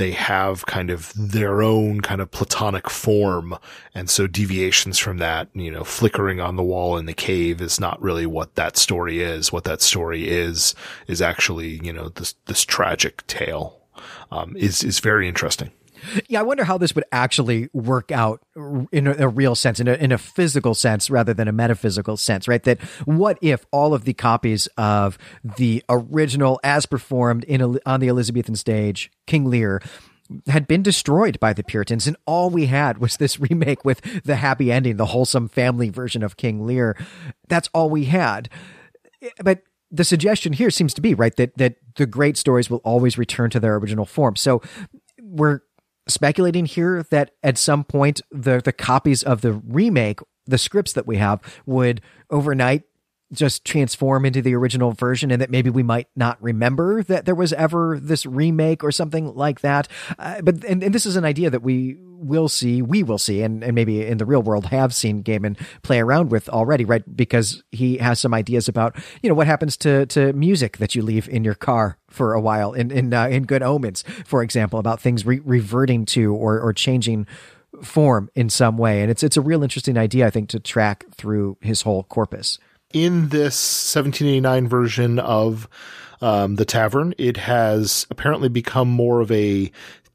they 0.00 0.12
have 0.12 0.64
kind 0.64 0.88
of 0.88 1.12
their 1.14 1.62
own 1.62 2.00
kind 2.00 2.22
of 2.22 2.30
platonic 2.30 2.88
form. 2.88 3.58
And 3.94 4.08
so 4.08 4.26
deviations 4.26 4.98
from 4.98 5.18
that, 5.18 5.48
you 5.52 5.70
know, 5.70 5.84
flickering 5.84 6.40
on 6.40 6.56
the 6.56 6.62
wall 6.62 6.96
in 6.96 7.04
the 7.04 7.12
cave 7.12 7.60
is 7.60 7.78
not 7.78 8.00
really 8.00 8.24
what 8.24 8.54
that 8.54 8.78
story 8.78 9.20
is. 9.20 9.52
What 9.52 9.64
that 9.64 9.82
story 9.82 10.26
is, 10.26 10.74
is 11.06 11.20
actually, 11.20 11.80
you 11.84 11.92
know, 11.92 12.08
this, 12.08 12.34
this 12.46 12.64
tragic 12.64 13.26
tale, 13.26 13.78
um, 14.30 14.56
is, 14.56 14.82
is 14.82 15.00
very 15.00 15.28
interesting. 15.28 15.70
Yeah, 16.28 16.40
I 16.40 16.42
wonder 16.42 16.64
how 16.64 16.78
this 16.78 16.94
would 16.94 17.04
actually 17.12 17.68
work 17.72 18.10
out 18.10 18.42
in 18.92 19.06
a, 19.06 19.26
a, 19.26 19.28
real 19.28 19.54
sense, 19.54 19.80
in 19.80 19.88
a, 19.88 19.94
in 19.94 20.12
a 20.12 20.18
physical 20.18 20.74
sense 20.74 21.10
rather 21.10 21.34
than 21.34 21.48
a 21.48 21.52
metaphysical 21.52 22.16
sense, 22.16 22.48
right? 22.48 22.62
That 22.62 22.80
what 23.04 23.38
if 23.40 23.66
all 23.70 23.94
of 23.94 24.04
the 24.04 24.14
copies 24.14 24.66
of 24.76 25.18
the 25.42 25.84
original 25.88 26.60
as 26.64 26.86
performed 26.86 27.44
in 27.44 27.78
on 27.86 28.00
the 28.00 28.08
Elizabethan 28.08 28.56
stage, 28.56 29.10
King 29.26 29.44
Lear, 29.44 29.82
had 30.46 30.66
been 30.66 30.82
destroyed 30.82 31.38
by 31.40 31.52
the 31.52 31.64
Puritans, 31.64 32.06
and 32.06 32.16
all 32.26 32.50
we 32.50 32.66
had 32.66 32.98
was 32.98 33.16
this 33.16 33.40
remake 33.50 33.84
with 33.84 34.00
the 34.24 34.36
happy 34.36 34.70
ending, 34.70 34.96
the 34.96 35.06
wholesome 35.06 35.48
family 35.48 35.90
version 35.90 36.22
of 36.22 36.36
King 36.36 36.66
Lear. 36.66 36.96
That's 37.48 37.68
all 37.74 37.90
we 37.90 38.04
had. 38.04 38.48
Eh, 39.22 39.30
but 39.42 39.62
the 39.90 40.04
suggestion 40.04 40.52
here 40.52 40.70
seems 40.70 40.94
to 40.94 41.00
be 41.00 41.14
right 41.14 41.34
that 41.36 41.56
that 41.58 41.76
the 41.96 42.06
great 42.06 42.36
stories 42.36 42.70
will 42.70 42.78
always 42.78 43.18
return 43.18 43.50
to 43.50 43.60
their 43.60 43.74
original 43.76 44.06
form. 44.06 44.36
So 44.36 44.62
we're 45.20 45.60
speculating 46.10 46.66
here 46.66 47.04
that 47.10 47.32
at 47.42 47.58
some 47.58 47.84
point 47.84 48.20
the 48.30 48.60
the 48.60 48.72
copies 48.72 49.22
of 49.22 49.40
the 49.40 49.52
remake, 49.52 50.20
the 50.46 50.58
scripts 50.58 50.92
that 50.92 51.06
we 51.06 51.16
have, 51.16 51.40
would 51.66 52.00
overnight 52.30 52.82
just 53.32 53.64
transform 53.64 54.24
into 54.24 54.42
the 54.42 54.54
original 54.54 54.92
version 54.92 55.30
and 55.30 55.40
that 55.40 55.50
maybe 55.50 55.70
we 55.70 55.82
might 55.82 56.08
not 56.16 56.42
remember 56.42 57.02
that 57.04 57.26
there 57.26 57.34
was 57.34 57.52
ever 57.52 57.98
this 58.00 58.26
remake 58.26 58.82
or 58.82 58.90
something 58.90 59.34
like 59.34 59.60
that. 59.60 59.86
Uh, 60.18 60.40
but, 60.42 60.64
and, 60.64 60.82
and, 60.82 60.92
this 60.92 61.06
is 61.06 61.14
an 61.14 61.24
idea 61.24 61.48
that 61.48 61.62
we 61.62 61.96
will 62.20 62.48
see, 62.48 62.82
we 62.82 63.02
will 63.02 63.18
see, 63.18 63.42
and, 63.42 63.64
and 63.64 63.74
maybe 63.74 64.06
in 64.06 64.18
the 64.18 64.26
real 64.26 64.42
world 64.42 64.66
have 64.66 64.94
seen 64.94 65.22
Gaiman 65.22 65.58
play 65.82 66.00
around 66.00 66.30
with 66.30 66.48
already, 66.48 66.84
right? 66.84 67.02
Because 67.16 67.62
he 67.72 67.96
has 67.98 68.20
some 68.20 68.34
ideas 68.34 68.68
about, 68.68 68.96
you 69.22 69.28
know, 69.28 69.34
what 69.34 69.46
happens 69.46 69.76
to, 69.78 70.06
to 70.06 70.32
music 70.34 70.76
that 70.76 70.94
you 70.94 71.02
leave 71.02 71.28
in 71.28 71.44
your 71.44 71.54
car 71.54 71.96
for 72.08 72.34
a 72.34 72.40
while 72.40 72.72
in, 72.72 72.90
in, 72.90 73.12
uh, 73.14 73.26
in 73.28 73.44
Good 73.44 73.62
Omens, 73.62 74.04
for 74.24 74.42
example, 74.42 74.78
about 74.78 75.00
things 75.00 75.24
re- 75.24 75.40
reverting 75.44 76.04
to 76.06 76.34
or, 76.34 76.60
or 76.60 76.72
changing 76.72 77.26
form 77.82 78.30
in 78.34 78.50
some 78.50 78.76
way. 78.76 79.00
And 79.00 79.10
it's, 79.10 79.22
it's 79.22 79.36
a 79.36 79.42
real 79.42 79.62
interesting 79.62 79.96
idea, 79.96 80.26
I 80.26 80.30
think, 80.30 80.50
to 80.50 80.60
track 80.60 81.06
through 81.14 81.56
his 81.60 81.82
whole 81.82 82.02
corpus 82.04 82.58
in 82.92 83.28
this 83.28 83.54
1789 83.94 84.68
version 84.68 85.18
of 85.18 85.68
um, 86.20 86.56
the 86.56 86.64
tavern, 86.64 87.14
it 87.18 87.36
has 87.38 88.06
apparently 88.10 88.48
become 88.48 88.88
more 88.88 89.20
of 89.20 89.30
a 89.30 89.70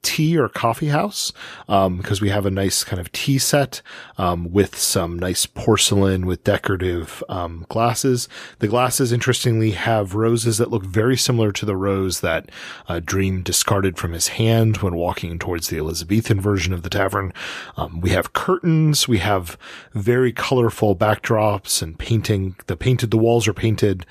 tea 0.06 0.38
or 0.38 0.48
coffee 0.48 0.90
house 0.90 1.34
um, 1.68 1.98
because 1.98 2.22
we 2.22 2.30
have 2.30 2.46
a 2.46 2.52
nice 2.52 2.84
kind 2.84 3.00
of 3.00 3.12
tea 3.12 3.40
set 3.40 3.82
um, 4.20 4.52
with 4.52 4.78
some 4.78 5.18
nice 5.18 5.48
porcelain 5.48 6.28
with 6.28 6.44
decorative 6.44 7.24
um, 7.28 7.66
glasses. 7.70 8.30
The 8.60 8.68
glasses, 8.68 9.12
interestingly, 9.12 9.72
have 9.72 10.14
roses 10.14 10.60
that 10.60 10.70
look 10.70 10.86
very 10.86 11.18
similar 11.18 11.52
to 11.54 11.66
the 11.66 11.76
rose 11.76 12.22
that 12.22 12.52
uh, 12.88 13.02
Dream 13.04 13.42
discarded 13.42 13.98
from 13.98 14.14
his 14.14 14.30
hand 14.30 14.78
when 14.78 14.96
walking 14.96 15.40
towards 15.40 15.70
the 15.70 15.80
Elizabethan 15.80 16.40
version 16.40 16.72
of 16.72 16.84
the 16.84 16.90
tavern. 16.90 17.34
Um, 17.76 18.00
we 18.00 18.12
have 18.12 18.34
curtains. 18.34 19.08
We 19.08 19.18
have 19.18 19.58
very 19.94 20.32
colorful 20.32 20.96
backdrops 20.96 21.82
and 21.82 21.98
painting. 21.98 22.56
The 22.68 22.78
painted, 22.78 23.10
the 23.10 23.18
walls 23.18 23.48
are 23.48 23.54
painted. 23.54 24.06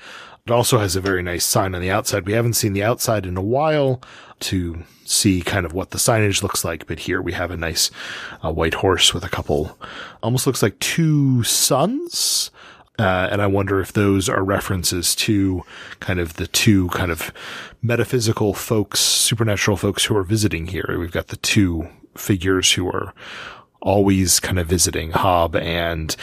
It 0.47 0.51
also 0.51 0.77
has 0.77 0.95
a 0.95 1.01
very 1.01 1.23
nice 1.23 1.43
sign 1.43 1.73
on 1.73 1.81
the 1.81 1.89
outside. 1.89 2.27
We 2.27 2.33
haven't 2.33 2.53
seen 2.53 2.73
the 2.73 2.83
outside 2.83 3.25
in 3.25 3.35
a 3.35 3.41
while 3.41 3.99
to 4.41 4.83
see 5.03 5.41
kind 5.41 5.65
of 5.65 5.73
what 5.73 5.89
the 5.89 5.97
signage 5.97 6.43
looks 6.43 6.63
like, 6.63 6.85
but 6.85 6.99
here 6.99 7.19
we 7.19 7.31
have 7.31 7.49
a 7.49 7.57
nice 7.57 7.89
uh, 8.43 8.51
white 8.51 8.75
horse 8.75 9.11
with 9.11 9.23
a 9.23 9.29
couple, 9.29 9.75
almost 10.21 10.45
looks 10.45 10.61
like 10.61 10.77
two 10.77 11.41
suns. 11.41 12.51
Uh, 12.99 13.27
and 13.31 13.41
I 13.41 13.47
wonder 13.47 13.79
if 13.79 13.93
those 13.93 14.29
are 14.29 14.43
references 14.43 15.15
to 15.15 15.63
kind 15.99 16.19
of 16.19 16.35
the 16.35 16.45
two 16.45 16.89
kind 16.89 17.09
of 17.09 17.33
metaphysical 17.81 18.53
folks, 18.53 18.99
supernatural 18.99 19.77
folks 19.77 20.05
who 20.05 20.15
are 20.15 20.23
visiting 20.23 20.67
here. 20.67 20.97
We've 20.99 21.11
got 21.11 21.29
the 21.29 21.37
two 21.37 21.89
figures 22.15 22.73
who 22.73 22.87
are 22.87 23.15
always 23.85 24.39
kind 24.39 24.57
of 24.57 24.67
visiting 24.67 25.11
Hob 25.11 25.55
and 25.55 26.15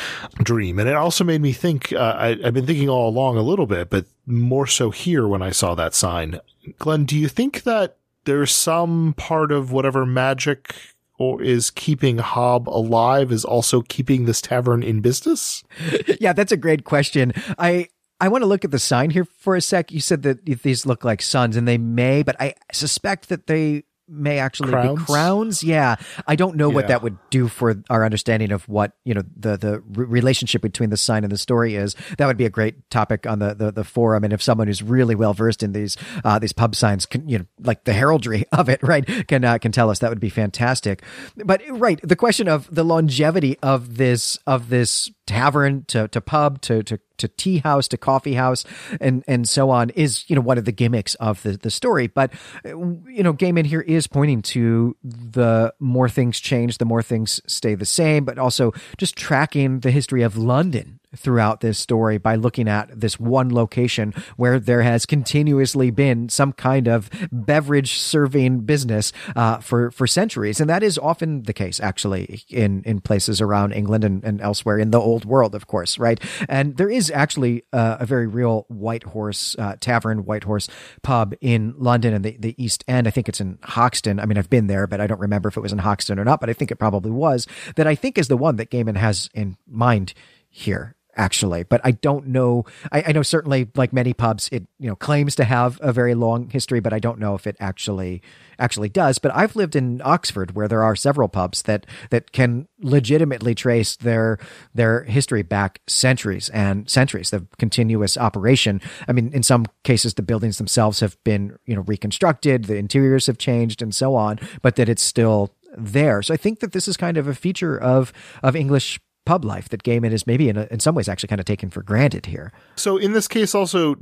Dream. 0.43 0.79
And 0.79 0.89
it 0.89 0.97
also 0.97 1.23
made 1.23 1.41
me 1.41 1.53
think, 1.53 1.93
uh, 1.93 2.17
I, 2.19 2.29
I've 2.45 2.53
been 2.53 2.67
thinking 2.67 2.89
all 2.89 3.09
along 3.09 3.37
a 3.39 3.43
little 3.43 3.67
bit, 3.67 3.89
but 3.89 4.05
more 4.27 4.67
so 4.67 4.91
here 4.91 5.29
when 5.29 5.43
I 5.43 5.53
saw 5.53 5.75
that 5.77 5.95
sign. 5.95 6.41
Glenn, 6.79 7.05
do 7.05 7.17
you 7.17 7.29
think 7.29 7.63
that 7.63 7.97
there's 8.25 8.51
some 8.53 9.15
part 9.17 9.53
of 9.53 9.71
whatever 9.71 10.05
magic 10.05 10.75
or 11.19 11.41
is 11.41 11.71
keeping 11.71 12.19
Hob 12.19 12.69
alive 12.69 13.31
is 13.31 13.45
also 13.45 13.83
keeping 13.83 14.25
this 14.25 14.43
tavern 14.43 14.83
in 14.83 15.01
business? 15.01 15.63
yeah, 16.21 16.33
that's 16.33 16.53
a 16.53 16.57
great 16.57 16.85
question. 16.85 17.33
I 17.59 17.89
I 18.21 18.29
want 18.29 18.43
to 18.43 18.47
look 18.47 18.65
at 18.65 18.71
the 18.71 18.79
sign 18.79 19.11
here 19.11 19.25
for 19.25 19.57
a 19.57 19.61
sec. 19.61 19.91
You 19.91 20.01
said 20.01 20.23
that 20.23 20.45
these 20.45 20.87
look 20.87 21.05
like 21.05 21.21
suns, 21.21 21.57
and 21.57 21.67
they 21.67 21.79
may, 21.79 22.23
but 22.23 22.41
I 22.41 22.55
suspect 22.73 23.29
that 23.31 23.49
they 23.49 23.83
may 24.13 24.39
actually 24.39 24.71
crowns? 24.71 24.99
be 25.01 25.05
crowns. 25.07 25.65
Yeah, 25.65 25.97
I 26.27 26.37
don't 26.37 26.57
know 26.57 26.69
yeah. 26.69 26.75
what 26.75 26.89
that 26.89 27.03
would 27.03 27.17
do 27.31 27.49
for 27.49 27.83
our 27.91 28.05
understanding 28.05 28.53
of 28.53 28.69
what 28.69 28.93
you 29.05 29.15
know 29.15 29.23
the 29.37 29.57
the 29.57 29.83
relationship 29.87 30.63
between 30.63 30.91
the 30.91 30.97
sign 30.97 31.25
and 31.25 31.33
the 31.33 31.39
story 31.39 31.75
is. 31.75 31.97
That 32.19 32.27
would 32.27 32.37
be 32.37 32.45
a 32.45 32.51
great 32.51 32.91
topic 32.91 33.27
on 33.27 33.39
the 33.39 33.55
the, 33.55 33.73
the 33.73 33.85
forum. 33.85 34.25
And 34.25 34.33
if 34.33 34.43
someone 34.43 34.67
who's 34.67 34.83
really 34.83 35.15
well 35.15 35.35
versed 35.35 35.63
in 35.63 35.73
these 35.73 35.97
uh, 36.25 36.39
these 36.39 36.53
pub 36.53 36.75
signs, 36.75 37.07
can, 37.07 37.29
you 37.29 37.39
know, 37.39 37.47
like 37.61 37.85
the 37.85 37.93
heraldry 37.93 38.45
of 38.53 38.69
it, 38.69 38.83
right, 38.83 39.07
can 39.27 39.45
uh, 39.45 39.59
can 39.59 39.73
tell 39.73 39.91
us, 39.91 39.99
that 40.01 40.11
would 40.11 40.21
be 40.21 40.31
fantastic. 40.31 41.03
But 41.37 41.63
right, 41.71 42.01
the 42.03 42.17
question 42.17 42.49
of 42.49 42.73
the 42.75 42.85
longevity 42.85 43.59
of 43.63 43.97
this 43.97 44.39
of 44.47 44.69
this 44.69 45.11
tavern 45.27 45.85
to, 45.87 46.09
to 46.09 46.21
pub 46.21 46.61
to, 46.63 46.83
to, 46.83 46.99
to 47.23 47.29
tea 47.29 47.59
house 47.59 47.89
to 47.89 47.97
coffee 47.97 48.35
house 48.35 48.65
and, 49.01 49.25
and 49.27 49.49
so 49.49 49.71
on 49.71 49.91
is, 49.91 50.29
you 50.29 50.37
know, 50.37 50.43
one 50.43 50.59
of 50.59 50.65
the 50.65 50.73
gimmicks 50.73 51.15
of 51.17 51.43
the, 51.43 51.57
the 51.57 51.71
story. 51.71 52.07
But, 52.07 52.33
uh, 52.65 52.77
you 53.09 53.23
know, 53.23 53.33
Gaiman 53.33 53.67
here 53.67 53.81
is 53.81 54.07
pointing 54.07 54.43
to 54.43 54.97
the 55.03 55.75
more 55.81 56.09
things 56.09 56.39
change, 56.41 56.79
the 56.79 56.85
more 56.85 57.03
things 57.03 57.41
stay 57.47 57.75
the 57.75 57.87
same, 57.87 58.25
but 58.25 58.39
also 58.39 58.73
just 58.99 59.17
tracking 59.17 59.81
the 59.81 59.91
history 59.91 60.23
of 60.23 60.37
London 60.37 61.01
throughout 61.17 61.61
this 61.61 61.79
story 61.79 62.19
by 62.19 62.35
looking 62.35 62.69
at 62.69 62.89
this 62.99 63.19
one 63.19 63.53
location 63.53 64.15
where 64.37 64.59
there 64.59 64.83
has 64.83 65.07
continuously 65.07 65.91
been 65.91 66.29
some 66.29 66.53
kind 66.53 66.89
of 66.89 67.11
beverage 67.31 67.95
serving 67.95 68.61
business 68.61 69.13
uh, 69.37 69.59
for 69.59 69.91
for 69.91 70.07
centuries, 70.07 70.61
and 70.61 70.69
that 70.71 70.83
is 70.83 70.99
often 70.99 71.43
the 71.43 71.53
case 71.53 71.81
actually 71.81 72.43
in 72.49 72.83
in 72.85 73.01
places 73.01 73.41
around 73.41 73.73
England 73.73 74.05
and, 74.05 74.25
and 74.25 74.41
elsewhere 74.41 74.79
in 74.79 74.91
the 74.91 75.01
old 75.01 75.25
world, 75.25 75.55
of 75.55 75.67
course, 75.67 75.99
right? 75.99 76.21
And 76.49 76.77
there 76.77 76.91
is 76.91 77.11
actually 77.11 77.65
uh, 77.73 77.99
a 78.01 78.07
very 78.07 78.27
real 78.27 78.65
White 78.69 79.05
Horse 79.05 79.57
uh, 79.59 79.77
Tavern, 79.81 80.25
White 80.25 80.45
Horse 80.45 80.69
pub 81.03 81.35
in 81.41 81.75
London 81.77 82.15
and 82.15 82.25
the, 82.25 82.37
the 82.39 82.55
East 82.63 82.85
End. 82.89 83.07
I 83.07 83.11
think 83.11 83.29
it's 83.29 83.41
in 83.41 83.59
Hoxton. 83.63 84.21
I 84.21 84.27
mean, 84.27 84.39
I've 84.39 84.51
been 84.51 84.67
there, 84.67 84.87
but 84.87 85.01
I 85.01 85.07
don't 85.07 85.21
remember 85.21 85.49
if 85.49 85.57
it 85.57 85.61
was 85.61 85.73
in 85.73 85.79
Hoxton 85.79 86.19
or 86.19 86.25
not, 86.25 86.41
but 86.41 86.51
I 86.51 86.53
think 86.53 86.71
it 86.71 86.77
probably 86.77 87.11
was. 87.11 87.47
That 87.77 87.87
I 87.87 87.95
think 87.95 88.19
is 88.19 88.29
the 88.29 88.37
one 88.37 88.57
that 88.57 88.71
Gaiman 88.71 88.97
has 88.97 89.29
in 89.35 89.57
mind 89.67 90.15
here 90.49 90.97
actually 91.17 91.63
but 91.63 91.81
i 91.85 91.91
don't 91.91 92.27
know 92.27 92.65
I, 92.91 93.05
I, 93.09 93.13
know 93.13 93.23
certainly 93.23 93.69
like 93.75 93.93
many 93.93 94.15
pubs 94.15 94.49
it 94.51 94.67
you 94.79 94.89
know 94.89 94.97
claims 94.97 95.35
to 95.37 95.45
have 95.45 95.79
a 95.83 95.93
very 95.93 96.15
long 96.15 96.49
history 96.49 96.81
but 96.81 96.93
i 96.93 96.99
don't 96.99 97.19
know 97.19 97.35
if 97.35 97.47
it 97.47 97.57
actually 97.61 98.23
actually 98.63 98.89
does. 98.89 99.19
But 99.19 99.35
i've 99.35 99.57
lived 99.57 99.77
in 99.77 100.01
oxford 100.05 100.55
where 100.55 100.69
there 100.69 100.83
are 100.83 100.97
several 100.97 101.29
pubs 101.29 101.63
that 101.63 101.87
that 102.11 102.33
can 102.33 102.69
legitimately 102.81 103.55
trace 103.55 103.97
their 103.97 104.39
their 104.75 105.05
history 105.05 105.43
back 105.43 105.81
centuries 105.87 106.49
and 106.51 106.89
centuries 106.89 107.31
the 107.31 107.47
continuous 107.59 108.17
operation. 108.17 108.81
I 109.09 109.13
mean 109.13 109.33
in 109.33 109.43
some 109.43 109.67
cases 109.85 110.15
the 110.15 110.23
buildings 110.23 110.59
themselves 110.59 111.01
have 111.01 111.23
been 111.25 111.59
you 111.67 111.75
know 111.75 111.83
reconstructed 111.83 112.65
the 112.65 112.77
interiors 112.77 113.27
have 113.27 113.39
changed 113.39 113.83
and 113.83 113.95
so 113.95 114.15
on 114.15 114.39
but 114.63 114.77
that 114.77 114.89
it's 114.89 115.03
still 115.03 115.55
there. 115.77 116.23
So 116.23 116.33
i 116.33 116.37
think 116.37 116.61
that 116.61 116.73
this 116.73 116.87
is 116.87 116.97
kind 116.97 117.17
of 117.17 117.27
a 117.27 117.35
feature 117.35 117.77
of 117.79 118.13
of 118.43 118.55
english 118.55 119.01
pub 119.25 119.45
life 119.45 119.69
that 119.69 119.83
Gaiman 119.83 120.13
is 120.13 120.27
maybe 120.27 120.49
in, 120.49 120.57
a, 120.57 120.67
in 120.71 120.81
some 120.81 120.95
ways 120.95 121.09
actually 121.09 121.29
kind 121.29 121.41
of 121.41 121.47
taken 121.47 121.71
for 121.71 121.83
granted 121.83 122.27
here. 122.27 122.53
So 122.77 122.97
in 122.97 123.13
this 123.13 123.29
case, 123.29 123.55
also 123.55 123.97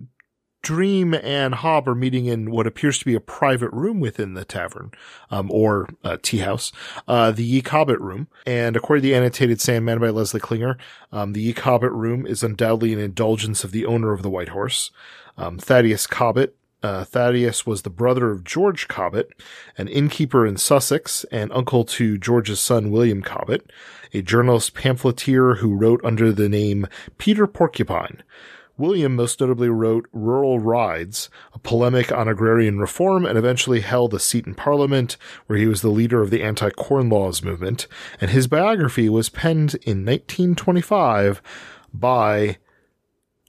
Dream 0.62 1.14
and 1.14 1.54
Hob 1.54 1.88
are 1.88 1.94
meeting 1.94 2.26
in 2.26 2.50
what 2.50 2.66
appears 2.66 2.98
to 2.98 3.04
be 3.06 3.14
a 3.14 3.20
private 3.20 3.72
room 3.72 3.98
within 3.98 4.34
the 4.34 4.44
tavern, 4.44 4.90
um, 5.30 5.50
or 5.50 5.88
uh, 6.04 6.18
tea 6.22 6.38
house, 6.38 6.70
uh, 7.08 7.30
the 7.30 7.44
Ye 7.44 7.62
Cobbett 7.62 8.00
room. 8.00 8.28
And 8.46 8.76
according 8.76 9.02
to 9.02 9.08
the 9.08 9.14
annotated 9.14 9.60
Sandman 9.60 10.00
by 10.00 10.10
Leslie 10.10 10.40
Klinger, 10.40 10.76
um, 11.12 11.32
the 11.32 11.40
Ye 11.40 11.54
Cobbett 11.54 11.92
room 11.92 12.26
is 12.26 12.42
undoubtedly 12.42 12.92
an 12.92 12.98
indulgence 12.98 13.64
of 13.64 13.72
the 13.72 13.86
owner 13.86 14.12
of 14.12 14.22
the 14.22 14.30
White 14.30 14.50
Horse. 14.50 14.90
Um, 15.38 15.58
Thaddeus 15.58 16.06
Cobbett 16.06 16.54
uh, 16.82 17.04
Thaddeus 17.04 17.66
was 17.66 17.82
the 17.82 17.90
brother 17.90 18.30
of 18.30 18.44
George 18.44 18.88
Cobbett, 18.88 19.30
an 19.76 19.88
innkeeper 19.88 20.46
in 20.46 20.56
Sussex 20.56 21.24
and 21.30 21.52
uncle 21.52 21.84
to 21.84 22.16
George's 22.16 22.60
son 22.60 22.90
William 22.90 23.22
Cobbett, 23.22 23.70
a 24.12 24.22
journalist 24.22 24.74
pamphleteer 24.74 25.56
who 25.56 25.74
wrote 25.74 26.00
under 26.04 26.32
the 26.32 26.48
name 26.48 26.86
Peter 27.18 27.46
Porcupine. 27.46 28.22
William 28.80 29.14
most 29.14 29.38
notably 29.40 29.68
wrote 29.68 30.08
Rural 30.10 30.58
Rides, 30.58 31.28
a 31.52 31.58
polemic 31.58 32.10
on 32.10 32.28
agrarian 32.28 32.78
reform, 32.78 33.26
and 33.26 33.36
eventually 33.36 33.80
held 33.80 34.14
a 34.14 34.18
seat 34.18 34.46
in 34.46 34.54
Parliament, 34.54 35.18
where 35.46 35.58
he 35.58 35.66
was 35.66 35.82
the 35.82 35.90
leader 35.90 36.22
of 36.22 36.30
the 36.30 36.42
anti-corn 36.42 37.10
laws 37.10 37.42
movement, 37.42 37.86
and 38.20 38.30
his 38.30 38.46
biography 38.46 39.10
was 39.10 39.28
penned 39.28 39.74
in 39.82 40.06
1925 40.06 41.42
by 41.92 42.56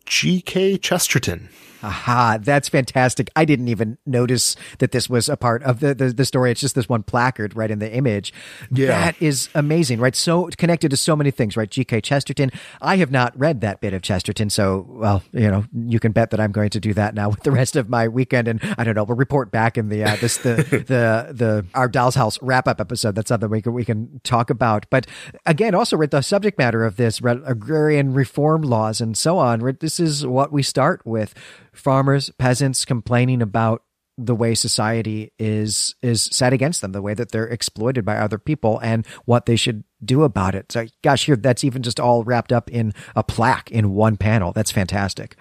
G.K. 0.06 0.78
Chesterton. 0.80 1.48
Aha, 1.84 2.38
that's 2.42 2.70
fantastic. 2.70 3.30
I 3.36 3.46
didn't 3.46 3.68
even 3.68 3.98
notice 4.06 4.56
that 4.80 4.92
this 4.92 5.10
was 5.10 5.28
a 5.30 5.38
part 5.38 5.64
of 5.64 5.80
the, 5.80 5.94
the, 5.94 6.10
the, 6.10 6.26
story. 6.26 6.52
It's 6.52 6.62
just 6.62 6.76
this 6.76 6.88
one 6.88 7.04
placard 7.04 7.56
right 7.56 7.72
in 7.72 7.80
the 7.80 7.92
image. 7.92 8.34
Yeah. 8.72 8.88
That 8.88 9.22
is 9.22 9.50
amazing, 9.56 10.00
right? 10.00 10.16
So 10.16 10.50
connected 10.58 10.90
to 10.92 10.98
so 10.98 11.16
many 11.16 11.32
things, 11.32 11.58
right? 11.58 11.70
G.K. 11.70 12.02
Chesterton. 12.02 12.52
I 12.82 12.98
have 12.98 13.12
not 13.12 13.38
read 13.38 13.62
that 13.62 13.82
bit 13.82 13.94
of 13.94 14.02
Chesterton. 14.02 14.50
So, 14.50 14.86
well, 14.90 15.24
you 15.32 15.50
know, 15.50 15.66
you 15.74 16.00
can 16.00 16.12
bet 16.12 16.30
that 16.32 16.40
I'm 16.40 16.52
going 16.52 16.70
to 16.70 16.80
do 16.80 16.94
that 16.94 17.16
now 17.16 17.30
with 17.30 17.42
the 17.42 17.52
rest 17.52 17.76
of 17.76 17.90
my 17.90 18.08
weekend. 18.08 18.48
And 18.48 18.62
I 18.78 18.84
don't 18.84 18.96
know, 18.96 19.04
we'll 19.04 19.18
report 19.18 19.52
back 19.52 19.78
in 19.78 19.90
the, 19.90 20.04
uh, 20.04 20.16
this, 20.18 20.38
the, 20.38 20.56
the, 20.88 21.34
the, 21.34 21.66
our 21.74 21.88
Doll's 21.88 22.16
House 22.16 22.40
wrap 22.42 22.68
up 22.68 22.80
episode. 22.80 23.16
That's 23.16 23.30
something 23.30 23.50
we 23.50 23.62
can, 23.62 23.74
we 23.74 23.86
can 23.86 24.22
talk 24.24 24.50
about. 24.50 24.86
But 24.90 25.08
again, 25.46 25.74
also 25.74 25.98
read 25.98 26.12
the 26.12 26.22
subject 26.22 26.58
matter 26.60 26.86
of 26.86 26.98
this 26.98 27.22
agrarian 27.22 28.14
reform 28.14 28.62
laws 28.62 29.02
and 29.02 29.18
so 29.18 29.38
on. 29.38 29.78
This 29.80 30.00
is 30.00 30.26
what 30.26 30.52
we 30.52 30.62
start 30.62 31.02
with 31.06 31.34
farmers, 31.74 32.30
peasants 32.38 32.86
complaining 32.86 33.42
about 33.42 33.84
the 34.18 34.36
way 34.36 34.54
society 34.54 35.32
is 35.40 35.96
is 36.02 36.24
set 36.24 36.54
against 36.54 36.82
them, 36.82 36.92
the 36.92 37.02
way 37.02 37.14
that 37.14 37.32
they're 37.32 37.48
exploited 37.48 38.06
by 38.06 38.18
other 38.18 38.38
people, 38.38 38.80
and 38.84 39.06
what 39.26 39.46
they 39.46 39.56
should 39.56 39.84
do 40.04 40.24
about 40.24 40.56
it. 40.56 40.72
So, 40.72 40.88
gosh, 41.02 41.26
here 41.26 41.36
that's 41.36 41.64
even 41.64 41.82
just 41.82 42.00
all 42.00 42.24
wrapped 42.24 42.52
up 42.52 42.70
in 42.70 42.94
a 43.16 43.24
plaque 43.24 43.72
in 43.72 43.94
one 43.94 44.18
panel. 44.18 44.52
That's 44.52 44.72
fantastic. 44.72 45.36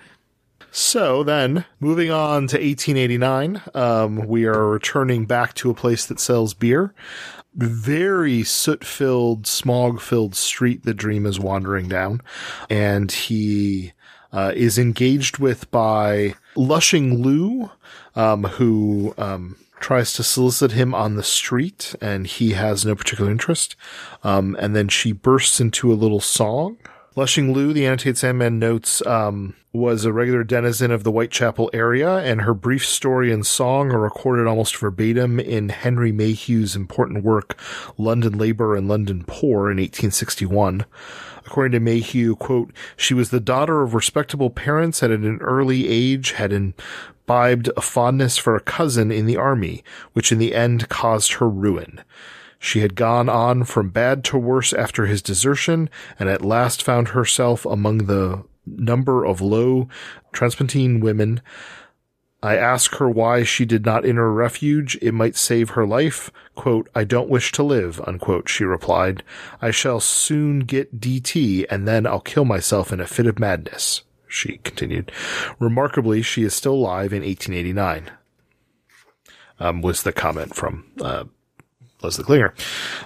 So 0.73 1.25
then, 1.25 1.65
moving 1.81 2.13
on 2.13 2.47
to 2.49 2.57
1889, 2.57 3.63
um, 3.75 4.27
we 4.29 4.45
are 4.45 4.69
returning 4.69 5.27
back 5.27 5.55
to 5.55 5.71
a 5.71 5.75
place 5.75 6.07
that 6.07 6.21
sells 6.21 6.55
beer. 6.55 6.95
Very 7.55 8.45
soot 8.45 8.85
filled, 8.85 9.49
smog 9.49 10.01
filled 10.01 10.37
street 10.37 10.85
that 10.85 10.95
Dream 10.95 11.27
is 11.27 11.41
wandering 11.41 11.89
down. 11.89 12.21
And 12.69 13.11
he 13.11 13.93
uh, 14.33 14.53
is 14.55 14.79
engaged 14.79 15.39
with 15.39 15.71
by 15.71 16.35
Lushing 16.57 17.23
Lou, 17.23 17.71
um, 18.15 18.45
who 18.45 19.15
um, 19.19 19.57
tries 19.81 20.13
to 20.13 20.23
solicit 20.23 20.73
him 20.73 20.95
on 20.95 21.17
the 21.17 21.23
street, 21.23 21.95
and 22.01 22.27
he 22.27 22.53
has 22.53 22.85
no 22.85 22.95
particular 22.95 23.31
interest. 23.31 23.77
Um, 24.23 24.57
and 24.61 24.77
then 24.77 24.89
she 24.89 25.13
bursts 25.13 25.61
into 25.61 25.93
a 25.93 25.95
little 25.95 26.21
song. 26.21 26.79
Lushing 27.17 27.53
Lou, 27.53 27.73
the 27.73 27.87
annotated 27.87 28.19
Sandman 28.19 28.59
notes, 28.59 29.05
um, 29.05 29.55
was 29.73 30.05
a 30.05 30.13
regular 30.13 30.45
denizen 30.45 30.91
of 30.91 31.05
the 31.05 31.11
Whitechapel 31.11 31.71
area, 31.73 32.19
and 32.19 32.43
her 32.43 32.55
brief 32.55 32.87
story 32.87 33.33
and 33.33 33.47
song 33.47 33.91
are 33.91 34.01
recorded 34.01 34.47
almost 34.47 34.77
verbatim 34.77 35.39
in 35.39 35.69
Henry 35.69 36.13
Mayhew's 36.13 36.75
important 36.75 37.25
work, 37.25 37.59
London 37.97 38.37
Labor 38.37 38.77
and 38.77 38.89
London 38.89 39.25
Poor 39.27 39.71
in 39.71 39.79
1861. 39.79 40.85
According 41.51 41.73
to 41.73 41.81
Mayhew, 41.81 42.37
quote, 42.37 42.73
she 42.97 43.13
was 43.13 43.31
the 43.31 43.41
daughter 43.41 43.83
of 43.83 43.93
respectable 43.93 44.51
parents 44.51 45.03
and 45.03 45.13
at 45.13 45.19
an 45.19 45.41
early 45.41 45.89
age 45.89 46.31
had 46.33 46.53
imbibed 46.53 47.69
a 47.77 47.81
fondness 47.81 48.39
for 48.39 48.55
a 48.55 48.61
cousin 48.61 49.11
in 49.11 49.27
the 49.27 49.37
army, 49.37 49.83
which 50.13 50.31
in 50.31 50.39
the 50.39 50.55
end 50.55 50.89
caused 50.89 51.33
her 51.35 51.49
ruin. 51.49 52.03
She 52.61 52.83
had 52.83 52.95
gone 52.95 53.29
on 53.29 53.65
from 53.65 53.91
bad 53.91 54.23
to 54.27 54.39
worse 54.39 54.73
after 54.73 55.07
his 55.07 55.23
desertion 55.23 55.91
and 56.21 56.29
at 56.29 56.45
last 56.45 56.85
found 56.85 57.09
herself 57.09 57.67
among 57.67 58.07
the 58.07 58.45
number 58.65 59.25
of 59.25 59.41
low 59.41 59.89
transpontine 60.33 61.01
women 61.01 61.41
I 62.43 62.57
ask 62.57 62.95
her 62.97 63.09
why 63.09 63.43
she 63.45 63.65
did 63.67 63.85
not 63.85 64.07
enter 64.07 64.33
refuge. 64.33 64.97
It 65.03 65.13
might 65.13 65.37
save 65.37 65.71
her 65.71 65.87
life. 65.87 66.31
Quote, 66.55 66.89
I 66.95 67.05
don't 67.05 67.29
wish 67.29 67.53
to 67.53 67.63
live, 67.63 68.01
unquote, 68.07 68.49
she 68.49 68.65
replied. 68.65 69.23
I 69.61 69.71
shall 69.71 70.01
soon 70.01 70.61
get 70.61 71.01
DT 71.01 71.67
and 71.71 71.87
then 71.87 72.07
I'll 72.07 72.21
kill 72.21 72.45
myself 72.45 72.93
in 72.93 73.01
a 73.01 73.07
fit 73.07 73.27
of 73.27 73.39
madness, 73.39 74.03
she 74.27 74.59
continued. 74.59 75.13
Remarkably, 75.59 76.23
she 76.23 76.43
is 76.43 76.55
still 76.55 76.75
alive 76.75 77.13
in 77.13 77.23
1889. 77.23 78.11
Um, 79.59 79.83
was 79.83 80.03
the 80.03 80.13
comment 80.13 80.55
from, 80.55 80.87
uh, 81.03 81.25
Leslie 82.03 82.25
Klinger. 82.25 82.55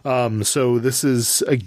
Um, 0.05 0.45
so 0.45 0.79
this 0.79 1.03
is 1.03 1.43
a 1.49 1.59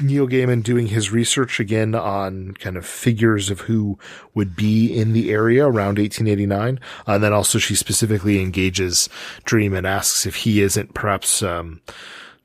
Neil 0.00 0.28
Gaiman 0.28 0.62
doing 0.62 0.88
his 0.88 1.10
research 1.10 1.58
again 1.58 1.94
on 1.94 2.54
kind 2.54 2.76
of 2.76 2.86
figures 2.86 3.50
of 3.50 3.62
who 3.62 3.98
would 4.34 4.54
be 4.54 4.96
in 4.96 5.12
the 5.12 5.30
area 5.30 5.64
around 5.64 5.98
1889. 5.98 6.78
Uh, 7.06 7.12
and 7.12 7.22
then 7.22 7.32
also 7.32 7.58
she 7.58 7.74
specifically 7.74 8.40
engages 8.40 9.08
Dream 9.44 9.74
and 9.74 9.86
asks 9.86 10.24
if 10.24 10.36
he 10.36 10.60
isn't 10.60 10.94
perhaps, 10.94 11.42
um, 11.42 11.80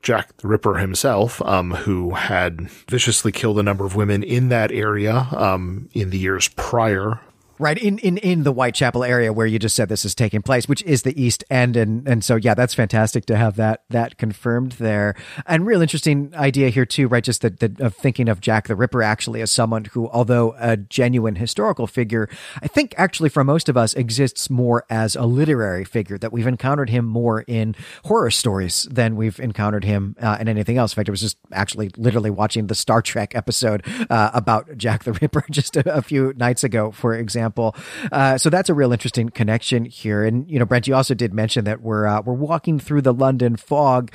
Jack 0.02 0.36
the 0.38 0.48
Ripper 0.48 0.74
himself, 0.74 1.40
um, 1.42 1.70
who 1.70 2.10
had 2.10 2.68
viciously 2.90 3.32
killed 3.32 3.58
a 3.58 3.62
number 3.62 3.86
of 3.86 3.96
women 3.96 4.22
in 4.22 4.50
that 4.50 4.70
area, 4.70 5.28
um, 5.32 5.88
in 5.94 6.10
the 6.10 6.18
years 6.18 6.48
prior 6.48 7.20
right 7.58 7.78
in, 7.78 7.98
in 7.98 8.18
in 8.18 8.42
the 8.42 8.52
whitechapel 8.52 9.04
area 9.04 9.32
where 9.32 9.46
you 9.46 9.58
just 9.58 9.76
said 9.76 9.88
this 9.88 10.04
is 10.04 10.14
taking 10.14 10.42
place 10.42 10.68
which 10.68 10.82
is 10.82 11.02
the 11.02 11.20
east 11.20 11.44
end 11.50 11.76
and 11.76 12.06
and 12.08 12.24
so 12.24 12.36
yeah 12.36 12.54
that's 12.54 12.74
fantastic 12.74 13.26
to 13.26 13.36
have 13.36 13.56
that 13.56 13.84
that 13.90 14.18
confirmed 14.18 14.72
there. 14.72 15.14
And 15.46 15.66
real 15.66 15.82
interesting 15.82 16.32
idea 16.34 16.68
here 16.68 16.86
too 16.86 17.08
right 17.08 17.22
just 17.22 17.42
that 17.42 17.80
of 17.80 17.94
thinking 17.94 18.28
of 18.28 18.40
jack 18.40 18.66
the 18.66 18.76
ripper 18.76 19.02
actually 19.02 19.40
as 19.40 19.50
someone 19.50 19.84
who 19.86 20.08
although 20.10 20.54
a 20.58 20.76
genuine 20.76 21.36
historical 21.36 21.86
figure 21.86 22.28
i 22.62 22.66
think 22.66 22.94
actually 22.98 23.28
for 23.28 23.44
most 23.44 23.68
of 23.68 23.76
us 23.76 23.94
exists 23.94 24.50
more 24.50 24.84
as 24.90 25.16
a 25.16 25.24
literary 25.24 25.84
figure 25.84 26.18
that 26.18 26.32
we've 26.32 26.46
encountered 26.46 26.90
him 26.90 27.04
more 27.04 27.42
in 27.42 27.74
horror 28.04 28.30
stories 28.30 28.88
than 28.90 29.16
we've 29.16 29.38
encountered 29.40 29.84
him 29.84 30.16
uh, 30.20 30.36
in 30.40 30.48
anything 30.48 30.76
else. 30.78 30.92
In 30.92 30.96
fact 30.96 31.08
i 31.08 31.12
was 31.12 31.20
just 31.20 31.38
actually 31.52 31.90
literally 31.96 32.30
watching 32.30 32.66
the 32.66 32.74
star 32.74 33.02
trek 33.02 33.34
episode 33.34 33.84
uh, 34.10 34.30
about 34.34 34.76
jack 34.76 35.04
the 35.04 35.12
ripper 35.12 35.44
just 35.50 35.76
a, 35.76 35.94
a 35.94 36.02
few 36.02 36.32
nights 36.36 36.64
ago 36.64 36.90
for 36.90 37.14
example 37.14 37.43
example. 37.44 37.76
Uh, 38.10 38.38
so 38.38 38.50
that's 38.50 38.68
a 38.68 38.74
real 38.74 38.92
interesting 38.92 39.28
connection 39.28 39.84
here. 39.84 40.24
And 40.24 40.48
you 40.50 40.58
know, 40.58 40.64
Brent, 40.64 40.86
you 40.86 40.94
also 40.94 41.14
did 41.14 41.34
mention 41.34 41.64
that 41.64 41.82
we're 41.82 42.06
uh, 42.06 42.22
we're 42.22 42.34
walking 42.34 42.78
through 42.78 43.02
the 43.02 43.14
London 43.14 43.56
fog 43.56 44.12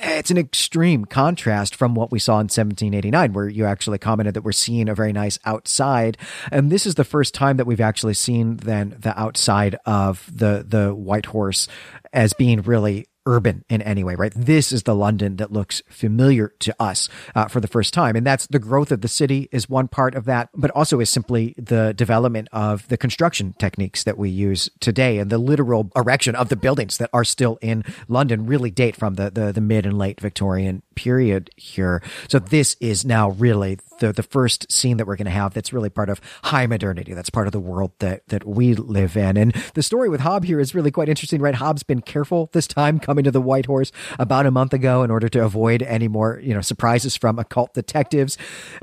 it's 0.00 0.30
an 0.30 0.38
extreme 0.38 1.04
contrast 1.04 1.76
from 1.76 1.94
what 1.94 2.10
we 2.10 2.18
saw 2.18 2.34
in 2.34 2.48
1789, 2.48 3.32
where 3.34 3.48
you 3.48 3.66
actually 3.66 3.98
commented 3.98 4.34
that 4.34 4.42
we're 4.42 4.52
seeing 4.52 4.88
a 4.88 4.94
very 4.94 5.12
nice 5.12 5.38
outside. 5.44 6.16
And 6.50 6.72
this 6.72 6.86
is 6.86 6.94
the 6.94 7.04
first 7.04 7.34
time 7.34 7.58
that 7.58 7.66
we've 7.66 7.80
actually 7.80 8.14
seen 8.14 8.56
then 8.56 8.96
the 8.98 9.18
outside 9.20 9.76
of 9.84 10.26
the, 10.32 10.64
the 10.66 10.94
White 10.94 11.26
Horse 11.26 11.68
as 12.12 12.32
being 12.32 12.62
really 12.62 13.06
urban 13.26 13.64
in 13.68 13.82
any 13.82 14.02
way, 14.04 14.14
right? 14.14 14.32
This 14.34 14.72
is 14.72 14.82
the 14.82 14.94
London 14.94 15.36
that 15.36 15.52
looks 15.52 15.82
familiar 15.88 16.52
to 16.60 16.74
us 16.80 17.08
uh, 17.34 17.46
for 17.46 17.60
the 17.60 17.68
first 17.68 17.94
time. 17.94 18.16
And 18.16 18.26
that's 18.26 18.46
the 18.46 18.58
growth 18.58 18.90
of 18.92 19.00
the 19.00 19.08
city 19.08 19.48
is 19.52 19.68
one 19.68 19.88
part 19.88 20.14
of 20.14 20.24
that, 20.24 20.50
but 20.54 20.70
also 20.72 21.00
is 21.00 21.10
simply 21.10 21.54
the 21.56 21.92
development 21.94 22.48
of 22.52 22.86
the 22.88 22.96
construction 22.96 23.54
techniques 23.58 24.04
that 24.04 24.18
we 24.18 24.30
use 24.30 24.70
today 24.80 25.18
and 25.18 25.30
the 25.30 25.38
literal 25.38 25.90
erection 25.94 26.34
of 26.34 26.48
the 26.48 26.56
buildings 26.56 26.98
that 26.98 27.10
are 27.12 27.24
still 27.24 27.58
in 27.60 27.84
London 28.08 28.46
really 28.46 28.70
date 28.70 28.96
from 28.96 29.14
the, 29.14 29.30
the, 29.30 29.52
the 29.52 29.60
mid 29.60 29.86
and 29.86 29.98
late 29.98 30.20
Victorian 30.20 30.82
period 30.94 31.50
here. 31.56 32.02
So 32.28 32.38
this 32.38 32.76
is 32.80 33.04
now 33.04 33.30
really 33.30 33.78
the, 34.02 34.12
the 34.12 34.22
first 34.22 34.70
scene 34.70 34.96
that 34.96 35.06
we're 35.06 35.16
going 35.16 35.26
to 35.26 35.30
have 35.30 35.54
that's 35.54 35.72
really 35.72 35.88
part 35.88 36.10
of 36.10 36.20
high 36.42 36.66
modernity. 36.66 37.14
That's 37.14 37.30
part 37.30 37.46
of 37.46 37.52
the 37.52 37.60
world 37.60 37.92
that, 38.00 38.26
that 38.28 38.44
we 38.44 38.74
live 38.74 39.16
in. 39.16 39.36
And 39.36 39.52
the 39.74 39.82
story 39.82 40.08
with 40.08 40.20
Hob 40.20 40.44
here 40.44 40.58
is 40.58 40.74
really 40.74 40.90
quite 40.90 41.08
interesting, 41.08 41.40
right? 41.40 41.54
Hob's 41.54 41.84
been 41.84 42.02
careful 42.02 42.50
this 42.52 42.66
time 42.66 42.98
coming 42.98 43.22
to 43.24 43.30
the 43.30 43.40
White 43.40 43.66
Horse 43.66 43.92
about 44.18 44.44
a 44.44 44.50
month 44.50 44.74
ago 44.74 45.04
in 45.04 45.10
order 45.10 45.28
to 45.28 45.44
avoid 45.44 45.82
any 45.82 46.08
more, 46.08 46.40
you 46.42 46.52
know, 46.52 46.60
surprises 46.60 47.16
from 47.16 47.38
occult 47.38 47.74
detectives. 47.74 48.36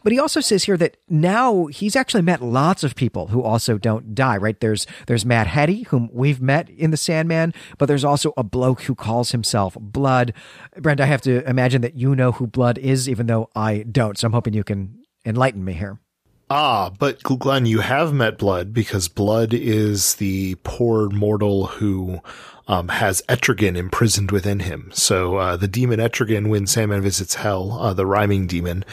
But 0.03 0.13
he 0.13 0.19
also 0.19 0.39
says 0.39 0.63
here 0.63 0.77
that 0.77 0.95
now 1.09 1.65
he's 1.65 1.97
actually 1.97 2.23
met 2.23 2.41
lots 2.41 2.85
of 2.85 2.95
people 2.95 3.27
who 3.27 3.43
also 3.43 3.77
don't 3.77 4.15
die, 4.15 4.37
right? 4.37 4.59
There's, 4.59 4.87
there's 5.07 5.25
Mad 5.25 5.47
Hetty, 5.47 5.83
whom 5.83 6.09
we've 6.13 6.41
met 6.41 6.69
in 6.69 6.91
the 6.91 6.97
Sandman, 6.97 7.53
but 7.77 7.87
there's 7.87 8.05
also 8.05 8.33
a 8.37 8.43
bloke 8.43 8.83
who 8.83 8.95
calls 8.95 9.31
himself 9.31 9.75
Blood. 9.79 10.33
Brent, 10.77 11.01
I 11.01 11.05
have 11.05 11.21
to 11.23 11.47
imagine 11.47 11.81
that 11.81 11.95
you 11.95 12.15
know 12.15 12.31
who 12.31 12.47
Blood 12.47 12.77
is, 12.77 13.09
even 13.09 13.27
though 13.27 13.49
I 13.53 13.83
don't. 13.83 14.17
So 14.17 14.25
I'm 14.25 14.33
hoping 14.33 14.53
you 14.53 14.63
can 14.63 14.95
enlighten 15.25 15.63
me 15.63 15.73
here. 15.73 15.99
Ah, 16.51 16.89
but 16.97 17.21
Glenn, 17.21 17.67
you 17.67 17.79
have 17.79 18.11
met 18.11 18.39
Blood 18.39 18.73
because 18.73 19.07
Blood 19.07 19.53
is 19.53 20.15
the 20.15 20.55
poor 20.63 21.09
mortal 21.09 21.67
who 21.67 22.21
um, 22.69 22.87
has 22.87 23.23
Etrigan 23.27 23.75
imprisoned 23.75 24.31
within 24.31 24.59
him. 24.59 24.91
So 24.93 25.37
uh, 25.37 25.57
the 25.57 25.67
demon 25.67 25.99
Etrigan, 25.99 26.47
when 26.49 26.67
Sandman 26.67 27.01
visits 27.01 27.35
Hell, 27.35 27.73
uh, 27.73 27.93
the 27.93 28.05
rhyming 28.05 28.45
demon, 28.45 28.85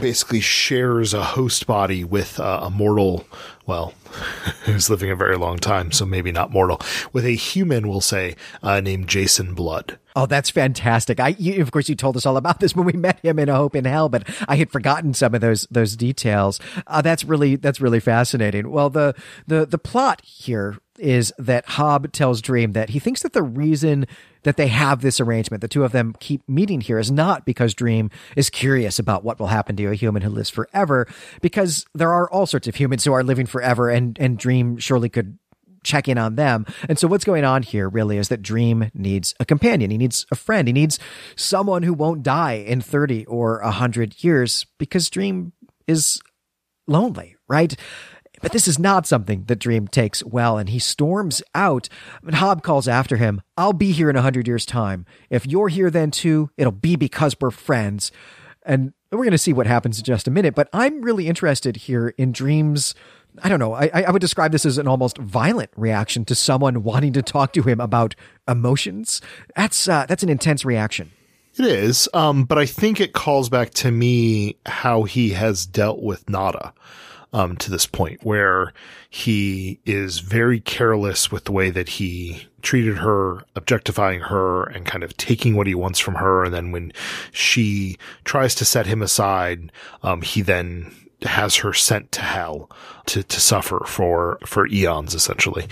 basically 0.00 0.40
shares 0.40 1.14
a 1.14 1.22
host 1.22 1.66
body 1.66 2.02
with 2.02 2.40
uh, 2.40 2.60
a 2.64 2.70
mortal. 2.70 3.24
Well, 3.66 3.94
who's 4.64 4.90
living 4.90 5.12
a 5.12 5.16
very 5.16 5.36
long 5.36 5.58
time, 5.58 5.92
so 5.92 6.04
maybe 6.04 6.32
not 6.32 6.50
mortal, 6.50 6.80
with 7.12 7.24
a 7.24 7.36
human, 7.36 7.88
we'll 7.88 8.00
say, 8.00 8.34
uh, 8.64 8.80
named 8.80 9.06
Jason 9.06 9.54
Blood. 9.54 9.96
Oh, 10.16 10.26
that's 10.26 10.50
fantastic! 10.50 11.20
I, 11.20 11.36
you, 11.38 11.62
of 11.62 11.70
course, 11.70 11.88
you 11.88 11.94
told 11.94 12.16
us 12.16 12.26
all 12.26 12.36
about 12.36 12.58
this 12.58 12.74
when 12.74 12.84
we 12.84 12.92
met 12.94 13.20
him 13.20 13.38
in 13.38 13.48
A 13.48 13.54
Hope 13.54 13.76
in 13.76 13.84
Hell, 13.84 14.08
but 14.08 14.28
I 14.48 14.56
had 14.56 14.72
forgotten 14.72 15.14
some 15.14 15.36
of 15.36 15.40
those 15.40 15.68
those 15.70 15.94
details. 15.94 16.58
Uh, 16.88 17.00
that's 17.00 17.24
really 17.24 17.54
that's 17.54 17.80
really 17.80 18.00
fascinating. 18.00 18.72
Well, 18.72 18.90
the 18.90 19.14
the 19.46 19.64
the 19.64 19.78
plot 19.78 20.20
here 20.24 20.78
is 21.00 21.32
that 21.38 21.66
Hob 21.66 22.12
tells 22.12 22.40
Dream 22.40 22.72
that 22.72 22.90
he 22.90 22.98
thinks 22.98 23.22
that 23.22 23.32
the 23.32 23.42
reason 23.42 24.06
that 24.42 24.56
they 24.56 24.68
have 24.68 25.00
this 25.00 25.20
arrangement, 25.20 25.60
the 25.60 25.68
two 25.68 25.84
of 25.84 25.92
them 25.92 26.14
keep 26.20 26.46
meeting 26.48 26.80
here, 26.80 26.98
is 26.98 27.10
not 27.10 27.44
because 27.44 27.74
Dream 27.74 28.10
is 28.36 28.50
curious 28.50 28.98
about 28.98 29.24
what 29.24 29.38
will 29.38 29.48
happen 29.48 29.76
to 29.76 29.86
a 29.86 29.94
human 29.94 30.22
who 30.22 30.30
lives 30.30 30.50
forever, 30.50 31.06
because 31.40 31.84
there 31.94 32.12
are 32.12 32.30
all 32.30 32.46
sorts 32.46 32.68
of 32.68 32.76
humans 32.76 33.04
who 33.04 33.12
are 33.12 33.24
living 33.24 33.46
forever, 33.46 33.90
and 33.90 34.18
and 34.18 34.38
Dream 34.38 34.78
surely 34.78 35.08
could 35.08 35.38
check 35.82 36.08
in 36.08 36.18
on 36.18 36.36
them. 36.36 36.66
And 36.88 36.98
so 36.98 37.08
what's 37.08 37.24
going 37.24 37.44
on 37.44 37.62
here 37.62 37.88
really 37.88 38.18
is 38.18 38.28
that 38.28 38.42
Dream 38.42 38.90
needs 38.94 39.34
a 39.40 39.44
companion. 39.44 39.90
He 39.90 39.98
needs 39.98 40.26
a 40.30 40.36
friend. 40.36 40.68
He 40.68 40.72
needs 40.72 40.98
someone 41.36 41.82
who 41.82 41.94
won't 41.94 42.22
die 42.22 42.52
in 42.52 42.80
30 42.80 43.26
or 43.26 43.60
100 43.62 44.22
years 44.22 44.66
because 44.78 45.08
Dream 45.10 45.52
is 45.86 46.20
lonely, 46.86 47.36
right? 47.48 47.76
But 48.40 48.52
this 48.52 48.66
is 48.66 48.78
not 48.78 49.06
something 49.06 49.44
that 49.44 49.58
Dream 49.58 49.86
takes 49.88 50.24
well, 50.24 50.58
and 50.58 50.68
he 50.68 50.78
storms 50.78 51.42
out. 51.54 51.88
And 52.24 52.36
Hob 52.36 52.62
calls 52.62 52.88
after 52.88 53.16
him, 53.16 53.42
I'll 53.56 53.72
be 53.72 53.92
here 53.92 54.10
in 54.10 54.16
a 54.16 54.22
hundred 54.22 54.48
years' 54.48 54.66
time. 54.66 55.06
If 55.28 55.46
you're 55.46 55.68
here 55.68 55.90
then 55.90 56.10
too, 56.10 56.50
it'll 56.56 56.72
be 56.72 56.96
because 56.96 57.36
we're 57.40 57.50
friends. 57.50 58.10
And 58.64 58.92
we're 59.10 59.18
going 59.18 59.30
to 59.32 59.38
see 59.38 59.52
what 59.52 59.66
happens 59.66 59.98
in 59.98 60.04
just 60.04 60.28
a 60.28 60.30
minute, 60.30 60.54
but 60.54 60.68
I'm 60.72 61.02
really 61.02 61.26
interested 61.26 61.76
here 61.76 62.14
in 62.16 62.32
Dream's 62.32 62.94
I 63.42 63.48
don't 63.48 63.60
know. 63.60 63.74
I, 63.74 63.90
I 64.06 64.10
would 64.10 64.20
describe 64.20 64.52
this 64.52 64.66
as 64.66 64.78
an 64.78 64.88
almost 64.88 65.18
violent 65.18 65.70
reaction 65.76 66.24
to 66.26 66.34
someone 66.34 66.82
wanting 66.82 67.12
to 67.12 67.22
talk 67.22 67.52
to 67.52 67.62
him 67.62 67.80
about 67.80 68.14
emotions. 68.48 69.20
That's 69.54 69.88
uh, 69.88 70.06
that's 70.06 70.22
an 70.22 70.28
intense 70.28 70.64
reaction. 70.64 71.12
It 71.56 71.66
is, 71.66 72.08
um, 72.14 72.44
but 72.44 72.58
I 72.58 72.66
think 72.66 73.00
it 73.00 73.12
calls 73.12 73.48
back 73.48 73.70
to 73.74 73.90
me 73.90 74.56
how 74.66 75.02
he 75.02 75.30
has 75.30 75.66
dealt 75.66 76.02
with 76.02 76.28
Nada 76.28 76.72
um, 77.32 77.56
to 77.56 77.70
this 77.70 77.86
point, 77.86 78.24
where 78.24 78.72
he 79.08 79.80
is 79.84 80.20
very 80.20 80.60
careless 80.60 81.30
with 81.30 81.44
the 81.44 81.52
way 81.52 81.70
that 81.70 81.90
he 81.90 82.46
treated 82.62 82.98
her, 82.98 83.44
objectifying 83.56 84.20
her, 84.20 84.64
and 84.64 84.84
kind 84.84 85.04
of 85.04 85.16
taking 85.16 85.56
what 85.56 85.66
he 85.66 85.74
wants 85.74 85.98
from 85.98 86.16
her. 86.16 86.44
And 86.44 86.54
then 86.54 86.72
when 86.72 86.92
she 87.32 87.96
tries 88.24 88.54
to 88.56 88.64
set 88.64 88.86
him 88.86 89.02
aside, 89.02 89.72
um, 90.02 90.22
he 90.22 90.42
then 90.42 90.94
has 91.22 91.56
her 91.56 91.72
sent 91.72 92.12
to 92.12 92.22
hell 92.22 92.70
to, 93.06 93.22
to 93.22 93.40
suffer 93.40 93.82
for, 93.86 94.38
for 94.46 94.66
eons, 94.68 95.14
essentially. 95.14 95.66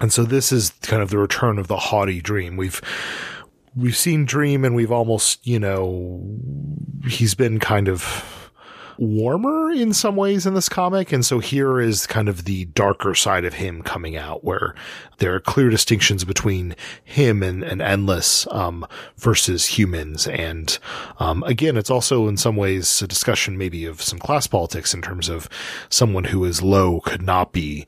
And 0.00 0.12
so 0.12 0.24
this 0.24 0.52
is 0.52 0.70
kind 0.82 1.02
of 1.02 1.10
the 1.10 1.18
return 1.18 1.58
of 1.58 1.68
the 1.68 1.76
haughty 1.76 2.20
dream. 2.20 2.56
We've, 2.56 2.80
we've 3.76 3.96
seen 3.96 4.24
Dream 4.24 4.64
and 4.64 4.74
we've 4.74 4.92
almost, 4.92 5.46
you 5.46 5.58
know, 5.58 6.38
he's 7.06 7.34
been 7.34 7.58
kind 7.58 7.88
of 7.88 8.45
warmer 8.98 9.70
in 9.70 9.92
some 9.92 10.16
ways 10.16 10.46
in 10.46 10.54
this 10.54 10.68
comic. 10.68 11.12
And 11.12 11.24
so 11.24 11.38
here 11.38 11.80
is 11.80 12.06
kind 12.06 12.28
of 12.28 12.44
the 12.44 12.66
darker 12.66 13.14
side 13.14 13.44
of 13.44 13.54
him 13.54 13.82
coming 13.82 14.16
out 14.16 14.44
where 14.44 14.74
there 15.18 15.34
are 15.34 15.40
clear 15.40 15.70
distinctions 15.70 16.24
between 16.24 16.74
him 17.04 17.42
and, 17.42 17.62
and 17.62 17.80
Endless, 17.80 18.46
um, 18.50 18.86
versus 19.16 19.66
humans. 19.66 20.26
And, 20.26 20.78
um, 21.18 21.42
again, 21.44 21.76
it's 21.76 21.90
also 21.90 22.28
in 22.28 22.36
some 22.36 22.56
ways 22.56 23.02
a 23.02 23.06
discussion 23.06 23.56
maybe 23.56 23.84
of 23.84 24.02
some 24.02 24.18
class 24.18 24.46
politics 24.46 24.92
in 24.94 25.02
terms 25.02 25.28
of 25.28 25.48
someone 25.88 26.24
who 26.24 26.44
is 26.44 26.62
low 26.62 27.00
could 27.00 27.22
not 27.22 27.52
be 27.52 27.86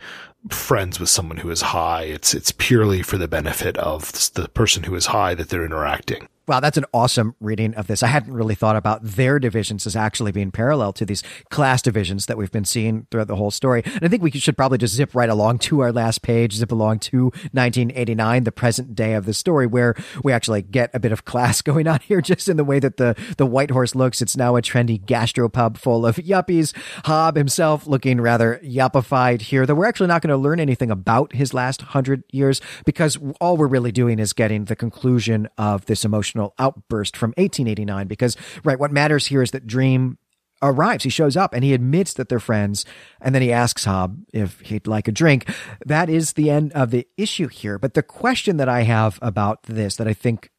friends 0.51 0.99
with 1.01 1.09
someone 1.09 1.39
who 1.39 1.51
is 1.51 1.61
high. 1.61 2.05
It's, 2.05 2.33
it's 2.33 2.53
purely 2.53 3.03
for 3.03 3.19
the 3.19 3.29
benefit 3.29 3.77
of 3.79 4.13
the 4.35 4.49
person 4.49 4.85
who 4.85 4.95
is 4.95 5.07
high 5.07 5.35
that 5.35 5.49
they're 5.49 5.65
interacting. 5.65 6.29
Wow, 6.49 6.61
that's 6.61 6.79
an 6.79 6.87
awesome 6.95 7.37
reading 7.41 7.75
of 7.75 7.89
this. 7.89 8.03
I 8.03 8.07
hadn't 8.07 8.33
really 8.33 8.55
thought 8.55 8.75
about 8.75 9.05
their 9.05 9.39
divisions 9.39 9.87
as 9.87 9.95
actually 9.95 10.33
being 10.33 10.51
parallel 10.51 10.95
to 10.95 11.05
these 11.05 11.23
class 11.51 11.83
divisions 11.83 12.25
that 12.25 12.39
we've 12.39 12.51
been 12.51 12.65
seeing 12.65 13.07
throughout 13.11 13.29
the 13.29 13.37
whole 13.37 13.51
story. 13.51 13.83
And 13.85 14.03
I 14.03 14.09
think 14.09 14.23
we 14.23 14.31
should 14.31 14.57
probably 14.57 14.79
just 14.79 14.95
zip 14.95 15.15
right 15.15 15.29
along 15.29 15.59
to 15.59 15.81
our 15.81 15.93
last 15.93 16.23
page, 16.23 16.55
zip 16.55 16.73
along 16.73 17.01
to 17.01 17.25
1989, 17.25 18.45
the 18.45 18.51
present 18.51 18.95
day 18.95 19.13
of 19.13 19.27
the 19.27 19.35
story, 19.35 19.67
where 19.67 19.95
we 20.25 20.33
actually 20.33 20.63
get 20.63 20.89
a 20.95 20.99
bit 20.99 21.13
of 21.13 21.27
class 21.27 21.61
going 21.69 21.87
on 21.87 22.01
here, 22.01 22.23
just 22.23 22.49
in 22.49 22.57
the 22.57 22.65
way 22.65 22.79
that 22.79 22.97
the, 22.97 23.15
the 23.37 23.45
White 23.45 23.71
Horse 23.71 23.95
looks. 23.95 24.23
It's 24.23 24.35
now 24.35 24.57
a 24.57 24.63
trendy 24.63 24.99
gastropub 24.99 25.77
full 25.77 26.07
of 26.07 26.17
yuppies. 26.17 26.75
Hob 27.05 27.37
himself 27.37 27.87
looking 27.87 28.23
rather 28.23 28.59
yuppified 28.65 29.43
here, 29.43 29.67
though 29.67 29.75
we're 29.75 29.85
actually 29.85 30.07
not 30.07 30.23
going 30.23 30.31
to 30.31 30.39
learn 30.39 30.61
anything 30.61 30.91
about 30.91 31.35
his 31.35 31.53
last 31.53 31.83
hundred 31.83 32.25
years 32.33 32.63
because 32.87 33.19
all 33.39 33.59
we're 33.59 33.67
really 33.67 33.93
doing 33.93 34.19
is 34.19 34.33
getting 34.33 34.65
the 34.65 34.77
conclusion 34.77 35.47
of 35.59 35.85
this 35.85 36.07
emotional 36.07 36.38
emotional 36.39 36.55
outburst 36.59 37.17
from 37.17 37.31
1889 37.31 38.07
because, 38.07 38.37
right, 38.65 38.79
what 38.79 38.93
matters 38.93 39.27
here 39.27 39.43
is 39.43 39.51
that 39.51 39.67
Dream 39.67 40.19
arrives. 40.63 41.05
He 41.05 41.11
shows 41.11 41.37
up 41.37 41.55
and 41.55 41.63
he 41.63 41.73
admits 41.73 42.15
that 42.15 42.29
they're 42.29 42.41
friends. 42.41 42.85
And 43.21 43.35
then 43.35 43.43
he 43.43 43.53
asks 43.53 43.85
Hob 43.85 44.19
if 44.33 44.61
he'd 44.61 44.87
like 44.87 45.09
a 45.09 45.13
drink. 45.13 45.49
That 45.85 46.09
is 46.09 46.33
the 46.33 46.51
end 46.51 46.73
of 46.73 46.91
the 46.91 47.07
issue 47.17 47.49
here. 47.49 47.79
But 47.79 47.95
the 47.95 48.03
question 48.03 48.57
that 48.57 48.69
I 48.69 48.83
have 48.83 49.19
about 49.23 49.65
this 49.65 49.97
that 49.97 50.09
I 50.09 50.15
think 50.15 50.51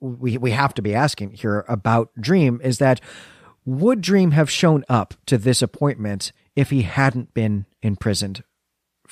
we, 0.00 0.38
we 0.38 0.50
have 0.52 0.74
to 0.74 0.82
be 0.82 0.94
asking 0.94 1.32
here 1.32 1.64
about 1.68 2.10
Dream 2.20 2.60
is 2.62 2.78
that 2.78 3.00
would 3.64 4.00
Dream 4.00 4.32
have 4.32 4.50
shown 4.50 4.84
up 4.88 5.14
to 5.26 5.38
this 5.38 5.62
appointment 5.62 6.32
if 6.56 6.70
he 6.70 6.82
hadn't 6.82 7.34
been 7.34 7.66
imprisoned 7.82 8.42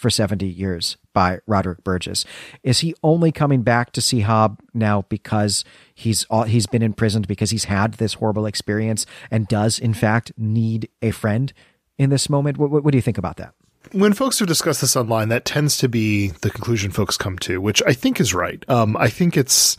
for 0.01 0.09
70 0.09 0.47
years 0.47 0.97
by 1.13 1.41
Roderick 1.47 1.85
Burgess. 1.85 2.25
Is 2.63 2.81
he 2.81 2.95
only 3.03 3.31
coming 3.31 3.63
back 3.63 3.93
to 3.93 4.01
see 4.01 4.21
Hob 4.21 4.61
now 4.73 5.05
because 5.09 5.65
he's 5.95 6.27
he's 6.47 6.67
been 6.67 6.83
imprisoned 6.83 7.29
because 7.29 7.51
he's 7.51 7.65
had 7.65 7.95
this 7.95 8.15
horrible 8.15 8.47
experience 8.47 9.05
and 9.31 9.47
does 9.47 9.79
in 9.79 9.93
fact 9.93 10.33
need 10.39 10.89
a 11.03 11.11
friend 11.11 11.53
in 11.99 12.09
this 12.09 12.31
moment? 12.31 12.57
What, 12.57 12.71
what, 12.71 12.83
what 12.83 12.93
do 12.93 12.99
you 12.99 13.03
think 13.03 13.19
about 13.19 13.37
that? 13.37 13.55
when 13.93 14.13
folks 14.13 14.39
have 14.39 14.47
discussed 14.47 14.83
this 14.83 14.95
online, 14.95 15.31
that 15.31 15.45
tends 15.45 15.79
to 15.79 15.89
be 15.89 16.29
the 16.43 16.51
conclusion 16.51 16.91
folks 16.91 17.17
come 17.17 17.39
to, 17.41 17.61
which 17.61 17.83
I 17.87 17.93
think 17.93 18.21
is 18.21 18.35
right. 18.35 18.63
Um, 18.69 18.97
I 18.97 19.09
think 19.09 19.37
it's 19.37 19.77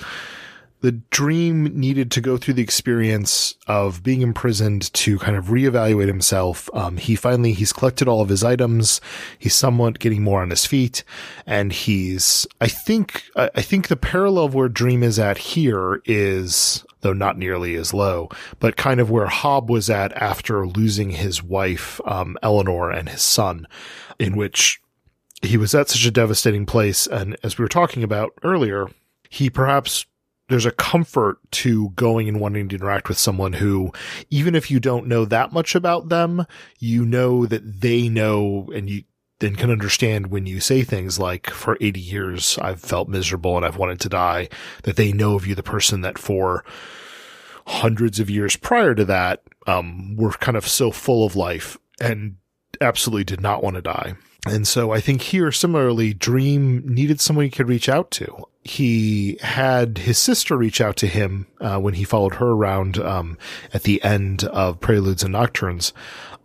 the 0.82 0.92
dream 0.92 1.66
needed 1.80 2.12
to 2.12 2.22
go 2.22 2.38
through 2.38 2.56
the 2.56 2.64
experience 2.64 3.56
of 3.68 4.04
being 4.04 4.22
imprisoned 4.22 4.92
to 4.94 5.20
kind 5.20 5.38
of 5.38 5.46
reevaluate 5.46 6.08
himself. 6.08 6.70
Um, 6.74 6.98
he 6.98 7.16
finally, 7.16 7.54
he's 7.54 7.72
collected 7.72 8.08
all 8.08 8.22
of 8.22 8.30
his 8.30 8.44
items. 8.44 9.00
He's 9.38 9.56
somewhat 9.56 10.00
getting 10.00 10.24
more 10.24 10.42
on 10.42 10.50
his 10.50 10.66
feet 10.66 11.04
and 11.46 11.72
he's, 11.72 12.48
I 12.60 12.68
think, 12.68 13.24
I 13.36 13.62
think 13.62 13.88
the 13.88 13.96
parallel 13.96 14.46
of 14.46 14.56
where 14.56 14.70
dream 14.70 15.04
is 15.04 15.20
at 15.20 15.38
here 15.38 16.02
is 16.06 16.84
though 17.02 17.14
not 17.14 17.38
nearly 17.38 17.76
as 17.76 17.94
low, 17.94 18.30
but 18.60 18.76
kind 18.76 19.00
of 19.00 19.10
where 19.10 19.28
Hob 19.28 19.70
was 19.70 19.90
at 19.90 20.14
after 20.14 20.68
losing 20.68 21.12
his 21.12 21.44
wife, 21.44 22.00
um, 22.06 22.38
Eleanor 22.42 22.92
and 22.92 23.10
his 23.10 23.22
son, 23.22 23.68
in 24.20 24.36
which 24.36 24.80
he 25.42 25.58
was 25.58 25.74
at 25.74 25.90
such 25.90 26.06
a 26.06 26.12
devastating 26.12 26.66
place. 26.66 27.08
And 27.08 27.36
as 27.44 27.58
we 27.58 27.64
were 27.64 27.70
talking 27.70 28.04
about 28.04 28.34
earlier, 28.44 28.88
he 29.30 29.50
perhaps 29.50 30.06
there's 30.52 30.66
a 30.66 30.72
comfort 30.72 31.40
to 31.52 31.90
going 31.92 32.28
and 32.28 32.40
wanting 32.40 32.68
to 32.70 32.76
interact 32.76 33.08
with 33.08 33.18
someone 33.18 33.54
who, 33.54 33.92
even 34.30 34.54
if 34.54 34.70
you 34.70 34.80
don't 34.80 35.08
know 35.08 35.26
that 35.26 35.54
much 35.54 35.76
about 35.76 36.10
them, 36.10 36.46
you 36.78 37.06
know 37.06 37.46
that 37.46 37.82
they 37.82 38.10
know 38.10 38.70
and 38.76 38.90
you 38.90 39.04
then 39.40 39.56
can 39.56 39.72
understand 39.72 40.28
when 40.28 40.46
you 40.46 40.60
say 40.60 40.84
things 40.84 41.18
like, 41.18 41.50
for 41.50 41.78
80 41.82 42.00
years, 42.00 42.60
I've 42.62 42.80
felt 42.80 43.10
miserable 43.10 43.58
and 43.58 43.66
I've 43.66 43.78
wanted 43.78 44.00
to 44.02 44.10
die, 44.10 44.50
that 44.84 44.98
they 44.98 45.12
know 45.12 45.36
of 45.36 45.48
you, 45.48 45.56
the 45.56 45.64
person 45.64 46.02
that 46.02 46.20
for 46.20 46.64
hundreds 47.66 48.20
of 48.20 48.30
years 48.30 48.56
prior 48.56 48.94
to 48.94 49.06
that, 49.06 49.42
um, 49.66 50.16
were 50.16 50.32
kind 50.34 50.58
of 50.58 50.68
so 50.68 50.92
full 50.92 51.26
of 51.26 51.36
life 51.36 51.78
and 52.00 52.36
absolutely 52.80 53.24
did 53.24 53.42
not 53.42 53.64
want 53.64 53.78
to 53.78 53.82
die. 53.82 54.16
And 54.48 54.68
so 54.68 54.92
I 54.92 55.00
think 55.00 55.22
here, 55.22 55.52
similarly, 55.52 56.14
Dream 56.14 56.84
needed 56.88 57.22
someone 57.22 57.46
he 57.46 57.52
could 57.52 57.70
reach 57.70 57.88
out 57.88 58.10
to. 58.12 58.48
He 58.64 59.38
had 59.42 60.00
his 60.00 60.18
sister 60.18 60.58
reach 60.58 60.82
out 60.82 60.96
to 60.98 61.08
him 61.08 61.48
uh, 61.60 61.80
when 61.80 61.96
he 61.96 62.04
followed 62.04 62.36
her 62.36 62.50
around 62.50 62.98
um, 63.00 63.38
at 63.74 63.84
the 63.84 64.04
end 64.04 64.44
of 64.46 64.80
Preludes 64.80 65.24
and 65.24 65.34
Nocturnes, 65.34 65.94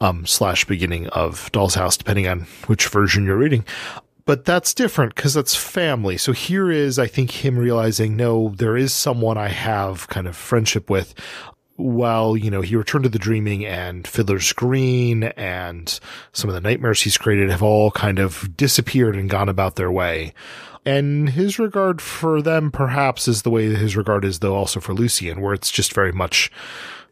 um, 0.01 0.27
slash 0.27 0.65
beginning 0.67 1.07
of 1.09 1.51
Doll's 1.53 1.75
House, 1.75 1.97
depending 1.97 2.27
on 2.27 2.41
which 2.67 2.89
version 2.89 3.25
you're 3.25 3.37
reading. 3.37 3.65
But 4.27 4.45
that's 4.45 4.75
different 4.75 5.15
because 5.15 5.35
that's 5.35 5.55
family. 5.55 6.17
So 6.19 6.33
here 6.33 6.71
is, 6.71 6.99
I 6.99 7.07
think, 7.07 7.45
him 7.45 7.57
realizing, 7.57 8.17
no, 8.17 8.51
there 8.57 8.77
is 8.77 8.93
someone 8.93 9.39
I 9.39 9.49
have 9.49 10.09
kind 10.09 10.27
of 10.27 10.37
friendship 10.37 10.91
with 10.91 11.15
while, 11.77 12.37
you 12.37 12.51
know, 12.51 12.61
he 12.61 12.77
returned 12.77 13.05
to 13.05 13.11
the 13.11 13.19
dreaming 13.19 13.65
and 13.65 14.07
Fiddler's 14.07 14.53
Green 14.53 15.25
and 15.25 15.99
some 16.33 16.49
of 16.49 16.55
the 16.55 16.61
nightmares 16.61 17.03
he's 17.03 17.19
created 17.19 17.51
have 17.51 17.63
all 17.63 17.91
kind 17.91 18.19
of 18.19 18.57
disappeared 18.57 19.17
and 19.17 19.31
gone 19.31 19.49
about 19.49 19.77
their 19.77 19.91
way. 19.91 20.33
And 20.85 21.31
his 21.31 21.59
regard 21.59 22.01
for 22.01 22.41
them 22.41 22.71
perhaps 22.71 23.29
is 23.29 23.43
the 23.43 23.51
way 23.51 23.75
his 23.75 23.97
regard 23.97 24.25
is 24.25 24.39
though 24.39 24.55
also 24.55 24.81
for 24.81 24.95
Lucian, 24.95 25.41
where 25.41 25.55
it's 25.55 25.71
just 25.71 25.93
very 25.93 26.13
much, 26.13 26.51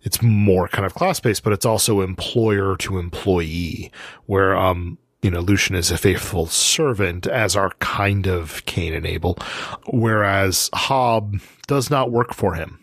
it's 0.03 0.23
more 0.23 0.69
kind 0.69 0.87
of 0.87 0.95
class 0.95 1.21
based, 1.21 1.43
but 1.43 1.53
it's 1.53 1.67
also 1.67 2.01
employer 2.01 2.77
to 2.79 2.99
employee, 2.99 3.91
where, 4.27 4.57
um, 4.57 4.99
you 5.25 5.31
know, 5.31 5.41
Lucian 5.41 5.75
is 5.75 5.91
a 5.91 5.97
faithful 5.97 6.47
servant, 6.47 7.27
as 7.27 7.57
are 7.57 7.71
kind 7.81 8.27
of 8.27 8.63
Cain 8.67 8.93
and 8.93 9.07
Abel, 9.07 9.39
whereas 9.87 10.69
Hob 10.75 11.41
does 11.67 11.89
not 11.89 12.11
work 12.11 12.35
for 12.35 12.53
him. 12.53 12.79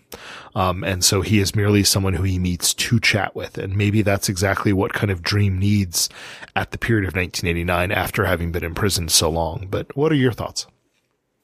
Um, 0.56 0.84
and 0.84 1.06
so 1.06 1.22
he 1.22 1.38
is 1.38 1.56
merely 1.56 1.84
someone 1.84 2.14
who 2.14 2.24
he 2.24 2.40
meets 2.40 2.74
to 2.74 3.00
chat 3.00 3.36
with. 3.36 3.60
And 3.60 3.78
maybe 3.78 4.02
that's 4.02 4.28
exactly 4.28 4.74
what 4.74 4.92
kind 4.92 5.12
of 5.12 5.22
Dream 5.22 5.60
needs 5.60 6.10
at 6.56 6.72
the 6.72 6.80
period 6.80 7.08
of 7.08 7.16
1989 7.16 7.92
after 7.92 8.26
having 8.26 8.52
been 8.52 8.64
imprisoned 8.64 9.12
so 9.12 9.30
long. 9.30 9.68
But 9.70 9.96
what 9.96 10.12
are 10.12 10.16
your 10.16 10.34
thoughts? 10.34 10.66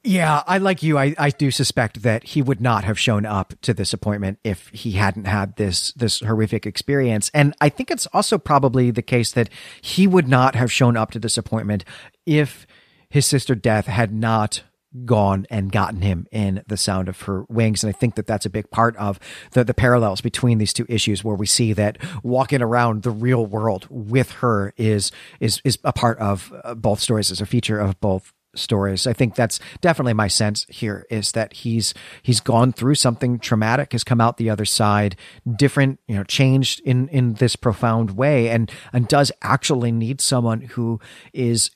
Yeah, 0.04 0.42
I 0.46 0.58
like 0.58 0.82
you. 0.82 0.96
I, 0.96 1.14
I 1.18 1.30
do 1.30 1.50
suspect 1.50 2.02
that 2.02 2.24
he 2.24 2.40
would 2.40 2.60
not 2.60 2.84
have 2.84 2.98
shown 2.98 3.26
up 3.26 3.54
to 3.62 3.74
this 3.74 3.92
appointment 3.92 4.38
if 4.44 4.68
he 4.68 4.92
hadn't 4.92 5.24
had 5.24 5.56
this 5.56 5.92
this 5.92 6.20
horrific 6.20 6.66
experience. 6.66 7.30
And 7.34 7.54
I 7.60 7.68
think 7.68 7.90
it's 7.90 8.06
also 8.12 8.38
probably 8.38 8.90
the 8.90 9.02
case 9.02 9.32
that 9.32 9.50
he 9.80 10.06
would 10.06 10.28
not 10.28 10.54
have 10.54 10.70
shown 10.70 10.96
up 10.96 11.10
to 11.12 11.18
this 11.18 11.36
appointment 11.36 11.84
if 12.26 12.66
his 13.10 13.26
sister 13.26 13.54
Death 13.54 13.86
had 13.86 14.12
not 14.12 14.62
gone 15.04 15.46
and 15.50 15.70
gotten 15.70 16.00
him 16.00 16.26
in 16.32 16.62
the 16.66 16.76
sound 16.76 17.10
of 17.10 17.20
her 17.22 17.44
wings 17.50 17.84
and 17.84 17.94
i 17.94 17.96
think 17.96 18.14
that 18.14 18.26
that's 18.26 18.46
a 18.46 18.50
big 18.50 18.70
part 18.70 18.96
of 18.96 19.20
the, 19.52 19.62
the 19.62 19.74
parallels 19.74 20.22
between 20.22 20.56
these 20.56 20.72
two 20.72 20.86
issues 20.88 21.22
where 21.22 21.36
we 21.36 21.44
see 21.44 21.74
that 21.74 21.98
walking 22.22 22.62
around 22.62 23.02
the 23.02 23.10
real 23.10 23.44
world 23.44 23.86
with 23.90 24.32
her 24.32 24.72
is 24.78 25.12
is 25.40 25.60
is 25.62 25.78
a 25.84 25.92
part 25.92 26.18
of 26.18 26.52
uh, 26.64 26.74
both 26.74 27.00
stories 27.00 27.30
as 27.30 27.42
a 27.42 27.46
feature 27.46 27.78
of 27.78 28.00
both 28.00 28.32
stories. 28.58 29.06
I 29.06 29.12
think 29.12 29.34
that's 29.34 29.60
definitely 29.80 30.14
my 30.14 30.28
sense 30.28 30.66
here 30.68 31.06
is 31.10 31.32
that 31.32 31.52
he's 31.52 31.94
he's 32.22 32.40
gone 32.40 32.72
through 32.72 32.96
something 32.96 33.38
traumatic, 33.38 33.92
has 33.92 34.04
come 34.04 34.20
out 34.20 34.36
the 34.36 34.50
other 34.50 34.64
side 34.64 35.16
different, 35.56 36.00
you 36.06 36.16
know, 36.16 36.24
changed 36.24 36.80
in 36.84 37.08
in 37.08 37.34
this 37.34 37.56
profound 37.56 38.12
way, 38.12 38.48
and 38.48 38.70
and 38.92 39.08
does 39.08 39.32
actually 39.42 39.92
need 39.92 40.20
someone 40.20 40.60
who 40.62 41.00
is 41.32 41.70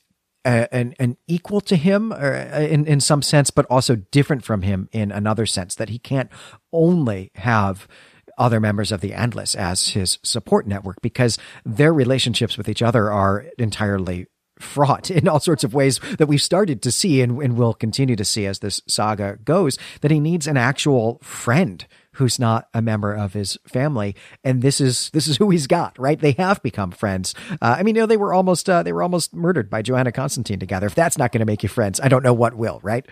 an, 0.45 0.93
an 0.99 1.17
equal 1.27 1.61
to 1.61 1.75
him 1.75 2.11
uh, 2.11 2.15
in, 2.15 2.85
in 2.85 2.99
some 2.99 3.21
sense, 3.21 3.49
but 3.49 3.65
also 3.69 3.95
different 3.95 4.43
from 4.43 4.61
him 4.61 4.89
in 4.91 5.11
another 5.11 5.45
sense 5.45 5.75
that 5.75 5.89
he 5.89 5.97
can't 5.97 6.29
only 6.71 7.31
have 7.35 7.87
other 8.37 8.59
members 8.59 8.91
of 8.91 9.01
the 9.01 9.13
Endless 9.13 9.55
as 9.55 9.89
his 9.89 10.19
support 10.23 10.67
network 10.67 11.01
because 11.01 11.37
their 11.65 11.93
relationships 11.93 12.57
with 12.57 12.67
each 12.67 12.81
other 12.81 13.11
are 13.11 13.45
entirely 13.57 14.27
fraught 14.63 15.11
in 15.11 15.27
all 15.27 15.39
sorts 15.39 15.63
of 15.63 15.73
ways 15.73 15.99
that 16.17 16.27
we've 16.27 16.41
started 16.41 16.81
to 16.81 16.91
see 16.91 17.21
and, 17.21 17.41
and 17.41 17.57
will 17.57 17.73
continue 17.73 18.15
to 18.15 18.25
see 18.25 18.45
as 18.45 18.59
this 18.59 18.81
saga 18.87 19.37
goes 19.43 19.77
that 20.01 20.11
he 20.11 20.19
needs 20.19 20.47
an 20.47 20.57
actual 20.57 21.19
friend 21.21 21.85
who's 22.13 22.39
not 22.39 22.67
a 22.73 22.81
member 22.81 23.13
of 23.13 23.33
his 23.33 23.57
family. 23.67 24.15
And 24.43 24.61
this 24.61 24.79
is 24.79 25.09
this 25.11 25.27
is 25.27 25.37
who 25.37 25.49
he's 25.49 25.67
got, 25.67 25.97
right? 25.99 26.19
They 26.19 26.33
have 26.33 26.61
become 26.61 26.91
friends. 26.91 27.33
Uh, 27.53 27.75
I 27.77 27.83
mean, 27.83 27.95
you 27.95 28.01
know, 28.01 28.05
they 28.05 28.17
were 28.17 28.33
almost 28.33 28.69
uh, 28.69 28.83
they 28.83 28.93
were 28.93 29.03
almost 29.03 29.33
murdered 29.33 29.69
by 29.69 29.81
Johanna 29.81 30.11
Constantine 30.11 30.59
together. 30.59 30.87
If 30.87 30.95
that's 30.95 31.17
not 31.17 31.31
going 31.31 31.39
to 31.39 31.45
make 31.45 31.63
you 31.63 31.69
friends, 31.69 31.99
I 31.99 32.07
don't 32.07 32.23
know 32.23 32.33
what 32.33 32.55
will, 32.55 32.79
right? 32.83 33.05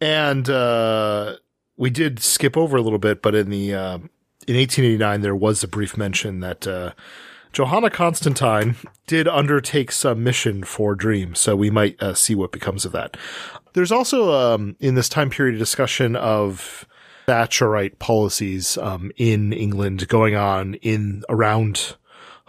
And 0.00 0.48
uh, 0.48 1.36
we 1.76 1.90
did 1.90 2.20
skip 2.20 2.56
over 2.56 2.76
a 2.76 2.82
little 2.82 2.98
bit, 2.98 3.22
but 3.22 3.34
in 3.34 3.50
the 3.50 3.74
uh, 3.74 3.96
in 4.46 4.56
1889 4.56 5.20
there 5.20 5.36
was 5.36 5.62
a 5.62 5.68
brief 5.68 5.96
mention 5.96 6.40
that. 6.40 6.66
Johanna 7.52 7.90
Constantine 7.90 8.76
did 9.06 9.26
undertake 9.26 9.90
some 9.90 10.22
mission 10.22 10.62
for 10.62 10.94
Dream, 10.94 11.34
so 11.34 11.56
we 11.56 11.70
might 11.70 12.00
uh, 12.00 12.14
see 12.14 12.34
what 12.34 12.52
becomes 12.52 12.84
of 12.84 12.92
that. 12.92 13.16
There's 13.72 13.92
also 13.92 14.32
um, 14.32 14.76
in 14.78 14.94
this 14.94 15.08
time 15.08 15.30
period 15.30 15.56
a 15.56 15.58
discussion 15.58 16.16
of 16.16 16.86
Thatcherite 17.26 17.98
policies 17.98 18.78
um, 18.78 19.12
in 19.16 19.52
England 19.52 20.06
going 20.08 20.34
on 20.34 20.74
in 20.74 21.22
around 21.28 21.96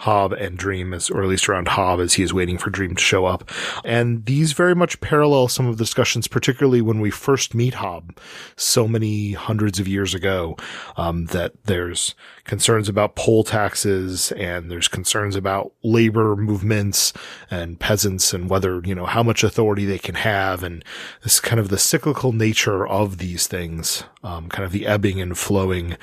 Hob 0.02 0.34
and 0.34 0.58
Dream, 0.58 0.96
as, 0.96 1.12
or 1.12 1.22
at 1.22 1.30
least 1.30 1.48
around 1.48 1.68
Hob 1.68 2.00
as 2.00 2.16
he 2.16 2.24
is 2.24 2.34
waiting 2.34 2.58
for 2.58 2.72
Dream 2.72 2.96
to 2.96 3.02
show 3.02 3.26
up. 3.26 3.50
And 3.86 4.26
these 4.26 4.54
very 4.54 4.74
much 4.74 5.00
parallel 5.00 5.48
some 5.48 5.68
of 5.68 5.78
the 5.78 5.84
discussions, 5.84 6.28
particularly 6.28 6.82
when 6.82 7.00
we 7.00 7.12
first 7.12 7.54
meet 7.54 7.76
Hob 7.76 8.18
so 8.56 8.88
many 8.88 9.34
hundreds 9.34 9.80
of 9.80 9.88
years 9.88 10.16
ago, 10.16 10.58
um, 10.98 11.26
that 11.28 11.54
there's 11.66 12.16
concerns 12.46 12.90
about 12.90 13.16
poll 13.16 13.44
taxes 13.44 14.32
and 14.32 14.72
there's 14.72 14.88
concerns 14.88 15.36
about 15.36 15.72
labor 15.84 16.36
movements 16.36 17.14
and 17.52 17.80
peasants 17.80 18.34
and 18.34 18.50
whether, 18.50 18.82
you 18.84 18.96
know, 18.96 19.06
how 19.06 19.22
much 19.22 19.44
authority 19.44 19.86
they 19.86 20.00
can 20.00 20.16
have 20.16 20.64
and 20.64 20.84
this 21.22 21.40
kind 21.40 21.60
of 21.60 21.70
the 21.70 21.78
cyclical 21.78 22.34
nature 22.34 22.88
of 22.88 23.20
these 23.20 23.46
things, 23.46 24.04
um, 24.24 24.50
kind 24.50 24.66
of 24.66 24.72
the 24.72 24.88
ebbing 24.88 25.22
and 25.22 25.38
flowing 25.38 25.96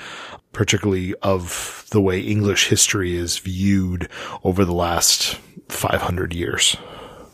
particularly 0.52 1.14
of 1.16 1.86
the 1.90 2.00
way 2.00 2.20
English 2.20 2.68
history 2.68 3.16
is 3.16 3.38
viewed 3.38 4.08
over 4.44 4.64
the 4.64 4.72
last 4.72 5.38
500 5.68 6.34
years. 6.34 6.76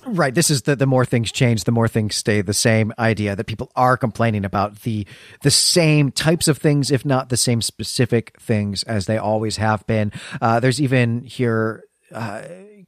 Right. 0.07 0.35
This 0.35 0.51
is 0.51 0.63
the 0.63 0.77
the 0.77 0.87
more 0.87 1.05
things 1.05 1.33
change, 1.33 1.65
the 1.65 1.73
more 1.73 1.89
things 1.89 2.15
stay 2.15 2.43
the 2.43 2.53
same 2.53 2.93
idea 2.99 3.35
that 3.35 3.47
people 3.47 3.71
are 3.75 3.97
complaining 3.97 4.45
about 4.45 4.83
the 4.83 5.07
the 5.43 5.51
same 5.51 6.11
types 6.11 6.47
of 6.47 6.59
things, 6.59 6.91
if 6.91 7.05
not 7.05 7.31
the 7.31 7.37
same 7.37 7.63
specific 7.63 8.39
things 8.39 8.83
as 8.83 9.07
they 9.07 9.17
always 9.17 9.57
have 9.57 9.87
been. 9.87 10.13
Uh, 10.43 10.61
there's 10.61 10.81
even 10.81 11.23
here 11.23 11.85
uh, 12.13 12.43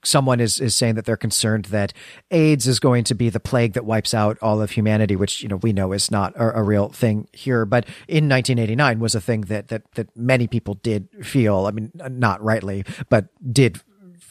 someone 0.04 0.40
is, 0.40 0.60
is 0.60 0.74
saying 0.74 0.94
that 0.94 1.04
they're 1.04 1.16
concerned 1.16 1.66
that 1.66 1.92
AIDS 2.30 2.66
is 2.66 2.80
going 2.80 3.04
to 3.04 3.14
be 3.14 3.28
the 3.28 3.40
plague 3.40 3.74
that 3.74 3.84
wipes 3.84 4.14
out 4.14 4.38
all 4.40 4.60
of 4.60 4.72
humanity, 4.72 5.16
which, 5.16 5.42
you 5.42 5.48
know, 5.48 5.56
we 5.56 5.72
know 5.72 5.92
is 5.92 6.10
not 6.10 6.34
a, 6.36 6.58
a 6.58 6.62
real 6.62 6.88
thing 6.88 7.28
here. 7.32 7.64
But 7.64 7.86
in 8.08 8.28
1989 8.28 8.98
was 8.98 9.14
a 9.14 9.20
thing 9.20 9.42
that, 9.42 9.68
that, 9.68 9.90
that 9.92 10.16
many 10.16 10.46
people 10.46 10.74
did 10.74 11.08
feel. 11.24 11.66
I 11.66 11.70
mean, 11.70 11.90
not 11.94 12.42
rightly, 12.42 12.84
but 13.08 13.28
did 13.52 13.80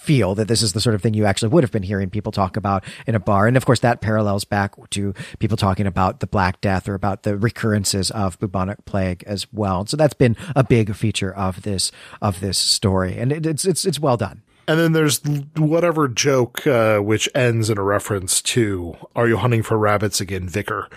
feel 0.06 0.36
that 0.36 0.48
this 0.48 0.62
is 0.62 0.74
the 0.74 0.80
sort 0.80 0.94
of 0.94 1.02
thing 1.02 1.16
you 1.16 1.26
actually 1.26 1.50
would 1.50 1.64
have 1.64 1.72
been 1.72 1.84
hearing 1.84 2.12
people 2.12 2.32
talk 2.32 2.58
about 2.58 2.84
in 3.08 3.16
a 3.16 3.20
bar. 3.20 3.48
And 3.48 3.58
of 3.58 3.66
course, 3.66 3.80
that 3.80 4.02
parallels 4.02 4.44
back 4.44 4.76
to 4.92 5.14
people 5.40 5.58
talking 5.58 5.88
about 5.88 6.20
the 6.20 6.28
Black 6.28 6.62
Death 6.62 6.88
or 6.88 6.94
about 6.94 7.24
the 7.24 7.36
recurrences 7.36 8.12
of 8.12 8.40
bubonic 8.40 8.86
plague 8.86 9.24
as 9.26 9.52
well. 9.52 9.86
So 9.88 9.98
that's 9.98 10.14
been 10.14 10.38
a 10.56 10.64
big 10.64 10.96
feature 10.96 11.34
of 11.34 11.64
this, 11.64 11.92
of 12.22 12.40
this 12.40 12.60
story. 12.60 13.18
And 13.18 13.32
it, 13.32 13.46
it's, 13.48 13.66
it's, 13.66 13.84
it's 13.84 14.00
well 14.00 14.16
done. 14.16 14.44
And 14.68 14.80
then 14.80 14.94
there's 14.94 15.22
whatever 15.58 16.08
joke, 16.08 16.66
uh, 16.66 17.00
which 17.00 17.30
ends 17.36 17.70
in 17.70 17.78
a 17.78 17.84
reference 17.84 18.42
to, 18.44 18.96
are 19.16 19.28
you 19.28 19.38
hunting 19.38 19.62
for 19.62 19.78
rabbits 19.78 20.20
again, 20.20 20.50
Vicar? 20.50 20.90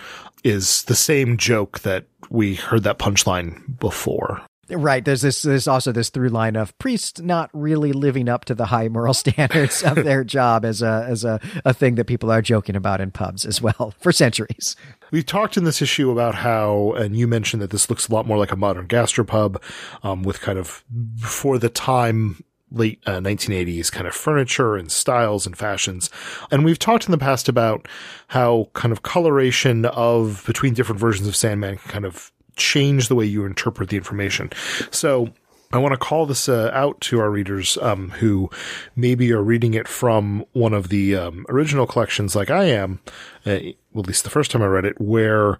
Is 0.45 0.85
the 0.85 0.95
same 0.95 1.36
joke 1.36 1.81
that 1.81 2.07
we 2.31 2.55
heard 2.55 2.82
that 2.85 2.99
punchline 2.99 3.78
before. 3.78 4.43
Right. 4.70 5.03
There's 5.03 5.23
this. 5.23 5.43
There's 5.43 5.66
also 5.66 5.93
this 5.93 6.11
through 6.11 6.28
line 6.28 6.55
of 6.55 6.77
priests 6.78 7.23
not 7.23 7.49
really 7.55 7.93
living 7.93 8.28
up 8.28 8.45
to 8.47 8.55
the 8.55 8.66
high 8.66 8.89
moral 8.89 9.15
standards 9.15 9.82
of 9.82 9.95
their 9.97 10.24
job 10.24 10.66
as 10.66 10.82
a 10.82 11.07
as 11.09 11.24
a, 11.24 11.40
a 11.65 11.73
thing 11.73 11.95
that 11.95 12.05
people 12.05 12.31
are 12.31 12.43
joking 12.43 12.77
about 12.77 13.01
in 13.01 13.11
pubs 13.11 13.47
as 13.47 13.62
well 13.62 13.95
for 14.01 14.12
centuries. 14.12 14.77
We've 15.11 15.24
talked 15.24 15.57
in 15.57 15.65
this 15.65 15.81
issue 15.81 16.11
about 16.11 16.35
how, 16.35 16.93
and 16.93 17.16
you 17.16 17.27
mentioned 17.27 17.62
that 17.62 17.70
this 17.70 17.89
looks 17.89 18.09
a 18.09 18.12
lot 18.12 18.27
more 18.27 18.36
like 18.36 18.53
a 18.53 18.57
modern 18.57 18.86
gastropub, 18.86 19.57
um, 20.03 20.23
with 20.23 20.43
kind 20.43 20.59
of 20.59 20.85
for 21.19 21.59
the 21.59 21.70
time 21.70 22.45
late 22.70 23.01
uh, 23.07 23.19
1980s 23.19 23.90
kind 23.90 24.07
of 24.07 24.15
furniture 24.15 24.77
and 24.77 24.90
styles 24.90 25.47
and 25.47 25.57
fashions. 25.57 26.11
And 26.51 26.65
we've 26.65 26.78
talked 26.78 27.07
in 27.07 27.12
the 27.12 27.19
past 27.19 27.49
about 27.49 27.89
how 28.28 28.69
kind 28.74 28.93
of 28.93 29.03
coloration 29.03 29.85
of 29.86 30.45
between 30.47 30.74
different 30.74 31.01
versions 31.01 31.28
of 31.28 31.36
Sandman 31.36 31.77
can 31.78 31.90
kind 31.90 32.05
of 32.05 32.32
change 32.57 33.09
the 33.09 33.15
way 33.15 33.24
you 33.24 33.45
interpret 33.45 33.89
the 33.89 33.97
information. 33.97 34.51
So 34.90 35.31
I 35.73 35.78
want 35.78 35.93
to 35.93 35.99
call 35.99 36.24
this 36.24 36.49
uh, 36.49 36.70
out 36.73 37.01
to 37.03 37.20
our 37.20 37.31
readers 37.31 37.77
um, 37.78 38.11
who 38.11 38.51
maybe 38.97 39.32
are 39.32 39.43
reading 39.43 39.74
it 39.74 39.86
from 39.86 40.45
one 40.53 40.73
of 40.73 40.89
the 40.89 41.15
um, 41.15 41.45
original 41.51 41.86
collections, 41.86 42.35
like 42.35 42.49
I 42.51 42.65
am, 42.65 43.01
uh, 43.45 43.59
well, 43.93 44.02
at 44.02 44.06
least 44.06 44.24
the 44.24 44.31
first 44.31 44.51
time 44.51 44.62
I 44.62 44.66
read 44.66 44.85
it, 44.85 45.01
where 45.01 45.59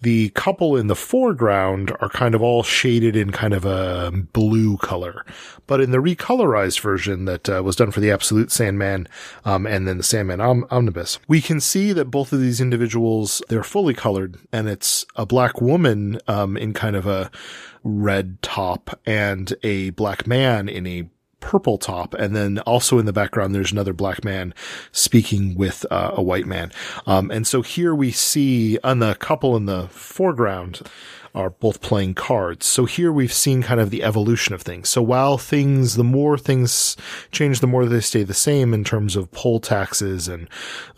the 0.00 0.30
couple 0.30 0.76
in 0.76 0.86
the 0.86 0.96
foreground 0.96 1.94
are 2.00 2.08
kind 2.08 2.34
of 2.34 2.42
all 2.42 2.62
shaded 2.62 3.16
in 3.16 3.32
kind 3.32 3.54
of 3.54 3.64
a 3.64 4.12
blue 4.32 4.76
color. 4.78 5.24
But 5.66 5.80
in 5.80 5.90
the 5.90 5.98
recolorized 5.98 6.80
version 6.80 7.24
that 7.26 7.48
uh, 7.48 7.62
was 7.62 7.76
done 7.76 7.90
for 7.90 8.00
the 8.00 8.10
Absolute 8.10 8.50
Sandman 8.50 9.08
um, 9.44 9.66
and 9.66 9.86
then 9.88 9.98
the 9.98 10.02
Sandman 10.02 10.40
Om- 10.40 10.66
Omnibus, 10.70 11.18
we 11.28 11.40
can 11.40 11.60
see 11.60 11.92
that 11.92 12.10
both 12.10 12.32
of 12.32 12.40
these 12.40 12.60
individuals, 12.60 13.42
they're 13.48 13.62
fully 13.62 13.94
colored 13.94 14.38
and 14.52 14.68
it's 14.68 15.06
a 15.16 15.26
black 15.26 15.60
woman 15.60 16.18
um, 16.28 16.56
in 16.56 16.72
kind 16.72 16.96
of 16.96 17.06
a 17.06 17.30
red 17.82 18.40
top 18.42 18.98
and 19.06 19.54
a 19.62 19.90
black 19.90 20.26
man 20.26 20.68
in 20.68 20.86
a 20.86 21.08
purple 21.40 21.78
top. 21.78 22.14
And 22.14 22.34
then 22.34 22.58
also 22.60 22.98
in 22.98 23.06
the 23.06 23.12
background, 23.12 23.54
there's 23.54 23.72
another 23.72 23.92
black 23.92 24.24
man 24.24 24.54
speaking 24.92 25.54
with 25.54 25.84
uh, 25.90 26.12
a 26.14 26.22
white 26.22 26.46
man. 26.46 26.72
Um, 27.06 27.30
and 27.30 27.46
so 27.46 27.62
here 27.62 27.94
we 27.94 28.10
see 28.10 28.78
on 28.82 28.98
the 28.98 29.14
couple 29.14 29.56
in 29.56 29.66
the 29.66 29.88
foreground, 29.88 30.82
are 31.36 31.50
both 31.50 31.82
playing 31.82 32.14
cards. 32.14 32.64
So 32.64 32.86
here 32.86 33.12
we've 33.12 33.32
seen 33.32 33.62
kind 33.62 33.78
of 33.78 33.90
the 33.90 34.02
evolution 34.02 34.54
of 34.54 34.62
things. 34.62 34.88
So 34.88 35.02
while 35.02 35.36
things, 35.36 35.96
the 35.96 36.02
more 36.02 36.38
things 36.38 36.96
change, 37.30 37.60
the 37.60 37.66
more 37.66 37.84
they 37.84 38.00
stay 38.00 38.22
the 38.22 38.32
same 38.32 38.72
in 38.72 38.84
terms 38.84 39.16
of 39.16 39.30
poll 39.32 39.60
taxes 39.60 40.28
and 40.28 40.48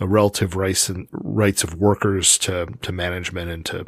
relative 0.01 0.55
rights 0.55 0.89
and 0.89 1.09
rights 1.11 1.65
of 1.65 1.75
workers 1.75 2.39
to, 2.39 2.67
to 2.83 2.93
management 2.93 3.51
and 3.51 3.67
to 3.67 3.85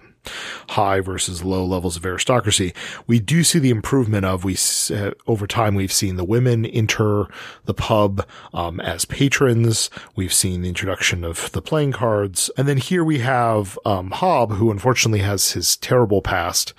high 0.71 1.01
versus 1.01 1.45
low 1.45 1.65
levels 1.65 1.97
of 1.97 2.05
aristocracy. 2.05 2.73
We 3.07 3.21
do 3.21 3.43
see 3.43 3.59
the 3.59 3.71
improvement 3.71 4.25
of 4.25 4.45
we 4.45 4.57
uh, 4.91 5.13
over 5.27 5.47
time. 5.47 5.75
We've 5.75 5.93
seen 5.93 6.17
the 6.17 6.25
women 6.25 6.67
enter 6.67 7.27
the 7.65 7.75
pub 7.75 8.27
um, 8.53 8.81
as 8.81 9.05
patrons. 9.05 9.91
We've 10.17 10.33
seen 10.33 10.63
the 10.63 10.69
introduction 10.69 11.25
of 11.25 11.51
the 11.53 11.63
playing 11.63 11.93
cards, 11.93 12.51
and 12.57 12.69
then 12.69 12.77
here 12.77 13.05
we 13.05 13.19
have 13.19 13.79
um, 13.85 14.11
Hob, 14.11 14.53
who 14.53 14.71
unfortunately 14.71 15.21
has 15.21 15.53
his 15.53 15.77
terrible 15.77 16.23
past 16.23 16.75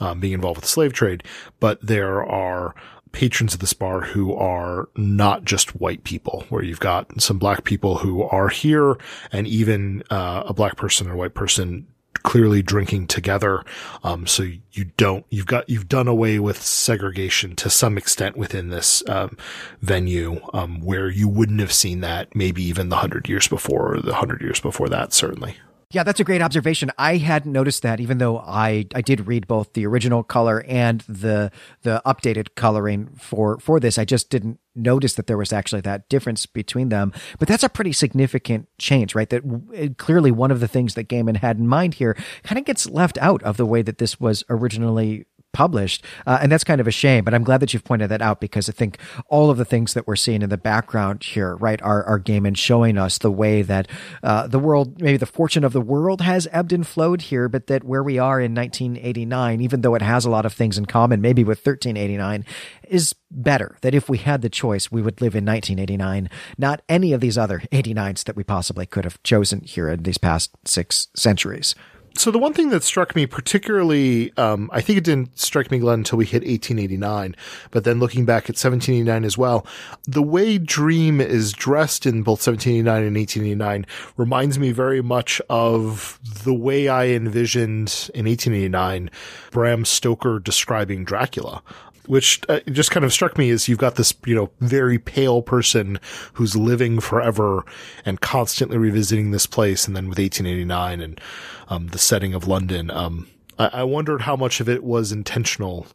um, 0.00 0.20
being 0.20 0.32
involved 0.32 0.58
with 0.58 0.64
the 0.64 0.70
slave 0.70 0.92
trade. 0.92 1.22
But 1.60 1.84
there 1.84 2.24
are 2.24 2.74
patrons 3.12 3.54
of 3.54 3.60
this 3.60 3.72
bar 3.72 4.02
who 4.02 4.34
are 4.34 4.90
not 4.94 5.44
just 5.44 5.74
white 5.80 6.04
people, 6.04 6.44
where 6.50 6.62
you've 6.62 6.80
got 6.80 7.20
some 7.20 7.38
black 7.38 7.64
people 7.64 7.96
who 7.96 8.22
are 8.24 8.48
here 8.48 8.96
and 9.32 9.46
even 9.46 10.02
uh, 10.10 10.42
a 10.46 10.52
black 10.52 10.76
person 10.76 11.08
or 11.08 11.14
a 11.14 11.16
white 11.16 11.34
person 11.34 11.86
clearly 12.26 12.60
drinking 12.60 13.06
together. 13.06 13.64
Um, 14.02 14.26
so 14.26 14.42
you 14.72 14.86
don't, 14.96 15.24
you've 15.30 15.46
got, 15.46 15.70
you've 15.70 15.88
done 15.88 16.08
away 16.08 16.40
with 16.40 16.60
segregation 16.60 17.54
to 17.56 17.70
some 17.70 17.96
extent 17.96 18.36
within 18.36 18.68
this, 18.68 19.08
um, 19.08 19.38
venue, 19.80 20.40
um, 20.52 20.80
where 20.80 21.08
you 21.08 21.28
wouldn't 21.28 21.60
have 21.60 21.72
seen 21.72 22.00
that 22.00 22.34
maybe 22.34 22.62
even 22.64 22.88
the 22.88 22.96
hundred 22.96 23.28
years 23.28 23.46
before 23.46 23.94
or 23.94 24.00
the 24.00 24.16
hundred 24.16 24.42
years 24.42 24.60
before 24.60 24.88
that, 24.88 25.12
certainly. 25.12 25.56
Yeah, 25.92 26.02
that's 26.02 26.18
a 26.18 26.24
great 26.24 26.42
observation. 26.42 26.90
I 26.98 27.18
hadn't 27.18 27.52
noticed 27.52 27.82
that, 27.82 28.00
even 28.00 28.18
though 28.18 28.38
I, 28.38 28.86
I 28.92 29.02
did 29.02 29.28
read 29.28 29.46
both 29.46 29.72
the 29.74 29.86
original 29.86 30.24
color 30.24 30.64
and 30.66 31.02
the 31.02 31.52
the 31.82 32.02
updated 32.04 32.56
coloring 32.56 33.10
for 33.20 33.60
for 33.60 33.78
this. 33.78 33.96
I 33.96 34.04
just 34.04 34.28
didn't 34.28 34.58
notice 34.76 35.14
that 35.14 35.26
there 35.26 35.38
was 35.38 35.52
actually 35.52 35.80
that 35.82 36.08
difference 36.08 36.46
between 36.46 36.88
them. 36.90 37.12
But 37.38 37.48
that's 37.48 37.64
a 37.64 37.68
pretty 37.68 37.92
significant 37.92 38.68
change, 38.78 39.14
right? 39.14 39.28
That 39.28 39.94
clearly 39.98 40.30
one 40.30 40.50
of 40.50 40.60
the 40.60 40.68
things 40.68 40.94
that 40.94 41.08
Gaiman 41.08 41.38
had 41.38 41.58
in 41.58 41.66
mind 41.66 41.94
here 41.94 42.16
kind 42.42 42.58
of 42.58 42.64
gets 42.64 42.88
left 42.88 43.18
out 43.18 43.42
of 43.42 43.56
the 43.56 43.66
way 43.66 43.82
that 43.82 43.98
this 43.98 44.20
was 44.20 44.44
originally 44.48 45.26
published. 45.56 46.04
Uh, 46.26 46.38
and 46.42 46.52
that's 46.52 46.64
kind 46.64 46.82
of 46.82 46.86
a 46.86 46.90
shame, 46.90 47.24
but 47.24 47.32
I'm 47.32 47.42
glad 47.42 47.60
that 47.60 47.72
you've 47.72 47.82
pointed 47.82 48.10
that 48.10 48.20
out 48.20 48.40
because 48.40 48.68
I 48.68 48.72
think 48.72 48.98
all 49.28 49.48
of 49.48 49.56
the 49.56 49.64
things 49.64 49.94
that 49.94 50.06
we're 50.06 50.14
seeing 50.14 50.42
in 50.42 50.50
the 50.50 50.58
background 50.58 51.24
here, 51.24 51.56
right, 51.56 51.80
are, 51.80 52.04
are 52.04 52.20
Gaiman 52.20 52.58
showing 52.58 52.98
us 52.98 53.16
the 53.16 53.30
way 53.30 53.62
that 53.62 53.88
uh, 54.22 54.46
the 54.46 54.58
world, 54.58 55.00
maybe 55.00 55.16
the 55.16 55.24
fortune 55.24 55.64
of 55.64 55.72
the 55.72 55.80
world 55.80 56.20
has 56.20 56.46
ebbed 56.52 56.74
and 56.74 56.86
flowed 56.86 57.22
here, 57.22 57.48
but 57.48 57.68
that 57.68 57.84
where 57.84 58.02
we 58.02 58.18
are 58.18 58.38
in 58.38 58.54
1989, 58.54 59.62
even 59.62 59.80
though 59.80 59.94
it 59.94 60.02
has 60.02 60.26
a 60.26 60.30
lot 60.30 60.44
of 60.44 60.52
things 60.52 60.76
in 60.76 60.84
common, 60.84 61.22
maybe 61.22 61.42
with 61.42 61.64
1389, 61.64 62.44
is 62.86 63.14
better. 63.30 63.78
That 63.80 63.94
if 63.94 64.10
we 64.10 64.18
had 64.18 64.42
the 64.42 64.50
choice, 64.50 64.92
we 64.92 65.00
would 65.00 65.22
live 65.22 65.34
in 65.34 65.46
1989, 65.46 66.28
not 66.58 66.82
any 66.86 67.14
of 67.14 67.22
these 67.22 67.38
other 67.38 67.60
89s 67.72 68.24
that 68.24 68.36
we 68.36 68.44
possibly 68.44 68.84
could 68.84 69.04
have 69.04 69.22
chosen 69.22 69.62
here 69.62 69.88
in 69.88 70.02
these 70.02 70.18
past 70.18 70.50
six 70.66 71.08
centuries 71.16 71.74
so 72.16 72.30
the 72.30 72.38
one 72.38 72.52
thing 72.52 72.70
that 72.70 72.82
struck 72.82 73.14
me 73.14 73.26
particularly, 73.26 74.36
um, 74.36 74.70
I 74.72 74.80
think 74.80 74.98
it 74.98 75.04
didn't 75.04 75.38
strike 75.38 75.70
me, 75.70 75.78
Glenn, 75.78 76.00
until 76.00 76.18
we 76.18 76.24
hit 76.24 76.42
1889, 76.42 77.36
but 77.70 77.84
then 77.84 78.00
looking 78.00 78.24
back 78.24 78.44
at 78.44 78.56
1789 78.56 79.24
as 79.24 79.38
well, 79.38 79.66
the 80.04 80.22
way 80.22 80.58
Dream 80.58 81.20
is 81.20 81.52
dressed 81.52 82.06
in 82.06 82.22
both 82.22 82.46
1789 82.46 83.04
and 83.04 83.16
1889 83.16 83.86
reminds 84.16 84.58
me 84.58 84.72
very 84.72 85.02
much 85.02 85.40
of 85.48 86.18
the 86.44 86.54
way 86.54 86.88
I 86.88 87.06
envisioned 87.08 88.10
in 88.14 88.26
1889 88.26 89.10
Bram 89.50 89.84
Stoker 89.84 90.38
describing 90.38 91.04
Dracula 91.04 91.62
which 92.08 92.40
uh, 92.48 92.60
just 92.70 92.90
kind 92.90 93.04
of 93.04 93.12
struck 93.12 93.38
me 93.38 93.50
as 93.50 93.68
you've 93.68 93.78
got 93.78 93.96
this, 93.96 94.14
you 94.26 94.34
know, 94.34 94.50
very 94.60 94.98
pale 94.98 95.42
person 95.42 95.98
who's 96.34 96.56
living 96.56 97.00
forever 97.00 97.64
and 98.04 98.20
constantly 98.20 98.78
revisiting 98.78 99.30
this 99.30 99.46
place. 99.46 99.86
And 99.86 99.96
then 99.96 100.08
with 100.08 100.18
1889 100.18 101.00
and 101.00 101.20
um, 101.68 101.88
the 101.88 101.98
setting 101.98 102.34
of 102.34 102.46
London. 102.46 102.90
Um, 102.90 103.28
I-, 103.58 103.70
I 103.72 103.82
wondered 103.84 104.22
how 104.22 104.36
much 104.36 104.60
of 104.60 104.68
it 104.68 104.84
was 104.84 105.12
intentional 105.12 105.86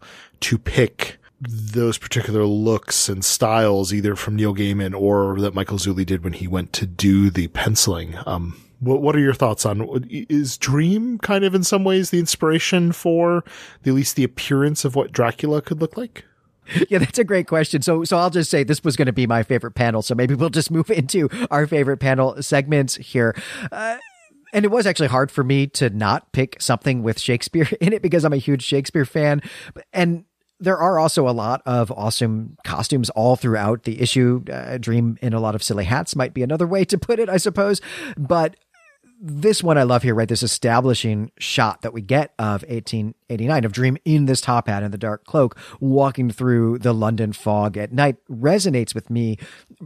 to 0.42 0.58
pick 0.58 1.18
those 1.42 1.98
particular 1.98 2.46
looks 2.46 3.10
and 3.10 3.26
styles, 3.26 3.94
either 3.94 4.16
from 4.16 4.36
Neil 4.36 4.54
Gaiman 4.54 4.94
or 5.00 5.40
that 5.40 5.56
Michael 5.56 5.80
Zulli 5.80 6.06
did 6.06 6.24
when 6.24 6.34
he 6.34 6.48
went 6.48 6.72
to 6.74 6.86
do 6.86 7.30
the 7.32 7.48
penciling. 7.48 8.16
Um, 8.26 8.62
what, 8.82 9.02
what 9.02 9.16
are 9.16 9.20
your 9.20 9.34
thoughts 9.34 9.66
on 9.66 10.06
is 10.10 10.58
Dream 10.58 11.18
kind 11.20 11.44
of 11.44 11.56
in 11.56 11.64
some 11.64 11.84
ways 11.84 12.10
the 12.10 12.20
inspiration 12.20 12.92
for 12.92 13.44
the, 13.84 13.92
at 13.92 13.96
least 13.96 14.16
the 14.16 14.24
appearance 14.24 14.84
of 14.84 14.96
what 14.96 15.12
Dracula 15.12 15.62
could 15.62 15.80
look 15.80 15.96
like? 15.96 16.26
Yeah, 16.90 17.00
that's 17.00 17.20
a 17.20 17.24
great 17.24 17.48
question. 17.48 17.82
So, 17.82 18.04
so 18.04 18.18
I'll 18.18 18.30
just 18.30 18.50
say 18.50 18.64
this 18.64 18.84
was 18.84 18.96
going 18.96 19.08
to 19.08 19.14
be 19.14 19.28
my 19.28 19.44
favorite 19.44 19.72
panel. 19.72 20.02
So 20.02 20.16
maybe 20.16 20.36
we'll 20.36 20.50
just 20.50 20.72
move 20.72 20.90
into 20.90 21.30
our 21.50 21.68
favorite 21.68 21.98
panel 21.98 22.42
segments 22.42 22.96
here. 22.96 23.36
Uh, 23.72 23.98
and 24.54 24.66
it 24.66 24.70
was 24.70 24.86
actually 24.86 25.08
hard 25.08 25.32
for 25.32 25.44
me 25.44 25.68
to 25.68 25.90
not 25.90 26.32
pick 26.34 26.62
something 26.62 27.04
with 27.04 27.20
Shakespeare 27.20 27.70
in 27.82 27.94
it 27.94 28.02
because 28.02 28.26
I'm 28.26 28.34
a 28.34 28.38
huge 28.38 28.64
Shakespeare 28.64 29.06
fan. 29.06 29.42
And 29.94 30.26
there 30.60 30.78
are 30.78 31.00
also 31.00 31.28
a 31.28 31.32
lot 31.32 31.62
of 31.66 31.92
awesome 31.92 32.58
costumes 32.64 33.10
all 33.12 33.36
throughout 33.36 33.84
the 33.84 34.00
issue. 34.02 34.44
Uh, 34.52 34.78
Dream 34.78 35.18
in 35.22 35.34
a 35.34 35.40
lot 35.40 35.56
of 35.56 35.64
silly 35.64 35.86
hats 35.86 36.16
might 36.16 36.34
be 36.34 36.44
another 36.44 36.68
way 36.68 36.86
to 36.86 36.98
put 36.98 37.20
it, 37.20 37.30
I 37.30 37.38
suppose. 37.38 37.82
But 38.16 38.56
this 39.22 39.64
one 39.64 39.78
I 39.78 39.84
love 39.84 40.02
here, 40.02 40.16
right? 40.16 40.28
This 40.28 40.42
establishing 40.42 41.32
shot 41.38 41.84
that 41.84 41.94
we 41.94 42.02
get 42.02 42.34
of 42.40 42.64
1889 42.64 43.64
of 43.66 43.72
Dream 43.72 43.98
in 44.04 44.26
this 44.26 44.42
top 44.42 44.68
hat 44.68 44.82
and 44.82 44.92
the 44.92 44.98
dark 44.98 45.26
cloak 45.26 45.58
walking 45.80 46.32
through 46.32 46.80
the 46.80 46.92
London 46.92 47.32
fog 47.32 47.78
at 47.78 47.94
night 47.94 48.18
resonates 48.30 48.96
with 48.96 49.12
me 49.12 49.38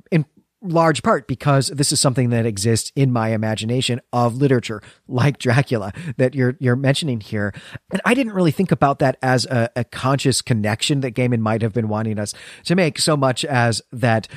in 0.10 0.26
large 0.62 1.04
part 1.04 1.28
because 1.28 1.68
this 1.68 1.92
is 1.92 2.00
something 2.00 2.30
that 2.30 2.46
exists 2.46 2.92
in 2.96 3.12
my 3.12 3.30
imagination 3.30 4.02
of 4.12 4.36
literature, 4.36 4.82
like 5.08 5.38
Dracula 5.38 5.94
that 6.18 6.34
you're 6.34 6.56
you're 6.60 6.76
mentioning 6.76 7.20
here. 7.20 7.54
And 7.92 8.02
I 8.06 8.14
didn't 8.14 8.34
really 8.34 8.52
think 8.52 8.72
about 8.72 9.00
that 9.00 9.18
as 9.22 9.46
a, 9.46 9.70
a 9.76 9.84
conscious 9.84 10.42
connection 10.42 11.02
that 11.02 11.14
Gaiman 11.14 11.40
might 11.40 11.62
have 11.62 11.74
been 11.74 11.88
wanting 11.88 12.20
us 12.20 12.34
to 12.66 12.76
make 12.76 13.00
so 13.00 13.16
much 13.16 13.46
as 13.46 13.82
that 13.92 14.28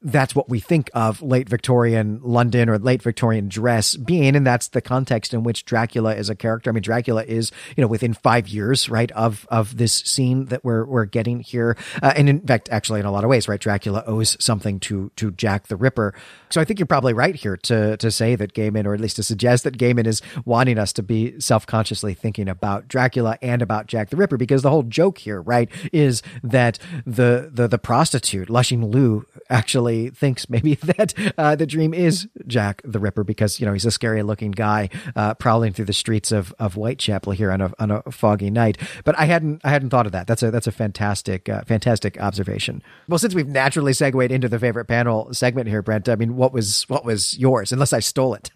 that's 0.00 0.32
what 0.32 0.48
we 0.48 0.60
think 0.60 0.90
of 0.94 1.20
late 1.22 1.48
Victorian 1.48 2.20
London 2.22 2.68
or 2.68 2.78
late 2.78 3.02
Victorian 3.02 3.48
dress 3.48 3.96
being. 3.96 4.36
And 4.36 4.46
that's 4.46 4.68
the 4.68 4.80
context 4.80 5.34
in 5.34 5.42
which 5.42 5.64
Dracula 5.64 6.14
is 6.14 6.30
a 6.30 6.36
character. 6.36 6.70
I 6.70 6.72
mean, 6.72 6.82
Dracula 6.82 7.24
is, 7.24 7.50
you 7.76 7.82
know, 7.82 7.88
within 7.88 8.14
five 8.14 8.46
years, 8.46 8.88
right, 8.88 9.10
of, 9.12 9.46
of 9.50 9.76
this 9.76 9.92
scene 9.92 10.46
that 10.46 10.64
we're, 10.64 10.84
we're 10.84 11.04
getting 11.04 11.40
here. 11.40 11.76
Uh, 12.00 12.12
and 12.16 12.28
in 12.28 12.40
fact, 12.40 12.68
actually, 12.70 13.00
in 13.00 13.06
a 13.06 13.10
lot 13.10 13.24
of 13.24 13.30
ways, 13.30 13.48
right, 13.48 13.60
Dracula 13.60 14.04
owes 14.06 14.36
something 14.38 14.78
to, 14.80 15.10
to 15.16 15.32
Jack 15.32 15.66
the 15.66 15.76
Ripper. 15.76 16.14
So 16.48 16.60
I 16.60 16.64
think 16.64 16.78
you're 16.78 16.86
probably 16.86 17.12
right 17.12 17.34
here 17.34 17.56
to, 17.56 17.96
to 17.96 18.10
say 18.12 18.36
that 18.36 18.54
Gaiman, 18.54 18.86
or 18.86 18.94
at 18.94 19.00
least 19.00 19.16
to 19.16 19.24
suggest 19.24 19.64
that 19.64 19.78
Gaiman 19.78 20.06
is 20.06 20.22
wanting 20.44 20.78
us 20.78 20.92
to 20.94 21.02
be 21.02 21.40
self 21.40 21.66
consciously 21.66 22.14
thinking 22.14 22.48
about 22.48 22.86
Dracula 22.86 23.36
and 23.42 23.62
about 23.62 23.88
Jack 23.88 24.10
the 24.10 24.16
Ripper, 24.16 24.36
because 24.36 24.62
the 24.62 24.70
whole 24.70 24.84
joke 24.84 25.18
here, 25.18 25.42
right, 25.42 25.68
is 25.92 26.22
that 26.44 26.78
the, 27.04 27.50
the, 27.52 27.66
the 27.66 27.78
prostitute, 27.78 28.48
Lushing 28.48 28.92
Lou, 28.92 29.26
actually 29.50 29.87
thinks 30.10 30.48
maybe 30.48 30.74
that 30.96 31.14
uh, 31.36 31.56
the 31.56 31.66
dream 31.66 31.94
is 31.94 32.28
Jack 32.46 32.82
the 32.84 32.98
Ripper 32.98 33.24
because 33.24 33.60
you 33.60 33.66
know 33.66 33.72
he's 33.72 33.84
a 33.84 33.90
scary 33.90 34.22
looking 34.22 34.50
guy 34.50 34.88
uh, 35.16 35.34
prowling 35.34 35.72
through 35.72 35.86
the 35.86 35.92
streets 35.92 36.32
of, 36.32 36.54
of 36.58 36.74
Whitechapel 36.74 37.32
here 37.32 37.50
on 37.50 37.60
a 37.60 37.72
on 37.78 37.90
a 37.90 38.02
foggy 38.10 38.50
night. 38.50 38.78
But 39.04 39.18
I 39.18 39.24
hadn't 39.24 39.60
I 39.64 39.70
hadn't 39.70 39.90
thought 39.90 40.06
of 40.06 40.12
that. 40.12 40.26
That's 40.26 40.42
a 40.42 40.50
that's 40.50 40.66
a 40.66 40.72
fantastic 40.72 41.48
uh, 41.48 41.62
fantastic 41.62 42.20
observation. 42.20 42.82
Well, 43.08 43.18
since 43.18 43.34
we've 43.34 43.48
naturally 43.48 43.92
segued 43.92 44.30
into 44.30 44.48
the 44.48 44.58
favorite 44.58 44.86
panel 44.86 45.32
segment 45.32 45.68
here, 45.68 45.82
Brent, 45.82 46.08
I 46.08 46.16
mean, 46.16 46.36
what 46.36 46.52
was 46.52 46.84
what 46.88 47.04
was 47.04 47.38
yours? 47.38 47.72
Unless 47.72 47.92
I 47.92 48.00
stole 48.00 48.34
it. 48.34 48.50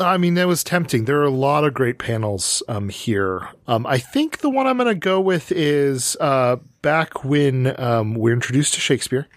I 0.00 0.16
mean, 0.16 0.34
that 0.34 0.48
was 0.48 0.64
tempting. 0.64 1.04
There 1.04 1.20
are 1.20 1.26
a 1.26 1.30
lot 1.30 1.64
of 1.64 1.74
great 1.74 1.98
panels 1.98 2.62
um, 2.68 2.88
here. 2.88 3.48
Um, 3.66 3.86
I 3.86 3.98
think 3.98 4.38
the 4.38 4.48
one 4.48 4.66
I'm 4.66 4.78
going 4.78 4.88
to 4.88 4.94
go 4.94 5.20
with 5.20 5.52
is 5.52 6.16
uh, 6.20 6.56
back 6.80 7.22
when 7.22 7.78
um, 7.78 8.14
we're 8.14 8.32
introduced 8.32 8.74
to 8.74 8.80
Shakespeare. 8.80 9.28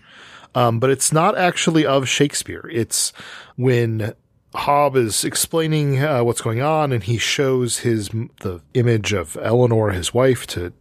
Um, 0.55 0.79
but 0.79 0.89
it's 0.89 1.11
not 1.11 1.37
actually 1.37 1.85
of 1.85 2.07
Shakespeare. 2.07 2.69
It's 2.71 3.13
when 3.55 4.13
Hob 4.55 4.95
is 4.95 5.25
explaining 5.25 6.03
uh, 6.03 6.23
what's 6.23 6.41
going 6.41 6.61
on, 6.61 6.91
and 6.91 7.03
he 7.03 7.17
shows 7.17 7.79
his 7.79 8.09
the 8.41 8.61
image 8.73 9.11
of 9.11 9.37
Eleanor, 9.41 9.91
his 9.91 10.13
wife, 10.13 10.45
to 10.47 10.73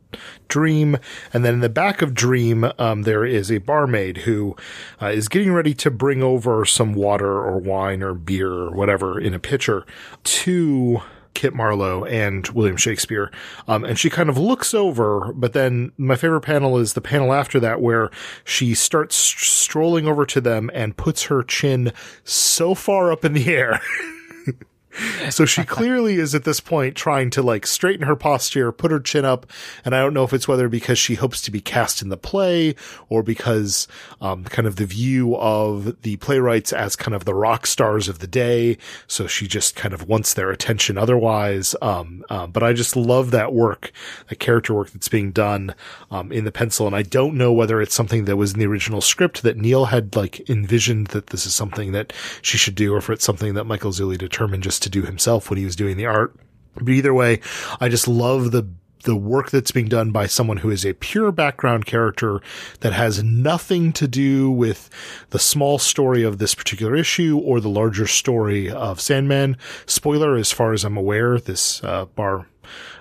Dream, 0.49 0.99
and 1.33 1.43
then 1.43 1.55
in 1.55 1.61
the 1.61 1.71
back 1.71 2.03
of 2.03 2.13
Dream, 2.13 2.71
um, 2.79 3.03
there 3.03 3.25
is 3.25 3.51
a 3.51 3.59
barmaid 3.59 4.19
who 4.19 4.55
uh, 5.01 5.07
is 5.07 5.29
getting 5.29 5.55
ready 5.55 5.73
to 5.75 5.91
bring 5.91 6.23
over 6.23 6.67
some 6.67 6.93
water 6.93 7.31
or 7.31 7.57
wine 7.57 8.03
or 8.03 8.13
beer 8.13 8.53
or 8.53 8.71
whatever 8.73 9.19
in 9.19 9.33
a 9.33 9.39
pitcher 9.39 9.87
to 10.25 11.01
Kit 11.35 11.55
Marlowe 11.55 12.05
and 12.05 12.47
William 12.49 12.77
Shakespeare. 12.77 13.31
Um, 13.69 13.85
and 13.85 13.99
she 13.99 14.11
kind 14.11 14.29
of 14.29 14.39
looks 14.39 14.75
over, 14.75 15.33
but 15.33 15.53
then 15.53 15.93
my 15.97 16.17
favorite 16.17 16.43
panel 16.43 16.79
is 16.79 16.93
the 16.93 17.01
panel 17.01 17.33
after 17.33 17.59
that 17.61 17.81
where 17.81 18.11
she 18.45 18.75
starts 18.75 19.17
strolling 19.17 20.07
over 20.07 20.27
to 20.27 20.41
them 20.41 20.71
and 20.75 20.97
puts 20.97 21.25
her 21.25 21.43
chin 21.43 21.93
so 22.25 22.75
far 22.75 23.13
up 23.13 23.25
in 23.25 23.33
the 23.33 23.49
air. 23.55 23.81
so 25.31 25.45
she 25.45 25.65
clearly 25.65 26.17
is 26.17 26.35
at 26.35 26.45
this 26.45 26.61
point 26.61 26.97
trying 26.97 27.31
to 27.31 27.43
like 27.43 27.67
straighten 27.67 28.07
her 28.07 28.17
posture, 28.17 28.73
put 28.73 28.91
her 28.91 29.01
chin 29.01 29.25
up. 29.25 29.47
And 29.85 29.95
I 29.95 30.01
don't 30.01 30.15
know 30.15 30.25
if 30.25 30.33
it's 30.33 30.49
whether 30.49 30.69
because 30.69 30.99
she 30.99 31.15
hopes 31.15 31.41
to 31.43 31.51
be 31.51 31.61
cast 31.61 32.03
in 32.03 32.09
the 32.09 32.17
play 32.17 32.75
or 33.09 33.23
because, 33.23 33.89
um, 34.21 34.45
kind 34.45 34.67
of 34.67 34.77
the 34.77 34.87
view 34.87 35.37
of 35.37 36.03
the 36.03 36.17
playwrights 36.17 36.73
as 36.73 36.97
kind 36.97 37.15
of 37.15 37.25
the 37.25 37.35
rock 37.35 37.67
stars 37.67 38.09
of 38.09 38.19
the 38.19 38.27
day. 38.27 38.77
So 39.07 39.27
she 39.27 39.47
just 39.47 39.77
kind 39.77 39.95
of 39.95 40.09
wants 40.09 40.35
their 40.35 40.51
attention 40.51 40.99
otherwise. 40.99 41.75
Um, 41.81 42.25
um, 42.31 42.51
but 42.51 42.63
I 42.63 42.73
just 42.73 42.97
love 42.97 43.31
that 43.31 43.53
work, 43.53 43.93
that 44.29 44.39
character 44.39 44.75
work 44.75 44.91
that's 44.91 45.09
being 45.09 45.33
done, 45.33 45.75
um, 46.11 46.33
in 46.33 46.45
the 46.45 46.53
pencil. 46.53 46.87
And 46.87 46.97
I 46.97 47.03
don't 47.03 47.37
know 47.37 47.53
whether 47.53 47.81
it's 47.81 47.95
something 47.95 48.25
that 48.27 48.37
was 48.37 48.53
in 48.53 48.61
the 48.61 48.67
original 48.67 49.01
script 49.01 49.43
that 49.43 49.57
Neil 49.57 49.87
had 49.87 50.15
like 50.17 50.49
envisioned 50.49 51.09
that 51.09 51.29
this 51.29 51.47
is 51.47 51.55
something 51.55 51.93
that 51.93 52.13
she 52.43 52.59
should 52.59 52.75
do 52.75 52.95
or 52.95 52.99
if 52.99 53.11
it's 53.11 53.25
something 53.25 53.55
that 53.55 53.65
Michael 53.65 53.91
Zulli 53.91 54.19
determined 54.19 54.63
just 54.63 54.82
to 54.83 54.91
do 54.91 55.03
himself 55.03 55.51
when 55.51 55.59
he 55.59 55.65
was 55.65 55.77
doing 55.77 55.97
the 55.97 56.07
art. 56.07 56.35
But 56.75 56.89
either 56.89 57.15
way, 57.15 57.41
I 57.81 57.89
just 57.89 58.09
love 58.09 58.51
the 58.51 58.69
the 59.05 59.17
work 59.17 59.51
that's 59.51 59.73
being 59.73 59.89
done 59.89 60.13
by 60.13 60.27
someone 60.27 60.59
who 60.59 60.71
is 60.71 60.85
a 60.85 60.95
pure 60.95 61.33
background 61.33 61.87
character 61.87 62.41
that 62.81 62.93
has 62.93 63.23
nothing 63.23 63.93
to 63.93 64.07
do 64.07 64.51
with 64.51 64.89
the 65.31 65.39
small 65.39 65.79
story 65.79 66.23
of 66.23 66.39
this 66.39 66.55
particular 66.55 66.95
issue 66.95 67.37
or 67.39 67.61
the 67.61 67.69
larger 67.69 68.07
story 68.07 68.71
of 68.71 69.01
Sandman. 69.01 69.57
Spoiler, 69.87 70.37
as 70.37 70.53
far 70.53 70.73
as 70.73 70.85
I'm 70.85 70.97
aware, 70.97 71.39
this 71.39 71.83
uh, 71.83 72.05
bar 72.07 72.47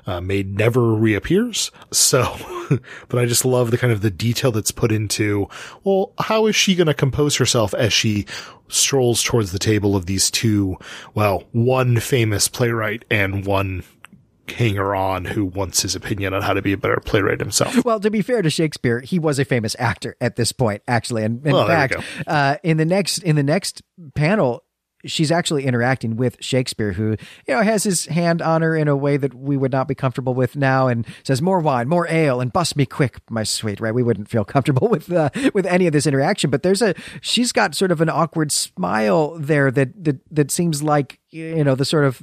uh, 0.06 0.22
maid 0.22 0.57
never 0.57 0.94
reappears. 0.94 1.72
So, 1.91 2.36
but 3.07 3.19
I 3.19 3.26
just 3.26 3.45
love 3.45 3.72
the 3.72 3.78
kind 3.78 3.94
of 3.94 4.02
the 4.02 4.11
detail 4.11 4.52
that's 4.52 4.72
put 4.72 4.91
into, 4.91 5.48
well, 5.84 6.14
how 6.19 6.48
is 6.48 6.56
she 6.56 6.76
going 6.76 6.88
to 6.88 6.94
compose 6.94 7.36
herself 7.38 7.73
as 7.73 7.94
she 7.94 8.26
strolls 8.68 9.22
towards 9.23 9.52
the 9.52 9.60
table 9.60 9.95
of 9.95 10.06
these 10.06 10.32
two, 10.32 10.78
well, 11.14 11.44
one 11.52 11.99
famous 11.99 12.48
playwright 12.48 13.06
and 13.10 13.45
one 13.45 13.84
hanger 14.48 14.94
on 14.94 15.26
who 15.26 15.45
wants 15.45 15.82
his 15.82 15.95
opinion 15.95 16.34
on 16.34 16.41
how 16.41 16.53
to 16.53 16.61
be 16.61 16.73
a 16.73 16.78
better 16.78 16.99
playwright 17.03 17.40
himself. 17.40 17.84
Well, 17.86 17.99
to 17.99 18.11
be 18.11 18.22
fair 18.22 18.41
to 18.41 18.49
Shakespeare, 18.49 18.99
he 18.99 19.19
was 19.19 19.40
a 19.40 19.45
famous 19.45 19.76
actor 19.80 20.15
at 20.19 20.36
this 20.36 20.52
point, 20.52 20.82
actually. 20.88 21.23
And 21.23 21.45
in 21.45 21.53
well, 21.53 21.68
fact, 21.68 21.95
uh, 22.28 22.57
in 22.64 22.78
the 22.78 22.86
next 22.86 23.19
in 23.19 23.36
the 23.36 23.44
next 23.44 23.82
panel, 24.15 24.64
she's 25.06 25.32
actually 25.32 25.65
interacting 25.65 26.15
with 26.15 26.38
Shakespeare, 26.41 26.94
who 26.94 27.11
you 27.48 27.56
know 27.56 27.61
has 27.61 27.84
his 27.84 28.06
hand 28.07 28.41
on 28.41 28.61
her 28.61 28.76
in 28.76 28.88
a 28.88 28.95
way 28.95 29.18
that 29.18 29.34
we 29.34 29.57
would 29.57 29.72
not 29.72 29.88
be 29.88 29.95
comfortable 29.95 30.34
with 30.34 30.56
now, 30.56 30.88
and 30.88 31.06
says 31.23 31.41
more 31.41 31.60
wine, 31.60 31.88
more 31.88 32.07
ale, 32.07 32.41
and 32.41 32.52
bust 32.52 32.76
me 32.76 32.86
quick, 32.86 33.19
my 33.30 33.44
sweet. 33.44 33.80
Right? 33.80 33.94
We 33.94 34.03
wouldn't 34.03 34.30
feel 34.30 34.45
comfortable 34.45 34.88
with 34.90 35.11
uh, 35.11 35.30
with 35.53 35.65
any 35.65 35.88
of 35.88 35.94
this 35.94 36.07
interaction. 36.07 36.49
But 36.49 36.64
there's 36.64 36.82
a 36.82 36.94
she's 37.22 37.52
got 37.52 37.76
sort 37.76 37.91
of 37.91 38.02
an 38.02 38.10
awkward 38.10 38.52
smile 38.52 39.38
there 39.40 39.72
that 39.72 40.03
that 40.03 40.19
that 40.32 40.52
seems 40.52 40.84
like 40.84 41.19
you 41.30 41.64
know 41.64 41.76
the 41.76 41.86
sort 41.86 42.06
of 42.06 42.22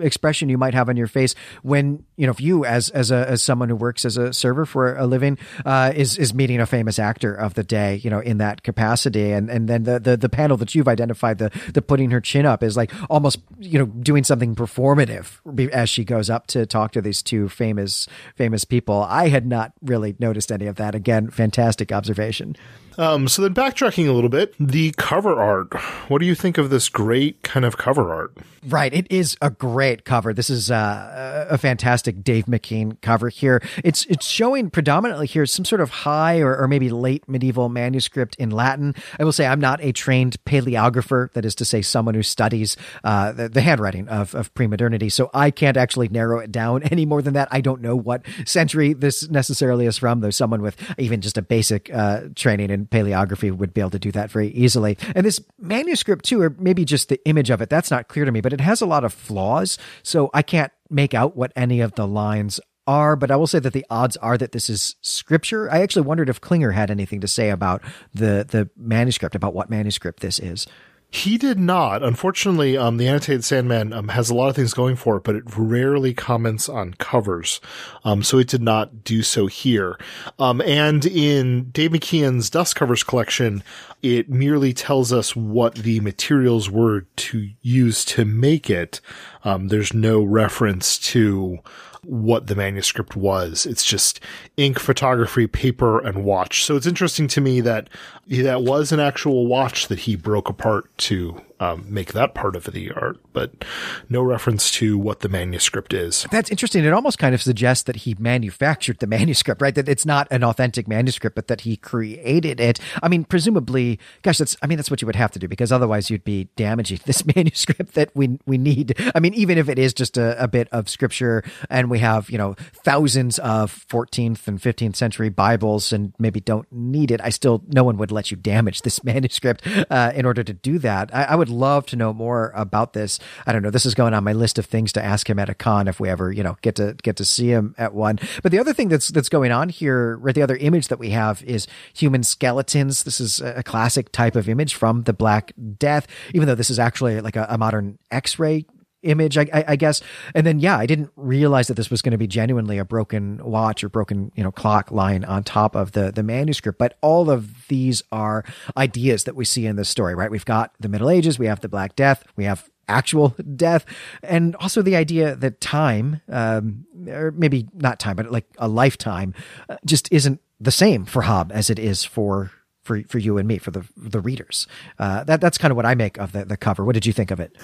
expression 0.00 0.48
you 0.48 0.58
might 0.58 0.74
have 0.74 0.88
on 0.88 0.96
your 0.96 1.06
face 1.06 1.34
when 1.62 2.04
you 2.16 2.26
know 2.26 2.30
if 2.30 2.40
you 2.40 2.64
as 2.64 2.90
as 2.90 3.10
a 3.10 3.28
as 3.28 3.42
someone 3.42 3.68
who 3.68 3.76
works 3.76 4.04
as 4.04 4.16
a 4.16 4.32
server 4.32 4.64
for 4.64 4.96
a 4.96 5.06
living 5.06 5.38
uh, 5.64 5.92
is 5.94 6.18
is 6.18 6.34
meeting 6.34 6.60
a 6.60 6.66
famous 6.66 6.98
actor 6.98 7.34
of 7.34 7.54
the 7.54 7.64
day 7.64 7.96
you 7.96 8.10
know 8.10 8.20
in 8.20 8.38
that 8.38 8.62
capacity. 8.62 9.32
And 9.32 9.50
and 9.50 9.68
then 9.68 9.84
the 9.84 9.98
the, 9.98 10.16
the 10.16 10.28
panel 10.28 10.56
that 10.58 10.74
you've 10.74 10.88
identified 10.88 11.38
the 11.38 11.50
the 11.72 11.82
putting 11.82 12.10
her 12.10 12.20
chin 12.20 12.46
up 12.46 12.62
is 12.62 12.76
like 12.76 12.92
almost 13.08 13.38
you 13.58 13.78
know 13.78 13.86
doing 13.86 14.24
something 14.24 14.54
performative 14.54 15.38
as 15.72 15.88
she 15.88 16.04
goes 16.04 16.30
up 16.30 16.46
to 16.48 16.66
talk 16.66 16.92
to 16.92 17.02
these 17.02 17.22
two 17.22 17.48
famous 17.48 18.06
famous 18.34 18.64
people. 18.64 19.02
I 19.02 19.28
had 19.28 19.46
not 19.46 19.72
really 19.82 20.16
noticed 20.18 20.52
any 20.52 20.66
of 20.66 20.76
that. 20.76 20.94
Again 20.94 21.30
fantastic 21.30 21.92
observation 21.92 22.56
um, 23.00 23.28
so 23.28 23.40
then 23.40 23.54
backtracking 23.54 24.06
a 24.06 24.12
little 24.12 24.28
bit, 24.28 24.54
the 24.60 24.92
cover 24.98 25.40
art. 25.40 25.72
What 26.08 26.18
do 26.18 26.26
you 26.26 26.34
think 26.34 26.58
of 26.58 26.68
this 26.68 26.90
great 26.90 27.42
kind 27.42 27.64
of 27.64 27.78
cover 27.78 28.12
art? 28.12 28.36
Right. 28.68 28.92
It 28.92 29.06
is 29.10 29.38
a 29.40 29.48
great 29.48 30.04
cover. 30.04 30.34
This 30.34 30.50
is 30.50 30.70
uh, 30.70 31.46
a 31.48 31.56
fantastic 31.56 32.22
Dave 32.22 32.44
McKean 32.44 33.00
cover 33.00 33.30
here. 33.30 33.62
It's, 33.82 34.04
it's 34.04 34.26
showing 34.26 34.68
predominantly 34.68 35.26
here 35.26 35.46
some 35.46 35.64
sort 35.64 35.80
of 35.80 35.88
high 35.88 36.40
or, 36.40 36.54
or 36.54 36.68
maybe 36.68 36.90
late 36.90 37.26
medieval 37.26 37.70
manuscript 37.70 38.36
in 38.36 38.50
Latin. 38.50 38.94
I 39.18 39.24
will 39.24 39.32
say 39.32 39.46
I'm 39.46 39.60
not 39.60 39.82
a 39.82 39.92
trained 39.92 40.36
paleographer. 40.44 41.32
That 41.32 41.46
is 41.46 41.54
to 41.54 41.64
say 41.64 41.80
someone 41.80 42.14
who 42.14 42.22
studies, 42.22 42.76
uh, 43.02 43.32
the, 43.32 43.48
the 43.48 43.62
handwriting 43.62 44.08
of, 44.08 44.34
of 44.34 44.52
pre-modernity. 44.52 45.08
So 45.08 45.30
I 45.32 45.50
can't 45.50 45.78
actually 45.78 46.08
narrow 46.08 46.38
it 46.40 46.52
down 46.52 46.82
any 46.90 47.06
more 47.06 47.22
than 47.22 47.32
that. 47.32 47.48
I 47.50 47.62
don't 47.62 47.80
know 47.80 47.96
what 47.96 48.26
century 48.44 48.92
this 48.92 49.30
necessarily 49.30 49.86
is 49.86 49.96
from, 49.96 50.20
though 50.20 50.28
someone 50.28 50.60
with 50.60 50.76
even 50.98 51.22
just 51.22 51.38
a 51.38 51.42
basic, 51.42 51.88
uh, 51.94 52.24
training 52.34 52.68
in 52.68 52.89
paleography 52.90 53.52
would 53.56 53.72
be 53.72 53.80
able 53.80 53.90
to 53.90 53.98
do 53.98 54.12
that 54.12 54.30
very 54.30 54.48
easily. 54.48 54.98
And 55.14 55.24
this 55.24 55.40
manuscript 55.58 56.24
too, 56.24 56.40
or 56.42 56.54
maybe 56.58 56.84
just 56.84 57.08
the 57.08 57.20
image 57.24 57.50
of 57.50 57.60
it, 57.60 57.70
that's 57.70 57.90
not 57.90 58.08
clear 58.08 58.24
to 58.24 58.32
me, 58.32 58.40
but 58.40 58.52
it 58.52 58.60
has 58.60 58.80
a 58.80 58.86
lot 58.86 59.04
of 59.04 59.12
flaws. 59.12 59.78
So 60.02 60.30
I 60.34 60.42
can't 60.42 60.72
make 60.88 61.14
out 61.14 61.36
what 61.36 61.52
any 61.54 61.80
of 61.80 61.94
the 61.94 62.06
lines 62.06 62.60
are, 62.86 63.14
but 63.14 63.30
I 63.30 63.36
will 63.36 63.46
say 63.46 63.60
that 63.60 63.72
the 63.72 63.86
odds 63.90 64.16
are 64.16 64.36
that 64.36 64.52
this 64.52 64.68
is 64.68 64.96
scripture. 65.00 65.70
I 65.70 65.82
actually 65.82 66.06
wondered 66.06 66.28
if 66.28 66.40
Klinger 66.40 66.72
had 66.72 66.90
anything 66.90 67.20
to 67.20 67.28
say 67.28 67.50
about 67.50 67.82
the 68.12 68.44
the 68.48 68.68
manuscript, 68.76 69.34
about 69.34 69.54
what 69.54 69.70
manuscript 69.70 70.20
this 70.20 70.38
is. 70.38 70.66
He 71.12 71.38
did 71.38 71.58
not. 71.58 72.04
Unfortunately, 72.04 72.76
um, 72.78 72.96
the 72.96 73.08
annotated 73.08 73.44
Sandman 73.44 73.92
um, 73.92 74.08
has 74.08 74.30
a 74.30 74.34
lot 74.34 74.48
of 74.48 74.54
things 74.54 74.72
going 74.72 74.94
for 74.94 75.16
it, 75.16 75.24
but 75.24 75.34
it 75.34 75.42
rarely 75.56 76.14
comments 76.14 76.68
on 76.68 76.94
covers. 76.94 77.60
Um, 78.04 78.22
so 78.22 78.38
it 78.38 78.46
did 78.46 78.62
not 78.62 79.02
do 79.02 79.22
so 79.24 79.48
here. 79.48 79.98
Um, 80.38 80.60
and 80.60 81.04
in 81.04 81.70
Dave 81.70 81.90
McKean's 81.90 82.48
Dust 82.48 82.76
Covers 82.76 83.02
collection, 83.02 83.64
it 84.02 84.30
merely 84.30 84.72
tells 84.72 85.12
us 85.12 85.34
what 85.34 85.74
the 85.74 85.98
materials 85.98 86.70
were 86.70 87.02
to 87.16 87.50
use 87.60 88.04
to 88.04 88.24
make 88.24 88.70
it. 88.70 89.00
Um, 89.42 89.66
there's 89.66 89.92
no 89.92 90.22
reference 90.22 90.96
to 90.98 91.58
what 92.02 92.46
the 92.46 92.54
manuscript 92.54 93.16
was. 93.16 93.66
It's 93.66 93.84
just 93.84 94.20
ink, 94.56 94.78
photography, 94.78 95.46
paper, 95.46 95.98
and 95.98 96.24
watch. 96.24 96.64
So 96.64 96.76
it's 96.76 96.86
interesting 96.86 97.28
to 97.28 97.40
me 97.40 97.60
that 97.60 97.88
that 98.28 98.62
was 98.62 98.92
an 98.92 99.00
actual 99.00 99.46
watch 99.46 99.88
that 99.88 100.00
he 100.00 100.16
broke 100.16 100.48
apart 100.48 100.96
to 100.98 101.40
um, 101.60 101.84
make 101.86 102.14
that 102.14 102.34
part 102.34 102.56
of 102.56 102.64
the 102.64 102.90
art, 102.90 103.18
but 103.34 103.64
no 104.08 104.22
reference 104.22 104.70
to 104.72 104.98
what 104.98 105.20
the 105.20 105.28
manuscript 105.28 105.92
is. 105.92 106.26
That's 106.30 106.50
interesting. 106.50 106.84
It 106.84 106.92
almost 106.92 107.18
kind 107.18 107.34
of 107.34 107.42
suggests 107.42 107.84
that 107.84 107.96
he 107.96 108.16
manufactured 108.18 108.98
the 108.98 109.06
manuscript, 109.20 109.60
right? 109.60 109.74
That 109.74 109.88
it's 109.88 110.06
not 110.06 110.26
an 110.30 110.42
authentic 110.42 110.88
manuscript, 110.88 111.36
but 111.36 111.48
that 111.48 111.60
he 111.62 111.76
created 111.76 112.60
it. 112.60 112.80
I 113.02 113.08
mean, 113.08 113.24
presumably, 113.24 114.00
gosh, 114.22 114.38
that's, 114.38 114.56
I 114.62 114.66
mean, 114.66 114.76
that's 114.76 114.90
what 114.90 115.02
you 115.02 115.06
would 115.06 115.16
have 115.16 115.30
to 115.32 115.38
do 115.38 115.48
because 115.48 115.70
otherwise 115.70 116.08
you'd 116.08 116.24
be 116.24 116.48
damaging 116.56 117.00
this 117.04 117.24
manuscript 117.36 117.94
that 117.94 118.10
we, 118.14 118.38
we 118.46 118.56
need. 118.56 118.94
I 119.14 119.20
mean, 119.20 119.34
even 119.34 119.58
if 119.58 119.68
it 119.68 119.78
is 119.78 119.92
just 119.92 120.16
a, 120.16 120.42
a 120.42 120.48
bit 120.48 120.68
of 120.72 120.88
scripture 120.88 121.44
and 121.68 121.90
we 121.90 121.98
have, 121.98 122.30
you 122.30 122.38
know, 122.38 122.54
thousands 122.72 123.38
of 123.40 123.86
14th 123.88 124.48
and 124.48 124.58
15th 124.58 124.96
century 124.96 125.28
Bibles 125.28 125.92
and 125.92 126.14
maybe 126.18 126.40
don't 126.40 126.66
need 126.72 127.10
it, 127.10 127.20
I 127.22 127.28
still, 127.28 127.62
no 127.68 127.84
one 127.84 127.98
would 127.98 128.10
let 128.10 128.30
you 128.30 128.38
damage 128.38 128.80
this 128.80 129.04
manuscript 129.10 129.66
uh, 129.90 130.12
in 130.14 130.24
order 130.24 130.42
to 130.42 130.54
do 130.54 130.78
that. 130.78 131.14
I, 131.14 131.24
I 131.24 131.34
would 131.36 131.49
love 131.50 131.86
to 131.86 131.96
know 131.96 132.12
more 132.12 132.52
about 132.54 132.92
this. 132.92 133.18
I 133.46 133.52
don't 133.52 133.62
know. 133.62 133.70
This 133.70 133.86
is 133.86 133.94
going 133.94 134.14
on 134.14 134.24
my 134.24 134.32
list 134.32 134.58
of 134.58 134.66
things 134.66 134.92
to 134.92 135.04
ask 135.04 135.28
him 135.28 135.38
at 135.38 135.48
a 135.48 135.54
con 135.54 135.88
if 135.88 136.00
we 136.00 136.08
ever, 136.08 136.32
you 136.32 136.42
know, 136.42 136.56
get 136.62 136.76
to 136.76 136.96
get 137.02 137.16
to 137.16 137.24
see 137.24 137.48
him 137.48 137.74
at 137.78 137.94
one. 137.94 138.18
But 138.42 138.52
the 138.52 138.58
other 138.58 138.72
thing 138.72 138.88
that's 138.88 139.08
that's 139.08 139.28
going 139.28 139.52
on 139.52 139.68
here, 139.68 140.16
right? 140.16 140.34
The 140.34 140.42
other 140.42 140.56
image 140.56 140.88
that 140.88 140.98
we 140.98 141.10
have 141.10 141.42
is 141.44 141.66
human 141.92 142.22
skeletons. 142.22 143.04
This 143.04 143.20
is 143.20 143.40
a 143.40 143.62
classic 143.62 144.12
type 144.12 144.36
of 144.36 144.48
image 144.48 144.74
from 144.74 145.02
the 145.02 145.12
Black 145.12 145.52
Death, 145.78 146.06
even 146.34 146.46
though 146.46 146.54
this 146.54 146.70
is 146.70 146.78
actually 146.78 147.20
like 147.20 147.36
a, 147.36 147.46
a 147.50 147.58
modern 147.58 147.98
X-ray 148.10 148.64
image, 149.02 149.38
I, 149.38 149.46
I, 149.52 149.64
I, 149.68 149.76
guess. 149.76 150.02
And 150.34 150.46
then, 150.46 150.58
yeah, 150.58 150.76
I 150.76 150.86
didn't 150.86 151.10
realize 151.16 151.68
that 151.68 151.74
this 151.74 151.90
was 151.90 152.02
going 152.02 152.12
to 152.12 152.18
be 152.18 152.26
genuinely 152.26 152.78
a 152.78 152.84
broken 152.84 153.40
watch 153.42 153.82
or 153.82 153.88
broken, 153.88 154.30
you 154.34 154.42
know, 154.42 154.52
clock 154.52 154.90
lying 154.90 155.24
on 155.24 155.42
top 155.42 155.74
of 155.74 155.92
the, 155.92 156.12
the 156.12 156.22
manuscript. 156.22 156.78
But 156.78 156.98
all 157.00 157.30
of 157.30 157.68
these 157.68 158.02
are 158.12 158.44
ideas 158.76 159.24
that 159.24 159.36
we 159.36 159.44
see 159.44 159.66
in 159.66 159.76
this 159.76 159.88
story, 159.88 160.14
right? 160.14 160.30
We've 160.30 160.44
got 160.44 160.74
the 160.78 160.88
Middle 160.88 161.10
Ages, 161.10 161.38
we 161.38 161.46
have 161.46 161.60
the 161.60 161.68
Black 161.68 161.96
Death, 161.96 162.24
we 162.36 162.44
have 162.44 162.68
actual 162.88 163.28
death, 163.56 163.86
and 164.22 164.54
also 164.56 164.82
the 164.82 164.96
idea 164.96 165.36
that 165.36 165.60
time, 165.60 166.20
um, 166.28 166.84
or 167.08 167.30
maybe 167.30 167.68
not 167.74 167.98
time, 167.98 168.16
but 168.16 168.30
like 168.30 168.46
a 168.58 168.68
lifetime, 168.68 169.34
uh, 169.68 169.76
just 169.86 170.12
isn't 170.12 170.40
the 170.60 170.70
same 170.70 171.06
for 171.06 171.22
Hob 171.22 171.50
as 171.54 171.70
it 171.70 171.78
is 171.78 172.04
for 172.04 172.50
for 172.82 173.02
for 173.04 173.18
you 173.18 173.38
and 173.38 173.48
me, 173.48 173.58
for 173.58 173.70
the 173.70 173.86
the 173.96 174.20
readers. 174.20 174.66
Uh, 174.98 175.24
that 175.24 175.40
that's 175.40 175.58
kind 175.58 175.70
of 175.70 175.76
what 175.76 175.86
I 175.86 175.94
make 175.94 176.18
of 176.18 176.32
the 176.32 176.44
the 176.44 176.56
cover. 176.56 176.84
What 176.84 176.94
did 176.94 177.06
you 177.06 177.12
think 177.12 177.30
of 177.30 177.40
it? 177.40 177.56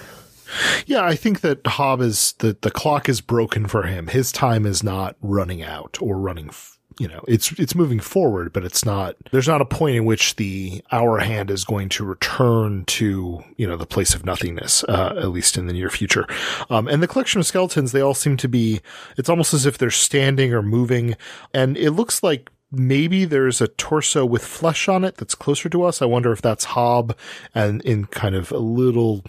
Yeah, 0.85 1.03
I 1.03 1.15
think 1.15 1.41
that 1.41 1.65
Hob 1.65 2.01
is 2.01 2.33
the 2.39 2.57
the 2.61 2.71
clock 2.71 3.09
is 3.09 3.21
broken 3.21 3.67
for 3.67 3.83
him. 3.83 4.07
His 4.07 4.31
time 4.31 4.65
is 4.65 4.83
not 4.83 5.15
running 5.21 5.63
out 5.63 5.97
or 6.01 6.17
running. 6.17 6.51
You 6.99 7.07
know, 7.07 7.23
it's 7.27 7.51
it's 7.59 7.75
moving 7.75 7.99
forward, 7.99 8.51
but 8.53 8.65
it's 8.65 8.83
not. 8.83 9.15
There's 9.31 9.47
not 9.47 9.61
a 9.61 9.65
point 9.65 9.97
in 9.97 10.05
which 10.05 10.35
the 10.37 10.83
hour 10.91 11.19
hand 11.19 11.51
is 11.51 11.63
going 11.63 11.89
to 11.89 12.05
return 12.05 12.85
to 12.85 13.43
you 13.55 13.67
know 13.67 13.77
the 13.77 13.85
place 13.85 14.15
of 14.15 14.25
nothingness, 14.25 14.83
uh, 14.85 15.13
at 15.17 15.29
least 15.29 15.57
in 15.57 15.67
the 15.67 15.73
near 15.73 15.91
future. 15.91 16.25
Um, 16.71 16.87
and 16.87 17.03
the 17.03 17.07
collection 17.07 17.39
of 17.39 17.45
skeletons, 17.45 17.91
they 17.91 18.01
all 18.01 18.15
seem 18.15 18.35
to 18.37 18.47
be. 18.47 18.81
It's 19.15 19.29
almost 19.29 19.53
as 19.53 19.65
if 19.67 19.77
they're 19.77 19.91
standing 19.91 20.53
or 20.53 20.63
moving, 20.63 21.15
and 21.53 21.77
it 21.77 21.91
looks 21.91 22.23
like 22.23 22.49
maybe 22.71 23.25
there's 23.25 23.61
a 23.61 23.67
torso 23.67 24.25
with 24.25 24.43
flesh 24.43 24.87
on 24.87 25.03
it 25.03 25.17
that's 25.17 25.35
closer 25.35 25.69
to 25.69 25.83
us. 25.83 26.01
I 26.01 26.05
wonder 26.05 26.31
if 26.31 26.41
that's 26.41 26.65
Hob 26.65 27.15
and 27.55 27.81
in 27.83 28.05
kind 28.05 28.35
of 28.35 28.51
a 28.51 28.57
little 28.57 29.23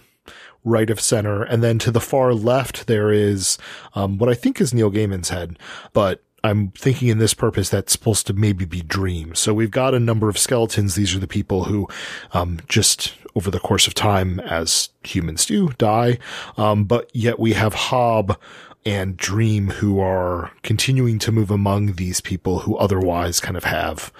right 0.63 0.89
of 0.89 0.99
center. 0.99 1.43
And 1.43 1.63
then 1.63 1.79
to 1.79 1.91
the 1.91 1.99
far 2.01 2.33
left, 2.33 2.87
there 2.87 3.11
is, 3.11 3.57
um, 3.95 4.17
what 4.17 4.29
I 4.29 4.33
think 4.33 4.59
is 4.59 4.73
Neil 4.73 4.91
Gaiman's 4.91 5.29
head, 5.29 5.57
but 5.93 6.23
I'm 6.43 6.71
thinking 6.71 7.09
in 7.09 7.17
this 7.17 7.33
purpose 7.33 7.69
that's 7.69 7.91
supposed 7.91 8.25
to 8.27 8.33
maybe 8.33 8.63
be 8.63 8.81
Dream. 8.81 9.35
So 9.35 9.53
we've 9.53 9.71
got 9.71 9.93
a 9.93 9.99
number 9.99 10.29
of 10.29 10.37
skeletons. 10.37 10.95
These 10.95 11.13
are 11.13 11.19
the 11.19 11.27
people 11.27 11.65
who, 11.65 11.87
um, 12.31 12.59
just 12.69 13.13
over 13.35 13.51
the 13.51 13.59
course 13.59 13.87
of 13.87 13.93
time, 13.93 14.39
as 14.39 14.89
humans 15.03 15.45
do, 15.45 15.69
die. 15.77 16.17
Um, 16.55 16.85
but 16.85 17.09
yet 17.13 17.39
we 17.39 17.53
have 17.53 17.73
Hob, 17.73 18.39
and 18.85 19.17
Dream 19.17 19.69
who 19.69 19.99
are 19.99 20.51
continuing 20.63 21.19
to 21.19 21.31
move 21.31 21.51
among 21.51 21.93
these 21.93 22.21
people 22.21 22.59
who 22.59 22.77
otherwise 22.77 23.39
kind 23.39 23.57
of 23.57 23.65
have 23.65 24.11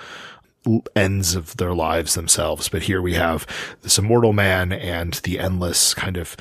ends 0.96 1.36
of 1.36 1.58
their 1.58 1.74
lives 1.74 2.14
themselves. 2.14 2.70
But 2.70 2.84
here 2.84 3.02
we 3.02 3.14
have 3.14 3.46
this 3.82 3.98
immortal 3.98 4.34
man 4.34 4.72
and 4.72 5.14
the 5.24 5.40
endless 5.40 5.94
kind 5.94 6.18
of 6.18 6.36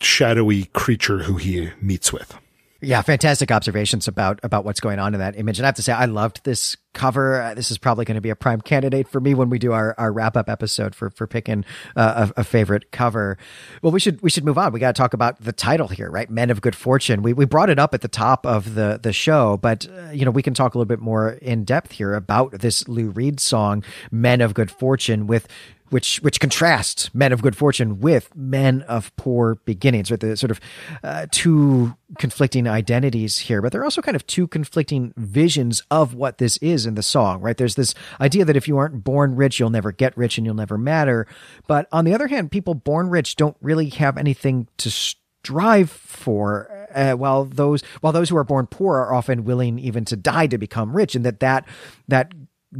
shadowy 0.00 0.66
creature 0.66 1.18
who 1.24 1.36
he 1.36 1.70
meets 1.80 2.12
with. 2.12 2.38
Yeah, 2.80 3.02
fantastic 3.02 3.50
observations 3.50 4.06
about 4.06 4.38
about 4.44 4.64
what's 4.64 4.78
going 4.78 5.00
on 5.00 5.12
in 5.12 5.18
that 5.18 5.36
image. 5.36 5.58
And 5.58 5.66
I 5.66 5.68
have 5.68 5.74
to 5.76 5.82
say, 5.82 5.92
I 5.92 6.04
loved 6.04 6.44
this 6.44 6.76
cover. 6.94 7.42
Uh, 7.42 7.54
this 7.54 7.72
is 7.72 7.78
probably 7.78 8.04
going 8.04 8.14
to 8.14 8.20
be 8.20 8.30
a 8.30 8.36
prime 8.36 8.60
candidate 8.60 9.08
for 9.08 9.20
me 9.20 9.34
when 9.34 9.50
we 9.50 9.58
do 9.58 9.72
our, 9.72 9.96
our 9.98 10.12
wrap 10.12 10.36
up 10.36 10.48
episode 10.48 10.94
for 10.94 11.10
for 11.10 11.26
picking 11.26 11.64
uh, 11.96 12.28
a, 12.36 12.40
a, 12.40 12.44
favorite 12.44 12.92
cover. 12.92 13.36
Well, 13.82 13.90
we 13.90 13.98
should 13.98 14.22
we 14.22 14.30
should 14.30 14.44
move 14.44 14.58
on. 14.58 14.72
We 14.72 14.78
got 14.78 14.94
to 14.94 15.00
talk 15.00 15.12
about 15.12 15.40
the 15.40 15.52
title 15.52 15.88
here, 15.88 16.08
right? 16.08 16.30
Men 16.30 16.50
of 16.50 16.60
Good 16.60 16.76
Fortune. 16.76 17.22
We 17.22 17.32
we 17.32 17.46
brought 17.46 17.68
it 17.68 17.80
up 17.80 17.94
at 17.94 18.00
the 18.00 18.08
top 18.08 18.46
of 18.46 18.74
the 18.74 19.00
the 19.02 19.12
show, 19.12 19.56
but 19.56 19.88
uh, 19.88 20.10
you 20.10 20.24
know 20.24 20.30
we 20.30 20.42
can 20.42 20.54
talk 20.54 20.76
a 20.76 20.78
little 20.78 20.86
bit 20.88 21.00
more 21.00 21.30
in 21.30 21.64
depth 21.64 21.90
here 21.90 22.14
about 22.14 22.52
this 22.52 22.86
Lou 22.86 23.10
Reed 23.10 23.40
song, 23.40 23.82
Men 24.12 24.40
of 24.40 24.54
Good 24.54 24.70
Fortune, 24.70 25.26
with 25.26 25.48
which 25.90 26.18
which 26.18 26.40
contrasts 26.40 27.12
men 27.14 27.32
of 27.32 27.42
good 27.42 27.56
fortune 27.56 28.00
with 28.00 28.34
men 28.34 28.82
of 28.82 29.14
poor 29.16 29.56
beginnings, 29.64 30.10
right? 30.10 30.20
The 30.20 30.36
sort 30.36 30.50
of 30.50 30.60
uh, 31.02 31.26
two 31.30 31.96
conflicting 32.18 32.66
identities 32.66 33.38
here, 33.38 33.62
but 33.62 33.72
there 33.72 33.80
are 33.80 33.84
also 33.84 34.02
kind 34.02 34.16
of 34.16 34.26
two 34.26 34.46
conflicting 34.46 35.12
visions 35.16 35.82
of 35.90 36.14
what 36.14 36.38
this 36.38 36.56
is 36.58 36.86
in 36.86 36.94
the 36.94 37.02
song, 37.02 37.40
right? 37.40 37.56
There's 37.56 37.74
this 37.74 37.94
idea 38.20 38.44
that 38.44 38.56
if 38.56 38.68
you 38.68 38.78
aren't 38.78 39.04
born 39.04 39.36
rich, 39.36 39.58
you'll 39.58 39.70
never 39.70 39.92
get 39.92 40.16
rich 40.16 40.38
and 40.38 40.46
you'll 40.46 40.54
never 40.54 40.78
matter. 40.78 41.26
But 41.66 41.88
on 41.92 42.04
the 42.04 42.14
other 42.14 42.28
hand, 42.28 42.50
people 42.50 42.74
born 42.74 43.10
rich 43.10 43.36
don't 43.36 43.56
really 43.60 43.88
have 43.90 44.16
anything 44.16 44.68
to 44.78 44.90
strive 44.90 45.90
for. 45.90 46.74
Uh, 46.94 47.12
while 47.12 47.44
those 47.44 47.82
while 48.00 48.14
those 48.14 48.30
who 48.30 48.36
are 48.36 48.44
born 48.44 48.66
poor 48.66 48.96
are 48.96 49.12
often 49.12 49.44
willing 49.44 49.78
even 49.78 50.06
to 50.06 50.16
die 50.16 50.46
to 50.46 50.56
become 50.56 50.96
rich, 50.96 51.14
and 51.14 51.24
that 51.26 51.40
that 51.40 51.66
that 52.08 52.32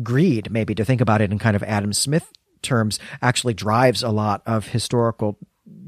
greed, 0.02 0.50
maybe 0.50 0.74
to 0.74 0.84
think 0.84 1.02
about 1.02 1.20
it 1.20 1.30
in 1.30 1.38
kind 1.38 1.54
of 1.56 1.62
Adam 1.62 1.92
Smith 1.92 2.32
terms 2.62 2.98
actually 3.22 3.54
drives 3.54 4.02
a 4.02 4.10
lot 4.10 4.42
of 4.46 4.68
historical 4.68 5.38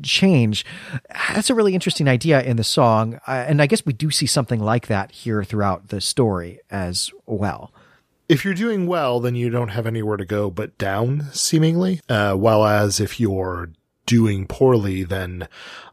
change. 0.02 0.64
That's 1.32 1.50
a 1.50 1.54
really 1.54 1.74
interesting 1.74 2.08
idea 2.08 2.42
in 2.42 2.56
the 2.56 2.64
song. 2.64 3.20
Uh, 3.26 3.44
and 3.48 3.60
I 3.60 3.66
guess 3.66 3.84
we 3.84 3.92
do 3.92 4.10
see 4.10 4.26
something 4.26 4.60
like 4.60 4.86
that 4.86 5.12
here 5.12 5.44
throughout 5.44 5.88
the 5.88 6.00
story 6.00 6.60
as 6.70 7.10
well. 7.26 7.72
If 8.28 8.44
you're 8.44 8.54
doing 8.54 8.86
well, 8.86 9.18
then 9.18 9.34
you 9.34 9.50
don't 9.50 9.70
have 9.70 9.86
anywhere 9.86 10.16
to 10.16 10.24
go 10.24 10.50
but 10.50 10.78
down, 10.78 11.26
seemingly. 11.32 12.00
Uh, 12.08 12.34
while 12.34 12.64
as 12.64 13.00
if 13.00 13.18
you're 13.18 13.70
doing 14.10 14.44
poorly, 14.44 15.04
then 15.04 15.46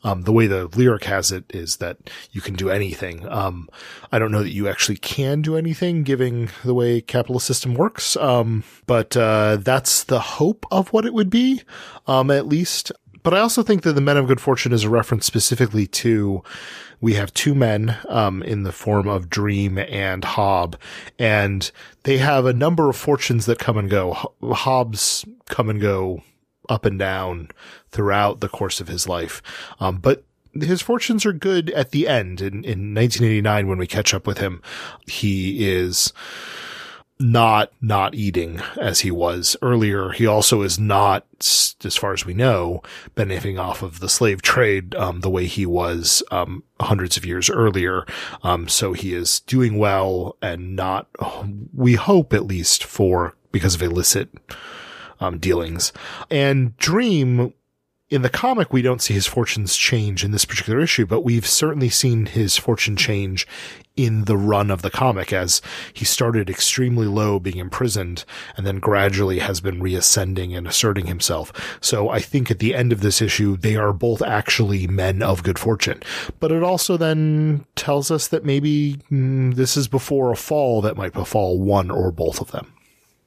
um, 0.04 0.24
the 0.24 0.32
way 0.32 0.48
the 0.48 0.66
lyric 0.76 1.04
has 1.04 1.32
it 1.32 1.46
is 1.54 1.76
that 1.78 1.98
you 2.32 2.42
can 2.42 2.56
do 2.56 2.72
anything. 2.72 3.30
Um, 3.30 3.70
I 4.12 4.18
don't 4.18 4.32
know 4.32 4.42
that 4.42 4.54
you 4.54 4.68
actually 4.68 4.98
can 4.98 5.44
do 5.44 5.56
anything, 5.56 6.02
given 6.02 6.50
the 6.66 6.74
way 6.74 7.00
capitalist 7.00 7.46
system 7.46 7.76
works. 7.76 8.18
Um, 8.18 8.64
but 8.88 9.16
uh, 9.16 9.58
that's 9.58 10.04
the 10.04 10.20
hope 10.20 10.66
of 10.72 10.92
what 10.92 11.06
it 11.06 11.14
would 11.14 11.30
be, 11.30 11.62
um, 12.08 12.32
at 12.32 12.48
least. 12.48 12.92
But 13.22 13.36
I 13.36 13.40
also 13.40 13.62
think 13.62 13.84
that 13.84 13.94
the 13.94 14.02
Men 14.02 14.18
of 14.18 14.26
Good 14.26 14.42
Fortune 14.42 14.74
is 14.74 14.84
a 14.84 14.90
reference 14.90 15.28
specifically 15.28 15.86
to 15.88 16.42
we 17.00 17.14
have 17.14 17.32
two 17.36 17.54
men 17.54 17.96
um, 18.10 18.42
in 18.42 18.64
the 18.64 18.72
form 18.72 19.08
of 19.08 19.30
Dream 19.30 19.78
and 19.78 20.26
Hob, 20.26 20.76
and 21.20 21.70
they 22.02 22.18
have 22.18 22.48
a 22.48 22.54
number 22.54 22.90
of 22.90 22.96
fortunes 22.96 23.46
that 23.46 23.60
come 23.60 23.78
and 23.78 23.92
go. 23.92 24.14
Hob's 24.42 25.24
come 25.46 25.70
and 25.70 25.80
go 25.80 26.24
up 26.70 26.86
and 26.86 27.00
down 27.00 27.50
throughout 27.92 28.40
the 28.40 28.50
course 28.50 28.80
of 28.80 28.88
his 28.88 29.08
life. 29.08 29.42
Um, 29.80 29.98
but 29.98 30.24
his 30.54 30.82
fortunes 30.82 31.26
are 31.26 31.34
good 31.34 31.70
at 31.72 31.92
the 31.92 32.08
end. 32.08 32.42
In, 32.42 32.64
in 32.64 32.94
1989, 32.94 33.68
when 33.68 33.78
we 33.78 33.88
catch 33.88 34.14
up 34.14 34.26
with 34.26 34.40
him, 34.40 34.62
he 35.06 35.68
is 35.68 36.14
not 37.20 37.72
not 37.82 38.14
eating 38.14 38.62
as 38.80 39.00
he 39.00 39.12
was 39.12 39.58
earlier. 39.62 40.12
He 40.12 40.28
also 40.28 40.62
is 40.62 40.78
not, 40.78 41.26
as 41.84 41.96
far 41.96 42.14
as 42.14 42.26
we 42.26 42.34
know, 42.34 42.84
benefiting 43.16 43.58
off 43.58 43.82
of 43.82 44.00
the 44.00 44.10
slave 44.10 44.42
trade 44.42 44.94
um, 44.96 45.22
the 45.22 45.30
way 45.30 45.46
he 45.46 45.66
was 45.66 46.22
um, 46.32 46.64
hundreds 46.80 47.18
of 47.18 47.26
years 47.26 47.50
earlier. 47.50 48.06
Um, 48.44 48.68
so 48.68 48.94
he 48.94 49.14
is 49.14 49.40
doing 49.42 49.78
well 49.78 50.38
and 50.42 50.76
not, 50.76 51.08
we 51.74 51.96
hope 51.96 52.34
at 52.34 52.46
least, 52.46 52.84
for 52.84 53.36
because 53.52 53.76
of 53.76 53.82
illicit 53.82 54.30
um, 55.20 55.40
dealings. 55.40 55.92
And 56.30 56.78
Dream, 56.78 57.54
in 58.10 58.22
the 58.22 58.30
comic, 58.30 58.72
we 58.72 58.82
don't 58.82 59.02
see 59.02 59.14
his 59.14 59.28
fortunes 59.28 59.76
change 59.76 60.24
in 60.24 60.32
this 60.32 60.46
particular 60.46 60.80
issue, 60.80 61.06
but 61.06 61.22
we've 61.22 61.46
certainly 61.46 61.90
seen 61.90 62.26
his 62.26 62.56
fortune 62.56 62.96
change 62.96 63.46
in 63.98 64.26
the 64.26 64.38
run 64.38 64.72
of 64.72 64.82
the 64.82 64.92
comic 64.92 65.34
as 65.34 65.62
he 65.92 66.06
started 66.06 66.50
extremely 66.50 67.08
low 67.08 67.40
being 67.40 67.58
imprisoned 67.58 68.24
and 68.56 68.66
then 68.66 68.80
gradually 68.80 69.40
has 69.40 69.60
been 69.60 69.82
reascending 69.82 70.56
and 70.56 70.68
asserting 70.68 71.08
himself. 71.08 71.52
So 71.82 72.10
I 72.10 72.20
think 72.20 72.50
at 72.50 72.60
the 72.60 72.76
end 72.76 72.94
of 72.94 73.02
this 73.02 73.22
issue, 73.22 73.58
they 73.58 73.76
are 73.76 73.92
both 73.92 74.22
actually 74.22 74.88
men 74.88 75.22
of 75.22 75.44
good 75.44 75.60
fortune. 75.60 76.02
But 76.40 76.52
it 76.52 76.64
also 76.64 76.96
then 76.96 77.66
tells 77.76 78.10
us 78.10 78.28
that 78.30 78.46
maybe 78.46 79.02
mm, 79.12 79.56
this 79.56 79.76
is 79.76 79.88
before 79.88 80.32
a 80.32 80.38
fall 80.38 80.80
that 80.82 80.96
might 80.96 81.14
befall 81.14 81.60
one 81.60 81.92
or 81.92 82.12
both 82.12 82.40
of 82.40 82.52
them. 82.52 82.72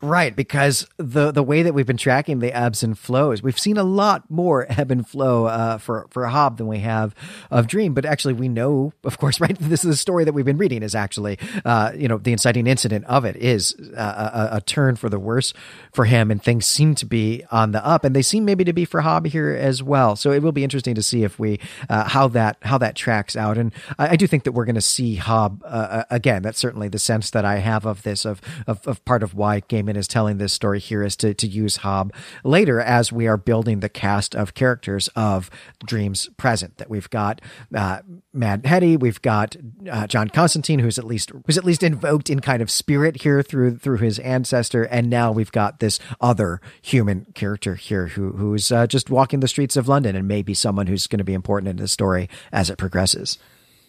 Right, 0.03 0.35
because 0.35 0.89
the 0.97 1.31
the 1.31 1.43
way 1.43 1.63
that 1.63 1.75
we've 1.75 1.87
been 1.87 1.99
tracking 1.99 2.39
the 2.39 2.57
ebbs 2.57 2.83
and 2.83 2.99
flows, 2.99 3.43
we've 3.43 3.59
seen 3.59 3.77
a 3.77 3.85
lot 3.85 4.31
more 4.31 4.65
ebb 4.71 4.91
and 4.91 5.07
flow 5.07 5.45
uh, 5.45 5.77
for 5.77 6.07
for 6.09 6.27
Hob 6.27 6.57
than 6.57 6.69
we 6.69 6.79
have 6.79 7.15
of 7.51 7.67
Dream. 7.67 7.93
But 7.93 8.07
actually, 8.07 8.33
we 8.33 8.49
know, 8.49 8.95
of 9.05 9.19
course, 9.19 9.41
right. 9.43 9.55
This 9.59 9.85
is 9.85 9.91
the 9.91 9.97
story 9.97 10.25
that 10.25 10.33
we've 10.33 10.47
been 10.47 10.57
reading. 10.57 10.83
Is 10.83 10.95
actually, 10.95 11.39
uh, 11.67 11.93
you 11.95 12.09
know, 12.09 12.17
the 12.17 12.33
inciting 12.33 12.67
incident 12.67 13.05
of 13.05 13.27
it 13.27 13.37
is 13.37 13.75
uh, 13.95 14.49
a, 14.53 14.57
a, 14.57 14.61
turn 14.63 14.97
for 14.97 15.11
the 15.11 15.19
worse 15.19 15.53
for 15.93 16.07
him, 16.07 16.31
and 16.31 16.43
things 16.43 16.65
seem 16.65 16.95
to 16.95 17.05
be 17.05 17.45
on 17.51 17.73
the 17.73 17.85
up, 17.85 18.03
and 18.03 18.17
they 18.17 18.23
seem 18.23 18.47
maybe 18.47 18.65
to 18.65 18.73
be 18.73 18.87
for 18.87 19.03
Hob 19.03 19.27
here 19.27 19.51
as 19.51 19.83
well. 19.83 20.17
So 20.17 20.33
it 20.33 20.43
will 20.43 20.51
be 20.51 20.65
interesting 20.65 20.95
to 20.95 21.03
see 21.03 21.25
if 21.25 21.39
we 21.39 21.61
uh, 21.91 22.09
how 22.09 22.27
that 22.29 22.57
how 22.63 22.79
that 22.79 22.97
tracks 22.97 23.37
out, 23.37 23.59
and 23.59 23.71
I, 23.99 24.13
I 24.13 24.17
do 24.17 24.27
think 24.27 24.45
that 24.45 24.53
we're 24.53 24.65
going 24.65 24.77
to 24.77 24.81
see 24.81 25.17
Hob 25.17 25.63
uh, 25.63 25.67
uh, 25.67 26.05
again. 26.09 26.41
That's 26.41 26.59
certainly 26.59 26.89
the 26.89 26.99
sense 26.99 27.31
that 27.33 27.45
I 27.45 27.57
have 27.57 27.85
of 27.85 28.03
this 28.03 28.25
of 28.25 28.41
of, 28.67 28.87
of 28.87 29.05
part 29.05 29.23
of 29.23 29.35
why 29.35 29.61
Gaiman 29.61 29.90
is 29.97 30.09
telling 30.09 30.39
this 30.39 30.53
story 30.53 30.79
here 30.79 31.03
is 31.03 31.17
to, 31.17 31.35
to 31.35 31.47
use 31.47 31.79
Hob 31.79 32.13
later 32.45 32.81
as 32.81 33.13
we 33.13 33.27
are 33.27 33.37
building 33.37 33.81
the 33.81 33.89
cast 33.89 34.35
of 34.35 34.55
characters 34.55 35.09
of 35.17 35.51
Dreams 35.85 36.29
Present. 36.37 36.77
That 36.79 36.91
we've 36.91 37.11
got 37.11 37.41
uh, 37.75 38.01
Mad 38.33 38.65
Hetty, 38.67 38.97
we've 38.97 39.23
got 39.23 39.57
uh, 39.91 40.07
John 40.07 40.29
Constantine, 40.29 40.79
who's 40.79 40.99
at 40.99 41.05
least 41.05 41.33
who's 41.47 41.59
at 41.59 41.65
least 41.65 41.83
invoked 41.83 42.31
in 42.31 42.41
kind 42.41 42.63
of 42.63 42.71
spirit 42.71 43.23
here 43.23 43.43
through 43.43 43.79
through 43.79 43.99
his 43.99 44.19
ancestor, 44.21 44.85
and 44.85 45.11
now 45.11 45.33
we've 45.33 45.53
got 45.53 45.81
this 45.81 45.99
other 46.21 46.61
human 46.83 47.27
character 47.35 47.75
here 47.75 48.09
who 48.09 48.33
who's 48.33 48.71
uh, 48.73 48.87
just 48.87 49.11
walking 49.11 49.41
the 49.41 49.49
streets 49.49 49.77
of 49.77 49.89
London 49.89 50.17
and 50.17 50.29
maybe 50.29 50.55
someone 50.55 50.87
who's 50.87 51.07
going 51.07 51.19
to 51.19 51.25
be 51.25 51.35
important 51.35 51.69
in 51.69 51.77
the 51.77 51.89
story 51.89 52.29
as 52.53 52.71
it 52.71 52.79
progresses. 52.79 53.39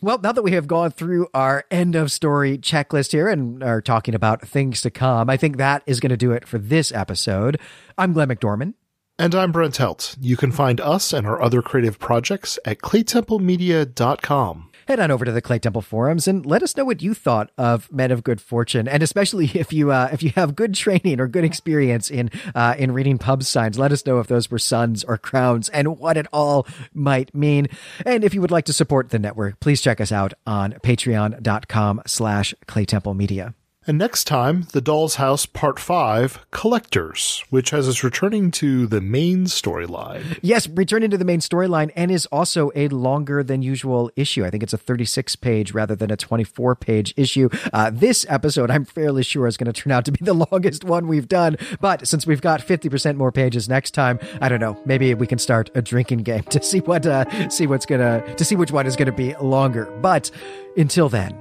Well, 0.03 0.17
now 0.17 0.31
that 0.31 0.41
we 0.41 0.53
have 0.53 0.65
gone 0.67 0.89
through 0.89 1.27
our 1.31 1.63
end 1.69 1.93
of 1.93 2.11
story 2.11 2.57
checklist 2.57 3.11
here 3.11 3.27
and 3.27 3.63
are 3.63 3.83
talking 3.83 4.15
about 4.15 4.41
things 4.41 4.81
to 4.81 4.89
come, 4.89 5.29
I 5.29 5.37
think 5.37 5.57
that 5.57 5.83
is 5.85 5.99
going 5.99 6.09
to 6.09 6.17
do 6.17 6.31
it 6.31 6.47
for 6.47 6.57
this 6.57 6.91
episode. 6.91 7.59
I'm 7.99 8.11
Glenn 8.13 8.29
McDorman. 8.29 8.73
And 9.19 9.35
I'm 9.35 9.51
Brent 9.51 9.77
Helt. 9.77 10.15
You 10.19 10.37
can 10.37 10.51
find 10.51 10.81
us 10.81 11.13
and 11.13 11.27
our 11.27 11.39
other 11.39 11.61
creative 11.61 11.99
projects 11.99 12.57
at 12.65 12.79
claytemplemedia.com 12.79 14.70
head 14.87 14.99
on 14.99 15.11
over 15.11 15.25
to 15.25 15.31
the 15.31 15.41
Clay 15.41 15.59
Temple 15.59 15.81
forums 15.81 16.27
and 16.27 16.45
let 16.45 16.63
us 16.63 16.75
know 16.75 16.85
what 16.85 17.01
you 17.01 17.13
thought 17.13 17.51
of 17.57 17.91
Men 17.91 18.11
of 18.11 18.23
Good 18.23 18.41
Fortune, 18.41 18.87
and 18.87 19.03
especially 19.03 19.45
if 19.53 19.71
you 19.73 19.91
uh, 19.91 20.09
if 20.11 20.23
you 20.23 20.31
have 20.35 20.55
good 20.55 20.73
training 20.73 21.19
or 21.19 21.27
good 21.27 21.43
experience 21.43 22.09
in 22.09 22.29
uh, 22.55 22.75
in 22.77 22.91
reading 22.91 23.17
pub 23.17 23.43
signs, 23.43 23.77
let 23.77 23.91
us 23.91 24.05
know 24.05 24.19
if 24.19 24.27
those 24.27 24.49
were 24.49 24.59
suns 24.59 25.03
or 25.03 25.17
crowns 25.17 25.69
and 25.69 25.97
what 25.97 26.17
it 26.17 26.27
all 26.33 26.67
might 26.93 27.33
mean. 27.33 27.67
And 28.05 28.23
if 28.23 28.33
you 28.33 28.41
would 28.41 28.51
like 28.51 28.65
to 28.65 28.73
support 28.73 29.09
the 29.09 29.19
network, 29.19 29.59
please 29.59 29.81
check 29.81 30.01
us 30.01 30.11
out 30.11 30.33
on 30.45 30.73
Patreon.com/slash 30.73 32.53
Clay 32.67 32.85
Temple 32.85 33.13
Media. 33.13 33.53
And 33.91 33.97
next 33.97 34.23
time, 34.23 34.67
The 34.71 34.79
Doll's 34.79 35.15
House 35.15 35.45
Part 35.45 35.77
5 35.77 36.45
Collectors, 36.51 37.43
which 37.49 37.71
has 37.71 37.89
us 37.89 38.05
returning 38.05 38.49
to 38.51 38.87
the 38.87 39.01
main 39.01 39.47
storyline. 39.47 40.39
Yes, 40.41 40.65
returning 40.69 41.09
to 41.09 41.17
the 41.17 41.25
main 41.25 41.41
storyline 41.41 41.91
and 41.93 42.09
is 42.09 42.25
also 42.27 42.71
a 42.73 42.87
longer 42.87 43.43
than 43.43 43.61
usual 43.61 44.09
issue. 44.15 44.45
I 44.45 44.49
think 44.49 44.63
it's 44.63 44.71
a 44.71 44.77
36 44.77 45.35
page 45.35 45.73
rather 45.73 45.93
than 45.93 46.09
a 46.09 46.15
24 46.15 46.73
page 46.75 47.13
issue. 47.17 47.49
Uh, 47.73 47.89
this 47.89 48.25
episode, 48.29 48.71
I'm 48.71 48.85
fairly 48.85 49.23
sure, 49.23 49.45
is 49.45 49.57
going 49.57 49.69
to 49.69 49.73
turn 49.73 49.91
out 49.91 50.05
to 50.05 50.13
be 50.13 50.23
the 50.23 50.33
longest 50.51 50.85
one 50.85 51.09
we've 51.09 51.27
done. 51.27 51.57
But 51.81 52.07
since 52.07 52.25
we've 52.25 52.39
got 52.39 52.61
50% 52.61 53.17
more 53.17 53.33
pages 53.33 53.67
next 53.67 53.91
time, 53.91 54.19
I 54.39 54.47
don't 54.47 54.61
know, 54.61 54.81
maybe 54.85 55.13
we 55.15 55.27
can 55.27 55.37
start 55.37 55.69
a 55.75 55.81
drinking 55.81 56.19
game 56.19 56.43
to 56.51 56.63
see 56.63 56.79
what, 56.79 57.05
uh, 57.05 57.49
see 57.49 57.67
what's 57.67 57.85
gonna, 57.85 58.23
to 58.37 58.45
see 58.45 58.55
which 58.55 58.71
one 58.71 58.87
is 58.87 58.95
going 58.95 59.07
to 59.07 59.11
be 59.11 59.35
longer. 59.35 59.91
But 60.01 60.31
until 60.77 61.09
then, 61.09 61.37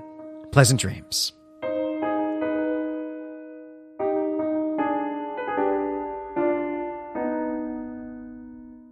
pleasant 0.51 0.81
dreams. 0.81 1.33